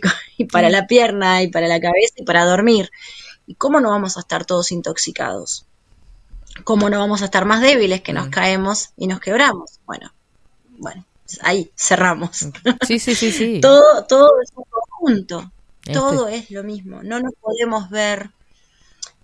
para 0.51 0.69
la 0.69 0.85
pierna 0.85 1.41
y 1.41 1.47
para 1.47 1.67
la 1.67 1.79
cabeza 1.79 2.13
y 2.17 2.23
para 2.23 2.45
dormir. 2.45 2.91
¿Y 3.47 3.55
cómo 3.55 3.79
no 3.79 3.89
vamos 3.91 4.17
a 4.17 4.21
estar 4.21 4.45
todos 4.45 4.71
intoxicados? 4.71 5.65
¿Cómo 6.63 6.89
no 6.89 6.99
vamos 6.99 7.21
a 7.21 7.25
estar 7.25 7.45
más 7.45 7.61
débiles 7.61 8.01
que 8.01 8.13
nos 8.13 8.29
caemos 8.29 8.89
y 8.97 9.07
nos 9.07 9.19
quebramos? 9.19 9.79
Bueno, 9.85 10.11
bueno, 10.77 11.05
ahí 11.41 11.71
cerramos. 11.75 12.47
Sí, 12.87 12.99
sí, 12.99 13.13
sí, 13.13 13.31
sí. 13.31 13.59
todo, 13.61 14.05
todo 14.05 14.41
es 14.41 14.51
un 14.55 14.63
conjunto. 14.69 15.51
Este- 15.81 15.93
Todo 15.93 16.27
es 16.27 16.49
lo 16.49 16.63
mismo. 16.63 17.03
No 17.03 17.19
nos 17.19 17.33
podemos 17.35 17.89
ver 17.89 18.31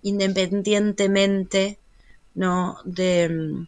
independientemente 0.02 1.78
no 2.34 2.78
de 2.84 3.28
mm, 3.28 3.66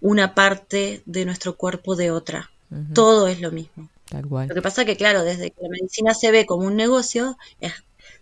una 0.00 0.34
parte 0.34 1.02
de 1.06 1.24
nuestro 1.24 1.56
cuerpo 1.56 1.96
de 1.96 2.10
otra. 2.10 2.50
Todo 2.92 3.28
es 3.28 3.40
lo 3.40 3.52
mismo. 3.52 3.88
Lo 4.10 4.54
que 4.54 4.62
pasa 4.62 4.84
que, 4.84 4.96
claro, 4.96 5.22
desde 5.22 5.50
que 5.52 5.62
la 5.62 5.68
medicina 5.68 6.12
se 6.12 6.32
ve 6.32 6.44
como 6.44 6.66
un 6.66 6.74
negocio, 6.74 7.38
es 7.60 7.72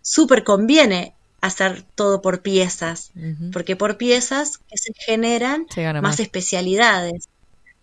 súper 0.02 0.44
conviene 0.44 1.14
hacer 1.42 1.84
todo 1.94 2.22
por 2.22 2.40
piezas, 2.40 3.10
porque 3.52 3.76
por 3.76 3.98
piezas 3.98 4.58
que 4.68 4.78
se 4.78 4.92
generan 5.06 5.66
Se 5.68 5.82
más 5.92 6.02
más. 6.02 6.20
especialidades. 6.20 7.28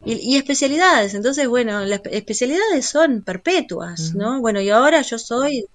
Y, 0.06 0.14
y 0.16 0.38
especialidades, 0.38 1.14
entonces, 1.14 1.48
bueno, 1.48 1.86
las 1.86 2.02
espe- 2.02 2.12
especialidades 2.14 2.86
son 2.86 3.22
perpetuas, 3.22 4.16
¿no? 4.16 4.40
Bueno, 4.42 4.62
y 4.62 4.70
ahora 4.70 5.02
yo 5.02 5.20
soy 5.20 5.66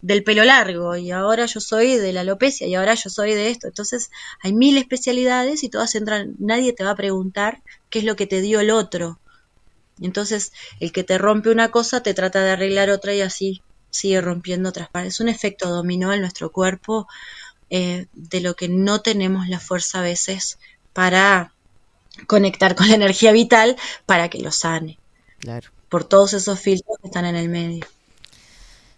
del 0.00 0.24
pelo 0.24 0.42
largo, 0.44 0.96
y 0.96 1.10
ahora 1.10 1.44
yo 1.46 1.60
soy 1.60 1.98
de 1.98 2.12
la 2.14 2.22
alopecia, 2.22 2.66
y 2.66 2.74
ahora 2.74 2.94
yo 2.94 3.10
soy 3.10 3.34
de 3.34 3.50
esto. 3.50 3.68
Entonces, 3.68 4.10
hay 4.42 4.52
mil 4.54 4.76
especialidades 4.78 5.62
y 5.64 5.68
todas 5.68 5.94
entran, 5.94 6.34
nadie 6.38 6.72
te 6.72 6.84
va 6.84 6.92
a 6.92 6.96
preguntar 6.96 7.62
qué 7.90 7.98
es 8.00 8.04
lo 8.06 8.16
que 8.16 8.26
te 8.26 8.40
dio 8.40 8.60
el 8.60 8.70
otro. 8.70 9.18
Entonces, 10.00 10.52
el 10.80 10.92
que 10.92 11.04
te 11.04 11.18
rompe 11.18 11.50
una 11.50 11.70
cosa 11.70 12.02
te 12.02 12.14
trata 12.14 12.42
de 12.42 12.50
arreglar 12.52 12.90
otra 12.90 13.14
y 13.14 13.20
así 13.20 13.62
sigue 13.94 14.20
rompiendo 14.20 14.68
otras 14.70 14.88
partes. 14.88 15.14
Es 15.14 15.20
un 15.20 15.28
efecto 15.28 15.68
dominó 15.68 16.12
en 16.12 16.20
nuestro 16.20 16.50
cuerpo 16.50 17.06
eh, 17.70 18.06
de 18.12 18.40
lo 18.40 18.54
que 18.56 18.68
no 18.68 19.00
tenemos 19.00 19.48
la 19.48 19.60
fuerza 19.60 20.00
a 20.00 20.02
veces 20.02 20.58
para 20.92 21.52
conectar 22.26 22.74
con 22.74 22.88
la 22.88 22.96
energía 22.96 23.30
vital 23.30 23.76
para 24.04 24.28
que 24.28 24.40
lo 24.40 24.50
sane. 24.50 24.98
Claro. 25.38 25.70
Por 25.88 26.02
todos 26.02 26.32
esos 26.32 26.58
filtros 26.58 26.98
que 27.00 27.06
están 27.06 27.24
en 27.24 27.36
el 27.36 27.48
medio. 27.48 27.86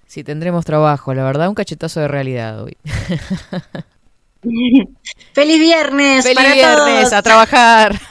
Sí, 0.06 0.24
tendremos 0.24 0.64
trabajo, 0.64 1.12
la 1.12 1.24
verdad, 1.24 1.48
un 1.48 1.54
cachetazo 1.54 2.00
de 2.00 2.08
realidad 2.08 2.62
hoy. 2.62 2.78
¡Feliz 5.32 5.60
viernes! 5.60 6.24
¡Feliz 6.24 6.36
para 6.36 6.54
viernes! 6.54 7.00
todos! 7.00 7.12
¡A 7.12 7.22
trabajar! 7.22 8.00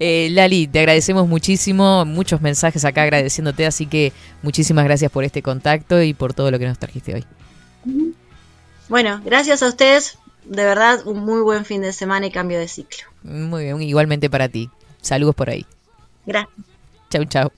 Eh, 0.00 0.28
Lali, 0.32 0.66
te 0.66 0.80
agradecemos 0.80 1.28
muchísimo, 1.28 2.04
muchos 2.04 2.40
mensajes 2.40 2.84
acá 2.84 3.02
agradeciéndote, 3.02 3.66
así 3.66 3.86
que 3.86 4.12
muchísimas 4.42 4.84
gracias 4.84 5.12
por 5.12 5.22
este 5.22 5.42
contacto 5.42 6.02
y 6.02 6.12
por 6.12 6.34
todo 6.34 6.50
lo 6.50 6.58
que 6.58 6.66
nos 6.66 6.78
trajiste 6.78 7.14
hoy. 7.14 7.24
Bueno, 8.88 9.20
gracias 9.24 9.62
a 9.62 9.68
ustedes. 9.68 10.18
De 10.44 10.64
verdad, 10.64 11.06
un 11.06 11.20
muy 11.20 11.40
buen 11.42 11.64
fin 11.64 11.82
de 11.82 11.92
semana 11.92 12.26
y 12.26 12.30
cambio 12.32 12.58
de 12.58 12.66
ciclo. 12.66 13.04
Muy 13.22 13.64
bien, 13.64 13.80
igualmente 13.82 14.28
para 14.28 14.48
ti. 14.48 14.70
Saludos 15.00 15.36
por 15.36 15.50
ahí. 15.50 15.64
Gracias. 16.26 16.56
Chau, 17.10 17.24
chau. 17.24 17.52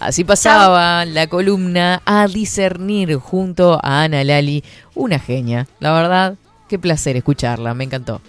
Así 0.00 0.22
pasaba 0.22 1.04
la 1.04 1.26
columna 1.26 2.02
a 2.04 2.28
discernir 2.28 3.16
junto 3.16 3.80
a 3.82 4.04
Ana 4.04 4.22
Lali, 4.22 4.62
una 4.94 5.18
genia. 5.18 5.66
La 5.80 5.92
verdad, 5.92 6.36
qué 6.68 6.78
placer 6.78 7.16
escucharla, 7.16 7.74
me 7.74 7.84
encantó. 7.84 8.20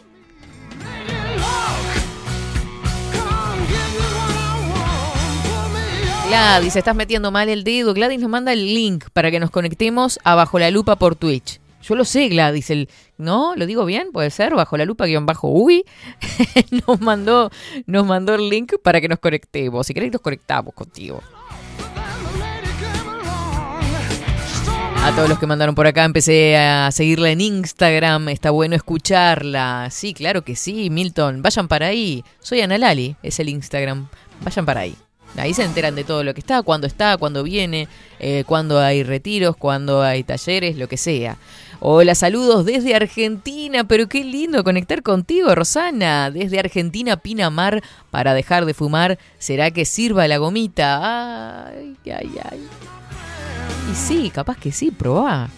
Gladys, 6.27 6.75
estás 6.75 6.95
metiendo 6.95 7.31
mal 7.31 7.49
el 7.49 7.63
dedo. 7.63 7.93
Gladys 7.93 8.19
nos 8.19 8.29
manda 8.29 8.53
el 8.53 8.73
link 8.73 9.05
para 9.13 9.31
que 9.31 9.39
nos 9.39 9.49
conectemos 9.49 10.19
a 10.23 10.35
Bajo 10.35 10.59
la 10.59 10.71
Lupa 10.71 10.95
por 10.95 11.15
Twitch. 11.15 11.59
Yo 11.81 11.95
lo 11.95 12.03
sé, 12.03 12.27
Gladys, 12.29 12.71
¿no? 13.17 13.55
¿Lo 13.55 13.65
digo 13.65 13.85
bien? 13.85 14.11
Puede 14.11 14.31
ser, 14.31 14.53
bajo 14.53 14.75
la 14.75 14.85
lupa 14.85 15.05
guion 15.05 15.25
bajo 15.25 15.47
uy. 15.47 15.85
nos 16.87 16.99
mandó, 16.99 17.51
nos 17.85 18.05
mandó 18.05 18.35
el 18.35 18.49
link 18.49 18.73
para 18.83 18.99
que 18.99 19.07
nos 19.07 19.19
conectemos. 19.19 19.87
Si 19.87 19.93
querés 19.93 20.11
nos 20.11 20.21
conectamos 20.21 20.73
contigo. 20.73 21.21
A 25.01 25.15
todos 25.15 25.29
los 25.29 25.39
que 25.39 25.47
mandaron 25.47 25.75
por 25.75 25.87
acá, 25.87 26.03
empecé 26.03 26.57
a 26.57 26.91
seguirla 26.91 27.31
en 27.31 27.41
Instagram. 27.41 28.29
Está 28.29 28.51
bueno 28.51 28.75
escucharla. 28.75 29.87
Sí, 29.91 30.13
claro 30.13 30.43
que 30.43 30.55
sí, 30.55 30.89
Milton. 30.89 31.41
Vayan 31.41 31.67
para 31.67 31.87
ahí. 31.87 32.23
Soy 32.41 32.61
Ana 32.61 32.77
Lali, 32.77 33.15
es 33.23 33.39
el 33.39 33.49
Instagram. 33.49 34.07
Vayan 34.43 34.65
para 34.65 34.81
ahí. 34.81 34.95
Ahí 35.37 35.53
se 35.53 35.63
enteran 35.63 35.95
de 35.95 36.03
todo 36.03 36.23
lo 36.23 36.33
que 36.33 36.41
está, 36.41 36.63
cuándo 36.63 36.85
está, 36.85 37.15
cuándo 37.17 37.43
viene, 37.43 37.87
eh, 38.19 38.43
cuándo 38.45 38.79
hay 38.79 39.03
retiros, 39.03 39.55
cuándo 39.55 40.01
hay 40.01 40.23
talleres, 40.23 40.75
lo 40.75 40.87
que 40.87 40.97
sea. 40.97 41.37
Hola, 41.79 42.13
saludos 42.13 42.65
desde 42.65 42.95
Argentina, 42.95 43.85
pero 43.85 44.09
qué 44.09 44.23
lindo 44.23 44.63
conectar 44.63 45.01
contigo, 45.01 45.55
Rosana. 45.55 46.29
Desde 46.29 46.59
Argentina, 46.59 47.17
Pinamar, 47.17 47.81
para 48.11 48.33
dejar 48.33 48.65
de 48.65 48.73
fumar, 48.73 49.17
¿será 49.37 49.71
que 49.71 49.85
sirva 49.85 50.27
la 50.27 50.37
gomita? 50.37 51.67
Ay, 51.67 51.95
ay, 52.05 52.31
ay. 52.51 52.59
Y 53.91 53.95
sí, 53.95 54.29
capaz 54.29 54.57
que 54.57 54.71
sí, 54.71 54.91
probá. 54.91 55.49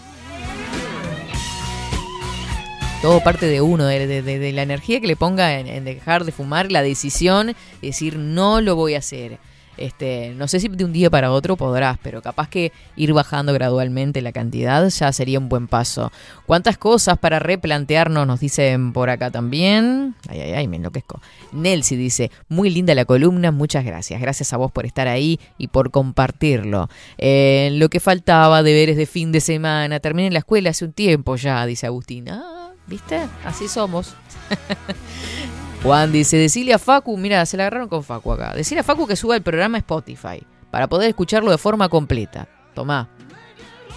Todo 3.01 3.19
parte 3.23 3.47
de 3.47 3.61
uno, 3.61 3.85
de, 3.85 4.05
de- 4.05 4.21
de- 4.21 4.37
de 4.39 4.51
la 4.51 4.61
energía 4.61 5.01
que 5.01 5.07
le 5.07 5.15
ponga 5.15 5.57
en, 5.59 5.67
en 5.67 5.83
dejar 5.85 6.23
de 6.23 6.31
fumar, 6.31 6.71
la 6.71 6.83
decisión, 6.83 7.55
decir 7.81 8.17
no 8.17 8.61
lo 8.61 8.75
voy 8.75 8.93
a 8.93 8.99
hacer. 8.99 9.39
Este, 9.77 10.33
no 10.35 10.47
sé 10.47 10.59
si 10.59 10.67
de 10.67 10.85
un 10.85 10.93
día 10.93 11.09
para 11.09 11.31
otro 11.31 11.55
podrás, 11.55 11.97
pero 12.01 12.21
capaz 12.21 12.49
que 12.49 12.71
ir 12.95 13.13
bajando 13.13 13.53
gradualmente 13.53 14.21
la 14.21 14.31
cantidad 14.31 14.87
ya 14.87 15.11
sería 15.11 15.39
un 15.39 15.49
buen 15.49 15.67
paso. 15.67 16.11
¿Cuántas 16.45 16.77
cosas 16.77 17.17
para 17.17 17.39
replantearnos? 17.39 18.27
Nos 18.27 18.39
dicen 18.39 18.93
por 18.93 19.09
acá 19.09 19.31
también. 19.31 20.15
Ay, 20.27 20.41
ay, 20.41 20.51
ay, 20.53 20.67
me 20.67 20.77
enloquezco. 20.77 21.21
Nelsi 21.51 21.95
dice, 21.95 22.31
muy 22.49 22.69
linda 22.69 22.95
la 22.95 23.05
columna, 23.05 23.51
muchas 23.51 23.85
gracias. 23.85 24.21
Gracias 24.21 24.53
a 24.53 24.57
vos 24.57 24.71
por 24.71 24.85
estar 24.85 25.07
ahí 25.07 25.39
y 25.57 25.67
por 25.67 25.91
compartirlo. 25.91 26.89
Eh, 27.17 27.69
lo 27.73 27.89
que 27.89 27.99
faltaba, 27.99 28.63
deberes 28.63 28.97
de 28.97 29.05
fin 29.05 29.31
de 29.31 29.41
semana. 29.41 29.99
Terminé 29.99 30.31
la 30.31 30.39
escuela 30.39 30.69
hace 30.69 30.85
un 30.85 30.93
tiempo 30.93 31.35
ya, 31.35 31.65
dice 31.65 31.87
Agustín. 31.87 32.29
Ah, 32.29 32.71
¿viste? 32.87 33.19
Así 33.45 33.67
somos. 33.67 34.15
Juan 35.83 36.11
dice, 36.11 36.37
decile 36.37 36.73
a 36.73 36.79
Facu, 36.79 37.17
mira, 37.17 37.43
se 37.45 37.57
la 37.57 37.63
agarraron 37.63 37.89
con 37.89 38.03
Facu 38.03 38.31
acá. 38.31 38.53
Decile 38.53 38.81
a 38.81 38.83
Facu 38.83 39.07
que 39.07 39.15
suba 39.15 39.35
el 39.35 39.41
programa 39.41 39.79
Spotify 39.79 40.45
para 40.69 40.87
poder 40.87 41.09
escucharlo 41.09 41.49
de 41.49 41.57
forma 41.57 41.89
completa. 41.89 42.47
Tomá. 42.75 43.09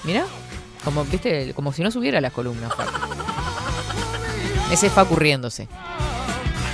Mira, 0.02 0.24
como, 0.82 1.04
viste, 1.04 1.52
como 1.54 1.72
si 1.72 1.82
no 1.82 1.90
subiera 1.90 2.20
las 2.20 2.32
columnas. 2.32 2.72
Ese 4.72 4.86
es 4.86 4.92
Facu 4.92 5.14
riéndose. 5.14 5.68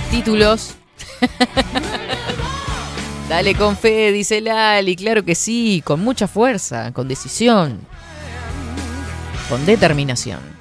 Títulos. 0.09 0.75
Dale 3.29 3.55
con 3.55 3.77
fe, 3.77 4.11
dice 4.11 4.41
Lali. 4.41 4.95
Claro 4.95 5.23
que 5.23 5.35
sí, 5.35 5.81
con 5.85 6.01
mucha 6.01 6.27
fuerza, 6.27 6.91
con 6.93 7.07
decisión, 7.07 7.79
con 9.49 9.65
determinación. 9.65 10.60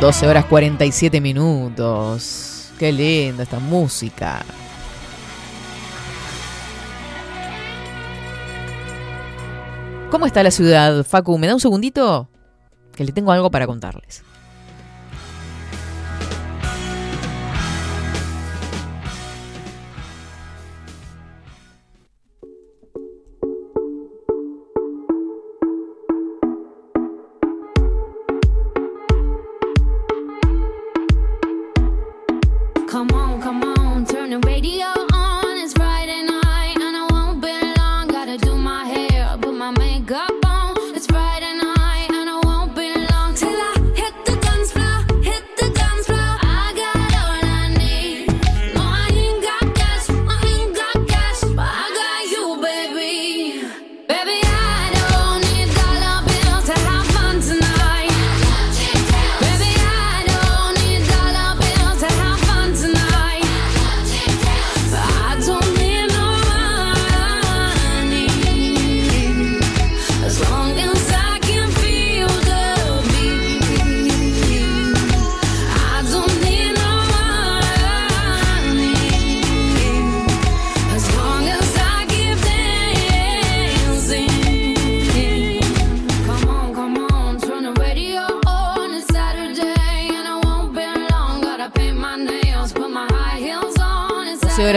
12 0.00 0.28
horas 0.28 0.44
47 0.44 1.20
minutos. 1.20 2.70
Qué 2.78 2.92
linda 2.92 3.42
esta 3.42 3.58
música. 3.58 4.44
¿Cómo 10.08 10.24
está 10.26 10.44
la 10.44 10.52
ciudad, 10.52 11.04
Facu? 11.04 11.36
¿Me 11.36 11.48
da 11.48 11.54
un 11.54 11.60
segundito? 11.60 12.30
Que 12.92 13.02
le 13.02 13.10
tengo 13.10 13.32
algo 13.32 13.50
para 13.50 13.66
contarles. 13.66 14.22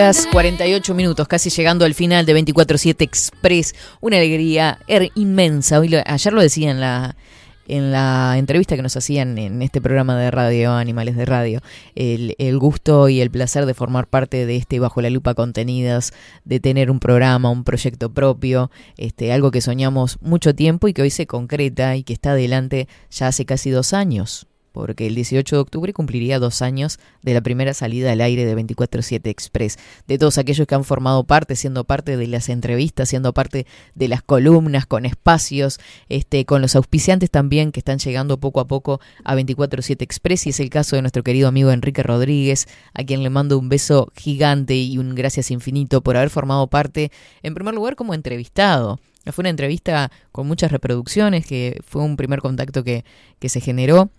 Horas 0.01 0.27
48 0.31 0.95
minutos, 0.95 1.27
casi 1.27 1.51
llegando 1.51 1.85
al 1.85 1.93
final 1.93 2.25
de 2.25 2.35
24-7 2.35 2.95
Express. 3.01 3.75
Una 3.99 4.17
alegría 4.17 4.79
er- 4.87 5.11
inmensa. 5.13 5.79
Hoy 5.79 5.95
ayer 5.95 6.33
lo 6.33 6.41
decía 6.41 6.71
en 6.71 6.79
la, 6.79 7.15
en 7.67 7.91
la 7.91 8.33
entrevista 8.39 8.75
que 8.75 8.81
nos 8.81 8.97
hacían 8.97 9.37
en 9.37 9.61
este 9.61 9.79
programa 9.79 10.17
de 10.17 10.31
radio, 10.31 10.71
Animales 10.73 11.15
de 11.15 11.25
Radio, 11.25 11.61
el, 11.93 12.33
el 12.39 12.57
gusto 12.57 13.09
y 13.09 13.21
el 13.21 13.29
placer 13.29 13.67
de 13.67 13.75
formar 13.75 14.07
parte 14.07 14.47
de 14.47 14.55
este 14.55 14.79
Bajo 14.79 15.01
la 15.01 15.11
Lupa 15.11 15.35
Contenidas, 15.35 16.13
de 16.45 16.59
tener 16.59 16.89
un 16.89 16.99
programa, 16.99 17.51
un 17.51 17.63
proyecto 17.63 18.11
propio, 18.11 18.71
este, 18.97 19.31
algo 19.31 19.51
que 19.51 19.61
soñamos 19.61 20.17
mucho 20.21 20.55
tiempo 20.55 20.87
y 20.87 20.93
que 20.93 21.03
hoy 21.03 21.11
se 21.11 21.27
concreta 21.27 21.95
y 21.95 22.01
que 22.03 22.13
está 22.13 22.31
adelante 22.31 22.87
ya 23.11 23.27
hace 23.27 23.45
casi 23.45 23.69
dos 23.69 23.93
años 23.93 24.47
porque 24.71 25.07
el 25.07 25.15
18 25.15 25.55
de 25.55 25.61
octubre 25.61 25.93
cumpliría 25.93 26.39
dos 26.39 26.61
años 26.61 26.99
de 27.21 27.33
la 27.33 27.41
primera 27.41 27.73
salida 27.73 28.11
al 28.11 28.21
aire 28.21 28.45
de 28.45 28.55
24-7 28.55 29.27
Express. 29.27 29.77
De 30.07 30.17
todos 30.17 30.37
aquellos 30.37 30.67
que 30.67 30.75
han 30.75 30.83
formado 30.83 31.23
parte, 31.23 31.55
siendo 31.55 31.83
parte 31.83 32.17
de 32.17 32.27
las 32.27 32.49
entrevistas, 32.49 33.09
siendo 33.09 33.33
parte 33.33 33.65
de 33.95 34.07
las 34.07 34.21
columnas, 34.21 34.85
con 34.85 35.05
espacios, 35.05 35.79
este, 36.09 36.45
con 36.45 36.61
los 36.61 36.75
auspiciantes 36.75 37.29
también 37.29 37.71
que 37.71 37.79
están 37.79 37.99
llegando 37.99 38.39
poco 38.39 38.59
a 38.59 38.67
poco 38.67 39.01
a 39.23 39.35
24-7 39.35 40.01
Express. 40.01 40.47
Y 40.47 40.49
es 40.51 40.59
el 40.59 40.69
caso 40.69 40.95
de 40.95 41.01
nuestro 41.01 41.23
querido 41.23 41.47
amigo 41.47 41.71
Enrique 41.71 42.03
Rodríguez, 42.03 42.67
a 42.93 43.03
quien 43.03 43.23
le 43.23 43.29
mando 43.29 43.57
un 43.57 43.69
beso 43.69 44.11
gigante 44.15 44.75
y 44.75 44.97
un 44.97 45.15
gracias 45.15 45.51
infinito 45.51 46.01
por 46.01 46.17
haber 46.17 46.29
formado 46.29 46.67
parte, 46.67 47.11
en 47.43 47.53
primer 47.53 47.73
lugar, 47.73 47.95
como 47.95 48.13
entrevistado. 48.13 48.99
Fue 49.31 49.43
una 49.43 49.49
entrevista 49.49 50.11
con 50.31 50.47
muchas 50.47 50.71
reproducciones, 50.71 51.45
que 51.45 51.79
fue 51.85 52.01
un 52.01 52.17
primer 52.17 52.39
contacto 52.39 52.83
que, 52.83 53.05
que 53.39 53.49
se 53.49 53.61
generó. 53.61 54.09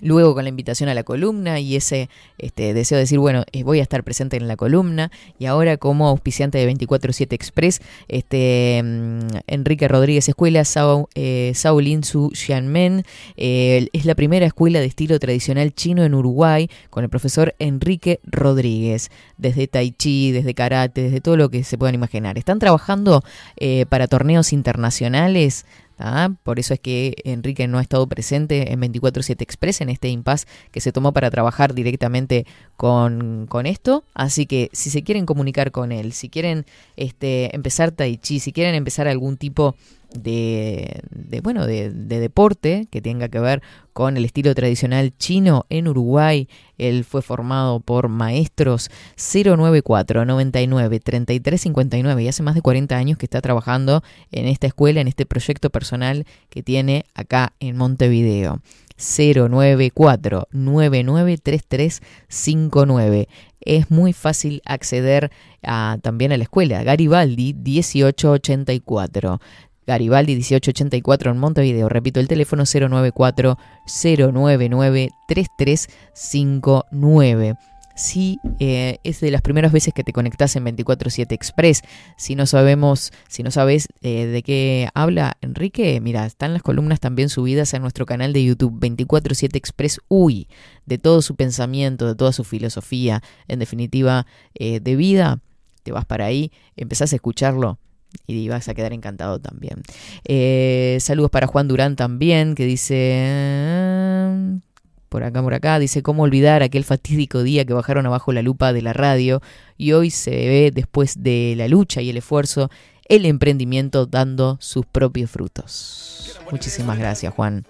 Luego 0.00 0.34
con 0.34 0.44
la 0.44 0.50
invitación 0.50 0.88
a 0.88 0.94
la 0.94 1.02
columna 1.02 1.60
y 1.60 1.76
ese 1.76 2.08
este, 2.38 2.74
deseo 2.74 2.96
de 2.96 3.04
decir, 3.04 3.18
bueno, 3.18 3.44
eh, 3.52 3.62
voy 3.62 3.80
a 3.80 3.82
estar 3.82 4.04
presente 4.04 4.36
en 4.36 4.48
la 4.48 4.56
columna. 4.56 5.10
Y 5.38 5.46
ahora 5.46 5.76
como 5.76 6.08
auspiciante 6.08 6.58
de 6.58 6.66
24-7 6.72 7.32
Express, 7.32 7.80
este, 8.08 8.80
mm, 8.82 9.18
Enrique 9.46 9.88
Rodríguez 9.88 10.28
Escuela, 10.28 10.64
Sao, 10.64 11.08
eh, 11.14 11.52
Shaolin 11.54 12.04
Su 12.04 12.30
Xianmen, 12.34 13.04
eh, 13.36 13.88
es 13.92 14.04
la 14.04 14.14
primera 14.14 14.46
escuela 14.46 14.80
de 14.80 14.86
estilo 14.86 15.18
tradicional 15.18 15.74
chino 15.74 16.04
en 16.04 16.14
Uruguay 16.14 16.70
con 16.90 17.04
el 17.04 17.10
profesor 17.10 17.54
Enrique 17.58 18.20
Rodríguez. 18.24 19.10
Desde 19.36 19.68
Tai 19.68 19.90
Chi, 19.92 20.32
desde 20.32 20.54
Karate, 20.54 21.02
desde 21.02 21.20
todo 21.20 21.36
lo 21.36 21.48
que 21.48 21.64
se 21.64 21.78
puedan 21.78 21.94
imaginar. 21.94 22.38
Están 22.38 22.58
trabajando 22.58 23.22
eh, 23.56 23.86
para 23.88 24.06
torneos 24.06 24.52
internacionales 24.52 25.66
¿ah? 25.98 26.30
Por 26.42 26.58
eso 26.58 26.74
es 26.74 26.80
que 26.80 27.16
Enrique 27.24 27.66
no 27.68 27.78
ha 27.78 27.82
estado 27.82 28.06
presente 28.06 28.72
en 28.72 28.80
24-7 28.80 29.42
Express, 29.42 29.80
en 29.80 29.88
este 29.88 30.08
impasse 30.08 30.46
que 30.70 30.80
se 30.80 30.92
tomó 30.92 31.12
para 31.12 31.30
trabajar 31.30 31.74
directamente 31.74 32.46
con, 32.76 33.46
con 33.48 33.66
esto. 33.66 34.04
Así 34.14 34.46
que 34.46 34.70
si 34.72 34.90
se 34.90 35.02
quieren 35.02 35.26
comunicar 35.26 35.70
con 35.70 35.92
él, 35.92 36.12
si 36.12 36.28
quieren 36.28 36.66
este, 36.96 37.54
empezar 37.54 37.90
Tai 37.90 38.16
Chi, 38.16 38.40
si 38.40 38.52
quieren 38.52 38.74
empezar 38.74 39.08
algún 39.08 39.36
tipo 39.36 39.74
de, 39.74 39.97
de, 40.14 41.02
bueno 41.42 41.66
de, 41.66 41.90
de 41.90 42.20
deporte 42.20 42.86
que 42.90 43.00
tenga 43.00 43.28
que 43.28 43.40
ver 43.40 43.62
con 43.92 44.16
el 44.16 44.24
estilo 44.24 44.54
tradicional 44.54 45.12
chino 45.18 45.66
en 45.70 45.88
Uruguay. 45.88 46.48
Él 46.78 47.04
fue 47.04 47.20
formado 47.20 47.80
por 47.80 48.08
maestros 48.08 48.90
094 49.16 50.24
99 50.24 51.00
33 51.00 51.60
59 51.60 52.22
y 52.22 52.28
hace 52.28 52.44
más 52.44 52.54
de 52.54 52.62
40 52.62 52.96
años 52.96 53.18
que 53.18 53.26
está 53.26 53.40
trabajando 53.40 54.04
en 54.30 54.46
esta 54.46 54.68
escuela, 54.68 55.00
en 55.00 55.08
este 55.08 55.26
proyecto 55.26 55.70
personal 55.70 56.26
que 56.48 56.62
tiene 56.62 57.04
acá 57.14 57.54
en 57.58 57.76
Montevideo. 57.76 58.60
094 58.98 60.48
993359. 60.52 63.28
Es 63.60 63.90
muy 63.90 64.12
fácil 64.12 64.62
acceder 64.64 65.32
a, 65.62 65.98
también 66.02 66.32
a 66.32 66.36
la 66.36 66.42
escuela. 66.44 66.82
Garibaldi 66.82 67.54
1884. 67.54 69.40
Garibaldi 69.88 70.34
1884 70.34 71.32
en 71.32 71.38
Montevideo. 71.38 71.88
Repito, 71.88 72.20
el 72.20 72.28
teléfono 72.28 72.62
094 72.64 73.58
099 73.86 75.10
3359. 75.26 77.56
Si 77.96 78.38
eh, 78.60 78.98
es 79.02 79.20
de 79.20 79.32
las 79.32 79.42
primeras 79.42 79.72
veces 79.72 79.92
que 79.94 80.04
te 80.04 80.12
conectas 80.12 80.54
en 80.56 80.66
24/7 80.66 81.32
Express, 81.32 81.82
si 82.16 82.36
no 82.36 82.46
sabemos, 82.46 83.12
si 83.28 83.42
no 83.42 83.50
sabes 83.50 83.88
eh, 84.02 84.26
de 84.26 84.42
qué 84.42 84.90
habla 84.94 85.36
Enrique, 85.40 86.00
mira, 86.00 86.24
están 86.26 86.52
las 86.52 86.62
columnas 86.62 87.00
también 87.00 87.30
subidas 87.30 87.74
a 87.74 87.80
nuestro 87.80 88.06
canal 88.06 88.32
de 88.32 88.44
YouTube 88.44 88.78
24/7 88.78 89.56
Express 89.56 90.00
Uy, 90.06 90.46
de 90.86 90.98
todo 90.98 91.22
su 91.22 91.34
pensamiento, 91.34 92.06
de 92.06 92.14
toda 92.14 92.32
su 92.32 92.44
filosofía, 92.44 93.20
en 93.48 93.58
definitiva, 93.58 94.26
eh, 94.54 94.78
de 94.80 94.94
vida. 94.94 95.40
Te 95.82 95.90
vas 95.92 96.04
para 96.04 96.26
ahí, 96.26 96.52
empezás 96.76 97.12
a 97.14 97.16
escucharlo 97.16 97.78
y 98.26 98.48
vas 98.48 98.68
a 98.68 98.74
quedar 98.74 98.92
encantado 98.92 99.38
también. 99.38 99.82
Eh, 100.24 100.98
saludos 101.00 101.30
para 101.30 101.46
Juan 101.46 101.68
Durán 101.68 101.96
también, 101.96 102.54
que 102.54 102.64
dice... 102.66 104.60
Por 105.08 105.24
acá, 105.24 105.42
por 105.42 105.54
acá, 105.54 105.78
dice 105.78 106.02
cómo 106.02 106.24
olvidar 106.24 106.62
aquel 106.62 106.84
fatídico 106.84 107.42
día 107.42 107.64
que 107.64 107.72
bajaron 107.72 108.04
abajo 108.04 108.30
la 108.32 108.42
lupa 108.42 108.74
de 108.74 108.82
la 108.82 108.92
radio 108.92 109.40
y 109.78 109.92
hoy 109.92 110.10
se 110.10 110.30
ve 110.30 110.70
después 110.70 111.22
de 111.22 111.54
la 111.56 111.66
lucha 111.66 112.02
y 112.02 112.10
el 112.10 112.18
esfuerzo 112.18 112.68
el 113.08 113.24
emprendimiento 113.24 114.06
dando 114.06 114.58
sus 114.60 114.86
propios 114.86 115.30
frutos. 115.30 116.38
Muchísimas 116.50 116.98
gracias, 116.98 117.32
Juan. 117.32 117.64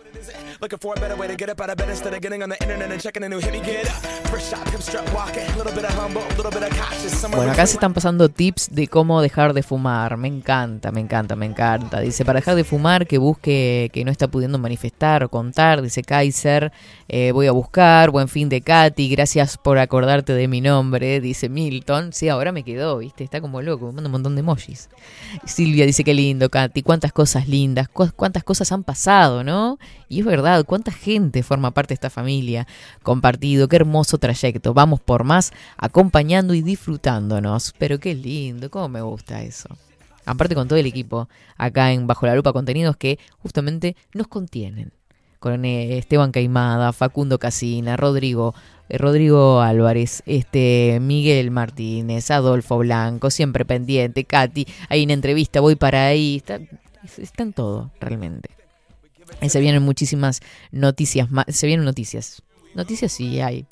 Looking 0.61 0.81
for 0.81 0.93
a 0.97 1.01
better 1.01 1.15
way 1.15 1.29
to 1.29 1.37
get 1.37 1.49
up 1.51 1.61
out 1.61 1.71
of 1.71 1.77
bed 1.77 1.89
instead 1.89 2.13
of 2.13 2.21
getting 2.21 2.43
on 2.43 2.49
the 2.51 2.57
internet 2.61 2.91
and 2.91 3.01
checking 3.01 3.23
a 3.23 3.29
new 3.29 3.39
hit 3.39 3.53
me 3.53 3.61
get 3.61 3.87
up. 3.87 4.03
First 4.29 4.51
shot, 4.51 4.65
come 4.73 4.83
strut 4.83 5.05
walking. 5.15 5.45
A 5.55 5.57
little 5.57 5.73
bit 5.73 5.85
of 5.85 5.95
humble, 5.95 6.21
a 6.21 6.35
little 6.37 6.51
bit 6.51 6.65
of 6.65 6.71
cautious. 6.77 7.13
Somewhere 7.13 7.37
Bueno, 7.39 7.53
acá 7.53 7.65
se 7.65 7.75
están 7.75 7.95
pasando 7.95 8.29
tips 8.29 8.69
de 8.73 8.89
cómo 8.89 9.23
dejar 9.23 9.53
de 9.55 9.63
fumar. 9.63 10.17
Me 10.17 10.27
encanta, 10.27 10.91
me 10.91 11.01
encanta, 11.01 11.37
me 11.37 11.47
encanta. 11.47 12.01
Dice, 12.01 12.25
para 12.25 12.41
dejar 12.41 12.57
de 12.57 12.65
fumar, 12.65 13.07
que 13.07 13.19
busque 13.19 13.89
que 13.93 14.05
no 14.05 14.11
está 14.11 14.27
pudiendo 14.27 14.59
manifestar 14.59 15.23
o 15.23 15.29
contar. 15.29 15.81
Dice 15.81 16.03
Kaiser, 16.03 16.73
eh, 17.07 17.31
voy 17.31 17.47
a 17.47 17.53
buscar. 17.53 18.11
Buen 18.11 18.27
fin 18.27 18.49
de 18.49 18.61
Katy, 18.61 19.11
gracias 19.11 19.59
por 19.59 19.79
acordarte 19.79 20.33
de 20.33 20.49
mi 20.49 20.61
nombre. 20.61 21.21
Dice 21.21 21.49
Milton. 21.49 22.13
Sí, 22.13 22.29
ahora 22.29 22.51
me 22.51 22.65
quedó, 22.65 22.99
viste, 22.99 23.23
está 23.23 23.41
como 23.41 23.63
loco, 23.63 23.87
me 23.87 23.93
manda 23.93 24.09
un 24.09 24.13
montón 24.13 24.35
de 24.35 24.41
emojis. 24.41 24.89
Silvia 25.45 25.87
dice, 25.87 26.03
qué 26.03 26.15
lindo, 26.15 26.49
Katy, 26.51 26.83
cuántas 26.83 27.13
cosas 27.13 27.47
lindas, 27.47 27.89
cu- 27.89 28.11
cuántas 28.17 28.43
cosas 28.43 28.73
han 28.73 28.83
pasado, 28.83 29.45
¿no? 29.45 29.79
Y 30.09 30.21
es 30.21 30.27
verdad, 30.27 30.48
cuánta 30.67 30.91
gente 30.93 31.43
forma 31.43 31.71
parte 31.73 31.91
de 31.91 31.95
esta 31.95 32.11
familia. 32.11 32.67
Compartido, 33.03 33.69
qué 33.69 33.77
hermoso 33.77 34.19
trayecto. 34.19 34.75
Vamos 34.75 35.01
por 35.01 35.25
más, 35.25 35.53
acompañando 35.77 36.55
y 36.55 36.63
disfrutándonos. 36.63 37.75
Pero 37.79 37.99
qué 38.01 38.15
lindo, 38.15 38.71
cómo 38.71 38.89
me 38.89 39.01
gusta 39.03 39.43
eso. 39.43 39.69
Aparte 40.25 40.55
con 40.55 40.69
todo 40.69 40.79
el 40.79 40.87
equipo 40.87 41.29
acá 41.57 41.93
en 41.93 42.07
Bajo 42.07 42.27
la 42.27 42.35
Lupa 42.35 42.53
Contenidos 42.53 42.97
que 42.97 43.19
justamente 43.39 43.97
nos 44.13 44.29
contienen. 44.29 44.93
Con 45.41 45.65
eh, 45.65 45.97
Esteban 45.99 46.33
Caimada, 46.33 46.93
Facundo 46.93 47.39
Casina, 47.39 47.97
Rodrigo, 47.97 48.55
eh, 48.89 48.99
Rodrigo 48.99 49.61
Álvarez, 49.61 50.23
este 50.27 50.99
Miguel 51.01 51.51
Martínez, 51.53 52.31
Adolfo 52.33 52.77
Blanco, 52.79 53.31
siempre 53.31 53.65
pendiente, 53.65 54.25
Katy, 54.25 54.67
hay 54.89 55.05
una 55.05 55.13
entrevista, 55.13 55.61
voy 55.61 55.77
para 55.77 56.07
ahí, 56.09 56.37
está, 56.39 56.57
es- 57.05 57.21
está 57.21 57.45
en 57.45 57.53
todo, 57.53 57.93
realmente. 58.01 58.51
Eh, 59.41 59.49
Se 59.49 59.61
vienen 59.61 59.83
muchísimas 59.83 60.41
noticias. 60.73 61.29
Se 61.49 61.67
vienen 61.67 61.85
noticias. 61.85 62.43
Noticias 62.75 63.13
sí 63.13 63.41
hay. 63.41 63.67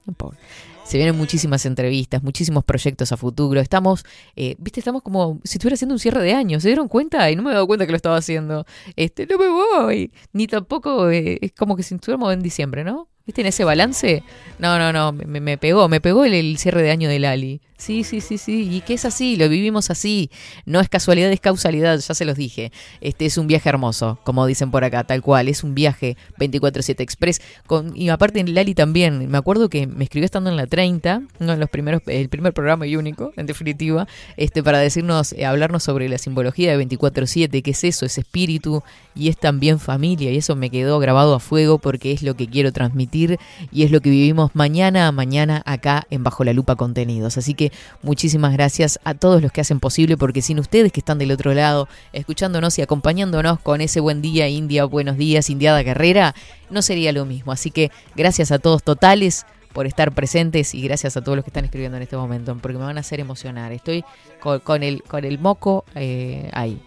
Se 0.84 0.96
vienen 0.98 1.16
muchísimas 1.16 1.66
entrevistas, 1.66 2.22
muchísimos 2.22 2.64
proyectos 2.64 3.10
a 3.10 3.16
futuro. 3.16 3.60
Estamos, 3.60 4.04
eh, 4.36 4.54
viste, 4.58 4.80
estamos 4.80 5.02
como 5.02 5.40
si 5.42 5.58
estuviera 5.58 5.74
haciendo 5.74 5.94
un 5.94 5.98
cierre 5.98 6.22
de 6.22 6.32
año. 6.32 6.60
¿Se 6.60 6.68
dieron 6.68 6.88
cuenta? 6.88 7.28
Y 7.30 7.36
no 7.36 7.42
me 7.42 7.50
he 7.50 7.54
dado 7.54 7.66
cuenta 7.66 7.86
que 7.86 7.92
lo 7.92 7.96
estaba 7.96 8.16
haciendo. 8.16 8.64
Este, 8.94 9.26
no 9.26 9.36
me 9.36 9.48
voy. 9.48 10.12
Ni 10.32 10.46
tampoco, 10.46 11.10
eh, 11.10 11.38
es 11.40 11.52
como 11.52 11.76
que 11.76 11.82
si 11.82 11.94
estuviéramos 11.96 12.32
en 12.32 12.40
diciembre, 12.42 12.84
¿no? 12.84 13.08
¿Viste 13.26 13.40
en 13.40 13.48
ese 13.48 13.64
balance? 13.64 14.22
No, 14.60 14.78
no, 14.78 14.92
no, 14.92 15.12
me, 15.12 15.40
me 15.40 15.58
pegó, 15.58 15.88
me 15.88 16.00
pegó 16.00 16.24
el, 16.24 16.32
el 16.34 16.56
cierre 16.58 16.82
de 16.82 16.92
año 16.92 17.08
del 17.08 17.24
Ali. 17.24 17.60
Sí, 17.78 18.04
sí, 18.04 18.22
sí, 18.22 18.38
sí, 18.38 18.68
y 18.72 18.80
que 18.80 18.94
es 18.94 19.04
así, 19.04 19.36
lo 19.36 19.50
vivimos 19.50 19.90
así. 19.90 20.30
No 20.64 20.80
es 20.80 20.88
casualidad, 20.88 21.30
es 21.30 21.40
causalidad, 21.40 21.98
ya 21.98 22.14
se 22.14 22.24
los 22.24 22.36
dije. 22.36 22.72
Este 23.02 23.26
es 23.26 23.36
un 23.36 23.46
viaje 23.46 23.68
hermoso, 23.68 24.18
como 24.24 24.46
dicen 24.46 24.70
por 24.70 24.82
acá, 24.82 25.04
tal 25.04 25.20
cual. 25.20 25.48
Es 25.48 25.62
un 25.62 25.74
viaje 25.74 26.16
24-7 26.38 27.00
Express. 27.00 27.42
Con, 27.66 27.94
y 27.94 28.08
aparte 28.08 28.42
Lali 28.44 28.74
también, 28.74 29.30
me 29.30 29.36
acuerdo 29.36 29.68
que 29.68 29.86
me 29.86 30.04
escribió 30.04 30.24
estando 30.24 30.48
en 30.48 30.56
la 30.56 30.66
30, 30.66 31.22
uno 31.38 31.52
de 31.52 31.58
los 31.58 31.68
primeros, 31.68 32.00
el 32.06 32.30
primer 32.30 32.54
programa 32.54 32.86
y 32.86 32.96
único, 32.96 33.32
en 33.36 33.44
definitiva, 33.44 34.08
este, 34.38 34.62
para 34.62 34.78
decirnos, 34.78 35.34
eh, 35.34 35.44
hablarnos 35.44 35.82
sobre 35.82 36.08
la 36.08 36.16
simbología 36.16 36.76
de 36.76 36.82
24-7, 36.82 37.62
qué 37.62 37.70
es 37.72 37.84
eso, 37.84 38.06
es 38.06 38.16
espíritu 38.16 38.82
y 39.14 39.28
es 39.28 39.36
también 39.36 39.78
familia. 39.78 40.32
Y 40.32 40.38
eso 40.38 40.56
me 40.56 40.70
quedó 40.70 40.98
grabado 40.98 41.34
a 41.34 41.40
fuego 41.40 41.78
porque 41.78 42.12
es 42.12 42.22
lo 42.22 42.36
que 42.36 42.46
quiero 42.46 42.72
transmitir 42.72 43.38
y 43.70 43.82
es 43.82 43.90
lo 43.90 44.00
que 44.00 44.08
vivimos 44.08 44.50
mañana 44.54 45.08
a 45.08 45.12
mañana 45.12 45.62
acá 45.66 46.06
en 46.08 46.22
Bajo 46.22 46.42
la 46.42 46.54
Lupa 46.54 46.76
Contenidos. 46.76 47.36
Así 47.36 47.52
que 47.52 47.65
muchísimas 48.02 48.52
gracias 48.52 48.98
a 49.04 49.14
todos 49.14 49.42
los 49.42 49.52
que 49.52 49.60
hacen 49.60 49.80
posible 49.80 50.16
porque 50.16 50.42
sin 50.42 50.58
ustedes 50.58 50.92
que 50.92 51.00
están 51.00 51.18
del 51.18 51.32
otro 51.32 51.54
lado, 51.54 51.88
escuchándonos 52.12 52.78
y 52.78 52.82
acompañándonos 52.82 53.60
con 53.60 53.80
ese 53.80 54.00
buen 54.00 54.22
día, 54.22 54.48
India, 54.48 54.84
buenos 54.84 55.16
días, 55.16 55.50
Indiada 55.50 55.82
Guerrera, 55.82 56.34
no 56.70 56.82
sería 56.82 57.12
lo 57.12 57.24
mismo. 57.24 57.52
Así 57.52 57.70
que 57.70 57.90
gracias 58.14 58.52
a 58.52 58.58
todos 58.58 58.82
totales 58.82 59.46
por 59.72 59.86
estar 59.86 60.12
presentes 60.12 60.74
y 60.74 60.80
gracias 60.80 61.18
a 61.18 61.20
todos 61.20 61.36
los 61.36 61.44
que 61.44 61.50
están 61.50 61.66
escribiendo 61.66 61.98
en 61.98 62.02
este 62.02 62.16
momento 62.16 62.56
porque 62.62 62.78
me 62.78 62.84
van 62.84 62.96
a 62.96 63.00
hacer 63.00 63.20
emocionar. 63.20 63.72
Estoy 63.72 64.04
con, 64.40 64.60
con 64.60 64.82
el, 64.82 65.02
con 65.02 65.24
el 65.24 65.38
moco 65.38 65.84
eh, 65.94 66.48
ahí. 66.52 66.80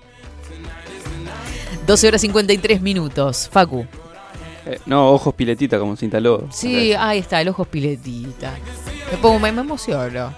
12 1.85 2.07
horas 2.07 2.21
53 2.21 2.81
minutos. 2.81 3.47
Facu. 3.51 3.85
Eh, 4.65 4.79
no, 4.85 5.11
ojos 5.11 5.33
piletita 5.33 5.79
como 5.79 5.95
cinta 5.95 6.19
lodo. 6.19 6.47
Sí, 6.51 6.93
ahí 6.93 7.19
está, 7.19 7.41
el 7.41 7.49
ojo 7.49 7.65
piletita. 7.65 8.53
Me 9.11 9.17
pongo, 9.17 9.39
me, 9.39 9.51
me 9.51 9.61
emociono. 9.61 10.33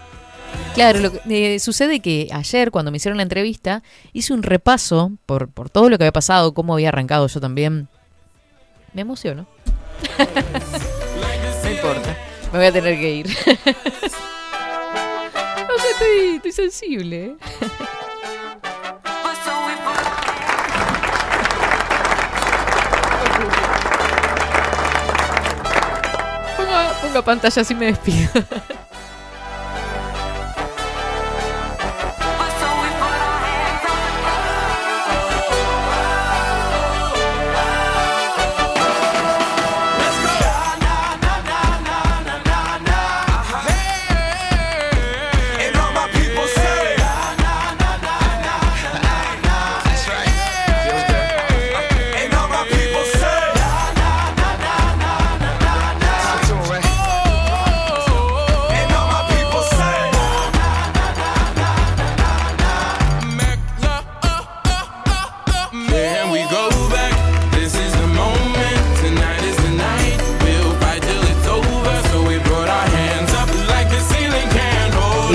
Claro, 0.74 1.00
lo 1.00 1.12
que, 1.12 1.56
eh, 1.56 1.60
sucede 1.60 2.00
que 2.00 2.30
ayer 2.32 2.72
cuando 2.72 2.92
me 2.92 2.98
hicieron 2.98 3.18
la 3.18 3.24
entrevista 3.24 3.84
hice 4.14 4.34
un 4.34 4.42
repaso 4.42 5.12
por, 5.26 5.50
por 5.50 5.70
todo 5.70 5.90
lo 5.90 5.98
que 5.98 6.06
había 6.06 6.14
pasado, 6.14 6.54
cómo 6.54 6.74
había 6.74 6.90
arrancado 6.90 7.28
yo 7.28 7.42
también. 7.42 7.90
Me 8.94 9.02
emociono. 9.02 9.48
no 11.64 11.70
importa, 11.70 12.18
me 12.52 12.58
voy 12.58 12.68
a 12.68 12.72
tener 12.72 13.00
que 13.00 13.16
ir. 13.16 13.28
no 13.28 13.34
sé, 15.78 15.90
estoy, 15.92 16.36
estoy 16.38 16.52
sensible. 16.52 17.26
¿eh? 17.26 17.36
Ponga, 26.58 26.94
ponga 27.02 27.22
pantalla 27.22 27.62
así 27.62 27.76
me 27.76 27.88
despido. 27.88 28.30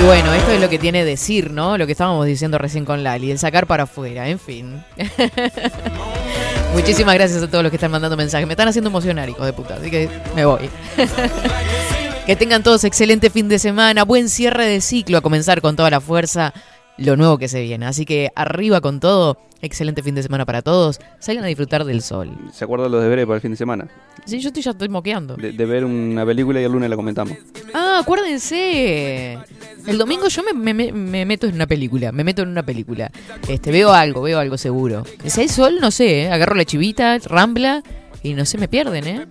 Bueno, 0.06 0.32
esto 0.32 0.52
es 0.52 0.60
lo 0.60 0.68
que 0.68 0.78
tiene 0.78 1.04
decir, 1.04 1.50
¿no? 1.50 1.76
Lo 1.76 1.84
que 1.84 1.92
estábamos 1.92 2.26
diciendo 2.26 2.58
recién 2.58 2.84
con 2.84 3.02
Lali, 3.02 3.32
el 3.32 3.40
sacar 3.40 3.66
para 3.66 3.82
afuera, 3.84 4.28
en 4.28 4.38
fin. 4.38 4.84
Muchísimas 6.72 7.16
gracias 7.16 7.42
a 7.42 7.48
todos 7.48 7.64
los 7.64 7.70
que 7.70 7.76
están 7.76 7.90
mandando 7.90 8.16
mensajes. 8.16 8.46
Me 8.46 8.52
están 8.52 8.68
haciendo 8.68 8.88
emocionar, 8.88 9.28
hijos 9.28 9.44
de 9.44 9.52
puta, 9.52 9.74
así 9.74 9.90
que 9.90 10.08
me 10.36 10.44
voy. 10.44 10.70
que 12.26 12.36
tengan 12.36 12.62
todos 12.62 12.84
excelente 12.84 13.30
fin 13.30 13.48
de 13.48 13.58
semana, 13.58 14.04
buen 14.04 14.28
cierre 14.28 14.66
de 14.66 14.80
ciclo, 14.80 15.18
a 15.18 15.22
comenzar 15.22 15.60
con 15.60 15.74
toda 15.74 15.90
la 15.90 16.00
fuerza 16.00 16.54
lo 16.98 17.16
nuevo 17.16 17.38
que 17.38 17.48
se 17.48 17.60
viene. 17.62 17.86
Así 17.86 18.04
que 18.04 18.30
arriba 18.34 18.80
con 18.80 19.00
todo, 19.00 19.38
excelente 19.62 20.02
fin 20.02 20.14
de 20.14 20.22
semana 20.22 20.44
para 20.46 20.62
todos. 20.62 21.00
Salgan 21.18 21.44
a 21.44 21.48
disfrutar 21.48 21.84
del 21.84 22.02
sol. 22.02 22.30
¿Se 22.52 22.64
acuerdan 22.64 22.90
los 22.92 23.02
deberes 23.02 23.26
para 23.26 23.36
el 23.36 23.42
fin 23.42 23.50
de 23.52 23.56
semana? 23.56 23.86
Sí, 24.24 24.40
yo 24.40 24.48
estoy, 24.48 24.62
ya 24.62 24.70
estoy 24.72 24.88
moqueando. 24.88 25.36
De, 25.36 25.52
de 25.52 25.66
ver 25.66 25.84
una 25.84 26.24
película 26.26 26.60
y 26.60 26.64
el 26.64 26.72
lunes 26.72 26.90
la 26.90 26.96
comentamos. 26.96 27.36
Ah, 27.74 28.00
acuérdense. 28.02 29.38
El 29.86 29.98
domingo 29.98 30.28
yo 30.28 30.42
me, 30.42 30.52
me- 30.52 30.74
me- 30.74 30.92
me 30.92 31.24
meto 31.24 31.46
en 31.46 31.54
una 31.54 31.66
película, 31.66 32.10
me 32.12 32.24
meto 32.24 32.42
en 32.42 32.48
una 32.48 32.64
película. 32.64 33.10
Este, 33.48 33.70
veo 33.70 33.92
algo, 33.92 34.22
veo 34.22 34.38
algo 34.40 34.58
seguro. 34.58 35.04
Si 35.24 35.40
hay 35.40 35.48
sol, 35.48 35.78
no 35.80 35.90
sé, 35.90 36.22
¿eh? 36.22 36.30
agarro 36.30 36.54
la 36.56 36.64
chivita, 36.64 37.18
rambla 37.18 37.82
y 38.26 38.34
no 38.34 38.44
se 38.44 38.58
me 38.58 38.68
pierden, 38.68 39.06
¿eh? 39.06 39.26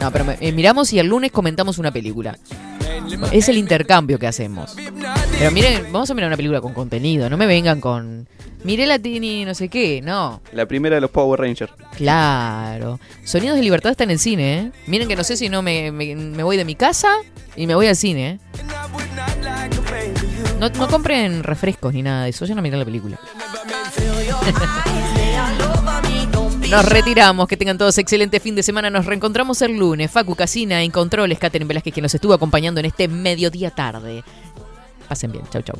No, 0.00 0.10
pero 0.10 0.24
me- 0.24 0.36
eh, 0.40 0.52
miramos 0.52 0.92
y 0.92 0.98
el 0.98 1.06
lunes 1.06 1.30
comentamos 1.32 1.78
una 1.78 1.90
película. 1.90 2.38
Es 3.32 3.48
el 3.48 3.56
intercambio 3.58 4.18
que 4.18 4.26
hacemos. 4.26 4.76
Pero 5.38 5.50
miren, 5.50 5.90
vamos 5.92 6.10
a 6.10 6.14
mirar 6.14 6.28
una 6.28 6.36
película 6.36 6.60
con 6.60 6.72
contenido, 6.72 7.28
no 7.28 7.36
me 7.36 7.46
vengan 7.46 7.80
con... 7.80 8.28
Miré 8.64 8.86
la 8.86 8.96
Tini 9.00 9.44
no 9.44 9.54
sé 9.54 9.68
qué, 9.68 10.00
no. 10.02 10.40
La 10.52 10.66
primera 10.66 10.94
de 10.94 11.00
los 11.00 11.10
Power 11.10 11.40
Rangers. 11.40 11.72
Claro. 11.96 13.00
Sonidos 13.24 13.56
de 13.56 13.62
Libertad 13.62 13.90
está 13.90 14.04
en 14.04 14.12
el 14.12 14.20
cine, 14.20 14.58
¿eh? 14.60 14.70
Miren 14.86 15.08
que 15.08 15.16
no 15.16 15.24
sé 15.24 15.36
si 15.36 15.48
no 15.48 15.62
me, 15.62 15.90
me- 15.90 16.14
me 16.14 16.42
voy 16.44 16.56
de 16.56 16.64
mi 16.64 16.76
casa 16.76 17.08
y 17.56 17.66
me 17.66 17.74
voy 17.74 17.88
al 17.88 17.96
cine, 17.96 18.30
¿eh? 18.30 18.38
No, 20.60 20.68
no 20.68 20.86
compren 20.88 21.42
refrescos 21.42 21.92
ni 21.92 22.02
nada 22.02 22.22
de 22.24 22.30
eso, 22.30 22.44
vayan 22.44 22.60
a 22.60 22.62
mirar 22.62 22.78
la 22.78 22.84
película. 22.84 23.18
Nos 26.72 26.86
retiramos, 26.86 27.48
que 27.48 27.58
tengan 27.58 27.76
todos 27.76 27.98
excelente 27.98 28.40
fin 28.40 28.54
de 28.54 28.62
semana. 28.62 28.88
Nos 28.88 29.04
reencontramos 29.04 29.60
el 29.60 29.76
lunes. 29.76 30.10
Facu 30.10 30.34
Casina 30.34 30.82
en 30.82 30.90
Controles, 30.90 31.38
Catherine 31.38 31.68
Velázquez, 31.68 31.92
que 31.92 32.00
nos 32.00 32.14
estuvo 32.14 32.32
acompañando 32.32 32.80
en 32.80 32.86
este 32.86 33.08
mediodía 33.08 33.70
tarde. 33.70 34.24
Pasen 35.06 35.32
bien, 35.32 35.44
chau, 35.50 35.60
chau. 35.60 35.76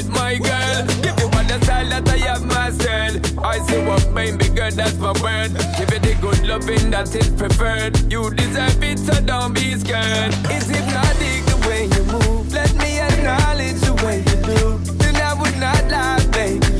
it, 0.00 0.08
my 0.08 0.38
girl. 0.38 0.86
Give 1.02 1.18
you 1.18 1.26
all 1.26 1.44
the 1.44 1.58
style 1.64 1.88
that 1.88 2.08
I 2.08 2.18
have 2.28 2.44
myself. 2.44 3.38
I 3.38 3.58
see 3.66 3.82
what 3.84 4.10
mine 4.12 4.38
bigger, 4.38 4.70
that's 4.70 4.96
my 4.98 5.12
word. 5.22 5.50
Give 5.78 5.90
you 5.92 6.00
the 6.00 6.16
good 6.20 6.46
loving 6.46 6.90
that 6.90 7.14
is 7.14 7.28
preferred. 7.28 8.12
You 8.12 8.30
deserve 8.34 8.82
it, 8.82 8.98
so 8.98 9.20
don't 9.20 9.52
be 9.54 9.74
scared. 9.76 10.34
It's 10.54 10.68
hypnotic 10.68 11.40
the 11.50 11.58
way 11.68 11.82
you 11.94 12.04
move. 12.12 12.52
Let 12.52 12.74
me 12.76 13.00
acknowledge 13.00 13.80
the 13.80 13.94
way 14.04 14.18
you 14.18 14.38
do. 14.50 14.78
Then 14.98 15.16
I 15.16 15.34
would 15.34 15.56
not 15.58 15.84
lie, 15.90 16.26
baby. 16.32 16.79